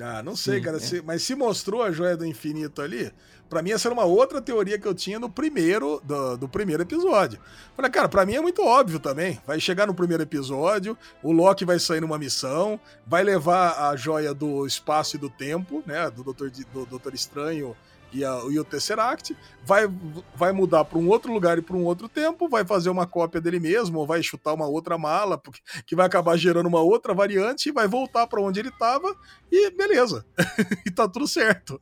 Ah, 0.00 0.22
não 0.22 0.34
sei, 0.34 0.58
Sim, 0.58 0.64
cara. 0.64 0.76
É. 0.76 0.80
Se, 0.80 1.02
mas 1.02 1.22
se 1.22 1.34
mostrou 1.34 1.82
a 1.82 1.92
joia 1.92 2.16
do 2.16 2.24
infinito 2.24 2.80
ali, 2.80 3.12
para 3.48 3.60
mim 3.60 3.72
essa 3.72 3.88
era 3.88 3.92
uma 3.92 4.04
outra 4.04 4.40
teoria 4.40 4.78
que 4.78 4.86
eu 4.88 4.94
tinha 4.94 5.18
no 5.18 5.28
primeiro 5.28 6.00
do, 6.04 6.36
do 6.38 6.48
primeiro 6.48 6.82
episódio. 6.82 7.38
Falei, 7.76 7.90
cara, 7.90 8.08
para 8.08 8.24
mim 8.24 8.34
é 8.34 8.40
muito 8.40 8.62
óbvio 8.64 8.98
também. 8.98 9.40
Vai 9.46 9.60
chegar 9.60 9.86
no 9.86 9.94
primeiro 9.94 10.22
episódio, 10.22 10.96
o 11.22 11.32
Loki 11.32 11.64
vai 11.64 11.78
sair 11.78 12.00
numa 12.00 12.18
missão, 12.18 12.80
vai 13.06 13.22
levar 13.22 13.90
a 13.90 13.96
joia 13.96 14.32
do 14.32 14.66
espaço 14.66 15.16
e 15.16 15.18
do 15.18 15.28
tempo, 15.28 15.82
né, 15.86 16.10
do 16.10 16.24
Doutor, 16.24 16.50
do 16.50 16.86
Doutor 16.86 17.12
Estranho 17.12 17.76
e, 18.12 18.24
a, 18.24 18.42
e 18.50 18.58
o 18.58 18.64
Tesseract, 18.64 19.36
vai, 19.64 19.88
vai 20.34 20.52
mudar 20.52 20.84
para 20.84 20.98
um 20.98 21.08
outro 21.08 21.32
lugar 21.32 21.58
e 21.58 21.62
para 21.62 21.76
um 21.76 21.84
outro 21.84 22.08
tempo, 22.08 22.48
vai 22.48 22.64
fazer 22.64 22.90
uma 22.90 23.06
cópia 23.06 23.40
dele 23.40 23.60
mesmo, 23.60 23.98
ou 23.98 24.06
vai 24.06 24.22
chutar 24.22 24.52
uma 24.52 24.66
outra 24.66 24.98
mala, 24.98 25.38
porque, 25.38 25.60
que 25.86 25.96
vai 25.96 26.06
acabar 26.06 26.36
gerando 26.36 26.66
uma 26.66 26.80
outra 26.80 27.14
variante, 27.14 27.68
e 27.68 27.72
vai 27.72 27.88
voltar 27.88 28.26
para 28.26 28.40
onde 28.40 28.60
ele 28.60 28.68
estava, 28.68 29.16
e 29.50 29.70
beleza. 29.70 30.24
e 30.86 30.90
tá 30.90 31.08
tudo 31.08 31.26
certo. 31.26 31.80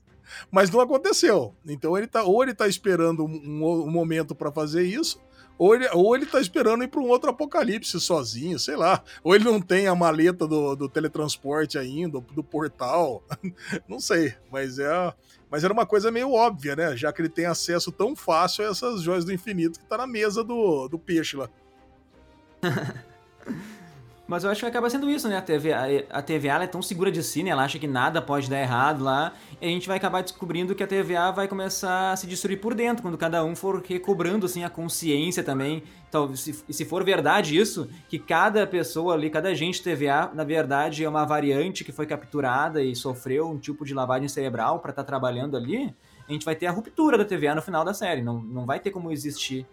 Mas 0.50 0.70
não 0.70 0.80
aconteceu. 0.80 1.54
Então 1.66 1.96
ele 1.96 2.06
tá, 2.06 2.22
ou 2.22 2.42
ele 2.42 2.54
tá 2.54 2.68
esperando 2.68 3.24
um, 3.24 3.86
um 3.86 3.90
momento 3.90 4.34
para 4.34 4.52
fazer 4.52 4.84
isso, 4.84 5.20
ou 5.60 5.74
ele, 5.74 5.86
ou 5.92 6.16
ele 6.16 6.24
tá 6.24 6.40
esperando 6.40 6.82
ir 6.82 6.88
para 6.88 7.02
um 7.02 7.08
outro 7.08 7.28
apocalipse 7.28 8.00
sozinho, 8.00 8.58
sei 8.58 8.76
lá. 8.76 9.04
Ou 9.22 9.34
ele 9.34 9.44
não 9.44 9.60
tem 9.60 9.88
a 9.88 9.94
maleta 9.94 10.46
do, 10.46 10.74
do 10.74 10.88
teletransporte 10.88 11.76
ainda, 11.76 12.18
do, 12.18 12.20
do 12.32 12.42
portal. 12.42 13.22
não 13.86 14.00
sei, 14.00 14.32
mas 14.50 14.78
é. 14.78 15.12
Mas 15.50 15.64
era 15.64 15.72
uma 15.72 15.84
coisa 15.84 16.10
meio 16.12 16.32
óbvia, 16.32 16.76
né? 16.76 16.96
Já 16.96 17.12
que 17.12 17.20
ele 17.20 17.28
tem 17.28 17.46
acesso 17.46 17.90
tão 17.90 18.14
fácil 18.14 18.64
a 18.64 18.70
essas 18.70 19.02
joias 19.02 19.24
do 19.24 19.32
infinito 19.32 19.80
que 19.80 19.86
tá 19.86 19.98
na 19.98 20.06
mesa 20.06 20.44
do, 20.44 20.86
do 20.88 20.98
peixe 20.98 21.36
lá. 21.36 21.48
Mas 24.30 24.44
eu 24.44 24.50
acho 24.50 24.60
que 24.60 24.66
acaba 24.66 24.88
sendo 24.88 25.10
isso, 25.10 25.28
né? 25.28 25.38
A 25.38 25.42
TV, 25.42 25.72
a, 26.08 26.22
TVA 26.22 26.62
é 26.62 26.66
tão 26.68 26.80
segura 26.80 27.10
de 27.10 27.20
si, 27.20 27.42
né? 27.42 27.50
Ela 27.50 27.64
acha 27.64 27.80
que 27.80 27.88
nada 27.88 28.22
pode 28.22 28.48
dar 28.48 28.60
errado 28.60 29.02
lá. 29.02 29.32
E 29.60 29.66
a 29.66 29.68
gente 29.68 29.88
vai 29.88 29.96
acabar 29.96 30.22
descobrindo 30.22 30.72
que 30.72 30.84
a 30.84 30.86
TVA 30.86 31.32
vai 31.32 31.48
começar 31.48 32.12
a 32.12 32.16
se 32.16 32.28
destruir 32.28 32.60
por 32.60 32.72
dentro, 32.72 33.02
quando 33.02 33.18
cada 33.18 33.44
um 33.44 33.56
for 33.56 33.82
recobrando, 33.84 34.46
assim, 34.46 34.62
a 34.62 34.70
consciência 34.70 35.42
também. 35.42 35.82
Então, 36.08 36.36
se, 36.36 36.52
se 36.70 36.84
for 36.84 37.02
verdade 37.02 37.58
isso, 37.58 37.90
que 38.08 38.20
cada 38.20 38.64
pessoa 38.68 39.14
ali, 39.14 39.30
cada 39.30 39.48
agente 39.48 39.82
TVA, 39.82 40.30
na 40.32 40.44
verdade, 40.44 41.02
é 41.02 41.08
uma 41.08 41.24
variante 41.24 41.82
que 41.82 41.90
foi 41.90 42.06
capturada 42.06 42.80
e 42.84 42.94
sofreu 42.94 43.48
um 43.48 43.58
tipo 43.58 43.84
de 43.84 43.92
lavagem 43.92 44.28
cerebral 44.28 44.78
para 44.78 44.90
estar 44.90 45.02
tá 45.02 45.08
trabalhando 45.08 45.56
ali, 45.56 45.92
a 46.28 46.32
gente 46.32 46.44
vai 46.44 46.54
ter 46.54 46.66
a 46.66 46.70
ruptura 46.70 47.18
da 47.18 47.24
TVA 47.24 47.56
no 47.56 47.62
final 47.62 47.84
da 47.84 47.92
série. 47.92 48.22
Não, 48.22 48.40
não 48.40 48.64
vai 48.64 48.78
ter 48.78 48.92
como 48.92 49.10
existir 49.10 49.66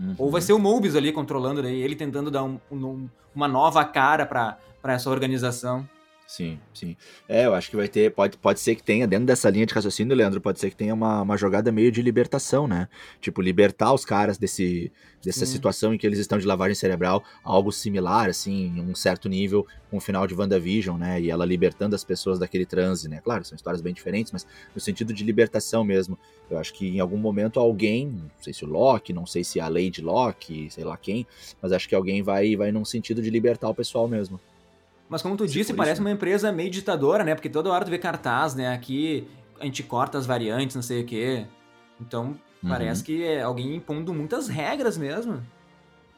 Uhum. 0.00 0.14
Ou 0.16 0.30
vai 0.30 0.40
ser 0.40 0.54
o 0.54 0.58
Mobius 0.58 0.96
ali 0.96 1.12
controlando, 1.12 1.62
daí 1.62 1.80
ele 1.82 1.94
tentando 1.94 2.30
dar 2.30 2.42
um, 2.42 2.58
um, 2.72 3.08
uma 3.34 3.46
nova 3.46 3.84
cara 3.84 4.24
para 4.24 4.56
essa 4.84 5.10
organização. 5.10 5.86
Sim, 6.30 6.60
sim. 6.72 6.96
É, 7.28 7.46
eu 7.46 7.54
acho 7.54 7.68
que 7.68 7.74
vai 7.74 7.88
ter, 7.88 8.12
pode, 8.12 8.38
pode 8.38 8.60
ser 8.60 8.76
que 8.76 8.84
tenha, 8.84 9.04
dentro 9.04 9.26
dessa 9.26 9.50
linha 9.50 9.66
de 9.66 9.74
raciocínio, 9.74 10.16
Leandro, 10.16 10.40
pode 10.40 10.60
ser 10.60 10.70
que 10.70 10.76
tenha 10.76 10.94
uma, 10.94 11.22
uma 11.22 11.36
jogada 11.36 11.72
meio 11.72 11.90
de 11.90 12.00
libertação, 12.00 12.68
né? 12.68 12.86
Tipo, 13.20 13.42
libertar 13.42 13.92
os 13.92 14.04
caras 14.04 14.38
desse, 14.38 14.92
dessa 15.24 15.44
sim. 15.44 15.50
situação 15.50 15.92
em 15.92 15.98
que 15.98 16.06
eles 16.06 16.20
estão 16.20 16.38
de 16.38 16.46
lavagem 16.46 16.76
cerebral, 16.76 17.24
algo 17.42 17.72
similar, 17.72 18.28
assim, 18.28 18.66
em 18.76 18.80
um 18.80 18.94
certo 18.94 19.28
nível, 19.28 19.66
com 19.90 19.96
o 19.96 20.00
final 20.00 20.24
de 20.24 20.32
WandaVision, 20.32 20.96
né? 20.96 21.20
E 21.20 21.30
ela 21.30 21.44
libertando 21.44 21.96
as 21.96 22.04
pessoas 22.04 22.38
daquele 22.38 22.64
transe, 22.64 23.08
né? 23.08 23.20
Claro, 23.24 23.44
são 23.44 23.56
histórias 23.56 23.82
bem 23.82 23.92
diferentes, 23.92 24.30
mas 24.30 24.46
no 24.72 24.80
sentido 24.80 25.12
de 25.12 25.24
libertação 25.24 25.82
mesmo. 25.82 26.16
Eu 26.48 26.58
acho 26.58 26.72
que 26.72 26.86
em 26.86 27.00
algum 27.00 27.18
momento 27.18 27.58
alguém, 27.58 28.06
não 28.06 28.30
sei 28.40 28.52
se 28.52 28.64
o 28.64 28.68
Loki, 28.68 29.12
não 29.12 29.26
sei 29.26 29.42
se 29.42 29.58
a 29.58 29.66
Lady 29.66 30.00
Loki, 30.00 30.70
sei 30.70 30.84
lá 30.84 30.96
quem, 30.96 31.26
mas 31.60 31.72
acho 31.72 31.88
que 31.88 31.94
alguém 31.94 32.22
vai, 32.22 32.54
vai 32.54 32.70
num 32.70 32.84
sentido 32.84 33.20
de 33.20 33.30
libertar 33.30 33.68
o 33.68 33.74
pessoal 33.74 34.06
mesmo. 34.06 34.40
Mas 35.10 35.22
como 35.22 35.36
tu 35.36 35.44
disse, 35.44 35.74
parece 35.74 36.00
uma 36.00 36.12
empresa 36.12 36.52
meio 36.52 36.70
ditadora, 36.70 37.24
né? 37.24 37.34
Porque 37.34 37.50
toda 37.50 37.68
hora 37.68 37.84
tu 37.84 37.90
vê 37.90 37.98
cartaz, 37.98 38.54
né? 38.54 38.72
Aqui 38.72 39.26
a 39.58 39.64
gente 39.64 39.82
corta 39.82 40.16
as 40.16 40.24
variantes, 40.24 40.76
não 40.76 40.82
sei 40.82 41.02
o 41.02 41.04
quê. 41.04 41.46
Então, 42.00 42.38
uhum. 42.62 42.68
parece 42.68 43.02
que 43.02 43.24
é 43.24 43.42
alguém 43.42 43.74
impondo 43.74 44.14
muitas 44.14 44.46
regras 44.46 44.96
mesmo. 44.96 45.42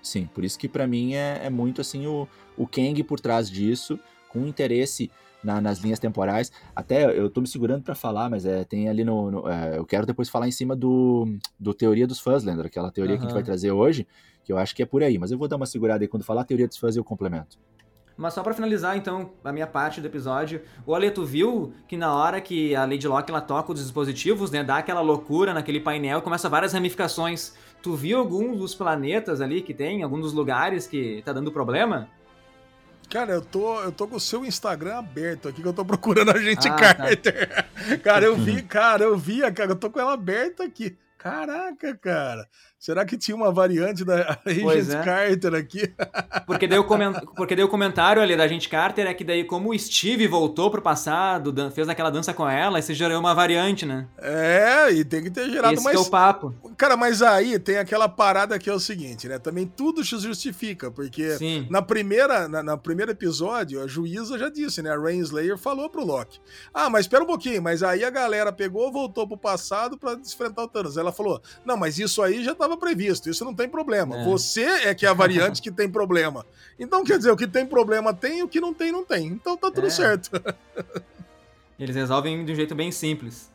Sim, 0.03 0.29
por 0.35 0.45
isso 0.45 0.59
que 0.59 0.69
para 0.69 0.87
mim 0.87 1.15
é, 1.15 1.41
é, 1.45 1.51
muito 1.51 1.81
assim 1.81 2.07
o, 2.07 2.29
o 2.55 2.67
Kang 2.67 3.03
por 3.03 3.19
trás 3.19 3.51
disso, 3.51 3.99
com 4.29 4.47
interesse 4.47 5.11
na, 5.43 5.59
nas 5.59 5.79
linhas 5.79 5.99
temporais. 5.99 6.53
Até 6.77 7.19
eu 7.19 7.31
tô 7.31 7.41
me 7.41 7.47
segurando 7.47 7.83
para 7.83 7.95
falar, 7.95 8.29
mas 8.29 8.45
é, 8.45 8.63
tem 8.63 8.91
ali 8.91 9.05
no. 9.05 9.31
no 9.31 9.49
é, 9.49 9.79
eu 9.79 9.87
quero 9.87 10.05
depois 10.05 10.29
falar 10.29 10.47
em 10.47 10.53
cima 10.53 10.77
do, 10.77 11.35
do 11.59 11.73
Teoria 11.73 12.07
dos 12.07 12.21
Fãs, 12.21 12.45
lembra? 12.45 12.67
Aquela 12.67 12.91
teoria 12.91 13.15
uhum. 13.15 13.21
que 13.21 13.25
a 13.25 13.29
gente 13.29 13.35
vai 13.35 13.43
trazer 13.43 13.73
hoje, 13.73 14.07
que 14.45 14.53
eu 14.53 14.59
acho 14.59 14.77
que 14.77 14.83
é 14.83 14.87
por 14.87 15.03
aí. 15.03 15.17
Mas 15.17 15.31
eu 15.31 15.39
vou 15.39 15.49
dar 15.49 15.57
uma 15.57 15.67
segurada 15.67 16.05
aí. 16.05 16.09
Quando 16.09 16.25
falar 16.25 16.45
Teoria 16.45 16.69
dos 16.69 16.77
Fãs, 16.77 16.95
eu 16.95 17.03
complemento. 17.03 17.59
Mas 18.17 18.35
só 18.35 18.43
para 18.43 18.55
finalizar, 18.55 18.97
então, 18.97 19.33
a 19.43 19.53
minha 19.53 19.67
parte 19.67 20.01
do 20.01 20.07
episódio, 20.07 20.63
o 20.87 20.95
Aleto 20.95 21.25
viu 21.25 21.75
que 21.89 21.97
na 21.97 22.15
hora 22.15 22.41
que 22.41 22.75
a 22.75 22.85
Lady 22.85 23.07
Locke 23.09 23.31
ela 23.31 23.41
toca 23.41 23.73
os 23.73 23.81
dispositivos, 23.81 24.51
né, 24.51 24.63
dá 24.63 24.79
aquela 24.79 25.01
loucura 25.01 25.55
naquele 25.55 25.81
painel, 25.81 26.23
começa 26.23 26.49
várias 26.49 26.73
ramificações. 26.73 27.55
Tu 27.83 27.95
viu 27.95 28.19
algum 28.19 28.57
dos 28.57 28.75
planetas 28.75 29.41
ali 29.41 29.63
que 29.63 29.75
tem, 29.75 30.03
algum 30.03 30.21
dos 30.21 30.33
lugares 30.33 30.87
que 30.87 31.23
tá 31.25 31.33
dando 31.33 31.51
problema? 31.51 32.09
Cara, 33.13 33.33
eu 33.33 33.43
tô, 33.43 33.79
eu 33.83 33.93
tô 33.93 34.09
com 34.09 34.17
o 34.17 34.21
seu 34.21 34.43
Instagram 34.43 34.97
aberto 34.97 35.47
aqui, 35.47 35.61
que 35.61 35.69
eu 35.69 35.73
tô 35.75 35.85
procurando 35.85 36.31
a 36.31 36.39
gente 36.39 36.67
ah, 36.69 36.77
tá. 36.77 36.95
Carter. 36.95 37.67
Tá. 37.83 37.99
cara, 37.99 38.25
eu 38.25 38.37
vi, 38.37 38.63
cara, 38.63 39.05
eu 39.05 39.19
vi, 39.19 39.41
cara, 39.53 39.73
eu 39.73 39.77
tô 39.77 39.91
com 39.91 39.99
ela 39.99 40.13
aberta 40.13 40.63
aqui. 40.65 40.97
Caraca, 41.19 41.95
cara. 41.97 42.49
Será 42.83 43.05
que 43.05 43.17
tinha 43.17 43.37
uma 43.37 43.53
variante 43.53 44.05
da 44.05 44.41
Agent 44.45 44.91
é. 44.91 45.05
Carter 45.05 45.55
aqui? 45.55 45.95
Porque 46.45 46.67
daí, 46.67 46.81
o 46.81 46.83
coment... 46.83 47.13
Porque 47.37 47.55
daí 47.55 47.65
o 47.65 47.69
comentário 47.69 48.21
ali 48.21 48.37
da 48.37 48.43
Agent 48.43 48.69
Carter 48.69 49.07
é 49.07 49.15
que 49.15 49.23
daí, 49.23 49.45
como 49.45 49.71
o 49.71 49.79
Steve 49.79 50.27
voltou 50.27 50.69
pro 50.69 50.83
passado, 50.83 51.55
fez 51.71 51.89
aquela 51.89 52.11
dança 52.11 52.35
com 52.35 52.49
ela, 52.49 52.83
você 52.83 52.93
gerou 52.93 53.21
uma 53.21 53.37
variante, 53.37 53.87
né? 53.87 54.09
É, 54.19 54.91
e 54.91 55.05
tem 55.05 55.23
que 55.23 55.31
ter 55.31 55.49
gerado 55.49 55.75
Esse 55.75 55.85
mais. 55.85 55.97
é 55.97 56.01
o 56.01 56.07
papo. 56.07 56.53
Cara, 56.77 56.97
mas 56.97 57.23
aí 57.23 57.57
tem 57.57 57.79
aquela 57.79 58.09
parada 58.09 58.59
que 58.59 58.69
é 58.69 58.75
o 58.75 58.81
seguinte, 58.81 59.29
né? 59.29 59.39
Também 59.39 59.65
tudo 59.65 60.05
se 60.05 60.19
justifica, 60.19 60.91
porque 60.91 61.37
Sim. 61.37 61.69
na 61.71 61.83
primeira, 61.83 62.49
na, 62.49 62.65
na, 62.65 62.77
primeiro 62.77 63.13
episódio, 63.13 63.81
a 63.81 63.87
juíza 63.87 64.37
já 64.37 64.49
disse, 64.49 64.83
né? 64.83 64.91
A 64.91 64.99
Rain 64.99 65.21
Slayer 65.21 65.57
falou 65.57 65.89
pro 65.89 66.05
Loki: 66.05 66.41
Ah, 66.75 66.91
mas 66.91 67.03
espera 67.03 67.23
um 67.23 67.29
pouquinho, 67.29 67.63
mas 67.63 67.85
aí 67.85 68.03
a 68.03 68.11
galera 68.11 68.53
pegou, 68.53 68.91
voltou 68.91 69.29
pro 69.29 69.37
passado 69.37 69.97
para 69.97 70.15
enfrentar 70.15 70.65
o 70.65 70.69
Thanos. 70.69 70.97
Ela 70.97 71.13
falou: 71.13 71.41
Não, 71.65 71.77
mas 71.77 72.01
isso 72.01 72.21
aí 72.21 72.43
já 72.43 72.57
tava 72.57 72.72
estava 72.73 72.77
previsto, 72.77 73.29
isso 73.29 73.45
não 73.45 73.55
tem 73.55 73.69
problema. 73.69 74.19
É. 74.19 74.25
Você 74.25 74.63
é 74.63 74.95
que 74.95 75.07
é 75.07 75.09
a 75.09 75.13
variante 75.13 75.61
que 75.61 75.71
tem 75.71 75.89
problema. 75.89 76.47
Então, 76.79 77.05
quer 77.05 77.19
dizer, 77.19 77.31
o 77.31 77.37
que 77.37 77.47
tem 77.47 77.67
problema 77.67 78.13
tem, 78.13 78.43
o 78.43 78.49
que 78.49 78.61
não 78.61 78.73
tem, 78.73 78.91
não 78.91 79.05
tem. 79.05 79.27
Então 79.27 79.57
tá 79.57 79.71
tudo 79.71 79.87
é. 79.87 79.91
certo. 79.91 80.31
Eles 81.79 81.97
resolvem 81.97 82.45
de 82.45 82.53
um 82.53 82.55
jeito 82.55 82.75
bem 82.75 82.91
simples. 82.93 83.51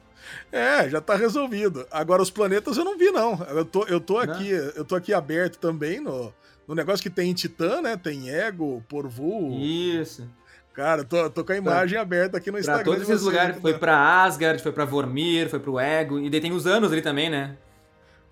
É, 0.51 0.89
já 0.89 0.99
tá 0.99 1.15
resolvido. 1.15 1.87
Agora 1.89 2.21
os 2.21 2.29
planetas 2.29 2.77
eu 2.77 2.83
não 2.83 2.97
vi, 2.97 3.11
não. 3.11 3.39
Eu 3.49 3.65
tô, 3.65 3.83
eu 3.85 3.99
tô 3.99 4.17
aqui, 4.17 4.49
eu 4.49 4.83
tô 4.83 4.95
aqui 4.95 5.13
aberto 5.13 5.57
também 5.57 5.99
no, 6.01 6.33
no 6.67 6.75
negócio 6.75 7.01
que 7.01 7.09
tem 7.09 7.33
Titã, 7.33 7.81
né? 7.81 7.95
Tem 7.95 8.29
Ego, 8.29 8.83
Porvu. 8.89 9.57
Isso. 9.57 10.27
Cara, 10.73 11.03
tô, 11.03 11.29
tô 11.29 11.43
com 11.43 11.53
a 11.53 11.57
imagem 11.57 11.93
pra, 11.93 12.01
aberta 12.01 12.37
aqui 12.37 12.51
no 12.51 12.59
Instagram. 12.59 12.83
Pra 12.83 12.93
todos 12.93 13.09
esses 13.09 13.23
lugares. 13.23 13.57
Foi 13.59 13.73
pra 13.77 14.23
Asgard, 14.23 14.61
foi 14.61 14.71
pra 14.71 14.85
Vormir, 14.85 15.49
foi 15.49 15.59
pro 15.59 15.79
Ego. 15.79 16.19
E 16.19 16.29
daí 16.29 16.39
tem 16.39 16.51
os 16.51 16.67
anos 16.67 16.91
ali 16.91 17.01
também, 17.01 17.29
né? 17.29 17.57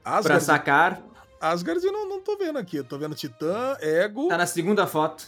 Asgard, 0.05 0.27
pra 0.27 0.39
sacar. 0.39 1.01
Asgard 1.41 1.83
eu 1.83 1.91
não, 1.91 2.07
não 2.07 2.21
tô 2.21 2.37
vendo 2.37 2.59
aqui. 2.59 2.77
Eu 2.77 2.83
tô 2.83 2.97
vendo 2.97 3.15
Titã, 3.15 3.75
Ego. 3.81 4.27
Tá 4.27 4.37
na 4.37 4.45
segunda 4.45 4.85
foto. 4.85 5.25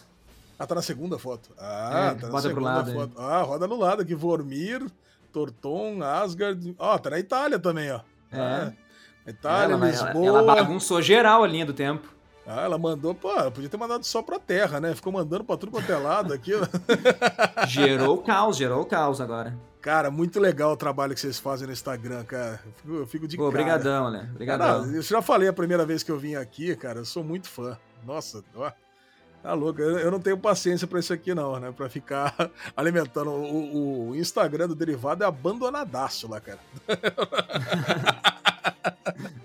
Ah, 0.59 0.67
tá 0.67 0.75
na 0.75 0.81
segunda 0.81 1.17
foto. 1.17 1.49
Ah, 1.57 2.13
é, 2.15 2.19
tá 2.19 2.29
na 2.29 2.41
segunda 2.41 2.69
lado, 2.69 2.93
foto. 2.93 3.19
Ah, 3.19 3.41
roda 3.41 3.67
no 3.67 3.75
lado 3.75 4.01
aqui. 4.03 4.15
Vormir, 4.15 4.85
Torton, 5.33 6.01
Asgard. 6.03 6.75
Ó, 6.77 6.95
oh, 6.95 6.99
tá 6.99 7.09
na 7.09 7.19
Itália 7.19 7.59
também, 7.59 7.91
ó. 7.91 7.99
É. 8.31 8.39
Ah, 8.39 8.73
Itália, 9.27 9.73
ela, 9.73 9.87
Lisboa. 9.87 10.25
Ela, 10.25 10.39
ela 10.39 10.55
bagunçou 10.55 11.01
geral 11.01 11.43
a 11.43 11.47
linha 11.47 11.65
do 11.65 11.73
tempo. 11.73 12.07
Ah, 12.49 12.61
ela 12.61 12.77
mandou, 12.77 13.13
pô, 13.13 13.29
podia 13.51 13.69
ter 13.69 13.75
mandado 13.75 14.05
só 14.05 14.21
pra 14.21 14.39
terra, 14.39 14.79
né? 14.79 14.95
Ficou 14.95 15.11
mandando 15.11 15.43
pra 15.43 15.57
tudo 15.57 15.69
quanto 15.69 15.91
é 15.91 15.97
lado 15.97 16.33
aqui. 16.33 16.53
gerou 17.67 18.19
caos, 18.19 18.55
gerou 18.55 18.85
caos 18.85 19.19
agora. 19.19 19.53
Cara, 19.81 20.09
muito 20.09 20.39
legal 20.39 20.71
o 20.71 20.77
trabalho 20.77 21.13
que 21.13 21.19
vocês 21.19 21.37
fazem 21.37 21.67
no 21.67 21.73
Instagram, 21.73 22.23
cara. 22.23 22.61
Eu 22.65 22.71
fico, 22.71 22.95
eu 22.95 23.07
fico 23.07 23.27
de 23.27 23.35
Pô, 23.35 23.49
Obrigadão, 23.49 24.09
né? 24.09 24.29
Obrigadão. 24.31 24.89
eu 24.93 25.01
já 25.01 25.21
falei 25.21 25.49
a 25.49 25.53
primeira 25.53 25.85
vez 25.85 26.03
que 26.03 26.11
eu 26.11 26.17
vim 26.17 26.35
aqui, 26.35 26.73
cara, 26.73 26.99
eu 26.99 27.05
sou 27.05 27.21
muito 27.21 27.49
fã. 27.49 27.77
Nossa, 28.05 28.41
ó. 28.55 28.71
Tá 29.43 29.53
louco, 29.53 29.81
eu 29.81 30.09
não 30.09 30.19
tenho 30.19 30.37
paciência 30.37 30.87
para 30.87 30.99
isso 30.99 31.13
aqui, 31.13 31.35
não, 31.35 31.59
né? 31.59 31.71
Pra 31.71 31.89
ficar 31.89 32.33
alimentando. 32.75 33.29
O, 33.29 34.09
o 34.09 34.15
Instagram 34.15 34.69
do 34.69 34.75
derivado 34.75 35.23
é 35.23 35.27
abandonadaço 35.27 36.29
lá, 36.29 36.39
cara. 36.39 36.59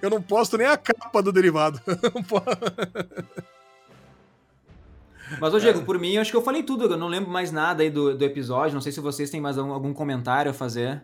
eu 0.00 0.10
não 0.10 0.20
posto 0.20 0.56
nem 0.56 0.66
a 0.66 0.76
capa 0.76 1.22
do 1.22 1.32
derivado. 1.32 1.80
Mas, 5.38 5.54
ô 5.54 5.60
Diego, 5.60 5.82
por 5.82 5.98
mim, 5.98 6.16
acho 6.16 6.30
que 6.30 6.36
eu 6.36 6.42
falei 6.42 6.62
tudo. 6.62 6.84
Eu 6.84 6.96
não 6.96 7.06
lembro 7.06 7.30
mais 7.30 7.52
nada 7.52 7.82
aí 7.82 7.90
do, 7.90 8.16
do 8.16 8.24
episódio. 8.24 8.74
Não 8.74 8.80
sei 8.80 8.90
se 8.90 9.00
vocês 9.00 9.30
têm 9.30 9.40
mais 9.40 9.56
algum, 9.56 9.72
algum 9.72 9.94
comentário 9.94 10.50
a 10.50 10.54
fazer. 10.54 11.02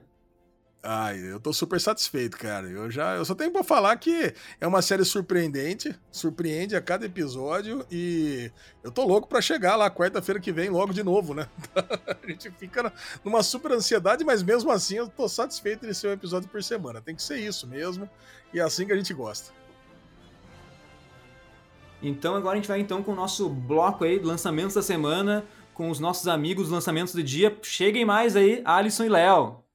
Ai, 0.82 1.18
eu 1.32 1.40
tô 1.40 1.52
super 1.52 1.80
satisfeito, 1.80 2.36
cara. 2.36 2.68
Eu 2.68 2.88
já, 2.90 3.16
eu 3.16 3.24
só 3.24 3.34
tenho 3.34 3.50
para 3.50 3.64
falar 3.64 3.96
que 3.96 4.32
é 4.60 4.66
uma 4.66 4.80
série 4.80 5.04
surpreendente, 5.04 5.92
surpreende 6.12 6.76
a 6.76 6.80
cada 6.80 7.06
episódio 7.06 7.84
e 7.90 8.52
eu 8.84 8.92
tô 8.92 9.04
louco 9.04 9.26
para 9.26 9.40
chegar 9.40 9.74
lá 9.74 9.90
quarta-feira 9.90 10.40
que 10.40 10.52
vem 10.52 10.70
logo 10.70 10.92
de 10.92 11.02
novo, 11.02 11.34
né? 11.34 11.48
a 12.06 12.30
gente 12.30 12.50
fica 12.52 12.92
numa 13.24 13.42
super 13.42 13.72
ansiedade, 13.72 14.24
mas 14.24 14.44
mesmo 14.44 14.70
assim 14.70 14.96
eu 14.96 15.08
tô 15.08 15.28
satisfeito 15.28 15.84
de 15.84 15.94
ser 15.94 16.06
um 16.06 16.12
episódio 16.12 16.48
por 16.48 16.62
semana. 16.62 17.00
Tem 17.00 17.16
que 17.16 17.22
ser 17.22 17.38
isso 17.38 17.66
mesmo 17.66 18.08
e 18.54 18.60
é 18.60 18.62
assim 18.62 18.86
que 18.86 18.92
a 18.92 18.96
gente 18.96 19.12
gosta. 19.12 19.52
Então 22.00 22.36
agora 22.36 22.52
a 22.52 22.56
gente 22.56 22.68
vai 22.68 22.78
então 22.78 23.02
com 23.02 23.10
o 23.10 23.16
nosso 23.16 23.48
bloco 23.48 24.04
aí, 24.04 24.20
lançamentos 24.20 24.74
da 24.74 24.82
semana, 24.82 25.44
com 25.74 25.90
os 25.90 25.98
nossos 25.98 26.28
amigos, 26.28 26.70
lançamentos 26.70 27.12
do 27.12 27.22
dia. 27.24 27.58
Cheguem 27.62 28.04
mais 28.04 28.36
aí, 28.36 28.62
Alisson 28.64 29.04
e 29.04 29.08
Léo. 29.08 29.65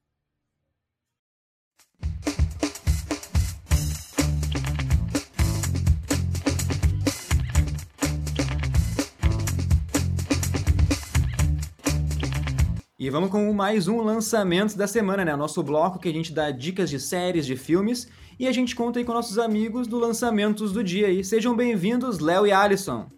E 13.02 13.10
vamos 13.10 13.30
com 13.30 13.52
mais 13.52 13.88
um 13.88 14.00
lançamento 14.00 14.76
da 14.76 14.86
semana, 14.86 15.24
né? 15.24 15.34
O 15.34 15.36
nosso 15.36 15.60
bloco 15.60 15.98
que 15.98 16.08
a 16.08 16.12
gente 16.12 16.32
dá 16.32 16.52
dicas 16.52 16.88
de 16.88 17.00
séries, 17.00 17.44
de 17.44 17.56
filmes, 17.56 18.08
e 18.38 18.46
a 18.46 18.52
gente 18.52 18.76
conta 18.76 19.00
aí 19.00 19.04
com 19.04 19.12
nossos 19.12 19.40
amigos 19.40 19.88
do 19.88 19.98
Lançamentos 19.98 20.70
do 20.70 20.84
Dia 20.84 21.08
aí. 21.08 21.24
Sejam 21.24 21.56
bem-vindos, 21.56 22.20
Léo 22.20 22.46
e 22.46 22.52
Alisson. 22.52 23.10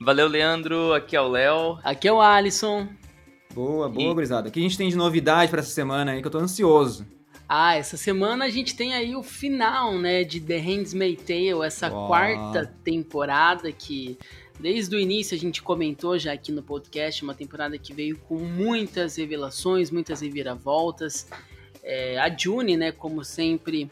Valeu, 0.00 0.28
Leandro. 0.28 0.92
Aqui 0.92 1.16
é 1.16 1.20
o 1.20 1.26
Léo. 1.26 1.80
Aqui 1.82 2.06
é 2.06 2.12
o 2.12 2.20
Alisson. 2.20 2.86
Boa, 3.52 3.88
boa, 3.88 4.12
e... 4.12 4.14
gurizada. 4.14 4.48
O 4.48 4.52
que 4.52 4.60
a 4.60 4.62
gente 4.62 4.78
tem 4.78 4.88
de 4.88 4.96
novidade 4.96 5.50
para 5.50 5.58
essa 5.58 5.70
semana 5.70 6.12
aí, 6.12 6.20
que 6.20 6.28
eu 6.28 6.30
tô 6.30 6.38
ansioso? 6.38 7.04
Ah, 7.48 7.74
essa 7.74 7.96
semana 7.96 8.44
a 8.44 8.50
gente 8.50 8.76
tem 8.76 8.94
aí 8.94 9.16
o 9.16 9.22
final, 9.24 9.98
né, 9.98 10.22
de 10.22 10.40
The 10.40 10.58
Handmaid's 10.58 11.24
Tale, 11.24 11.66
essa 11.66 11.92
oh. 11.92 12.06
quarta 12.06 12.72
temporada 12.84 13.72
que 13.72 14.16
Desde 14.58 14.94
o 14.94 14.98
início 14.98 15.36
a 15.36 15.38
gente 15.38 15.62
comentou 15.62 16.18
já 16.18 16.32
aqui 16.32 16.52
no 16.52 16.62
podcast, 16.62 17.22
uma 17.22 17.34
temporada 17.34 17.76
que 17.76 17.92
veio 17.92 18.16
com 18.18 18.38
muitas 18.38 19.16
revelações, 19.16 19.90
muitas 19.90 20.20
reviravoltas. 20.20 21.28
É, 21.82 22.18
a 22.18 22.34
June, 22.34 22.76
né, 22.76 22.92
como 22.92 23.24
sempre, 23.24 23.90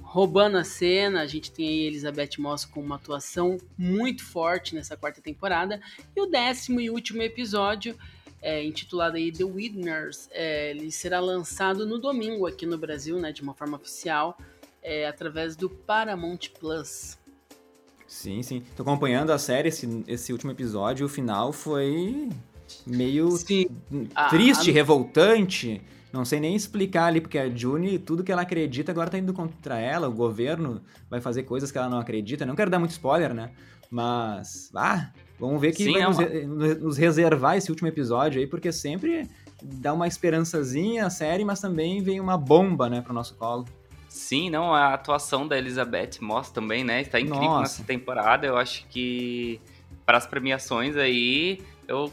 roubando 0.00 0.56
a 0.56 0.64
cena. 0.64 1.20
A 1.20 1.26
gente 1.26 1.50
tem 1.50 1.68
aí 1.68 1.86
Elizabeth 1.86 2.38
Moss 2.38 2.64
com 2.64 2.80
uma 2.80 2.94
atuação 2.94 3.58
muito 3.76 4.24
forte 4.24 4.74
nessa 4.74 4.96
quarta 4.96 5.20
temporada. 5.20 5.80
E 6.14 6.20
o 6.20 6.26
décimo 6.26 6.80
e 6.80 6.88
último 6.88 7.20
episódio, 7.20 7.98
é, 8.40 8.62
intitulado 8.64 9.16
aí 9.16 9.32
The 9.32 9.44
Winners, 9.44 10.28
é, 10.30 10.70
ele 10.70 10.92
será 10.92 11.18
lançado 11.18 11.84
no 11.84 11.98
domingo 11.98 12.46
aqui 12.46 12.64
no 12.64 12.78
Brasil, 12.78 13.18
né, 13.18 13.32
de 13.32 13.42
uma 13.42 13.54
forma 13.54 13.76
oficial, 13.76 14.38
é, 14.80 15.06
através 15.08 15.56
do 15.56 15.68
Paramount 15.68 16.50
Plus. 16.60 17.18
Sim, 18.14 18.42
sim. 18.44 18.62
Tô 18.76 18.84
acompanhando 18.84 19.32
a 19.32 19.38
série, 19.38 19.68
esse, 19.68 20.04
esse 20.06 20.32
último 20.32 20.52
episódio, 20.52 21.04
o 21.04 21.08
final 21.08 21.52
foi 21.52 22.28
meio 22.86 23.28
sim. 23.32 23.66
triste, 24.30 24.70
a... 24.70 24.72
revoltante. 24.72 25.82
Não 26.12 26.24
sei 26.24 26.38
nem 26.38 26.54
explicar 26.54 27.06
ali, 27.06 27.20
porque 27.20 27.36
a 27.36 27.50
June, 27.50 27.98
tudo 27.98 28.22
que 28.22 28.30
ela 28.30 28.42
acredita 28.42 28.92
agora 28.92 29.10
tá 29.10 29.18
indo 29.18 29.34
contra 29.34 29.80
ela, 29.80 30.08
o 30.08 30.12
governo 30.12 30.80
vai 31.10 31.20
fazer 31.20 31.42
coisas 31.42 31.72
que 31.72 31.76
ela 31.76 31.88
não 31.88 31.98
acredita. 31.98 32.46
Não 32.46 32.54
quero 32.54 32.70
dar 32.70 32.78
muito 32.78 32.92
spoiler, 32.92 33.34
né? 33.34 33.50
Mas, 33.90 34.70
ah, 34.76 35.10
vamos 35.38 35.60
ver 35.60 35.72
que 35.72 35.82
Sim, 35.82 35.94
vai 35.94 36.02
é 36.02 36.46
nos, 36.46 36.80
nos, 36.80 36.96
reservar 36.96 37.56
esse 37.56 37.68
último 37.68 37.88
episódio 37.88 38.40
aí, 38.40 38.46
porque 38.46 38.70
sempre 38.70 39.28
dá 39.60 39.92
uma 39.92 40.06
esperançazinha 40.06 41.04
a 41.04 41.10
série, 41.10 41.44
mas 41.44 41.60
também 41.60 42.00
vem 42.00 42.20
uma 42.20 42.38
bomba, 42.38 42.88
né, 42.88 43.00
pro 43.00 43.12
nosso 43.12 43.34
colo. 43.34 43.66
Sim, 44.24 44.48
não, 44.48 44.74
a 44.74 44.94
atuação 44.94 45.46
da 45.46 45.58
Elizabeth 45.58 46.12
Moss 46.22 46.48
também, 46.48 46.82
né? 46.82 47.02
Está 47.02 47.20
incrível 47.20 47.42
Nossa. 47.42 47.60
nessa 47.60 47.84
temporada. 47.84 48.46
Eu 48.46 48.56
acho 48.56 48.86
que 48.88 49.60
para 50.06 50.16
as 50.16 50.26
premiações 50.26 50.96
aí, 50.96 51.60
eu 51.86 52.10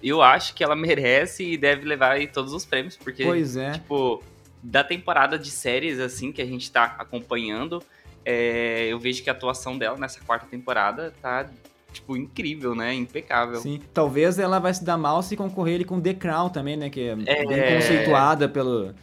eu 0.00 0.22
acho 0.22 0.54
que 0.54 0.62
ela 0.62 0.76
merece 0.76 1.44
e 1.44 1.56
deve 1.56 1.84
levar 1.84 2.12
aí 2.12 2.28
todos 2.28 2.52
os 2.52 2.64
prêmios, 2.64 2.96
porque 2.96 3.24
pois 3.24 3.56
é. 3.56 3.72
tipo, 3.72 4.22
da 4.62 4.84
temporada 4.84 5.36
de 5.36 5.50
séries 5.50 5.98
assim 5.98 6.30
que 6.30 6.40
a 6.40 6.46
gente 6.46 6.62
está 6.62 6.84
acompanhando, 6.98 7.82
é, 8.24 8.86
eu 8.86 9.00
vejo 9.00 9.20
que 9.24 9.28
a 9.28 9.32
atuação 9.32 9.76
dela 9.76 9.98
nessa 9.98 10.20
quarta 10.20 10.46
temporada 10.46 11.12
tá 11.20 11.50
tipo, 11.92 12.16
incrível, 12.16 12.76
né? 12.76 12.94
Impecável. 12.94 13.56
Sim, 13.56 13.80
talvez 13.92 14.38
ela 14.38 14.60
vai 14.60 14.72
se 14.72 14.84
dar 14.84 14.96
mal 14.96 15.20
se 15.20 15.36
concorrer 15.36 15.74
ele 15.74 15.84
com 15.84 16.00
The 16.00 16.14
Crown 16.14 16.48
também, 16.48 16.76
né? 16.76 16.88
Que 16.88 17.08
é, 17.08 17.16
é... 17.26 17.44
bem 17.44 17.74
conceituada 17.74 18.48
pelo, 18.48 18.94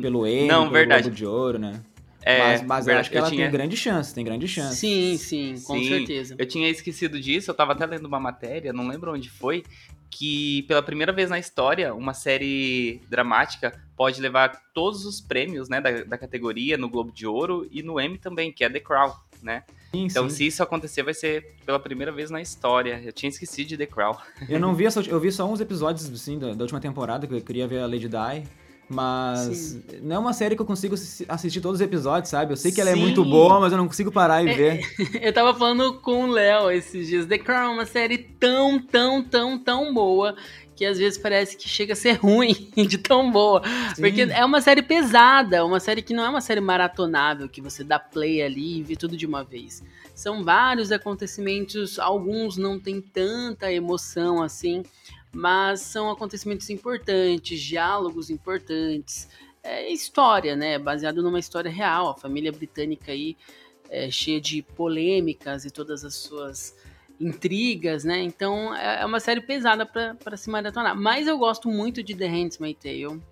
pelo 0.00 0.26
Emmy, 0.26 0.48
Não, 0.48 0.62
pelo 0.62 0.72
verdade. 0.72 1.02
Globo 1.04 1.16
de 1.16 1.26
Ouro, 1.26 1.58
né? 1.58 1.80
É, 2.24 2.38
mas, 2.38 2.62
mas 2.62 2.86
eu 2.86 2.96
acho 2.96 3.10
que 3.10 3.18
ela 3.18 3.28
tinha... 3.28 3.44
tem 3.44 3.52
grande 3.52 3.76
chance, 3.76 4.14
tem 4.14 4.24
grande 4.24 4.46
chance. 4.46 4.76
Sim, 4.76 5.16
sim, 5.16 5.54
com 5.66 5.76
sim, 5.76 5.88
certeza. 5.88 6.36
Eu 6.38 6.46
tinha 6.46 6.68
esquecido 6.68 7.20
disso, 7.20 7.50
eu 7.50 7.54
tava 7.54 7.72
até 7.72 7.84
lendo 7.84 8.06
uma 8.06 8.20
matéria, 8.20 8.72
não 8.72 8.86
lembro 8.86 9.12
onde 9.12 9.28
foi, 9.28 9.64
que 10.08 10.62
pela 10.68 10.82
primeira 10.82 11.12
vez 11.12 11.30
na 11.30 11.38
história, 11.38 11.94
uma 11.94 12.14
série 12.14 13.00
dramática 13.08 13.80
pode 13.96 14.20
levar 14.20 14.60
todos 14.72 15.04
os 15.04 15.20
prêmios, 15.20 15.68
né, 15.68 15.80
da, 15.80 16.04
da 16.04 16.18
categoria 16.18 16.76
no 16.76 16.88
Globo 16.88 17.10
de 17.10 17.26
Ouro 17.26 17.66
e 17.70 17.82
no 17.82 18.00
Emmy 18.00 18.18
também, 18.18 18.52
que 18.52 18.62
é 18.62 18.70
The 18.70 18.80
Crown, 18.80 19.12
né? 19.42 19.64
Sim, 19.90 20.04
então, 20.04 20.28
sim. 20.28 20.36
se 20.36 20.46
isso 20.46 20.62
acontecer, 20.62 21.02
vai 21.02 21.14
ser 21.14 21.54
pela 21.66 21.78
primeira 21.78 22.12
vez 22.12 22.30
na 22.30 22.40
história. 22.40 23.00
Eu 23.04 23.12
tinha 23.12 23.28
esquecido 23.28 23.68
de 23.68 23.76
The 23.76 23.86
Crown. 23.86 24.16
Eu 24.48 24.60
não 24.60 24.74
vi 24.74 24.86
essa, 24.86 25.00
eu 25.00 25.20
vi 25.20 25.30
só 25.30 25.46
uns 25.50 25.60
episódios 25.60 26.10
assim 26.10 26.38
da, 26.38 26.54
da 26.54 26.62
última 26.62 26.80
temporada 26.80 27.26
que 27.26 27.34
eu 27.34 27.40
queria 27.40 27.66
ver 27.66 27.80
a 27.80 27.86
Lady 27.86 28.08
Di. 28.08 28.48
Mas 28.92 29.56
Sim. 29.56 29.82
não 30.02 30.16
é 30.16 30.18
uma 30.18 30.32
série 30.34 30.54
que 30.54 30.60
eu 30.60 30.66
consigo 30.66 30.94
assistir 31.28 31.60
todos 31.62 31.80
os 31.80 31.80
episódios, 31.80 32.28
sabe? 32.28 32.52
Eu 32.52 32.56
sei 32.56 32.70
que 32.70 32.80
ela 32.80 32.92
Sim. 32.92 32.98
é 32.98 33.00
muito 33.00 33.24
boa, 33.24 33.58
mas 33.58 33.72
eu 33.72 33.78
não 33.78 33.86
consigo 33.86 34.12
parar 34.12 34.44
e 34.44 34.50
é, 34.50 34.54
ver. 34.54 34.80
eu 35.22 35.32
tava 35.32 35.54
falando 35.54 35.94
com 35.94 36.24
o 36.24 36.30
Léo 36.30 36.70
esses 36.70 37.08
dias. 37.08 37.24
The 37.24 37.38
Crown 37.38 37.70
é 37.70 37.74
uma 37.74 37.86
série 37.86 38.18
tão, 38.18 38.78
tão, 38.78 39.22
tão, 39.22 39.58
tão 39.58 39.94
boa 39.94 40.36
que 40.76 40.84
às 40.84 40.98
vezes 40.98 41.18
parece 41.18 41.56
que 41.56 41.68
chega 41.68 41.94
a 41.94 41.96
ser 41.96 42.12
ruim 42.20 42.70
de 42.76 42.98
tão 42.98 43.30
boa. 43.30 43.62
Sim. 43.94 44.02
Porque 44.02 44.22
é 44.22 44.44
uma 44.44 44.60
série 44.60 44.82
pesada, 44.82 45.64
uma 45.64 45.80
série 45.80 46.02
que 46.02 46.12
não 46.12 46.24
é 46.24 46.28
uma 46.28 46.42
série 46.42 46.60
maratonável, 46.60 47.48
que 47.48 47.62
você 47.62 47.82
dá 47.82 47.98
play 47.98 48.42
ali 48.42 48.78
e 48.78 48.82
vê 48.82 48.94
tudo 48.94 49.16
de 49.16 49.24
uma 49.24 49.42
vez. 49.42 49.82
São 50.14 50.44
vários 50.44 50.92
acontecimentos, 50.92 51.98
alguns 51.98 52.58
não 52.58 52.78
tem 52.78 53.00
tanta 53.00 53.72
emoção 53.72 54.42
assim 54.42 54.82
mas 55.32 55.80
são 55.80 56.10
acontecimentos 56.10 56.68
importantes, 56.70 57.60
diálogos 57.60 58.30
importantes, 58.30 59.28
é 59.62 59.90
história, 59.90 60.56
né? 60.56 60.78
Baseado 60.78 61.22
numa 61.22 61.38
história 61.38 61.70
real. 61.70 62.10
A 62.10 62.16
família 62.16 62.50
britânica 62.50 63.12
aí 63.12 63.36
é 63.88 64.10
cheia 64.10 64.40
de 64.40 64.62
polêmicas 64.62 65.64
e 65.64 65.70
todas 65.70 66.04
as 66.04 66.14
suas 66.14 66.76
intrigas, 67.20 68.04
né? 68.04 68.20
Então 68.22 68.74
é, 68.74 69.02
é 69.02 69.06
uma 69.06 69.20
série 69.20 69.40
pesada 69.40 69.86
para 69.86 70.36
se 70.36 70.50
maratonar. 70.50 70.96
Mas 70.96 71.26
eu 71.26 71.38
gosto 71.38 71.68
muito 71.68 72.02
de 72.02 72.14
The 72.14 72.26
Handmaid's 72.26 72.82
Tale. 72.82 73.22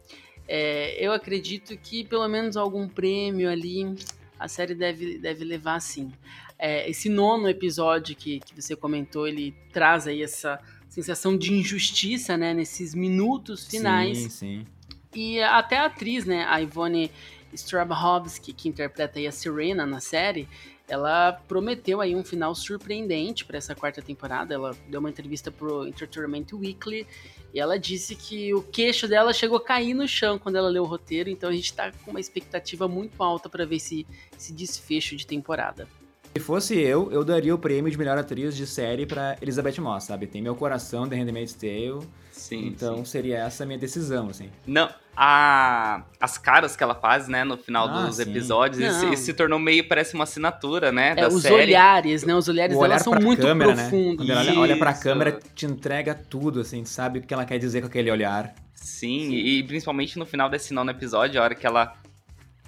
É, 0.47 0.97
eu 1.05 1.13
acredito 1.13 1.77
que 1.77 2.05
pelo 2.05 2.27
menos 2.29 2.57
algum 2.57 2.89
prêmio 2.89 3.51
ali 3.51 3.95
a 4.39 4.49
série 4.49 4.75
deve, 4.75 5.19
deve 5.19 5.45
levar 5.45 5.81
sim. 5.81 6.13
É, 6.59 6.89
esse 6.89 7.09
nono 7.09 7.49
episódio 7.49 8.17
que, 8.17 8.41
que 8.41 8.61
você 8.61 8.75
comentou, 8.75 9.27
ele 9.27 9.55
traz 9.73 10.07
aí 10.07 10.23
essa 10.23 10.61
sensação 10.91 11.39
de 11.39 11.55
injustiça, 11.55 12.37
né, 12.37 12.53
nesses 12.53 12.95
minutos 12.95 13.67
finais. 13.67 14.19
Sim, 14.19 14.29
sim. 14.29 14.67
E 15.15 15.41
até 15.41 15.79
a 15.79 15.87
atriz, 15.87 16.27
né, 16.27 16.45
a 16.49 16.61
Ivone 16.61 17.11
Strahovski, 17.55 18.53
que 18.53 18.69
interpreta 18.69 19.19
aí 19.19 19.27
a 19.27 19.33
Serena 19.33 19.87
na 19.87 20.01
série, 20.01 20.49
ela 20.89 21.33
prometeu 21.47 22.01
aí 22.01 22.17
um 22.17 22.25
final 22.25 22.55
surpreendente 22.55 23.45
para 23.45 23.57
essa 23.57 23.75
quarta 23.75 24.03
temporada. 24.03 24.53
Ela 24.53 24.77
deu 24.89 24.99
uma 24.99 25.09
entrevista 25.09 25.51
pro 25.51 25.87
Entertainment 25.87 26.47
Weekly 26.53 27.07
e 27.55 27.61
ela 27.61 27.79
disse 27.79 28.17
que 28.17 28.53
o 28.53 28.63
queixo 28.63 29.07
dela 29.07 29.33
chegou 29.33 29.59
a 29.59 29.65
cair 29.65 29.95
no 29.95 30.07
chão 30.09 30.39
quando 30.39 30.57
ela 30.57 30.69
leu 30.69 30.83
o 30.83 30.87
roteiro, 30.87 31.31
então 31.31 31.49
a 31.49 31.53
gente 31.53 31.67
está 31.67 31.93
com 32.05 32.11
uma 32.11 32.21
expectativa 32.21 32.89
muito 32.89 33.23
alta 33.23 33.49
para 33.49 33.65
ver 33.65 33.77
esse, 33.77 34.07
esse 34.37 34.53
desfecho 34.53 35.17
de 35.17 35.27
temporada. 35.27 35.89
Se 36.37 36.41
fosse 36.41 36.79
eu, 36.79 37.11
eu 37.11 37.25
daria 37.25 37.53
o 37.53 37.59
prêmio 37.59 37.91
de 37.91 37.99
melhor 37.99 38.17
atriz 38.17 38.57
de 38.57 38.65
série 38.67 39.05
para 39.05 39.37
Elizabeth 39.43 39.81
Moss, 39.81 40.05
sabe? 40.05 40.29
Tem 40.29 40.41
meu 40.41 40.55
coração, 40.55 41.09
The 41.09 41.17
Handmaid's 41.17 41.55
Tale. 41.55 42.07
Sim. 42.31 42.69
Então 42.69 42.99
sim. 42.99 43.05
seria 43.05 43.39
essa 43.39 43.65
a 43.65 43.67
minha 43.67 43.79
decisão, 43.79 44.29
assim. 44.29 44.49
Não, 44.65 44.89
a, 45.17 46.03
as 46.21 46.39
caras 46.39 46.77
que 46.77 46.83
ela 46.83 46.95
faz, 46.95 47.29
né, 47.29 47.45
no 47.45 47.57
final 47.57 47.89
ah, 47.89 48.07
dos 48.07 48.17
sim. 48.17 48.23
episódios, 48.23 48.81
isso, 48.81 49.13
isso, 49.13 49.25
se 49.25 49.35
tornou 49.35 49.59
meio, 49.59 49.87
parece 49.87 50.15
uma 50.15 50.25
assinatura, 50.25 50.91
né, 50.91 51.15
é, 51.17 51.27
os 51.27 51.43
série. 51.43 51.55
olhares, 51.55 52.25
né, 52.25 52.35
os 52.35 52.49
olhares 52.49 52.79
dela 52.79 52.99
são 52.99 53.15
muito 53.15 53.43
câmera, 53.43 53.75
né? 53.75 53.83
profundos. 53.83 54.27
Né? 54.27 54.35
Quando 54.35 54.49
ela 54.49 54.61
olha 54.61 54.77
pra 54.79 54.95
câmera, 54.95 55.39
te 55.55 55.67
entrega 55.67 56.15
tudo, 56.15 56.61
assim, 56.61 56.85
sabe 56.85 57.19
o 57.19 57.23
que 57.23 57.35
ela 57.35 57.45
quer 57.45 57.59
dizer 57.59 57.81
com 57.81 57.89
aquele 57.89 58.11
olhar. 58.11 58.55
Sim, 58.73 59.29
sim, 59.29 59.35
e 59.35 59.63
principalmente 59.65 60.19
no 60.19 60.25
final 60.25 60.49
desse 60.49 60.73
nono 60.73 60.91
episódio, 60.91 61.41
a 61.41 61.45
hora 61.45 61.55
que 61.55 61.67
ela 61.67 61.95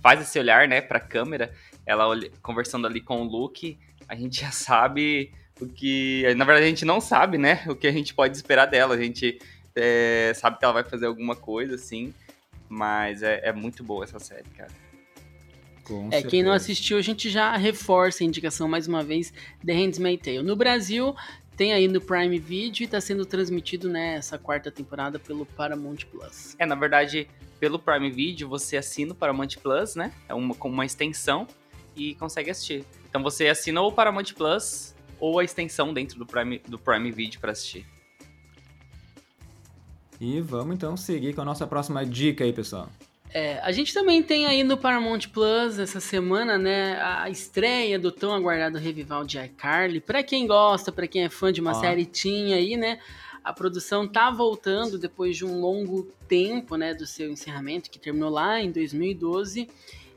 faz 0.02 0.20
esse 0.20 0.38
olhar, 0.38 0.68
né, 0.68 0.80
pra 0.80 1.00
câmera, 1.00 1.52
ela 1.86 2.18
conversando 2.42 2.86
ali 2.86 3.00
com 3.00 3.22
o 3.22 3.24
Luke, 3.24 3.78
a 4.08 4.14
gente 4.14 4.40
já 4.40 4.50
sabe 4.50 5.32
o 5.60 5.66
que. 5.66 6.22
Na 6.36 6.44
verdade, 6.44 6.66
a 6.66 6.68
gente 6.68 6.84
não 6.84 7.00
sabe, 7.00 7.38
né? 7.38 7.64
O 7.66 7.74
que 7.74 7.86
a 7.86 7.92
gente 7.92 8.14
pode 8.14 8.36
esperar 8.36 8.66
dela. 8.66 8.94
A 8.94 8.98
gente 8.98 9.38
é, 9.74 10.32
sabe 10.34 10.58
que 10.58 10.64
ela 10.64 10.74
vai 10.74 10.84
fazer 10.84 11.06
alguma 11.06 11.36
coisa, 11.36 11.74
assim. 11.74 12.12
Mas 12.68 13.22
é, 13.22 13.40
é 13.44 13.52
muito 13.52 13.84
boa 13.84 14.04
essa 14.04 14.18
série, 14.18 14.48
cara. 14.56 14.70
Com 15.84 16.06
é, 16.08 16.12
certeza. 16.12 16.28
quem 16.28 16.42
não 16.42 16.52
assistiu, 16.52 16.96
a 16.96 17.02
gente 17.02 17.28
já 17.28 17.56
reforça 17.56 18.22
a 18.22 18.26
indicação 18.26 18.68
mais 18.68 18.86
uma 18.86 19.02
vez, 19.02 19.32
The 19.64 19.72
Handmaid's 19.72 20.24
Tale. 20.24 20.42
No 20.42 20.54
Brasil, 20.54 21.14
tem 21.56 21.72
aí 21.72 21.88
no 21.88 22.00
Prime 22.00 22.38
Video 22.38 22.82
e 22.82 22.84
está 22.84 23.00
sendo 23.00 23.26
transmitido 23.26 23.88
nessa 23.88 24.36
né, 24.36 24.42
quarta 24.42 24.70
temporada 24.70 25.18
pelo 25.18 25.44
Paramount 25.44 25.98
Plus. 26.10 26.54
É, 26.58 26.64
na 26.64 26.74
verdade, 26.74 27.28
pelo 27.58 27.78
Prime 27.78 28.10
Video 28.10 28.48
você 28.48 28.76
assina 28.76 29.12
o 29.12 29.14
Paramount 29.14 29.56
Plus, 29.62 29.94
né? 29.94 30.12
É 30.28 30.34
uma, 30.34 30.54
com 30.54 30.68
uma 30.68 30.86
extensão 30.86 31.46
e 31.96 32.14
consegue 32.14 32.50
assistir. 32.50 32.84
Então 33.08 33.22
você 33.22 33.48
assina 33.48 33.80
o 33.82 33.92
Paramount 33.92 34.34
Plus 34.36 34.94
ou 35.20 35.38
a 35.38 35.44
extensão 35.44 35.92
dentro 35.92 36.18
do 36.18 36.26
Prime, 36.26 36.58
do 36.66 36.78
Prime 36.78 37.10
Video 37.10 37.40
para 37.40 37.52
assistir. 37.52 37.86
E 40.20 40.40
vamos 40.40 40.74
então 40.74 40.96
seguir 40.96 41.34
com 41.34 41.40
a 41.40 41.44
nossa 41.44 41.66
próxima 41.66 42.06
dica 42.06 42.44
aí, 42.44 42.52
pessoal. 42.52 42.88
É, 43.34 43.58
a 43.60 43.72
gente 43.72 43.94
também 43.94 44.22
tem 44.22 44.46
aí 44.46 44.62
no 44.62 44.76
Paramount 44.76 45.28
Plus 45.32 45.78
essa 45.78 46.00
semana, 46.00 46.58
né, 46.58 47.00
a 47.00 47.30
estreia 47.30 47.98
do 47.98 48.12
tão 48.12 48.34
aguardado 48.34 48.78
revival 48.78 49.24
de 49.24 49.38
iCarly. 49.38 50.00
Para 50.00 50.22
quem 50.22 50.46
gosta, 50.46 50.92
para 50.92 51.06
quem 51.06 51.24
é 51.24 51.30
fã 51.30 51.50
de 51.50 51.60
uma 51.60 51.72
série 51.74 52.04
tinha 52.04 52.56
aí, 52.56 52.76
né, 52.76 52.98
a 53.42 53.52
produção 53.52 54.06
tá 54.06 54.30
voltando 54.30 54.98
depois 54.98 55.36
de 55.36 55.44
um 55.44 55.60
longo 55.60 56.06
tempo, 56.28 56.76
né, 56.76 56.94
do 56.94 57.06
seu 57.06 57.30
encerramento 57.30 57.90
que 57.90 57.98
terminou 57.98 58.30
lá 58.30 58.60
em 58.60 58.70
2012. 58.70 59.68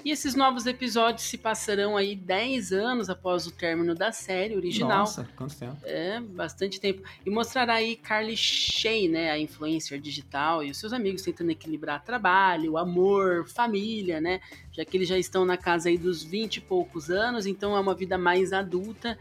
E 0.06 0.12
esses 0.12 0.36
novos 0.36 0.68
episódios 0.68 1.28
se 1.28 1.36
passarão 1.36 1.98
aí 1.98 2.16
10 2.16 2.72
anos 2.72 3.10
após 3.10 3.48
o 3.48 3.52
término 3.52 3.96
da 3.96 4.12
série 4.12 4.56
original. 4.56 5.00
Nossa, 5.00 5.28
quanto 5.36 5.56
tempo. 5.56 5.78
É, 5.84 6.22
bastante 6.22 6.80
tempo. 6.80 7.02
E 7.26 7.30
mostrará 7.32 7.74
aí 7.74 7.96
Carly 7.96 8.38
Shay, 8.38 9.08
né, 9.08 9.32
a 9.32 9.40
influencer 9.40 10.00
digital, 10.00 10.64
e 10.64 10.70
os 10.70 10.78
seus 10.78 10.94
amigos 10.94 11.24
tentando 11.24 11.50
equilibrar 11.50 12.04
trabalho, 12.04 12.78
amor, 12.78 13.48
família, 13.48 14.22
né? 14.22 14.42
Já 14.72 14.86
que 14.86 14.96
eles 14.96 15.10
já 15.10 15.18
estão 15.18 15.44
na 15.44 15.58
casa 15.58 15.90
aí 15.90 15.98
dos 15.98 16.24
20 16.24 16.58
e 16.58 16.62
poucos 16.62 17.10
anos, 17.10 17.48
então 17.48 17.76
é 17.76 17.80
uma 17.80 17.96
vida 17.96 18.16
mais 18.16 18.54
adulta. 18.54 19.18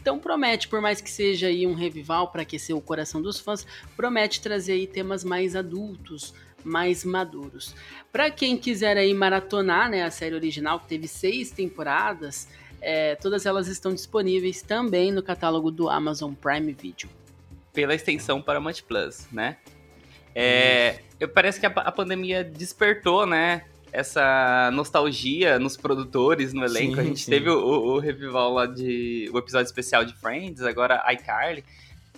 Então 0.00 0.18
promete, 0.18 0.68
por 0.68 0.80
mais 0.80 1.02
que 1.02 1.10
seja 1.10 1.48
aí 1.48 1.66
um 1.66 1.74
revival 1.74 2.28
para 2.28 2.40
aquecer 2.40 2.74
o 2.74 2.80
coração 2.80 3.20
dos 3.20 3.38
fãs, 3.38 3.66
promete 3.94 4.40
trazer 4.40 4.72
aí 4.72 4.86
temas 4.86 5.22
mais 5.22 5.54
adultos, 5.54 6.32
mais 6.64 7.04
maduros. 7.04 7.74
Para 8.10 8.30
quem 8.30 8.56
quiser 8.56 8.96
aí 8.96 9.12
maratonar 9.12 9.90
né, 9.90 10.02
a 10.02 10.10
série 10.10 10.34
original, 10.34 10.80
que 10.80 10.86
teve 10.86 11.06
seis 11.06 11.50
temporadas, 11.50 12.48
é, 12.80 13.14
todas 13.16 13.46
elas 13.46 13.66
estão 13.68 13.94
disponíveis 13.94 14.60
também 14.62 15.10
no 15.10 15.22
catálogo 15.22 15.70
do 15.70 15.88
Amazon 15.88 16.34
Prime 16.34 16.72
Video. 16.72 17.08
Pela 17.72 17.94
extensão 17.94 18.42
Paramount 18.42 18.82
Plus, 18.86 19.26
né? 19.32 19.56
É, 20.34 21.00
eu, 21.18 21.28
parece 21.28 21.60
que 21.60 21.66
a, 21.66 21.70
a, 21.70 21.92
pandemia 21.92 22.42
despertou, 22.42 23.26
né? 23.26 23.64
Essa 23.92 24.70
nostalgia 24.72 25.58
nos 25.58 25.76
produtores, 25.76 26.52
no 26.52 26.64
elenco. 26.64 26.96
Sim, 26.96 27.00
a 27.00 27.04
gente 27.04 27.20
sim. 27.20 27.30
teve 27.30 27.48
o, 27.48 27.56
o, 27.56 27.98
revival 27.98 28.52
lá 28.52 28.66
de. 28.66 29.30
o 29.32 29.38
episódio 29.38 29.66
especial 29.66 30.04
de 30.04 30.12
Friends, 30.14 30.60
agora 30.62 31.04
iCarly. 31.12 31.64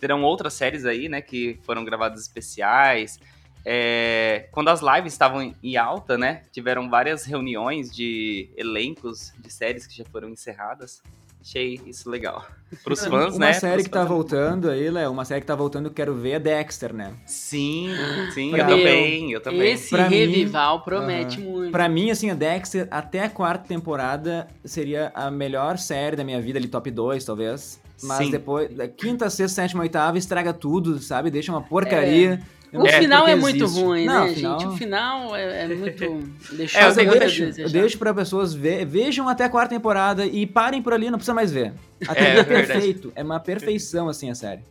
Terão 0.00 0.22
outras 0.22 0.54
séries 0.54 0.84
aí, 0.84 1.08
né? 1.08 1.20
Que 1.20 1.58
foram 1.62 1.84
gravadas 1.84 2.22
especiais. 2.22 3.20
É, 3.68 4.46
quando 4.52 4.68
as 4.68 4.80
lives 4.80 5.12
estavam 5.12 5.52
em 5.60 5.76
alta, 5.76 6.16
né? 6.16 6.42
Tiveram 6.52 6.88
várias 6.88 7.24
reuniões 7.24 7.90
de 7.90 8.48
elencos 8.56 9.32
de 9.36 9.52
séries 9.52 9.88
que 9.88 9.96
já 9.96 10.04
foram 10.04 10.28
encerradas. 10.28 11.02
Achei 11.42 11.80
isso 11.84 12.08
legal. 12.08 12.46
Pros 12.84 13.04
fãs, 13.04 13.34
uma 13.34 13.46
né? 13.46 13.46
Uma 13.46 13.54
série 13.54 13.82
que 13.82 13.90
tá 13.90 14.04
voltando 14.04 14.70
aí, 14.70 14.88
Léo, 14.88 15.10
uma 15.10 15.24
série 15.24 15.40
que 15.40 15.46
tá 15.48 15.56
voltando, 15.56 15.86
eu 15.86 15.92
quero 15.92 16.14
ver 16.14 16.30
é 16.30 16.38
Dexter, 16.38 16.92
né? 16.92 17.14
Sim, 17.26 17.90
sim, 18.32 18.56
eu 18.56 18.66
também, 18.66 19.32
eu 19.32 19.40
também. 19.40 19.72
Esse 19.72 19.90
pra 19.90 20.06
revival 20.06 20.78
mim, 20.78 20.84
promete 20.84 21.40
uh, 21.40 21.42
muito. 21.42 21.72
Pra 21.72 21.88
mim, 21.88 22.10
assim, 22.10 22.30
a 22.30 22.34
Dexter, 22.34 22.86
até 22.88 23.24
a 23.24 23.30
quarta 23.30 23.66
temporada, 23.66 24.46
seria 24.64 25.10
a 25.12 25.28
melhor 25.28 25.76
série 25.76 26.14
da 26.14 26.22
minha 26.22 26.40
vida, 26.40 26.58
ali, 26.58 26.68
top 26.68 26.88
2, 26.88 27.24
talvez. 27.24 27.80
Mas 28.02 28.26
Sim. 28.26 28.30
depois, 28.30 28.72
da 28.74 28.86
quinta, 28.86 29.30
sexta, 29.30 29.62
sétima, 29.62 29.82
oitava, 29.82 30.18
estraga 30.18 30.52
tudo, 30.52 30.98
sabe? 30.98 31.30
Deixa 31.30 31.50
uma 31.50 31.62
porcaria. 31.62 32.40
É. 32.52 32.55
O 32.76 32.86
é, 32.86 32.98
final 32.98 33.26
é 33.26 33.34
muito 33.34 33.64
existe. 33.64 33.80
ruim, 33.80 34.04
não, 34.04 34.26
né, 34.26 34.34
final... 34.34 34.60
gente? 34.60 34.68
O 34.68 34.76
final 34.76 35.36
é, 35.36 35.64
é 35.64 35.68
muito. 35.74 36.04
É, 36.04 36.06
eu, 36.06 37.18
deixo, 37.18 37.44
eu 37.60 37.70
deixo 37.70 37.98
pra 37.98 38.12
pessoas 38.12 38.54
ver, 38.54 38.84
vejam 38.84 39.28
até 39.28 39.44
a 39.44 39.48
quarta 39.48 39.74
temporada 39.74 40.26
e 40.26 40.46
parem 40.46 40.82
por 40.82 40.92
ali, 40.92 41.10
não 41.10 41.18
precisa 41.18 41.34
mais 41.34 41.50
ver. 41.50 41.72
Até 42.06 42.36
é, 42.36 42.38
é 42.38 42.44
perfeito. 42.44 43.12
É 43.14 43.22
uma 43.22 43.40
perfeição, 43.40 44.08
assim, 44.08 44.30
a 44.30 44.34
série. 44.34 44.62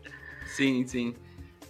Sim, 0.55 0.85
sim. 0.87 1.15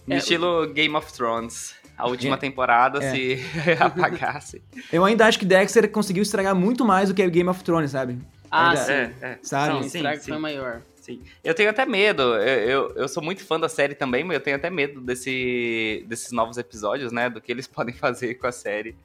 No 0.06 0.14
é, 0.14 0.18
estilo 0.18 0.66
Game 0.68 0.94
of 0.94 1.12
Thrones. 1.12 1.74
A 1.98 2.06
última 2.08 2.36
é, 2.36 2.38
temporada 2.38 3.02
é. 3.02 3.10
se 3.10 3.40
apagasse. 3.80 4.62
Eu 4.92 5.04
ainda 5.04 5.26
acho 5.26 5.38
que 5.38 5.46
Dexter 5.46 5.90
conseguiu 5.90 6.22
estragar 6.22 6.54
muito 6.54 6.84
mais 6.84 7.08
do 7.08 7.14
que 7.14 7.26
Game 7.30 7.48
of 7.48 7.64
Thrones, 7.64 7.90
sabe? 7.90 8.18
Ah, 8.50 8.70
ainda, 8.70 8.84
sim. 8.84 9.14
É, 9.22 9.38
sabe? 9.42 9.72
Não, 9.72 9.80
estrago 9.80 10.20
sim, 10.20 10.28
foi 10.28 10.38
maior. 10.38 10.82
Sim. 11.06 11.22
Eu 11.44 11.54
tenho 11.54 11.70
até 11.70 11.86
medo. 11.86 12.20
Eu, 12.20 12.40
eu, 12.40 12.96
eu, 12.96 13.08
sou 13.08 13.22
muito 13.22 13.44
fã 13.44 13.60
da 13.60 13.68
série 13.68 13.94
também, 13.94 14.24
mas 14.24 14.34
eu 14.34 14.42
tenho 14.42 14.56
até 14.56 14.68
medo 14.68 15.00
desse, 15.00 16.04
desses 16.08 16.32
novos 16.32 16.58
episódios, 16.58 17.12
né? 17.12 17.30
Do 17.30 17.40
que 17.40 17.52
eles 17.52 17.68
podem 17.68 17.94
fazer 17.94 18.34
com 18.34 18.48
a 18.48 18.50
série. 18.50 18.96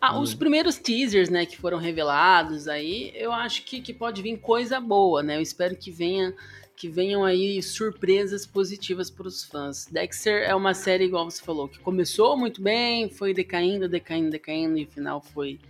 Ah, 0.00 0.16
hum. 0.16 0.22
os 0.22 0.32
primeiros 0.32 0.78
teasers, 0.78 1.28
né, 1.28 1.44
que 1.44 1.58
foram 1.58 1.76
revelados 1.76 2.66
aí, 2.68 3.12
eu 3.14 3.32
acho 3.32 3.64
que, 3.64 3.82
que 3.82 3.92
pode 3.92 4.22
vir 4.22 4.38
coisa 4.38 4.80
boa, 4.80 5.22
né? 5.22 5.36
Eu 5.36 5.42
espero 5.42 5.76
que 5.76 5.90
venha 5.90 6.34
que 6.74 6.88
venham 6.88 7.22
aí 7.22 7.62
surpresas 7.62 8.44
positivas 8.46 9.08
para 9.10 9.28
os 9.28 9.44
fãs. 9.44 9.86
Dexter 9.86 10.42
é 10.42 10.54
uma 10.54 10.74
série, 10.74 11.04
igual 11.04 11.30
você 11.30 11.40
falou, 11.40 11.68
que 11.68 11.78
começou 11.78 12.36
muito 12.36 12.60
bem, 12.60 13.08
foi 13.10 13.32
decaindo, 13.32 13.88
decaindo, 13.88 14.30
decaindo, 14.30 14.78
e 14.78 14.84
o 14.84 14.88
final 14.88 15.20
foi 15.20 15.60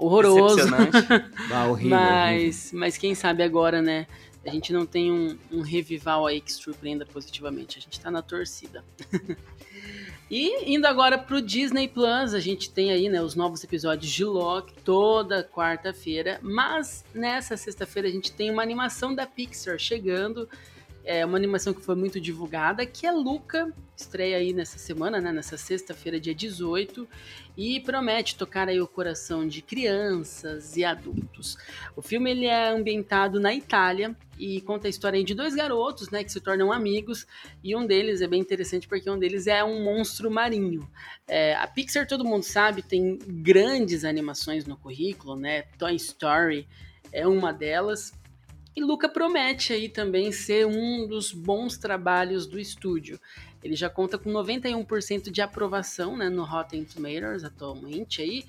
horroroso. 0.00 0.60
ah, 1.52 1.66
horrível, 1.68 1.90
mas, 1.90 2.66
horrível. 2.66 2.80
mas 2.80 2.96
quem 2.96 3.14
sabe 3.14 3.42
agora, 3.42 3.82
né? 3.82 4.06
A 4.44 4.50
gente 4.50 4.72
não 4.72 4.86
tem 4.86 5.12
um, 5.12 5.38
um 5.52 5.60
revival 5.60 6.26
aí 6.26 6.40
que 6.40 6.50
surpreenda 6.50 7.04
positivamente. 7.04 7.78
A 7.78 7.80
gente 7.82 8.00
tá 8.00 8.10
na 8.10 8.22
torcida. 8.22 8.82
e 10.30 10.74
indo 10.74 10.86
agora 10.86 11.18
pro 11.18 11.42
Disney 11.42 11.86
Plus, 11.86 12.32
a 12.32 12.40
gente 12.40 12.70
tem 12.70 12.90
aí, 12.90 13.10
né, 13.10 13.22
os 13.22 13.34
novos 13.34 13.62
episódios 13.62 14.10
de 14.10 14.24
Loki 14.24 14.72
toda 14.82 15.44
quarta-feira. 15.44 16.40
Mas 16.42 17.04
nessa 17.14 17.54
sexta-feira 17.54 18.08
a 18.08 18.10
gente 18.10 18.32
tem 18.32 18.50
uma 18.50 18.62
animação 18.62 19.14
da 19.14 19.26
Pixar 19.26 19.78
chegando 19.78 20.48
é 21.10 21.26
uma 21.26 21.36
animação 21.36 21.74
que 21.74 21.80
foi 21.80 21.96
muito 21.96 22.20
divulgada, 22.20 22.86
que 22.86 23.04
é 23.04 23.10
Luca, 23.10 23.74
estreia 23.96 24.36
aí 24.36 24.52
nessa 24.52 24.78
semana, 24.78 25.20
né, 25.20 25.32
nessa 25.32 25.56
sexta-feira, 25.56 26.20
dia 26.20 26.32
18, 26.32 27.08
e 27.56 27.80
promete 27.80 28.36
tocar 28.36 28.68
aí 28.68 28.80
o 28.80 28.86
coração 28.86 29.44
de 29.48 29.60
crianças 29.60 30.76
e 30.76 30.84
adultos. 30.84 31.58
O 31.96 32.00
filme 32.00 32.30
ele 32.30 32.46
é 32.46 32.68
ambientado 32.68 33.40
na 33.40 33.52
Itália 33.52 34.14
e 34.38 34.60
conta 34.60 34.86
a 34.86 34.88
história 34.88 35.22
de 35.24 35.34
dois 35.34 35.52
garotos, 35.52 36.10
né, 36.10 36.22
que 36.22 36.30
se 36.30 36.40
tornam 36.40 36.70
amigos, 36.70 37.26
e 37.60 37.74
um 37.74 37.84
deles 37.84 38.20
é 38.20 38.28
bem 38.28 38.40
interessante 38.40 38.86
porque 38.86 39.10
um 39.10 39.18
deles 39.18 39.48
é 39.48 39.64
um 39.64 39.82
monstro 39.82 40.30
marinho. 40.30 40.88
É, 41.26 41.56
a 41.56 41.66
Pixar, 41.66 42.06
todo 42.06 42.24
mundo 42.24 42.44
sabe, 42.44 42.82
tem 42.82 43.18
grandes 43.26 44.04
animações 44.04 44.64
no 44.64 44.76
currículo, 44.76 45.34
né, 45.34 45.62
Toy 45.76 45.96
Story 45.96 46.68
é 47.12 47.26
uma 47.26 47.52
delas, 47.52 48.12
e 48.74 48.80
Luca 48.82 49.08
promete 49.08 49.72
aí 49.72 49.88
também 49.88 50.30
ser 50.30 50.66
um 50.66 51.06
dos 51.06 51.32
bons 51.32 51.76
trabalhos 51.76 52.46
do 52.46 52.58
estúdio. 52.58 53.20
Ele 53.62 53.74
já 53.74 53.90
conta 53.90 54.16
com 54.16 54.30
91% 54.30 55.30
de 55.30 55.42
aprovação 55.42 56.16
né, 56.16 56.28
no 56.28 56.44
Rotten 56.44 56.84
Tomatoes 56.84 57.44
atualmente 57.44 58.22
aí. 58.22 58.44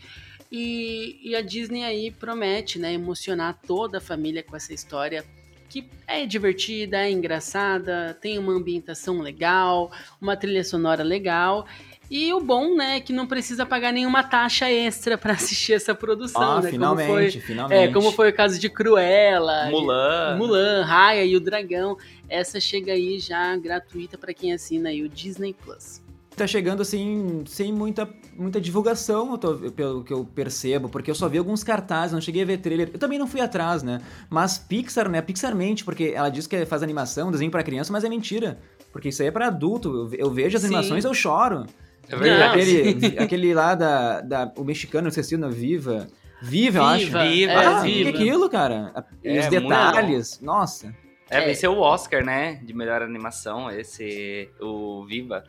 E, 0.51 1.19
e, 1.23 1.35
a 1.35 1.41
Disney 1.41 1.83
aí 1.83 2.11
promete 2.11 2.77
né, 2.77 2.93
emocionar 2.93 3.57
toda 3.65 3.99
a 3.99 4.01
família 4.01 4.43
com 4.43 4.55
essa 4.55 4.73
história 4.73 5.25
que 5.69 5.89
é 6.05 6.25
divertida, 6.25 6.97
é 6.97 7.09
engraçada, 7.09 8.17
tem 8.19 8.37
uma 8.37 8.51
ambientação 8.51 9.21
legal, 9.21 9.89
uma 10.19 10.35
trilha 10.35 10.65
sonora 10.65 11.01
legal 11.01 11.65
e 12.11 12.33
o 12.33 12.41
bom, 12.41 12.75
né, 12.75 12.97
é 12.97 12.99
que 12.99 13.13
não 13.13 13.25
precisa 13.25 13.65
pagar 13.65 13.93
nenhuma 13.93 14.21
taxa 14.21 14.69
extra 14.69 15.17
para 15.17 15.31
assistir 15.31 15.71
essa 15.71 15.95
produção, 15.95 16.57
ah, 16.57 16.61
né? 16.61 16.69
Finalmente, 16.69 17.07
como 17.07 17.19
foi, 17.19 17.31
finalmente. 17.31 17.79
É, 17.79 17.87
como 17.87 18.11
foi 18.11 18.29
o 18.31 18.33
caso 18.35 18.59
de 18.59 18.69
Cruella, 18.69 19.69
Mulan, 19.71 20.35
Mulan, 20.37 20.83
Raya 20.83 21.23
e 21.23 21.37
o 21.37 21.39
Dragão. 21.39 21.97
Essa 22.27 22.59
chega 22.59 22.91
aí 22.91 23.17
já 23.17 23.55
gratuita 23.55 24.17
para 24.17 24.33
quem 24.33 24.51
assina 24.51 24.89
aí 24.89 25.01
o 25.01 25.07
Disney 25.07 25.55
Plus. 25.63 26.01
Tá 26.35 26.45
chegando 26.45 26.81
assim, 26.81 27.43
sem 27.45 27.71
muita, 27.71 28.09
muita 28.35 28.59
divulgação, 28.59 29.37
tô, 29.37 29.55
pelo 29.71 30.03
que 30.03 30.11
eu 30.11 30.25
percebo, 30.25 30.89
porque 30.89 31.09
eu 31.09 31.15
só 31.15 31.29
vi 31.29 31.37
alguns 31.37 31.63
cartazes, 31.63 32.11
não 32.11 32.19
cheguei 32.19 32.43
a 32.43 32.45
ver 32.45 32.57
trailer. 32.57 32.89
Eu 32.93 32.99
também 32.99 33.19
não 33.19 33.27
fui 33.27 33.39
atrás, 33.39 33.83
né? 33.83 34.01
Mas 34.29 34.57
Pixar, 34.57 35.07
né? 35.07 35.21
Pixar 35.21 35.55
mente, 35.55 35.85
porque 35.85 36.11
ela 36.13 36.27
diz 36.27 36.45
que 36.45 36.65
faz 36.65 36.83
animação, 36.83 37.31
desenho 37.31 37.51
para 37.51 37.63
criança, 37.63 37.93
mas 37.93 38.03
é 38.03 38.09
mentira. 38.09 38.59
Porque 38.91 39.07
isso 39.09 39.21
aí 39.21 39.29
é 39.29 39.31
para 39.31 39.47
adulto. 39.47 40.09
Eu, 40.11 40.25
eu 40.25 40.29
vejo 40.29 40.57
as 40.57 40.63
Sim. 40.63 40.67
animações, 40.67 41.05
eu 41.05 41.13
choro. 41.13 41.65
É 42.11 42.15
verdade. 42.15 42.59
Aquele, 42.59 43.19
aquele 43.19 43.53
lá 43.53 43.75
da, 43.75 44.21
da. 44.21 44.53
O 44.57 44.63
mexicano, 44.63 45.05
não 45.05 45.11
sei 45.11 45.23
se 45.23 45.37
na 45.37 45.47
Viva. 45.47 46.07
Viva, 46.41 46.79
eu 46.79 46.83
acho. 46.83 47.05
Viva, 47.05 47.51
ah, 47.53 47.79
é, 47.79 47.83
Viva. 47.83 48.11
que 48.11 48.17
é 48.17 48.21
aquilo, 48.21 48.49
cara? 48.49 49.05
É, 49.23 49.39
os 49.39 49.47
detalhes, 49.47 50.39
nossa. 50.41 50.95
É, 51.29 51.45
venceu 51.45 51.71
o 51.71 51.79
Oscar, 51.79 52.25
né? 52.25 52.59
De 52.63 52.73
melhor 52.73 53.01
animação, 53.01 53.69
esse. 53.71 54.49
O 54.59 55.05
Viva. 55.05 55.43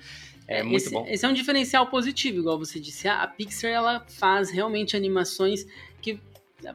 É, 0.46 0.62
muito 0.62 0.76
esse, 0.76 0.90
bom. 0.92 1.06
Esse 1.08 1.24
é 1.24 1.28
um 1.28 1.32
diferencial 1.32 1.86
positivo, 1.88 2.38
igual 2.38 2.58
você 2.58 2.78
disse. 2.78 3.08
A 3.08 3.26
Pixar 3.26 3.70
ela 3.70 4.04
faz 4.06 4.50
realmente 4.50 4.96
animações 4.96 5.66
que 6.00 6.20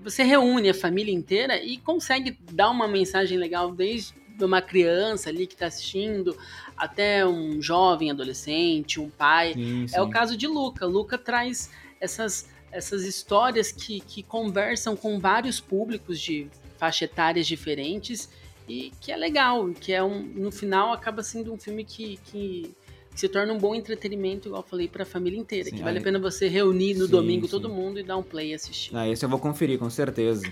você 0.02 0.24
reúne 0.24 0.70
a 0.70 0.74
família 0.74 1.14
inteira 1.14 1.62
e 1.62 1.78
consegue 1.78 2.38
dar 2.52 2.70
uma 2.70 2.88
mensagem 2.88 3.38
legal 3.38 3.72
desde 3.72 4.14
uma 4.46 4.62
criança 4.62 5.30
ali 5.30 5.48
que 5.48 5.54
está 5.54 5.68
assistindo 5.68 6.38
até 6.76 7.26
um 7.26 7.62
jovem 7.62 8.12
adolescente, 8.12 9.00
um 9.00 9.10
pai. 9.10 9.54
Sim, 9.54 9.86
É 9.94 10.02
o 10.02 10.06
sim. 10.06 10.12
caso 10.12 10.38
de 10.38 10.48
Luca. 10.48 10.86
Luca 10.86 11.18
traz 11.18 11.70
essas, 12.00 12.48
essas 12.72 13.04
histórias 13.04 13.72
que, 13.72 14.00
que 14.02 14.22
conversam 14.24 14.96
com 14.96 15.20
vários 15.20 15.60
públicos 15.60 16.20
de 16.20 16.48
faixa 16.78 17.06
etárias 17.06 17.48
diferentes 17.48 18.30
e 18.70 18.92
que 19.02 19.12
é 19.12 19.18
legal, 19.18 19.68
que 19.70 19.94
é 19.94 20.04
um, 20.04 20.22
no 20.22 20.52
final 20.52 20.92
acaba 20.94 21.24
sendo 21.24 21.54
um 21.54 21.58
filme 21.58 21.84
que, 21.84 22.20
que 22.26 22.72
se 23.16 23.28
torna 23.30 23.52
um 23.54 23.58
bom 23.58 23.74
entretenimento, 23.74 24.48
igual 24.50 24.62
eu 24.62 24.68
falei, 24.68 24.88
para 24.88 25.02
a 25.04 25.06
família 25.06 25.40
inteira. 25.40 25.70
Sim, 25.70 25.78
que 25.78 25.82
vale 25.82 25.98
aí- 25.98 26.02
a 26.02 26.04
pena 26.04 26.20
você 26.20 26.48
reunir 26.48 26.94
no 26.94 27.06
Sim, 27.06 27.12
domingo 27.12 27.46
sim. 27.48 27.52
todo 27.52 27.70
mundo 27.70 27.98
e 28.00 28.04
dar 28.04 28.18
um 28.18 28.22
play 28.22 28.52
e 28.52 28.54
assistir. 28.54 28.96
Ah, 28.96 29.08
esse 29.10 29.26
eu 29.26 29.30
vou 29.30 29.40
conferir, 29.40 29.80
com 29.80 29.90
certeza. 29.90 30.46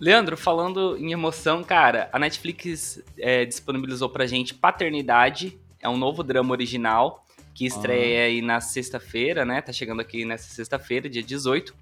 Leandro, 0.00 0.34
falando 0.34 0.96
em 0.96 1.12
emoção, 1.12 1.62
cara, 1.62 2.08
a 2.10 2.18
Netflix 2.18 3.02
é, 3.18 3.44
disponibilizou 3.44 4.08
pra 4.08 4.26
gente 4.26 4.54
Paternidade, 4.54 5.60
é 5.78 5.88
um 5.90 5.96
novo 5.98 6.22
drama 6.22 6.52
original 6.52 7.26
que 7.52 7.66
estreia 7.66 8.24
aí 8.24 8.40
na 8.40 8.60
sexta-feira, 8.62 9.44
né? 9.44 9.60
Tá 9.60 9.72
chegando 9.72 10.00
aqui 10.00 10.24
nessa 10.24 10.48
sexta-feira, 10.54 11.10
dia 11.10 11.22
18. 11.22 11.74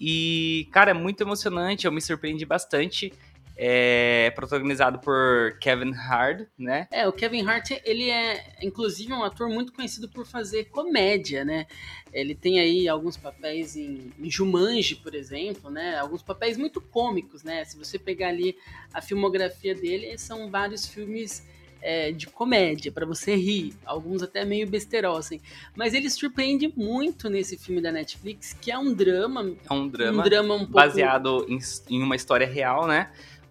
E, 0.00 0.66
cara, 0.72 0.92
é 0.92 0.94
muito 0.94 1.22
emocionante, 1.22 1.84
eu 1.84 1.92
me 1.92 2.00
surpreendi 2.00 2.46
bastante. 2.46 3.12
É 3.60 4.30
protagonizado 4.36 5.00
por 5.00 5.58
Kevin 5.58 5.92
Hart, 5.92 6.46
né? 6.56 6.86
É, 6.92 7.08
o 7.08 7.12
Kevin 7.12 7.44
Hart, 7.44 7.72
ele 7.84 8.08
é, 8.08 8.54
inclusive, 8.62 9.12
um 9.12 9.24
ator 9.24 9.48
muito 9.48 9.72
conhecido 9.72 10.08
por 10.08 10.24
fazer 10.24 10.66
comédia, 10.66 11.44
né? 11.44 11.66
Ele 12.12 12.36
tem 12.36 12.60
aí 12.60 12.88
alguns 12.88 13.16
papéis 13.16 13.74
em, 13.76 14.12
em 14.16 14.30
Jumanji, 14.30 14.94
por 14.94 15.12
exemplo, 15.12 15.70
né? 15.70 15.98
Alguns 15.98 16.22
papéis 16.22 16.56
muito 16.56 16.80
cômicos, 16.80 17.42
né? 17.42 17.64
Se 17.64 17.76
você 17.76 17.98
pegar 17.98 18.28
ali 18.28 18.56
a 18.94 19.02
filmografia 19.02 19.74
dele, 19.74 20.16
são 20.16 20.48
vários 20.48 20.86
filmes 20.86 21.44
é, 21.80 22.12
de 22.12 22.26
comédia, 22.26 22.90
para 22.90 23.06
você 23.06 23.34
rir. 23.34 23.74
Alguns 23.84 24.22
até 24.22 24.44
meio 24.44 24.68
besterol, 24.68 25.16
assim. 25.16 25.40
Mas 25.76 25.94
ele 25.94 26.10
surpreende 26.10 26.72
muito 26.76 27.28
nesse 27.28 27.56
filme 27.56 27.80
da 27.80 27.92
Netflix, 27.92 28.52
que 28.52 28.70
é 28.70 28.78
um 28.78 28.92
drama, 28.92 29.54
É 29.68 29.72
um 29.72 29.88
drama, 29.88 30.20
um 30.20 30.24
drama 30.24 30.54
um 30.54 30.58
pouco... 30.58 30.72
baseado 30.72 31.46
em, 31.48 31.58
em 31.90 32.02
uma 32.02 32.16
história 32.16 32.46
real, 32.46 32.86
né? 32.86 33.10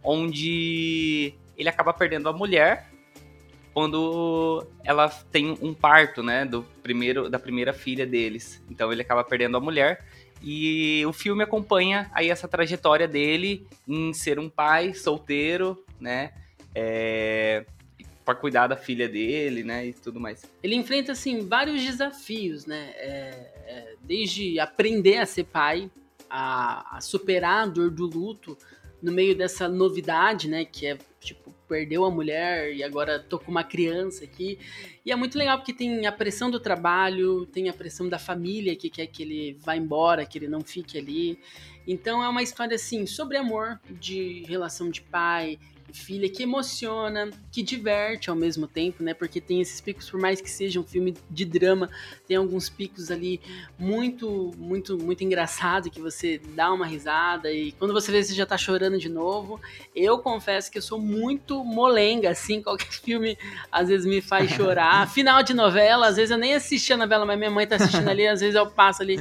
Onde 0.09 1.33
ele 1.57 1.67
acaba 1.67 1.91
perdendo 1.91 2.29
a 2.29 2.33
mulher 2.33 2.89
quando 3.73 4.65
ela 4.85 5.09
tem 5.09 5.57
um 5.61 5.73
parto, 5.73 6.23
né? 6.23 6.45
Do 6.45 6.63
primeiro, 6.81 7.29
da 7.29 7.37
primeira 7.37 7.73
filha 7.73 8.07
deles. 8.07 8.63
Então 8.71 8.91
ele 8.91 9.01
acaba 9.01 9.21
perdendo 9.21 9.57
a 9.57 9.59
mulher. 9.59 10.05
E 10.41 11.03
o 11.05 11.11
filme 11.11 11.43
acompanha 11.43 12.09
aí 12.13 12.29
essa 12.29 12.47
trajetória 12.47 13.07
dele 13.07 13.67
em 13.85 14.13
ser 14.13 14.39
um 14.39 14.49
pai 14.49 14.93
solteiro, 14.93 15.83
né? 15.99 16.31
É, 16.73 17.65
para 18.23 18.35
cuidar 18.35 18.67
da 18.67 18.77
filha 18.77 19.09
dele, 19.09 19.61
né? 19.61 19.87
E 19.87 19.93
tudo 19.93 20.19
mais. 20.19 20.43
ele 20.63 20.75
enfrenta 20.75 21.11
assim 21.11 21.47
vários 21.47 21.83
desafios, 21.83 22.65
né? 22.65 22.93
É, 22.95 23.51
é, 23.67 23.95
desde 24.01 24.57
aprender 24.59 25.17
a 25.17 25.25
ser 25.25 25.43
pai, 25.43 25.91
a, 26.29 26.97
a 26.97 27.01
superar 27.01 27.63
a 27.63 27.67
dor 27.67 27.89
do 27.89 28.05
luto 28.05 28.57
no 29.01 29.11
meio 29.11 29.35
dessa 29.35 29.67
novidade, 29.67 30.47
né? 30.49 30.65
Que 30.65 30.87
é 30.87 30.97
tipo 31.19 31.55
perdeu 31.67 32.05
a 32.05 32.09
mulher 32.09 32.73
e 32.73 32.81
agora 32.81 33.19
tô 33.19 33.37
com 33.37 33.51
uma 33.51 33.63
criança 33.63 34.23
aqui. 34.23 34.57
E 35.05 35.11
é 35.11 35.15
muito 35.15 35.37
legal 35.37 35.57
porque 35.57 35.73
tem 35.73 36.05
a 36.05 36.11
pressão 36.11 36.49
do 36.49 36.59
trabalho, 36.59 37.45
tem 37.45 37.69
a 37.69 37.73
pressão 37.73 38.07
da 38.07 38.17
família 38.17 38.75
que 38.75 38.89
quer 38.89 39.07
que 39.07 39.21
ele 39.23 39.57
vá 39.59 39.75
embora, 39.75 40.25
que 40.25 40.37
ele 40.37 40.47
não 40.47 40.61
fique 40.61 40.97
ali. 40.97 41.39
Então 41.85 42.23
é 42.23 42.29
uma 42.29 42.41
história 42.41 42.75
assim 42.75 43.05
sobre 43.05 43.37
amor, 43.37 43.79
de 43.89 44.43
relação 44.47 44.89
de 44.89 45.01
pai 45.01 45.59
filha 45.97 46.29
que 46.29 46.43
emociona, 46.43 47.29
que 47.51 47.61
diverte 47.61 48.29
ao 48.29 48.35
mesmo 48.35 48.67
tempo, 48.67 49.03
né? 49.03 49.13
Porque 49.13 49.41
tem 49.41 49.61
esses 49.61 49.81
picos, 49.81 50.09
por 50.09 50.19
mais 50.19 50.39
que 50.39 50.49
seja 50.49 50.79
um 50.79 50.83
filme 50.83 51.15
de 51.29 51.45
drama, 51.45 51.89
tem 52.27 52.37
alguns 52.37 52.69
picos 52.69 53.11
ali 53.11 53.41
muito, 53.77 54.51
muito, 54.57 54.97
muito 54.97 55.23
engraçado 55.23 55.89
que 55.89 55.99
você 55.99 56.39
dá 56.55 56.71
uma 56.71 56.85
risada 56.85 57.51
e 57.51 57.71
quando 57.73 57.93
você 57.93 58.11
vê 58.11 58.23
você 58.23 58.33
já 58.33 58.45
tá 58.45 58.57
chorando 58.57 58.97
de 58.97 59.09
novo. 59.09 59.59
Eu 59.95 60.19
confesso 60.19 60.71
que 60.71 60.77
eu 60.77 60.81
sou 60.81 60.99
muito 60.99 61.63
molenga, 61.63 62.29
assim, 62.29 62.61
qualquer 62.63 62.91
filme 62.91 63.37
às 63.71 63.87
vezes 63.87 64.05
me 64.05 64.21
faz 64.21 64.51
chorar. 64.51 65.09
Final 65.11 65.43
de 65.43 65.53
novela, 65.53 66.07
às 66.07 66.15
vezes 66.15 66.31
eu 66.31 66.37
nem 66.37 66.53
assisti 66.53 66.93
a 66.93 66.97
novela, 66.97 67.25
mas 67.25 67.37
minha 67.37 67.51
mãe 67.51 67.67
tá 67.67 67.75
assistindo 67.75 68.09
ali, 68.09 68.27
às 68.27 68.39
vezes 68.39 68.55
eu 68.55 68.67
passo 68.67 69.01
ali. 69.01 69.19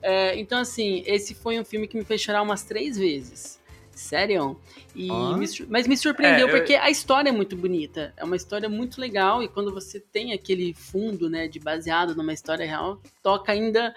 É, 0.00 0.38
então, 0.38 0.60
assim, 0.60 1.02
esse 1.06 1.34
foi 1.34 1.58
um 1.58 1.64
filme 1.64 1.88
que 1.88 1.96
me 1.96 2.04
fez 2.04 2.20
chorar 2.20 2.42
umas 2.42 2.62
três 2.62 2.96
vezes. 2.96 3.57
Sério? 3.98 4.56
E 4.94 5.10
Ó. 5.10 5.36
me 5.36 5.46
mas 5.68 5.86
me 5.88 5.96
surpreendeu 5.96 6.46
É, 6.46 6.50
eu- 6.50 6.56
porque 6.56 6.74
a 6.74 6.88
história 6.88 7.30
é 7.30 7.32
muito 7.32 7.56
bonita. 7.56 8.14
É 8.16 8.24
uma 8.24 8.36
história 8.36 8.68
muito 8.68 9.00
legal 9.00 9.42
e 9.42 9.48
quando 9.48 9.72
você 9.74 9.98
tem 9.98 10.32
aquele 10.32 10.72
fundo, 10.72 11.28
né, 11.28 11.48
de 11.48 11.58
baseado 11.58 12.14
numa 12.14 12.32
história 12.32 12.64
real, 12.64 13.02
toca 13.22 13.50
ainda, 13.50 13.92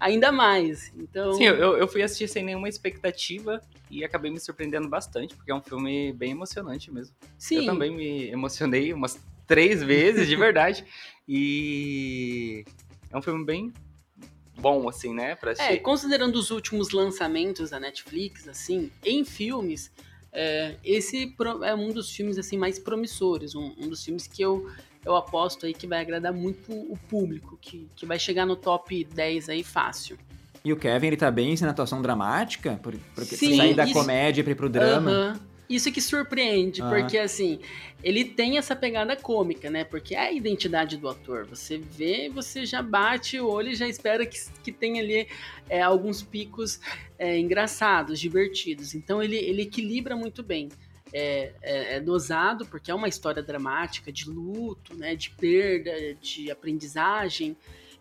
ainda 0.00 0.32
mais. 0.32 0.90
Então, 0.96 1.32
Sim, 1.34 1.44
eu, 1.44 1.76
eu 1.76 1.86
fui 1.86 2.02
assistir 2.02 2.28
sem 2.28 2.42
nenhuma 2.42 2.68
expectativa 2.68 3.60
e 3.90 4.02
acabei 4.02 4.30
me 4.30 4.40
surpreendendo 4.40 4.88
bastante, 4.88 5.36
porque 5.36 5.50
é 5.52 5.54
um 5.54 5.60
filme 5.62 6.12
bem 6.14 6.30
emocionante 6.30 6.90
mesmo. 6.90 7.14
sim, 7.38 7.58
Eu 7.58 7.66
também 7.66 7.90
me 7.94 8.30
emocionei 8.30 8.92
umas 8.94 9.20
três 9.46 9.82
vezes, 9.82 10.26
de 10.26 10.34
verdade. 10.36 10.84
E 11.28 12.64
é 13.12 13.16
um 13.16 13.22
filme 13.22 13.44
bem 13.44 13.72
bom, 14.62 14.88
assim, 14.88 15.12
né? 15.12 15.34
Pra 15.34 15.52
É, 15.58 15.76
considerando 15.76 16.36
os 16.36 16.50
últimos 16.50 16.90
lançamentos 16.90 17.70
da 17.70 17.80
Netflix, 17.80 18.46
assim, 18.48 18.90
em 19.04 19.24
filmes, 19.24 19.90
é, 20.32 20.76
esse 20.84 21.34
é 21.64 21.74
um 21.74 21.90
dos 21.90 22.10
filmes 22.10 22.38
assim 22.38 22.56
mais 22.56 22.78
promissores, 22.78 23.54
um, 23.54 23.74
um 23.76 23.88
dos 23.88 24.02
filmes 24.04 24.26
que 24.26 24.40
eu, 24.40 24.70
eu 25.04 25.14
aposto 25.16 25.66
aí 25.66 25.74
que 25.74 25.86
vai 25.86 26.00
agradar 26.00 26.32
muito 26.32 26.72
o 26.72 26.96
público, 27.08 27.58
que, 27.60 27.88
que 27.96 28.06
vai 28.06 28.18
chegar 28.18 28.46
no 28.46 28.56
top 28.56 29.04
10 29.04 29.48
aí 29.48 29.62
fácil. 29.64 30.16
E 30.64 30.72
o 30.72 30.76
Kevin, 30.76 31.08
ele 31.08 31.16
tá 31.16 31.28
bem 31.28 31.54
na 31.60 31.70
atuação 31.70 32.00
dramática, 32.00 32.78
por- 32.80 32.94
porque 33.16 33.36
Sim, 33.36 33.56
sair 33.56 33.74
da 33.74 33.84
isso- 33.84 33.92
comédia 33.94 34.44
pra 34.44 34.52
ir 34.52 34.56
pro 34.56 34.68
drama. 34.70 35.38
Isso 35.74 35.90
que 35.90 36.00
surpreende, 36.00 36.82
Ah. 36.82 36.88
porque 36.90 37.16
assim, 37.18 37.58
ele 38.02 38.24
tem 38.24 38.58
essa 38.58 38.74
pegada 38.76 39.16
cômica, 39.16 39.70
né? 39.70 39.84
Porque 39.84 40.14
é 40.14 40.18
a 40.20 40.32
identidade 40.32 40.96
do 40.96 41.08
ator. 41.08 41.46
Você 41.46 41.78
vê, 41.78 42.28
você 42.28 42.66
já 42.66 42.82
bate 42.82 43.38
o 43.40 43.48
olho 43.48 43.70
e 43.70 43.74
já 43.74 43.88
espera 43.88 44.26
que, 44.26 44.38
que 44.62 44.70
tenha 44.72 45.00
ali 45.02 45.26
é, 45.68 45.80
alguns 45.80 46.22
picos 46.22 46.80
é, 47.18 47.38
engraçados, 47.38 48.18
divertidos. 48.20 48.94
Então 48.94 49.22
ele, 49.22 49.36
ele 49.36 49.62
equilibra 49.62 50.14
muito 50.16 50.42
bem. 50.42 50.68
É, 51.14 51.52
é- 51.62 51.96
é 51.96 52.00
dosado, 52.00 52.64
porque 52.66 52.90
é 52.90 52.94
uma 52.94 53.06
história 53.08 53.42
dramática 53.42 54.10
de 54.10 54.28
luto, 54.28 54.96
né? 54.96 55.14
De 55.14 55.30
perda, 55.30 55.92
de 56.20 56.50
aprendizagem. 56.50 57.56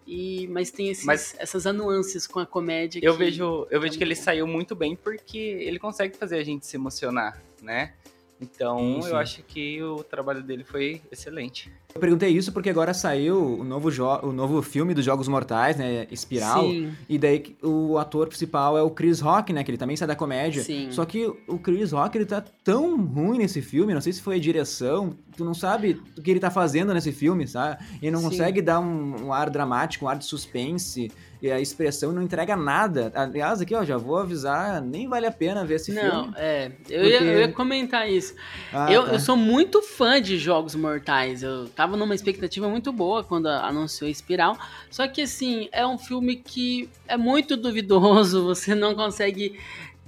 E, 0.07 0.47
mas 0.47 0.71
tem 0.71 0.89
esses, 0.89 1.05
Mas- 1.05 1.35
essas 1.37 1.63
nuances 1.65 2.25
com 2.25 2.39
a 2.39 2.45
comédia. 2.45 2.99
Eu 3.03 3.13
vejo, 3.13 3.67
eu 3.69 3.79
vejo 3.79 3.93
é 3.93 3.97
que 3.97 4.03
ele 4.03 4.15
saiu 4.15 4.47
muito 4.47 4.75
bem 4.75 4.95
porque 4.95 5.37
ele 5.37 5.77
consegue 5.77 6.17
fazer 6.17 6.37
a 6.39 6.43
gente 6.43 6.65
se 6.65 6.75
emocionar, 6.75 7.39
né? 7.61 7.93
Então, 8.41 8.79
Sim, 8.79 9.01
sim. 9.03 9.09
eu 9.09 9.17
acho 9.17 9.43
que 9.43 9.83
o 9.83 10.03
trabalho 10.03 10.41
dele 10.41 10.63
foi 10.63 10.99
excelente. 11.11 11.71
Eu 11.93 12.01
perguntei 12.01 12.29
isso 12.29 12.51
porque 12.51 12.71
agora 12.71 12.91
saiu 12.91 13.59
o 13.59 13.63
novo, 13.63 13.89
o 14.23 14.31
novo 14.31 14.61
filme 14.63 14.95
dos 14.95 15.05
Jogos 15.05 15.27
Mortais, 15.27 15.77
né? 15.77 16.07
Espiral. 16.09 16.63
Sim, 16.63 16.91
E 17.07 17.19
daí 17.19 17.55
o 17.61 17.99
ator 17.99 18.27
principal 18.27 18.75
é 18.75 18.81
o 18.81 18.89
Chris 18.89 19.19
Rock, 19.19 19.53
né? 19.53 19.63
Que 19.63 19.69
ele 19.69 19.77
também 19.77 19.95
sai 19.95 20.07
da 20.07 20.15
comédia. 20.15 20.63
Sim. 20.63 20.87
Só 20.89 21.05
que 21.05 21.27
o 21.47 21.59
Chris 21.59 21.91
Rock, 21.91 22.17
ele 22.17 22.25
tá 22.25 22.43
tão 22.63 22.99
ruim 22.99 23.37
nesse 23.37 23.61
filme, 23.61 23.93
não 23.93 24.01
sei 24.01 24.13
se 24.13 24.21
foi 24.21 24.37
a 24.37 24.39
direção, 24.39 25.15
tu 25.37 25.45
não 25.45 25.53
sabe 25.53 26.01
o 26.17 26.21
que 26.21 26.31
ele 26.31 26.39
tá 26.39 26.49
fazendo 26.49 26.93
nesse 26.95 27.11
filme, 27.11 27.47
sabe? 27.47 27.83
Ele 28.01 28.11
não 28.11 28.21
Sim. 28.21 28.29
consegue 28.29 28.61
dar 28.61 28.79
um, 28.79 29.25
um 29.25 29.33
ar 29.33 29.51
dramático, 29.51 30.05
um 30.05 30.07
ar 30.07 30.17
de 30.17 30.25
suspense, 30.25 31.11
a 31.49 31.59
expressão 31.59 32.11
não 32.11 32.21
entrega 32.21 32.55
nada. 32.55 33.11
Aliás, 33.15 33.61
aqui, 33.61 33.73
ó, 33.73 33.83
já 33.83 33.97
vou 33.97 34.17
avisar, 34.17 34.81
nem 34.81 35.07
vale 35.07 35.25
a 35.25 35.31
pena 35.31 35.65
ver 35.65 35.75
esse 35.75 35.91
Não, 35.93 36.01
filme. 36.25 36.33
é. 36.37 36.65
Eu, 36.89 37.01
Porque- 37.01 37.07
ia, 37.09 37.21
eu 37.23 37.39
ia 37.39 37.51
comentar 37.51 38.07
isso. 38.09 38.35
Ah, 38.71 38.91
eu, 38.91 39.05
tá. 39.05 39.13
eu 39.13 39.19
sou 39.19 39.35
muito 39.35 39.81
fã 39.81 40.21
de 40.21 40.37
Jogos 40.37 40.75
Mortais. 40.75 41.41
Eu 41.41 41.67
tava 41.69 41.97
numa 41.97 42.13
expectativa 42.13 42.67
muito 42.69 42.91
boa 42.91 43.23
quando 43.23 43.47
a- 43.47 43.65
anunciou 43.67 44.09
Espiral. 44.09 44.57
Só 44.89 45.07
que, 45.07 45.21
assim, 45.21 45.69
é 45.71 45.87
um 45.87 45.97
filme 45.97 46.35
que 46.35 46.89
é 47.07 47.17
muito 47.17 47.55
duvidoso. 47.57 48.43
Você 48.53 48.75
não 48.75 48.93
consegue 48.93 49.57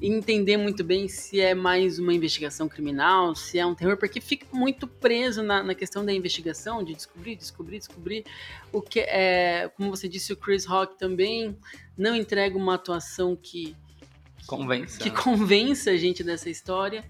entender 0.05 0.57
muito 0.57 0.83
bem 0.83 1.07
se 1.07 1.39
é 1.39 1.55
mais 1.55 1.97
uma 1.97 2.13
investigação 2.13 2.67
criminal, 2.67 3.33
se 3.33 3.57
é 3.57 3.65
um 3.65 3.73
terror, 3.73 3.95
porque 3.95 4.19
fica 4.19 4.45
muito 4.51 4.85
preso 4.85 5.41
na, 5.41 5.63
na 5.63 5.73
questão 5.73 6.03
da 6.05 6.11
investigação, 6.11 6.83
de 6.83 6.93
descobrir, 6.93 7.37
descobrir, 7.37 7.77
descobrir. 7.79 8.25
O 8.71 8.81
que 8.81 8.99
é, 8.99 9.71
como 9.77 9.89
você 9.89 10.09
disse, 10.09 10.33
o 10.33 10.35
Chris 10.35 10.65
Rock 10.65 10.97
também 10.99 11.57
não 11.97 12.13
entrega 12.13 12.57
uma 12.57 12.75
atuação 12.75 13.33
que, 13.33 13.75
Convença. 14.45 14.99
que 14.99 15.09
convença 15.09 15.91
a 15.91 15.97
gente 15.97 16.21
dessa 16.21 16.49
história. 16.49 17.03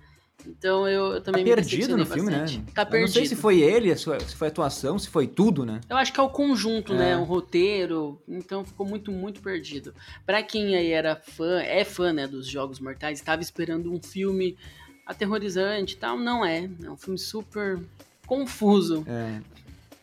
Então 0.45 0.87
eu, 0.87 1.13
eu 1.13 1.21
também 1.21 1.43
tá 1.43 1.49
me 1.49 1.55
perdido 1.55 1.95
no 1.97 2.05
filme, 2.05 2.31
bastante. 2.31 2.57
né? 2.57 2.63
Tá 2.75 2.81
Eu 2.81 2.85
perdido. 2.87 3.07
não 3.07 3.13
sei 3.13 3.25
se 3.25 3.35
foi 3.35 3.59
ele, 3.61 3.95
se 3.95 4.05
foi, 4.35 4.47
atuação, 4.47 4.99
se 4.99 5.09
foi 5.09 5.25
tudo, 5.27 5.65
né? 5.65 5.79
Eu 5.89 5.95
acho 5.97 6.11
que 6.11 6.19
é 6.19 6.23
o 6.23 6.29
conjunto, 6.29 6.93
É. 6.93 6.97
né? 6.97 7.17
O 7.17 7.23
roteiro. 7.23 8.21
Então 8.27 8.63
ficou 8.65 8.85
muito, 8.85 9.11
muito 9.11 9.41
perdido. 9.41 9.93
Pra 10.25 10.43
quem 10.43 10.75
aí 10.75 10.91
era 10.91 11.15
fã, 11.15 11.59
é 11.61 11.83
fã, 11.85 12.11
né, 12.11 12.27
dos 12.27 12.47
Jogos 12.47 12.79
Mortais, 12.79 13.19
estava 13.19 13.41
esperando 13.41 13.91
um 13.91 14.01
filme 14.01 14.57
aterrorizante 15.05 15.93
e 15.95 15.97
tal. 15.97 16.17
Não 16.17 16.45
é. 16.45 16.69
É 16.83 16.89
um 16.89 16.97
filme 16.97 17.17
super 17.17 17.79
confuso. 18.25 19.03
É. 19.07 19.39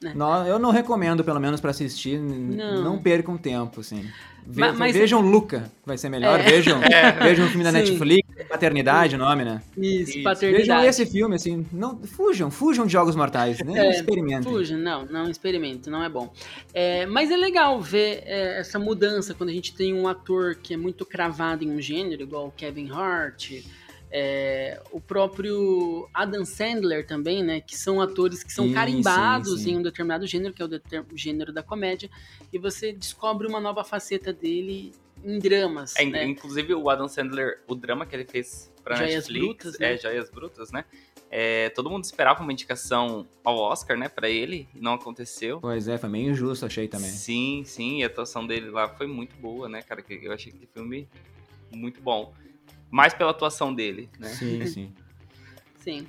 Né? 0.03 0.13
Não, 0.15 0.47
eu 0.47 0.59
não 0.59 0.71
recomendo, 0.71 1.23
pelo 1.23 1.39
menos, 1.41 1.61
pra 1.61 1.71
assistir. 1.71 2.19
Não. 2.19 2.83
Não, 2.83 2.99
percam 2.99 3.37
tempo, 3.37 3.81
assim. 3.81 4.09
Ve- 4.47 4.61
Ma- 4.63 4.73
mas- 4.73 4.97
Vejam 4.97 5.21
Luca, 5.21 5.71
vai 5.85 5.99
ser 5.99 6.09
melhor. 6.09 6.41
É. 6.41 6.43
Vejam, 6.45 6.81
vejam 7.23 7.45
um 7.45 7.49
filme 7.49 7.65
da 7.65 7.71
Sim. 7.71 7.77
Netflix, 7.79 8.29
Paternidade, 8.49 9.15
o 9.15 9.19
nome, 9.19 9.45
né? 9.45 9.63
Isso, 9.77 10.11
Isso. 10.11 10.23
paternidade. 10.23 10.69
Vejam 10.69 10.85
esse 10.85 11.07
filme, 11.07 11.35
assim. 11.37 11.67
Não, 11.73 11.99
fujam, 11.99 12.51
fujam 12.51 12.87
de 12.87 12.93
Jogos 12.93 13.17
Mortais, 13.17 13.59
né? 13.61 13.87
É, 13.87 13.91
Experimentem. 13.91 14.51
Fuja, 14.51 14.77
não, 14.77 15.05
não 15.07 15.31
experimento, 15.31 15.91
não 15.91 16.03
é 16.03 16.09
bom. 16.09 16.33
É, 16.73 17.07
mas 17.07 17.31
é 17.31 17.37
legal 17.37 17.81
ver 17.81 18.23
é, 18.25 18.61
essa 18.61 18.79
mudança 18.79 19.35
quando 19.35 19.51
a 19.51 19.53
gente 19.53 19.75
tem 19.75 19.95
um 19.95 20.09
ator 20.09 20.57
que 20.57 20.75
é 20.75 20.77
muito 20.77 21.05
cravado 21.05 21.65
em 21.65 21.71
um 21.71 21.81
gênero, 21.81 22.23
igual 22.23 22.49
o 22.49 22.53
Kevin 22.53 22.91
Hart, 22.91 23.53
é, 24.13 24.83
o 24.91 25.01
próprio 25.01 26.09
Adam 26.13 26.45
Sandler 26.45 27.07
também, 27.07 27.45
né? 27.45 27.61
Que 27.61 27.77
são 27.77 28.01
atores 28.01 28.43
que 28.43 28.53
são 28.53 28.67
Sim, 28.67 28.75
carimbados 28.75 29.59
sim, 29.61 29.65
sim. 29.65 29.71
em 29.73 29.79
um 29.79 29.83
determinado 29.83 30.27
gênero, 30.27 30.53
que 30.53 30.63
é 30.63 30.67
o 30.67 31.17
gênero 31.17 31.53
da 31.53 31.63
comédia, 31.63 32.11
e 32.53 32.59
você 32.59 32.93
descobre 32.93 33.47
uma 33.47 33.61
nova 33.61 33.85
faceta 33.85 34.33
dele 34.33 34.93
em 35.25 35.39
dramas. 35.39 35.97
É, 35.97 36.05
né? 36.05 36.25
Inclusive 36.25 36.75
o 36.75 36.89
Adam 36.89 37.09
Sandler, 37.09 37.63
o 37.67 37.75
drama 37.75 38.07
que 38.07 38.15
ele 38.15 38.25
fez 38.25 38.73
pra 38.83 38.97
Joias 38.97 39.29
Netflix, 39.29 39.45
Brutas, 39.45 39.79
né? 39.79 39.95
é 39.95 39.97
Joias 39.99 40.31
Brutas, 40.31 40.73
né? 40.73 40.85
É, 41.31 41.69
todo 41.71 41.89
mundo 41.89 42.03
esperava 42.03 42.43
uma 42.43 42.53
indicação 42.53 43.27
ao 43.45 43.57
Oscar, 43.57 43.97
né, 43.97 44.09
pra 44.09 44.29
ele, 44.29 44.69
e 44.75 44.81
não 44.81 44.95
aconteceu. 44.95 45.61
Pois 45.61 45.87
é, 45.87 45.97
foi 45.97 46.09
meio 46.09 46.33
injusto, 46.33 46.67
achei 46.67 46.89
também. 46.89 47.09
Sim, 47.09 47.63
sim, 47.65 48.01
e 48.01 48.03
a 48.03 48.09
atuação 48.09 48.45
dele 48.45 48.69
lá 48.69 48.89
foi 48.89 49.07
muito 49.07 49.37
boa, 49.37 49.69
né, 49.69 49.81
cara? 49.81 50.03
que 50.03 50.19
Eu 50.21 50.33
achei 50.33 50.51
aquele 50.51 50.67
filme 50.67 51.09
muito 51.73 52.01
bom. 52.01 52.35
Mais 52.91 53.15
pela 53.15 53.31
atuação 53.31 53.73
dele, 53.73 54.11
né? 54.19 54.29
Sim, 54.29 54.67
sim. 54.67 54.95
Sim. 55.81 56.07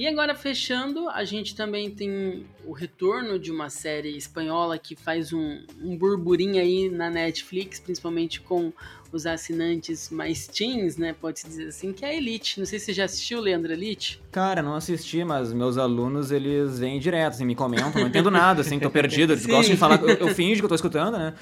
E 0.00 0.08
agora, 0.08 0.34
fechando, 0.34 1.10
a 1.10 1.24
gente 1.24 1.54
também 1.54 1.90
tem 1.90 2.46
o 2.64 2.72
retorno 2.72 3.38
de 3.38 3.52
uma 3.52 3.68
série 3.68 4.16
espanhola 4.16 4.78
que 4.78 4.96
faz 4.96 5.30
um, 5.30 5.60
um 5.78 5.94
burburinho 5.94 6.58
aí 6.58 6.88
na 6.88 7.10
Netflix, 7.10 7.78
principalmente 7.78 8.40
com 8.40 8.72
os 9.12 9.26
assinantes 9.26 10.08
mais 10.08 10.46
teens, 10.46 10.96
né? 10.96 11.14
Pode-se 11.20 11.46
dizer 11.46 11.66
assim, 11.66 11.92
que 11.92 12.02
é 12.02 12.08
a 12.08 12.14
Elite. 12.14 12.58
Não 12.58 12.64
sei 12.64 12.78
se 12.78 12.86
você 12.86 12.92
já 12.94 13.04
assistiu, 13.04 13.42
Leandro 13.42 13.74
Elite. 13.74 14.22
Cara, 14.32 14.62
não 14.62 14.74
assisti, 14.74 15.22
mas 15.22 15.52
meus 15.52 15.76
alunos, 15.76 16.30
eles 16.30 16.78
vêm 16.78 16.98
direto, 16.98 17.34
assim, 17.34 17.44
me 17.44 17.54
comentam, 17.54 18.00
não 18.00 18.08
entendo 18.08 18.30
nada, 18.30 18.62
assim, 18.62 18.80
tô 18.80 18.88
perdido, 18.88 19.34
eles 19.34 19.42
Sim. 19.44 19.50
gostam 19.50 19.74
de 19.74 19.78
falar, 19.78 20.00
eu, 20.00 20.28
eu 20.28 20.34
finjo 20.34 20.60
que 20.60 20.64
eu 20.64 20.68
tô 20.70 20.76
escutando, 20.76 21.18
né? 21.18 21.34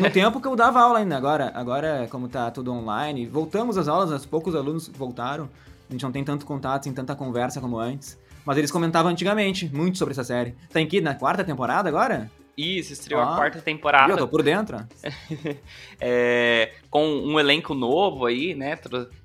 No 0.00 0.08
tempo 0.08 0.40
que 0.40 0.46
eu 0.46 0.54
dava 0.54 0.80
aula 0.80 1.00
ainda, 1.00 1.16
agora, 1.16 1.50
agora 1.52 2.06
como 2.08 2.28
tá 2.28 2.48
tudo 2.52 2.72
online, 2.72 3.26
voltamos 3.26 3.76
às 3.76 3.88
aulas, 3.88 4.12
aos 4.12 4.24
poucos 4.24 4.54
alunos 4.54 4.86
voltaram, 4.86 5.50
a 5.88 5.92
gente 5.92 6.02
não 6.02 6.12
tem 6.12 6.24
tanto 6.24 6.44
contato, 6.46 6.84
tem 6.84 6.92
tanta 6.92 7.14
conversa 7.14 7.60
como 7.60 7.78
antes, 7.78 8.18
mas 8.44 8.56
eles 8.58 8.70
comentavam 8.70 9.10
antigamente 9.10 9.68
muito 9.74 9.98
sobre 9.98 10.12
essa 10.12 10.24
série. 10.24 10.54
Tá 10.72 10.80
em 10.80 10.86
que? 10.86 11.00
Na 11.00 11.14
quarta 11.14 11.42
temporada 11.44 11.88
agora? 11.88 12.30
Isso, 12.56 12.92
estreou 12.92 13.20
Ah, 13.20 13.32
a 13.32 13.36
quarta 13.36 13.58
Ih, 13.58 13.62
temporada. 13.62 14.12
Eu 14.12 14.16
tô 14.16 14.28
por 14.28 14.42
dentro. 14.42 14.76
é, 16.00 16.72
com 16.90 17.04
um 17.06 17.38
elenco 17.38 17.74
novo 17.74 18.26
aí, 18.26 18.54
né? 18.54 18.78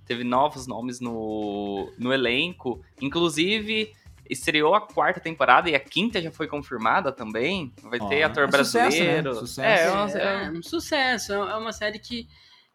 Teve 0.06 0.24
novos 0.24 0.68
nomes 0.68 1.00
no, 1.00 1.92
no 1.98 2.12
elenco. 2.12 2.82
Inclusive, 3.02 3.94
estreou 4.30 4.74
a 4.76 4.82
quarta 4.82 5.20
temporada 5.20 5.70
e 5.70 5.76
a 5.76 5.80
quinta 5.80 6.22
já 6.22 6.32
foi 6.32 6.48
confirmada 6.48 7.12
também. 7.12 7.72
Vai 7.84 8.00
ter 8.00 8.24
Ó, 8.24 8.28
ator 8.28 8.50
é 8.50 8.64
sucesso, 8.64 8.98
né? 9.04 9.22
brasileiro. 9.22 9.36
Sucesso. 9.36 9.62
É, 9.62 9.84
é 9.84 9.86
É, 9.86 9.92
uma- 9.92 10.12
é 10.20 10.46
é 10.46 10.52
um 10.52 10.64
sucesso. 10.64 11.34
É 11.34 11.56
uma 11.58 11.72
série 11.74 12.00
que, 12.00 12.28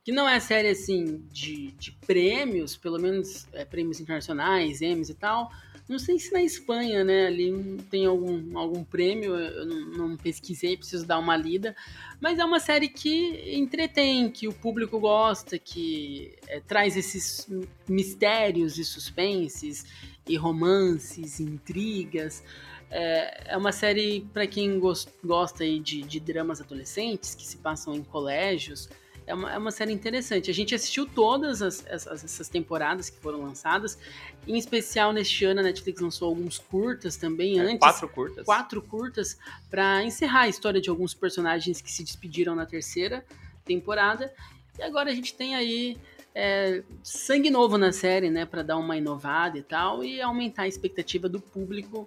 que 0.05 0.13
não 0.13 0.29
é 0.29 0.39
série, 0.39 0.69
assim, 0.69 1.23
de, 1.33 1.73
de 1.73 1.91
prêmios, 2.07 2.77
pelo 2.77 2.99
menos 2.99 3.47
é, 3.55 3.65
prêmios 3.65 3.99
internacionais, 4.01 4.83
Emmys 4.83 5.09
e 5.09 5.15
tal. 5.15 5.51
Não 5.89 5.99
sei 5.99 6.19
se 6.19 6.31
na 6.33 6.43
Espanha, 6.43 7.03
né, 7.03 7.27
ali 7.27 7.79
tem 7.91 8.05
algum, 8.05 8.59
algum 8.59 8.85
prêmio, 8.85 9.35
eu 9.35 9.67
não, 9.67 10.09
não 10.09 10.17
pesquisei, 10.17 10.77
preciso 10.77 11.07
dar 11.07 11.19
uma 11.19 11.37
lida. 11.37 11.75
Mas 12.21 12.39
é 12.39 12.45
uma 12.45 12.61
série 12.61 12.89
que 12.89 13.55
entretém, 13.55 14.31
que 14.31 14.47
o 14.47 14.53
público 14.53 15.01
gosta, 15.01 15.59
que 15.59 16.37
é, 16.49 16.61
traz 16.61 16.97
esses 16.97 17.49
mistérios 17.89 18.79
e 18.79 18.85
suspenses, 18.85 19.87
e 20.27 20.37
romances, 20.37 21.41
intrigas. 21.41 22.43
É, 22.91 23.53
é 23.55 23.57
uma 23.57 23.73
série 23.73 24.21
para 24.33 24.47
quem 24.47 24.79
gos- 24.79 25.09
gosta 25.25 25.65
aí 25.65 25.81
de, 25.81 26.03
de 26.03 26.21
dramas 26.21 26.61
adolescentes 26.61 27.35
que 27.35 27.47
se 27.47 27.57
passam 27.57 27.95
em 27.95 28.03
colégios. 28.03 28.89
É 29.27 29.35
uma, 29.35 29.53
é 29.53 29.59
uma 29.59 29.71
série 29.71 29.93
interessante. 29.93 30.51
A 30.51 30.55
gente 30.55 30.75
assistiu 30.75 31.07
todas 31.07 31.63
as, 31.63 31.85
essas, 31.87 32.25
essas 32.25 32.49
temporadas 32.49 33.09
que 33.09 33.19
foram 33.19 33.43
lançadas. 33.43 33.99
Em 34.47 34.57
especial, 34.59 35.13
neste 35.13 35.45
ano, 35.45 35.61
a 35.61 35.63
Netflix 35.63 36.01
lançou 36.01 36.29
alguns 36.29 36.59
curtas 36.59 37.17
também 37.17 37.59
antes. 37.59 37.75
É, 37.75 37.79
quatro 37.79 38.09
curtas. 38.09 38.45
Quatro 38.45 38.83
curtas 38.83 39.39
para 39.71 40.05
encerrar 40.05 40.43
a 40.43 40.49
história 40.49 40.81
de 40.81 40.91
alguns 40.91 41.15
personagens 41.15 41.81
que 41.81 41.91
se 41.91 42.05
despediram 42.05 42.55
na 42.55 42.67
terceira 42.67 43.25
temporada. 43.65 44.33
E 44.79 44.83
agora 44.83 45.11
a 45.11 45.15
gente 45.15 45.35
tem 45.35 45.55
aí 45.55 45.97
é, 46.35 46.83
sangue 47.03 47.49
novo 47.49 47.79
na 47.79 47.93
série, 47.93 48.29
né? 48.29 48.45
Para 48.45 48.63
dar 48.63 48.77
uma 48.77 48.97
inovada 48.97 49.57
e 49.57 49.63
tal. 49.63 50.05
E 50.05 50.21
aumentar 50.21 50.63
a 50.63 50.69
expectativa 50.69 51.29
do 51.29 51.41
público 51.41 52.07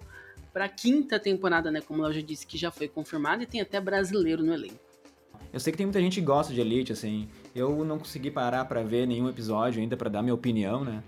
para 0.52 0.66
a 0.66 0.68
quinta 0.68 1.18
temporada, 1.18 1.70
né? 1.70 1.80
Como 1.80 2.04
eu 2.04 2.12
já 2.12 2.20
disse, 2.20 2.46
que 2.46 2.56
já 2.56 2.70
foi 2.70 2.86
confirmada. 2.86 3.42
E 3.42 3.46
tem 3.46 3.60
até 3.60 3.80
brasileiro 3.80 4.44
no 4.44 4.54
elenco. 4.54 4.87
Eu 5.52 5.58
sei 5.60 5.70
que 5.72 5.76
tem 5.76 5.86
muita 5.86 6.00
gente 6.00 6.20
que 6.20 6.26
gosta 6.26 6.52
de 6.52 6.60
Elite, 6.60 6.92
assim. 6.92 7.28
Eu 7.54 7.84
não 7.84 7.98
consegui 7.98 8.30
parar 8.30 8.64
pra 8.66 8.82
ver 8.82 9.06
nenhum 9.06 9.28
episódio 9.28 9.80
ainda 9.80 9.96
pra 9.96 10.08
dar 10.10 10.22
minha 10.22 10.34
opinião, 10.34 10.84
né? 10.84 11.02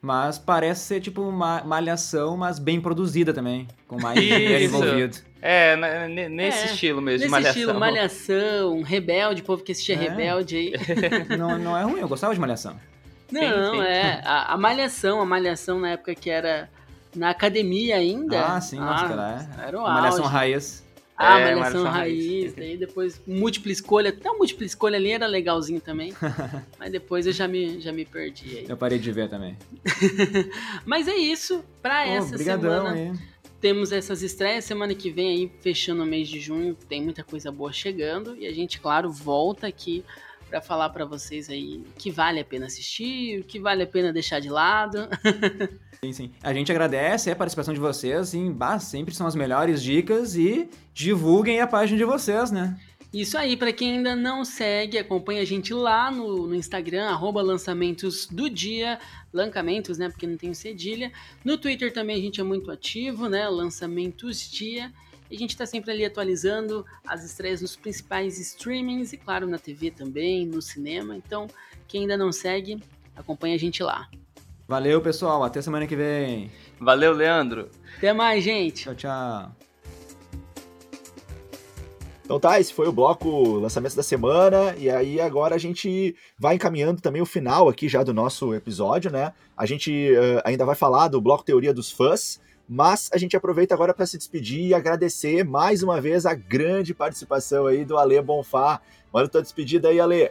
Mas 0.00 0.36
parece 0.38 0.84
ser 0.86 1.00
tipo 1.00 1.22
uma 1.22 1.62
malhação, 1.62 2.36
mas 2.36 2.58
bem 2.58 2.80
produzida 2.80 3.32
também. 3.32 3.68
Com 3.86 4.00
mais 4.00 4.18
dinheiro 4.18 4.64
envolvido. 4.64 5.18
É, 5.40 5.76
ne- 6.08 6.28
nesse 6.28 6.58
É, 6.62 6.72
estilo 6.72 7.00
mesmo, 7.00 7.18
Nesse 7.18 7.24
de 7.26 7.30
malhação. 7.30 7.60
estilo, 7.62 7.78
Malhação, 7.78 8.82
Rebelde, 8.82 9.42
povo 9.42 9.62
que 9.62 9.70
assistia 9.72 9.94
É. 9.94 9.98
Rebelde 9.98 10.56
aí. 10.56 10.72
Não, 11.38 11.56
não 11.58 11.76
é 11.76 11.82
ruim, 11.84 12.00
eu 12.00 12.08
gostava 12.08 12.34
de 12.34 12.40
malhação. 12.40 12.74
Não, 13.30 13.74
sim. 13.74 13.80
é. 13.82 14.20
A, 14.24 14.54
a 14.54 14.56
Malhação, 14.58 15.20
a 15.20 15.24
Malhação 15.24 15.78
na 15.80 15.90
época 15.90 16.14
que 16.14 16.28
era 16.28 16.68
na 17.14 17.30
academia 17.30 17.96
ainda. 17.96 18.44
Ah, 18.56 18.60
sim, 18.60 18.78
nossa, 18.78 19.04
aquela 19.04 19.48
é. 19.62 19.68
Era 19.68 19.78
o 19.78 19.82
Malhação 19.82 20.24
auge. 20.24 20.32
raiz. 20.34 20.81
Ah, 21.16 21.38
É, 21.38 21.54
Malhação 21.54 21.82
Malhação 21.82 21.84
Raiz, 21.84 22.54
daí 22.54 22.76
depois 22.76 23.20
múltipla 23.26 23.70
escolha. 23.70 24.10
Até 24.10 24.30
múltipla 24.30 24.64
escolha 24.64 24.96
ali 24.96 25.10
era 25.12 25.26
legalzinho 25.26 25.80
também. 25.80 26.12
mas 26.78 26.90
depois 26.90 27.26
eu 27.26 27.32
já 27.32 27.46
me, 27.46 27.80
já 27.80 27.92
me 27.92 28.04
perdi 28.04 28.58
aí. 28.58 28.66
Eu 28.68 28.76
parei 28.76 28.98
de 28.98 29.12
ver 29.12 29.28
também. 29.28 29.56
Mas 30.84 31.06
é 31.08 31.14
isso. 31.16 31.64
Pra 31.80 32.04
Pô, 32.04 32.10
essa 32.10 32.38
semana 32.38 32.92
aí. 32.92 33.12
temos 33.60 33.92
essas 33.92 34.22
estreias. 34.22 34.64
Semana 34.64 34.94
que 34.94 35.10
vem 35.10 35.28
aí, 35.28 35.52
fechando 35.60 36.02
o 36.02 36.06
mês 36.06 36.28
de 36.28 36.40
junho, 36.40 36.74
tem 36.88 37.02
muita 37.02 37.22
coisa 37.22 37.52
boa 37.52 37.72
chegando. 37.72 38.36
E 38.36 38.46
a 38.46 38.52
gente, 38.52 38.80
claro, 38.80 39.10
volta 39.10 39.66
aqui 39.66 40.04
pra 40.52 40.60
falar 40.60 40.90
pra 40.90 41.06
vocês 41.06 41.48
aí 41.48 41.78
o 41.78 41.98
que 41.98 42.10
vale 42.10 42.38
a 42.38 42.44
pena 42.44 42.66
assistir, 42.66 43.40
o 43.40 43.44
que 43.44 43.58
vale 43.58 43.84
a 43.84 43.86
pena 43.86 44.12
deixar 44.12 44.38
de 44.38 44.50
lado. 44.50 45.08
Sim, 46.04 46.12
sim. 46.12 46.30
A 46.42 46.52
gente 46.52 46.70
agradece 46.72 47.30
a 47.30 47.36
participação 47.36 47.72
de 47.72 47.78
vocês, 47.78 48.34
bah, 48.50 48.80
sempre 48.80 49.14
são 49.14 49.24
as 49.24 49.36
melhores 49.36 49.80
dicas 49.80 50.34
e 50.34 50.68
divulguem 50.92 51.60
a 51.60 51.66
página 51.66 51.96
de 51.96 52.04
vocês, 52.04 52.50
né? 52.50 52.76
Isso 53.14 53.38
aí, 53.38 53.56
pra 53.56 53.72
quem 53.72 53.98
ainda 53.98 54.16
não 54.16 54.44
segue, 54.44 54.98
acompanha 54.98 55.42
a 55.42 55.44
gente 55.44 55.72
lá 55.72 56.10
no, 56.10 56.48
no 56.48 56.56
Instagram, 56.56 57.04
arroba 57.04 57.40
lançamentos 57.40 58.26
do 58.26 58.50
dia, 58.50 58.98
lancamentos, 59.32 59.96
né, 59.96 60.08
porque 60.08 60.26
não 60.26 60.36
tem 60.36 60.52
cedilha. 60.52 61.12
No 61.44 61.56
Twitter 61.56 61.92
também 61.92 62.16
a 62.16 62.20
gente 62.20 62.40
é 62.40 62.44
muito 62.44 62.72
ativo, 62.72 63.28
né, 63.28 63.48
lançamentos 63.48 64.50
dia. 64.50 64.92
E 65.32 65.34
a 65.34 65.38
gente 65.38 65.56
tá 65.56 65.64
sempre 65.64 65.90
ali 65.90 66.04
atualizando 66.04 66.84
as 67.08 67.24
estreias 67.24 67.62
nos 67.62 67.74
principais 67.74 68.38
streamings 68.38 69.14
e, 69.14 69.16
claro, 69.16 69.46
na 69.46 69.58
TV 69.58 69.90
também, 69.90 70.46
no 70.46 70.60
cinema. 70.60 71.16
Então, 71.16 71.46
quem 71.88 72.02
ainda 72.02 72.18
não 72.18 72.30
segue, 72.30 72.82
acompanha 73.16 73.54
a 73.54 73.58
gente 73.58 73.82
lá. 73.82 74.10
Valeu, 74.68 75.00
pessoal. 75.00 75.42
Até 75.42 75.62
semana 75.62 75.86
que 75.86 75.96
vem. 75.96 76.50
Valeu, 76.78 77.14
Leandro. 77.14 77.70
Até 77.96 78.12
mais, 78.12 78.44
gente! 78.44 78.82
Tchau, 78.84 78.94
tchau. 78.94 79.56
Então 82.22 82.38
tá, 82.38 82.60
esse 82.60 82.72
foi 82.72 82.86
o 82.86 82.92
bloco 82.92 83.58
lançamentos 83.58 83.96
da 83.96 84.02
semana, 84.02 84.74
e 84.78 84.88
aí 84.88 85.20
agora 85.20 85.54
a 85.54 85.58
gente 85.58 86.14
vai 86.38 86.54
encaminhando 86.54 87.00
também 87.00 87.20
o 87.20 87.26
final 87.26 87.68
aqui 87.68 87.88
já 87.88 88.02
do 88.02 88.14
nosso 88.14 88.54
episódio, 88.54 89.10
né? 89.10 89.32
A 89.56 89.66
gente 89.66 90.14
eh, 90.14 90.42
ainda 90.44 90.64
vai 90.64 90.74
falar 90.74 91.08
do 91.08 91.20
bloco 91.20 91.44
Teoria 91.44 91.74
dos 91.74 91.90
Fãs, 91.90 92.40
mas 92.74 93.10
a 93.12 93.18
gente 93.18 93.36
aproveita 93.36 93.74
agora 93.74 93.92
para 93.92 94.06
se 94.06 94.16
despedir 94.16 94.68
e 94.68 94.72
agradecer 94.72 95.44
mais 95.44 95.82
uma 95.82 96.00
vez 96.00 96.24
a 96.24 96.32
grande 96.32 96.94
participação 96.94 97.66
aí 97.66 97.84
do 97.84 97.98
Ale 97.98 98.18
Bonfá. 98.22 98.80
Manda 99.12 99.28
tua 99.28 99.42
despedida 99.42 99.90
aí, 99.90 100.00
Ale. 100.00 100.30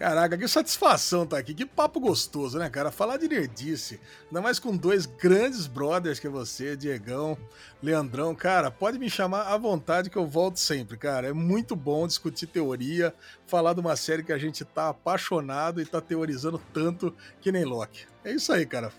Caraca, 0.00 0.38
que 0.38 0.48
satisfação 0.48 1.26
tá 1.26 1.36
aqui. 1.36 1.52
Que 1.52 1.66
papo 1.66 2.00
gostoso, 2.00 2.58
né, 2.58 2.70
cara? 2.70 2.90
Falar 2.90 3.18
de 3.18 3.28
nerdice. 3.28 4.00
Ainda 4.28 4.40
mais 4.40 4.58
com 4.58 4.74
dois 4.74 5.04
grandes 5.04 5.66
brothers 5.66 6.18
que 6.18 6.26
é 6.26 6.30
você, 6.30 6.74
Diegão, 6.74 7.36
Leandrão. 7.82 8.34
Cara, 8.34 8.70
pode 8.70 8.98
me 8.98 9.10
chamar 9.10 9.42
à 9.42 9.58
vontade 9.58 10.08
que 10.08 10.16
eu 10.16 10.26
volto 10.26 10.58
sempre, 10.58 10.96
cara. 10.96 11.28
É 11.28 11.34
muito 11.34 11.76
bom 11.76 12.06
discutir 12.06 12.46
teoria, 12.46 13.14
falar 13.46 13.74
de 13.74 13.80
uma 13.80 13.94
série 13.94 14.22
que 14.22 14.32
a 14.32 14.38
gente 14.38 14.64
tá 14.64 14.88
apaixonado 14.88 15.82
e 15.82 15.84
tá 15.84 16.00
teorizando 16.00 16.58
tanto 16.72 17.14
que 17.38 17.52
nem 17.52 17.66
Loki. 17.66 18.06
É 18.24 18.32
isso 18.32 18.54
aí, 18.54 18.64
cara. 18.64 18.90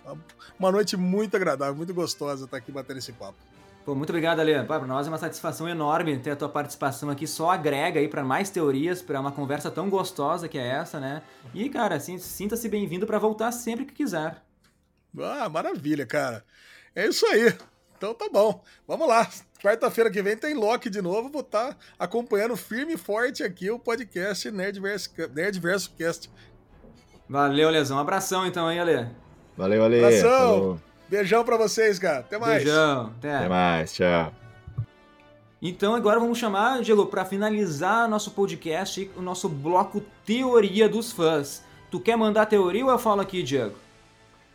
Uma 0.60 0.72
noite 0.72 0.96
muito 0.96 1.36
agradável, 1.36 1.76
muito 1.76 1.96
gostosa 1.96 2.46
estar 2.46 2.58
aqui 2.58 2.72
batendo 2.72 3.00
esse 3.00 3.12
papo. 3.12 3.40
Pô, 3.84 3.96
muito 3.96 4.10
obrigado, 4.10 4.40
Ale. 4.40 4.64
Para 4.66 4.86
nós 4.86 5.08
é 5.08 5.10
uma 5.10 5.18
satisfação 5.18 5.68
enorme 5.68 6.20
ter 6.20 6.32
a 6.32 6.36
tua 6.36 6.50
participação 6.50 7.10
aqui. 7.10 7.26
Só 7.26 7.50
agrega 7.50 8.00
aí 8.00 8.08
para 8.08 8.24
mais 8.24 8.50
teorias, 8.50 9.02
para 9.02 9.20
uma 9.20 9.32
conversa 9.32 9.72
tão 9.72 9.90
gostosa 9.90 10.48
que 10.48 10.58
é 10.58 10.68
essa, 10.68 11.00
né? 11.00 11.24
E, 11.54 11.68
cara, 11.68 11.96
assim, 11.96 12.18
sinta-se 12.20 12.70
bem-vindo 12.70 13.08
para 13.08 13.18
voltar 13.18 13.52
sempre 13.52 13.86
que 13.86 13.94
quiser. 13.94 14.42
Ah, 15.20 15.50
maravilha, 15.50 16.06
cara. 16.06 16.44
É 16.96 17.08
isso 17.08 17.26
aí. 17.26 17.54
Então 17.98 18.14
tá 18.14 18.28
bom. 18.32 18.64
Vamos 18.88 19.08
lá. 19.08 19.28
Quarta-feira 19.62 20.10
que 20.10 20.22
vem 20.22 20.38
tem 20.38 20.56
Loki 20.56 20.90
de 20.90 21.02
novo. 21.02 21.30
Vou 21.30 21.42
estar 21.42 21.74
tá 21.74 21.78
acompanhando 22.00 22.56
firme 22.56 22.94
e 22.94 22.98
forte 22.98 23.44
aqui 23.44 23.70
o 23.70 23.80
podcast 23.80 24.50
Nerdverso, 24.50 25.10
Nerdverso 25.34 25.94
Cast. 25.98 26.30
Valeu, 27.30 27.70
Lesão. 27.70 27.98
Um 27.98 28.00
abração 28.00 28.46
então 28.46 28.68
aí, 28.68 28.80
Ale. 28.80 29.08
Valeu, 29.56 29.84
Ale. 29.84 30.04
Abração. 30.04 30.30
Falou. 30.30 30.91
Beijão 31.12 31.44
pra 31.44 31.58
vocês, 31.58 32.00
cara. 32.00 32.20
Até 32.20 32.38
mais. 32.38 32.64
Beijão. 32.64 33.14
Até, 33.18 33.36
Até 33.36 33.50
mais. 33.50 33.94
Tchau. 33.94 34.34
Então 35.62 35.94
agora 35.94 36.22
vamos 36.22 36.38
chamar, 36.38 36.82
Diego, 36.82 37.06
para 37.06 37.26
finalizar 37.26 38.08
nosso 38.08 38.32
podcast, 38.32 39.12
o 39.18 39.22
nosso 39.22 39.50
bloco 39.50 40.02
Teoria 40.26 40.88
dos 40.88 41.12
Fãs. 41.12 41.66
Tu 41.92 42.00
quer 42.00 42.16
mandar 42.16 42.44
a 42.44 42.46
teoria 42.46 42.86
ou 42.86 42.90
eu 42.90 42.98
falo 42.98 43.20
aqui, 43.20 43.44
Diego? 43.44 43.76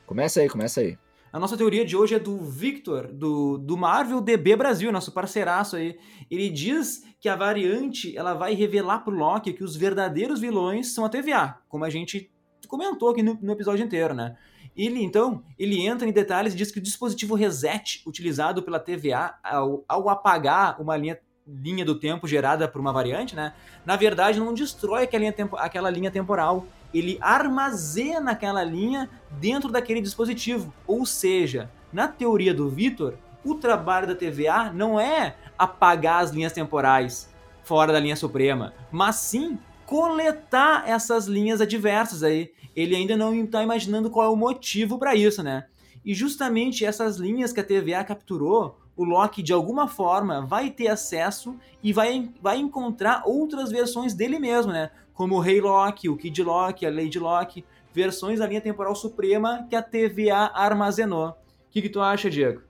Começa 0.06 0.40
aí, 0.40 0.48
começa 0.48 0.80
aí. 0.80 0.96
A 1.30 1.38
nossa 1.38 1.58
teoria 1.58 1.84
de 1.84 1.94
hoje 1.94 2.14
é 2.14 2.18
do 2.18 2.38
Victor, 2.38 3.08
do, 3.08 3.58
do 3.58 3.76
Marvel 3.76 4.22
DB 4.22 4.56
Brasil, 4.56 4.90
nosso 4.90 5.12
parceiraço 5.12 5.76
aí. 5.76 5.98
Ele 6.30 6.48
diz 6.48 7.04
que 7.20 7.28
a 7.28 7.36
variante 7.36 8.16
ela 8.16 8.32
vai 8.32 8.54
revelar 8.54 9.00
pro 9.00 9.14
Loki 9.14 9.52
que 9.52 9.62
os 9.62 9.76
verdadeiros 9.76 10.40
vilões 10.40 10.94
são 10.94 11.04
a 11.04 11.10
TVA, 11.10 11.58
como 11.68 11.84
a 11.84 11.90
gente 11.90 12.32
comentou 12.66 13.10
aqui 13.10 13.22
no, 13.22 13.38
no 13.42 13.52
episódio 13.52 13.84
inteiro, 13.84 14.14
né? 14.14 14.38
Ele, 14.77 15.03
então, 15.03 15.43
ele 15.59 15.85
entra 15.86 16.07
em 16.07 16.12
detalhes 16.12 16.53
e 16.53 16.57
diz 16.57 16.70
que 16.70 16.78
o 16.78 16.82
dispositivo 16.82 17.35
reset 17.35 18.03
utilizado 18.07 18.62
pela 18.62 18.78
TVA 18.78 19.35
ao, 19.43 19.85
ao 19.89 20.09
apagar 20.11 20.81
uma 20.81 20.97
linha, 20.97 21.19
linha 21.47 21.85
do 21.85 21.94
tempo 21.94 22.28
gerada 22.28 22.69
por 22.69 22.81
uma 22.81 22.93
variante, 22.93 23.35
né? 23.35 23.55
Na 23.86 23.97
verdade, 23.97 24.39
não 24.39 24.53
destrói 24.53 25.05
aquela 25.05 25.20
linha, 25.20 25.32
tempo, 25.32 25.57
aquela 25.57 25.89
linha 25.89 26.11
temporal. 26.11 26.66
Ele 26.93 27.19
armazena 27.20 28.32
aquela 28.32 28.62
linha 28.62 29.09
dentro 29.31 29.70
daquele 29.73 30.01
dispositivo. 30.01 30.73
Ou 30.86 31.07
seja, 31.07 31.70
na 31.93 32.07
teoria 32.07 32.53
do 32.53 32.69
Vitor, 32.69 33.15
o 33.43 33.55
trabalho 33.55 34.07
da 34.07 34.15
TVA 34.15 34.73
não 34.73 35.01
é 35.01 35.36
apagar 35.57 36.23
as 36.23 36.31
linhas 36.32 36.53
temporais 36.53 37.32
fora 37.62 37.93
da 37.93 37.98
linha 37.98 38.15
suprema, 38.15 38.74
mas 38.93 39.16
sim 39.16 39.59
coletar 39.86 40.89
essas 40.89 41.27
linhas 41.27 41.61
adversas 41.61 42.23
aí 42.23 42.53
ele 42.77 42.94
ainda 42.94 43.16
não 43.16 43.35
está 43.35 43.62
imaginando 43.62 44.11
qual 44.11 44.27
é 44.27 44.31
o 44.31 44.36
motivo 44.36 44.98
para 44.98 45.15
isso, 45.15 45.43
né? 45.43 45.65
E 46.05 46.15
justamente 46.15 46.85
essas 46.85 47.16
linhas 47.16 47.53
que 47.53 47.59
a 47.59 47.65
TVA 47.65 48.05
capturou, 48.05 48.78
o 48.94 49.03
Loki 49.03 49.43
de 49.43 49.53
alguma 49.53 49.89
forma 49.89 50.44
vai 50.44 50.70
ter 50.70 50.89
acesso 50.89 51.57
e 51.82 51.93
vai, 51.93 52.31
vai 52.40 52.59
encontrar 52.59 53.23
outras 53.24 53.70
versões 53.70 54.15
dele 54.15 54.39
mesmo, 54.39 54.73
né? 54.73 54.90
Como 55.15 55.36
o 55.36 55.40
Rei 55.40 55.61
Loki, 55.61 56.09
o 56.09 56.16
Kid 56.16 56.43
Loki, 56.43 56.85
a 56.85 56.90
Lady 56.90 57.19
Loki, 57.19 57.65
versões 57.93 58.39
da 58.39 58.47
linha 58.47 58.61
temporal 58.61 58.94
suprema 58.94 59.66
que 59.69 59.74
a 59.74 59.82
TVA 59.82 60.53
armazenou. 60.55 61.31
O 61.31 61.35
que, 61.70 61.82
que 61.82 61.89
tu 61.89 62.01
acha, 62.01 62.31
Diego? 62.31 62.61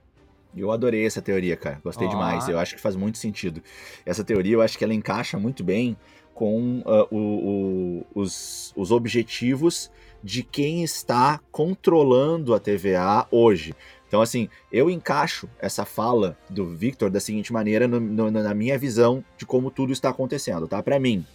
Eu 0.55 0.71
adorei 0.71 1.05
essa 1.05 1.21
teoria, 1.21 1.55
cara. 1.55 1.79
Gostei 1.83 2.07
oh. 2.07 2.09
demais. 2.09 2.47
Eu 2.47 2.57
acho 2.57 2.75
que 2.75 2.81
faz 2.81 2.95
muito 2.95 3.17
sentido. 3.17 3.61
Essa 4.05 4.23
teoria, 4.23 4.53
eu 4.53 4.61
acho 4.61 4.77
que 4.77 4.83
ela 4.83 4.93
encaixa 4.93 5.37
muito 5.37 5.63
bem 5.63 5.97
com 6.37 6.83
uh, 6.85 7.07
o, 7.09 7.17
o, 7.17 8.05
os, 8.13 8.71
os 8.75 8.91
objetivos 8.91 9.89
de 10.23 10.43
quem 10.43 10.83
está 10.83 11.39
controlando 11.51 12.53
a 12.53 12.59
TVA 12.59 13.25
hoje. 13.31 13.73
Então, 14.07 14.21
assim, 14.21 14.47
eu 14.71 14.87
encaixo 14.87 15.49
essa 15.57 15.83
fala 15.83 16.37
do 16.47 16.67
Victor 16.67 17.09
da 17.09 17.19
seguinte 17.19 17.51
maneira 17.51 17.87
no, 17.87 17.99
no, 17.99 18.29
na 18.29 18.53
minha 18.53 18.77
visão 18.77 19.25
de 19.35 19.47
como 19.47 19.71
tudo 19.71 19.91
está 19.91 20.09
acontecendo, 20.09 20.67
tá? 20.67 20.83
Para 20.83 20.99
mim, 20.99 21.25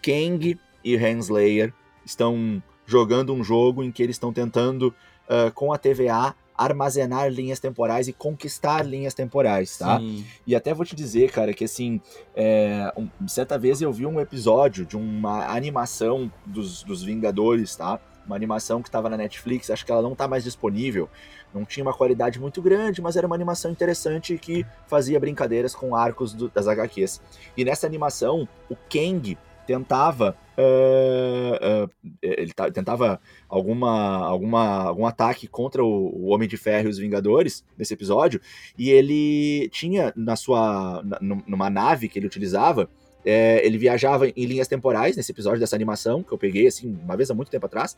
Kang 0.00 0.56
e 0.84 0.94
Henslayer 0.94 1.74
estão 2.04 2.62
jogando 2.86 3.34
um 3.34 3.42
jogo 3.42 3.82
em 3.82 3.90
que 3.90 4.00
eles 4.00 4.14
estão 4.14 4.32
tentando, 4.32 4.94
uh, 5.28 5.50
com 5.54 5.72
a 5.72 5.76
TVA, 5.78 6.36
armazenar 6.56 7.28
linhas 7.28 7.60
temporais 7.60 8.08
e 8.08 8.12
conquistar 8.12 8.82
linhas 8.82 9.14
temporais, 9.14 9.78
tá? 9.78 9.98
Sim. 9.98 10.24
E 10.46 10.54
até 10.54 10.72
vou 10.72 10.84
te 10.84 10.96
dizer, 10.96 11.30
cara, 11.30 11.52
que 11.52 11.64
assim, 11.64 12.00
é, 12.34 12.92
um, 12.96 13.08
certa 13.28 13.58
vez 13.58 13.82
eu 13.82 13.92
vi 13.92 14.06
um 14.06 14.20
episódio 14.20 14.84
de 14.84 14.96
uma 14.96 15.46
animação 15.46 16.30
dos, 16.44 16.82
dos 16.82 17.02
Vingadores, 17.02 17.76
tá? 17.76 18.00
Uma 18.26 18.34
animação 18.34 18.82
que 18.82 18.88
estava 18.88 19.08
na 19.08 19.16
Netflix, 19.16 19.70
acho 19.70 19.84
que 19.84 19.92
ela 19.92 20.02
não 20.02 20.12
está 20.12 20.26
mais 20.26 20.42
disponível. 20.42 21.08
Não 21.54 21.64
tinha 21.64 21.84
uma 21.84 21.94
qualidade 21.94 22.40
muito 22.40 22.60
grande, 22.60 23.00
mas 23.00 23.16
era 23.16 23.26
uma 23.26 23.36
animação 23.36 23.70
interessante 23.70 24.36
que 24.36 24.66
fazia 24.86 25.18
brincadeiras 25.18 25.74
com 25.74 25.94
arcos 25.94 26.34
do, 26.34 26.48
das 26.48 26.66
HQs. 26.66 27.20
E 27.56 27.64
nessa 27.64 27.86
animação, 27.86 28.48
o 28.68 28.76
Kang 28.90 29.38
tentava 29.66 30.36
uh, 30.56 31.86
uh, 31.86 31.90
ele 32.22 32.52
tentava 32.72 33.20
alguma, 33.48 34.24
alguma, 34.24 34.84
algum 34.84 35.06
ataque 35.06 35.46
contra 35.46 35.84
o, 35.84 35.88
o, 35.88 36.26
Homem 36.26 36.48
de 36.48 36.56
Ferro 36.56 36.86
e 36.86 36.90
os 36.90 36.98
Vingadores 36.98 37.64
nesse 37.76 37.94
episódio 37.94 38.40
e 38.78 38.90
ele 38.90 39.68
tinha 39.70 40.12
na 40.16 40.36
sua 40.36 41.02
na, 41.04 41.18
numa 41.46 41.68
nave 41.68 42.08
que 42.08 42.18
ele 42.18 42.26
utilizava 42.26 42.88
é, 43.24 43.60
ele 43.66 43.76
viajava 43.76 44.28
em 44.28 44.44
linhas 44.46 44.68
temporais 44.68 45.16
nesse 45.16 45.32
episódio 45.32 45.58
dessa 45.58 45.74
animação 45.74 46.22
que 46.22 46.32
eu 46.32 46.38
peguei 46.38 46.66
assim 46.68 46.96
uma 47.02 47.16
vez 47.16 47.30
há 47.30 47.34
muito 47.34 47.50
tempo 47.50 47.66
atrás 47.66 47.96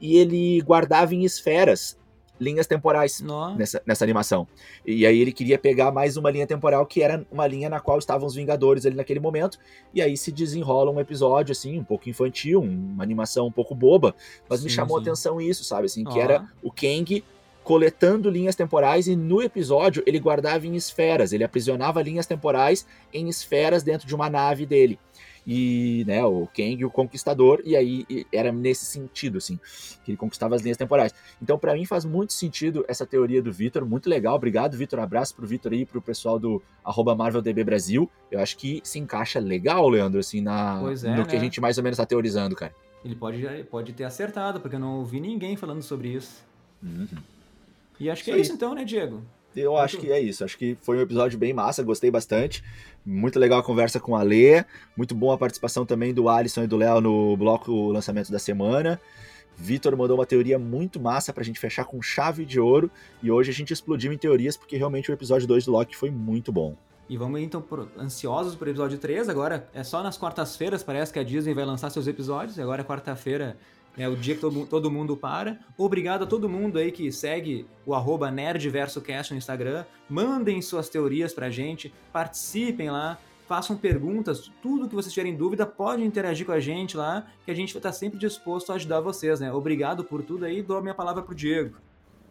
e 0.00 0.18
ele 0.18 0.60
guardava 0.60 1.14
em 1.14 1.24
esferas 1.24 1.98
linhas 2.40 2.66
temporais 2.66 3.22
nessa, 3.56 3.82
nessa 3.86 4.04
animação. 4.04 4.46
E 4.84 5.06
aí 5.06 5.20
ele 5.20 5.32
queria 5.32 5.58
pegar 5.58 5.90
mais 5.90 6.16
uma 6.16 6.30
linha 6.30 6.46
temporal 6.46 6.84
que 6.86 7.02
era 7.02 7.24
uma 7.30 7.46
linha 7.46 7.68
na 7.68 7.80
qual 7.80 7.98
estavam 7.98 8.26
os 8.26 8.34
Vingadores 8.34 8.86
ali 8.86 8.96
naquele 8.96 9.20
momento. 9.20 9.58
E 9.94 10.02
aí 10.02 10.16
se 10.16 10.30
desenrola 10.30 10.90
um 10.90 11.00
episódio 11.00 11.52
assim, 11.52 11.78
um 11.78 11.84
pouco 11.84 12.08
infantil, 12.08 12.60
uma 12.60 13.02
animação 13.02 13.46
um 13.46 13.52
pouco 13.52 13.74
boba, 13.74 14.14
mas 14.48 14.60
sim, 14.60 14.66
me 14.66 14.70
chamou 14.70 14.98
sim. 14.98 15.04
a 15.04 15.10
atenção 15.10 15.40
isso, 15.40 15.64
sabe? 15.64 15.86
Assim, 15.86 16.04
que 16.04 16.18
era 16.18 16.46
o 16.62 16.70
Kang 16.70 17.24
coletando 17.66 18.30
linhas 18.30 18.54
temporais 18.54 19.08
e 19.08 19.16
no 19.16 19.42
episódio 19.42 20.00
ele 20.06 20.20
guardava 20.20 20.64
em 20.68 20.76
esferas, 20.76 21.32
ele 21.32 21.42
aprisionava 21.42 22.00
linhas 22.00 22.24
temporais 22.24 22.86
em 23.12 23.28
esferas 23.28 23.82
dentro 23.82 24.06
de 24.06 24.14
uma 24.14 24.30
nave 24.30 24.64
dele 24.64 25.00
e 25.44 26.04
né, 26.06 26.24
o 26.24 26.46
Kang 26.46 26.84
o 26.84 26.90
Conquistador, 26.90 27.60
e 27.64 27.74
aí 27.74 28.06
era 28.32 28.52
nesse 28.52 28.84
sentido, 28.84 29.38
assim, 29.38 29.58
que 30.04 30.12
ele 30.12 30.16
conquistava 30.16 30.54
as 30.54 30.62
linhas 30.62 30.76
temporais. 30.76 31.12
Então, 31.40 31.56
para 31.58 31.72
mim, 31.74 31.84
faz 31.84 32.04
muito 32.04 32.32
sentido 32.32 32.84
essa 32.88 33.06
teoria 33.06 33.40
do 33.40 33.52
Vitor, 33.52 33.86
muito 33.86 34.08
legal. 34.10 34.34
Obrigado, 34.34 34.76
Vitor. 34.76 34.98
Abraço 34.98 35.36
pro 35.36 35.46
Vitor 35.46 35.72
aí, 35.72 35.86
pro 35.86 36.02
pessoal 36.02 36.38
do 36.40 36.60
MarvelDB 37.16 37.62
Brasil. 37.62 38.10
Eu 38.28 38.40
acho 38.40 38.56
que 38.56 38.80
se 38.82 38.98
encaixa 38.98 39.38
legal, 39.38 39.88
Leandro, 39.88 40.18
assim, 40.18 40.40
na, 40.40 40.80
é, 40.80 41.10
no 41.10 41.18
né? 41.18 41.24
que 41.24 41.36
a 41.36 41.40
gente 41.40 41.60
mais 41.60 41.78
ou 41.78 41.84
menos 41.84 41.96
tá 41.96 42.04
teorizando, 42.04 42.56
cara. 42.56 42.74
Ele 43.04 43.14
pode, 43.14 43.46
pode 43.70 43.92
ter 43.92 44.02
acertado, 44.02 44.58
porque 44.58 44.74
eu 44.74 44.80
não 44.80 44.98
ouvi 44.98 45.20
ninguém 45.20 45.56
falando 45.56 45.82
sobre 45.82 46.08
isso. 46.08 46.44
Uhum. 46.82 47.06
E 47.98 48.10
acho 48.10 48.22
que 48.22 48.30
isso 48.30 48.38
é 48.38 48.42
isso 48.42 48.52
então, 48.52 48.74
né, 48.74 48.84
Diego? 48.84 49.22
Eu 49.56 49.76
acho 49.76 49.96
que 49.96 50.12
é 50.12 50.20
isso. 50.20 50.44
Acho 50.44 50.58
que 50.58 50.76
foi 50.82 50.98
um 50.98 51.00
episódio 51.00 51.38
bem 51.38 51.52
massa, 51.52 51.82
gostei 51.82 52.10
bastante. 52.10 52.62
Muito 53.04 53.38
legal 53.38 53.60
a 53.60 53.62
conversa 53.62 53.98
com 53.98 54.14
a 54.14 54.22
Lê. 54.22 54.64
Muito 54.96 55.14
boa 55.14 55.34
a 55.34 55.38
participação 55.38 55.86
também 55.86 56.12
do 56.12 56.28
Alisson 56.28 56.64
e 56.64 56.66
do 56.66 56.76
Léo 56.76 57.00
no 57.00 57.36
bloco 57.36 57.90
lançamento 57.90 58.30
da 58.30 58.38
semana. 58.38 59.00
Vitor 59.56 59.96
mandou 59.96 60.18
uma 60.18 60.26
teoria 60.26 60.58
muito 60.58 61.00
massa 61.00 61.32
pra 61.32 61.42
gente 61.42 61.58
fechar 61.58 61.86
com 61.86 62.02
chave 62.02 62.44
de 62.44 62.60
ouro. 62.60 62.90
E 63.22 63.30
hoje 63.30 63.50
a 63.50 63.54
gente 63.54 63.72
explodiu 63.72 64.12
em 64.12 64.18
teorias, 64.18 64.56
porque 64.56 64.76
realmente 64.76 65.10
o 65.10 65.14
episódio 65.14 65.48
2 65.48 65.64
do 65.64 65.72
Loki 65.72 65.96
foi 65.96 66.10
muito 66.10 66.52
bom. 66.52 66.76
E 67.08 67.16
vamos 67.16 67.40
então 67.40 67.62
por, 67.62 67.88
ansiosos 67.96 68.54
pro 68.54 68.68
episódio 68.68 68.98
3 68.98 69.28
agora. 69.28 69.68
É 69.72 69.82
só 69.82 70.02
nas 70.02 70.18
quartas-feiras, 70.18 70.82
parece 70.82 71.12
que 71.12 71.18
a 71.18 71.22
Disney 71.22 71.54
vai 71.54 71.64
lançar 71.64 71.88
seus 71.88 72.06
episódios. 72.06 72.58
E 72.58 72.60
agora 72.60 72.82
é 72.82 72.84
quarta-feira 72.84 73.56
é 73.98 74.08
o 74.08 74.16
dia 74.16 74.34
que 74.34 74.40
todo, 74.40 74.66
todo, 74.66 74.90
mundo 74.90 75.16
para. 75.16 75.58
Obrigado 75.76 76.24
a 76.24 76.26
todo 76.26 76.48
mundo 76.48 76.78
aí 76.78 76.92
que 76.92 77.10
segue 77.10 77.66
o 77.84 77.94
arroba 77.94 78.30
NerdVersoCast 78.30 79.32
no 79.32 79.38
Instagram. 79.38 79.84
Mandem 80.08 80.60
suas 80.60 80.88
teorias 80.88 81.32
pra 81.32 81.48
gente, 81.50 81.92
participem 82.12 82.90
lá, 82.90 83.18
façam 83.48 83.76
perguntas, 83.76 84.50
tudo 84.60 84.88
que 84.88 84.94
vocês 84.94 85.12
tiverem 85.12 85.36
dúvida, 85.36 85.64
pode 85.64 86.02
interagir 86.02 86.44
com 86.44 86.52
a 86.52 86.60
gente 86.60 86.96
lá, 86.96 87.26
que 87.44 87.50
a 87.50 87.54
gente 87.54 87.72
vai 87.72 87.78
estar 87.78 87.92
sempre 87.92 88.18
disposto 88.18 88.70
a 88.70 88.74
ajudar 88.74 89.00
vocês, 89.00 89.40
né? 89.40 89.52
Obrigado 89.52 90.04
por 90.04 90.22
tudo 90.22 90.44
aí, 90.44 90.62
dou 90.62 90.76
a 90.76 90.82
minha 90.82 90.94
palavra 90.94 91.22
pro 91.22 91.34
Diego. 91.34 91.76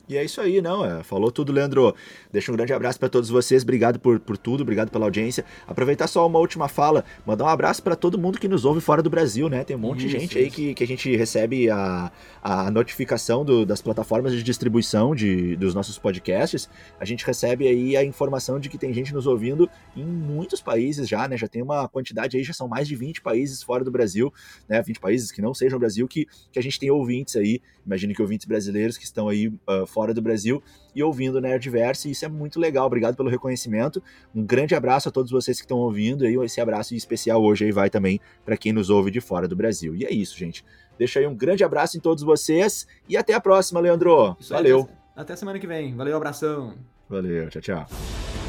E 0.08 0.18
é 0.18 0.24
isso 0.24 0.40
aí, 0.40 0.62
não. 0.62 0.86
É, 0.86 1.04
falou 1.04 1.32
tudo, 1.32 1.52
Leandro. 1.52 1.96
Deixa 2.32 2.52
um 2.52 2.56
grande 2.56 2.74
abraço 2.74 3.00
para 3.00 3.10
todos 3.10 3.30
vocês. 3.30 3.64
Obrigado 3.64 4.00
por, 4.00 4.20
por 4.20 4.38
tudo, 4.38 4.62
obrigado 4.62 4.92
pela 4.92 5.06
audiência. 5.06 5.44
Aproveitar 5.68 6.08
só 6.08 6.26
uma 6.28 6.38
última 6.40 6.68
fala, 6.68 7.04
mandar 7.26 7.46
um 7.46 7.48
abraço 7.48 7.82
para 7.82 7.96
todo 7.96 8.18
mundo 8.18 8.40
que 8.40 8.48
nos 8.48 8.66
ouve 8.66 8.82
fora 8.82 9.02
do 9.02 9.10
Brasil, 9.10 9.50
né? 9.50 9.64
Tem 9.64 9.76
um 9.76 9.80
monte 9.80 10.00
isso, 10.00 10.08
de 10.08 10.20
gente 10.20 10.30
isso. 10.32 10.38
aí 10.38 10.52
que, 10.52 10.74
que 10.76 10.84
a 10.84 10.88
gente 10.88 11.16
recebe 11.16 11.70
a, 11.70 12.12
a 12.44 12.70
notificação 12.70 13.44
do, 13.44 13.66
das 13.66 13.82
plataformas 13.82 14.34
de 14.34 14.44
distribuição 14.44 15.16
de, 15.16 15.56
dos 15.56 15.74
nossos 15.74 15.98
podcasts. 15.98 16.70
A 17.00 17.06
gente 17.06 17.26
recebe 17.26 17.68
aí 17.68 17.98
a 17.98 18.04
informação 18.04 18.60
de 18.60 18.70
que 18.70 18.78
tem 18.78 18.94
gente 18.94 19.14
nos 19.14 19.26
ouvindo 19.26 19.70
em 19.96 20.06
muitos 20.06 20.62
países 20.62 21.08
já, 21.08 21.28
né? 21.28 21.38
Já 21.38 21.48
tem 21.48 21.62
uma 21.62 21.88
quantidade 21.88 22.38
aí, 22.38 22.44
já 22.44 22.54
são 22.54 22.68
mais 22.68 22.88
de 22.88 22.96
20 22.96 23.22
países 23.22 23.64
fora 23.64 23.84
do 23.84 23.92
Brasil, 23.92 24.32
né? 24.70 24.82
20 24.82 25.00
países 25.00 25.32
que 25.32 25.42
não 25.42 25.54
sejam 25.54 25.80
Brasil, 25.80 26.08
que, 26.08 26.28
que 26.52 26.60
a 26.60 26.62
gente 26.62 26.80
tem 26.80 26.92
ouvintes 26.92 27.36
aí. 27.36 27.62
Imagino 27.86 28.14
que 28.14 28.22
ouvintes 28.22 28.46
brasileiros 28.46 28.98
que 28.98 29.04
estão 29.04 29.30
aí 29.30 29.48
uh, 29.48 29.86
fora 29.96 30.14
do 30.14 30.22
Brasil 30.22 30.62
e 30.94 31.02
ouvindo 31.02 31.40
Nerdverse, 31.40 32.10
e 32.10 32.12
isso 32.12 32.26
é 32.26 32.28
muito 32.28 32.60
legal. 32.60 32.86
Obrigado 32.86 33.16
pelo 33.16 33.30
reconhecimento. 33.30 34.04
Um 34.36 34.44
grande 34.44 34.76
abraço 34.76 35.08
a 35.08 35.12
todos 35.12 35.32
vocês 35.32 35.58
que 35.58 35.64
estão 35.64 35.78
ouvindo, 35.78 36.28
e 36.28 36.36
esse 36.44 36.60
abraço 36.60 36.94
especial 36.94 37.42
hoje 37.42 37.64
aí 37.64 37.72
vai 37.72 37.90
também 37.90 38.20
para 38.44 38.58
quem 38.58 38.74
nos 38.74 38.90
ouve 38.90 39.10
de 39.10 39.22
fora 39.22 39.48
do 39.48 39.56
Brasil. 39.56 39.96
E 39.96 40.04
é 40.04 40.14
isso, 40.14 40.38
gente. 40.38 40.66
Deixa 41.00 41.20
aí 41.20 41.28
um 41.28 41.36
grande 41.36 41.64
abraço 41.64 41.96
em 41.96 42.02
todos 42.02 42.24
vocês 42.24 42.86
e 43.08 43.16
até 43.16 43.34
a 43.34 43.40
próxima, 43.40 43.80
Leandro. 43.80 44.36
Isso 44.38 44.54
Valeu. 44.54 44.80
Aí, 44.80 44.84
até, 44.84 45.22
até 45.22 45.36
semana 45.38 45.60
que 45.60 45.68
vem. 45.68 45.96
Valeu, 45.96 46.18
abração. 46.18 46.76
Valeu, 47.10 47.50
tchau, 47.50 47.62
tchau. 47.62 48.45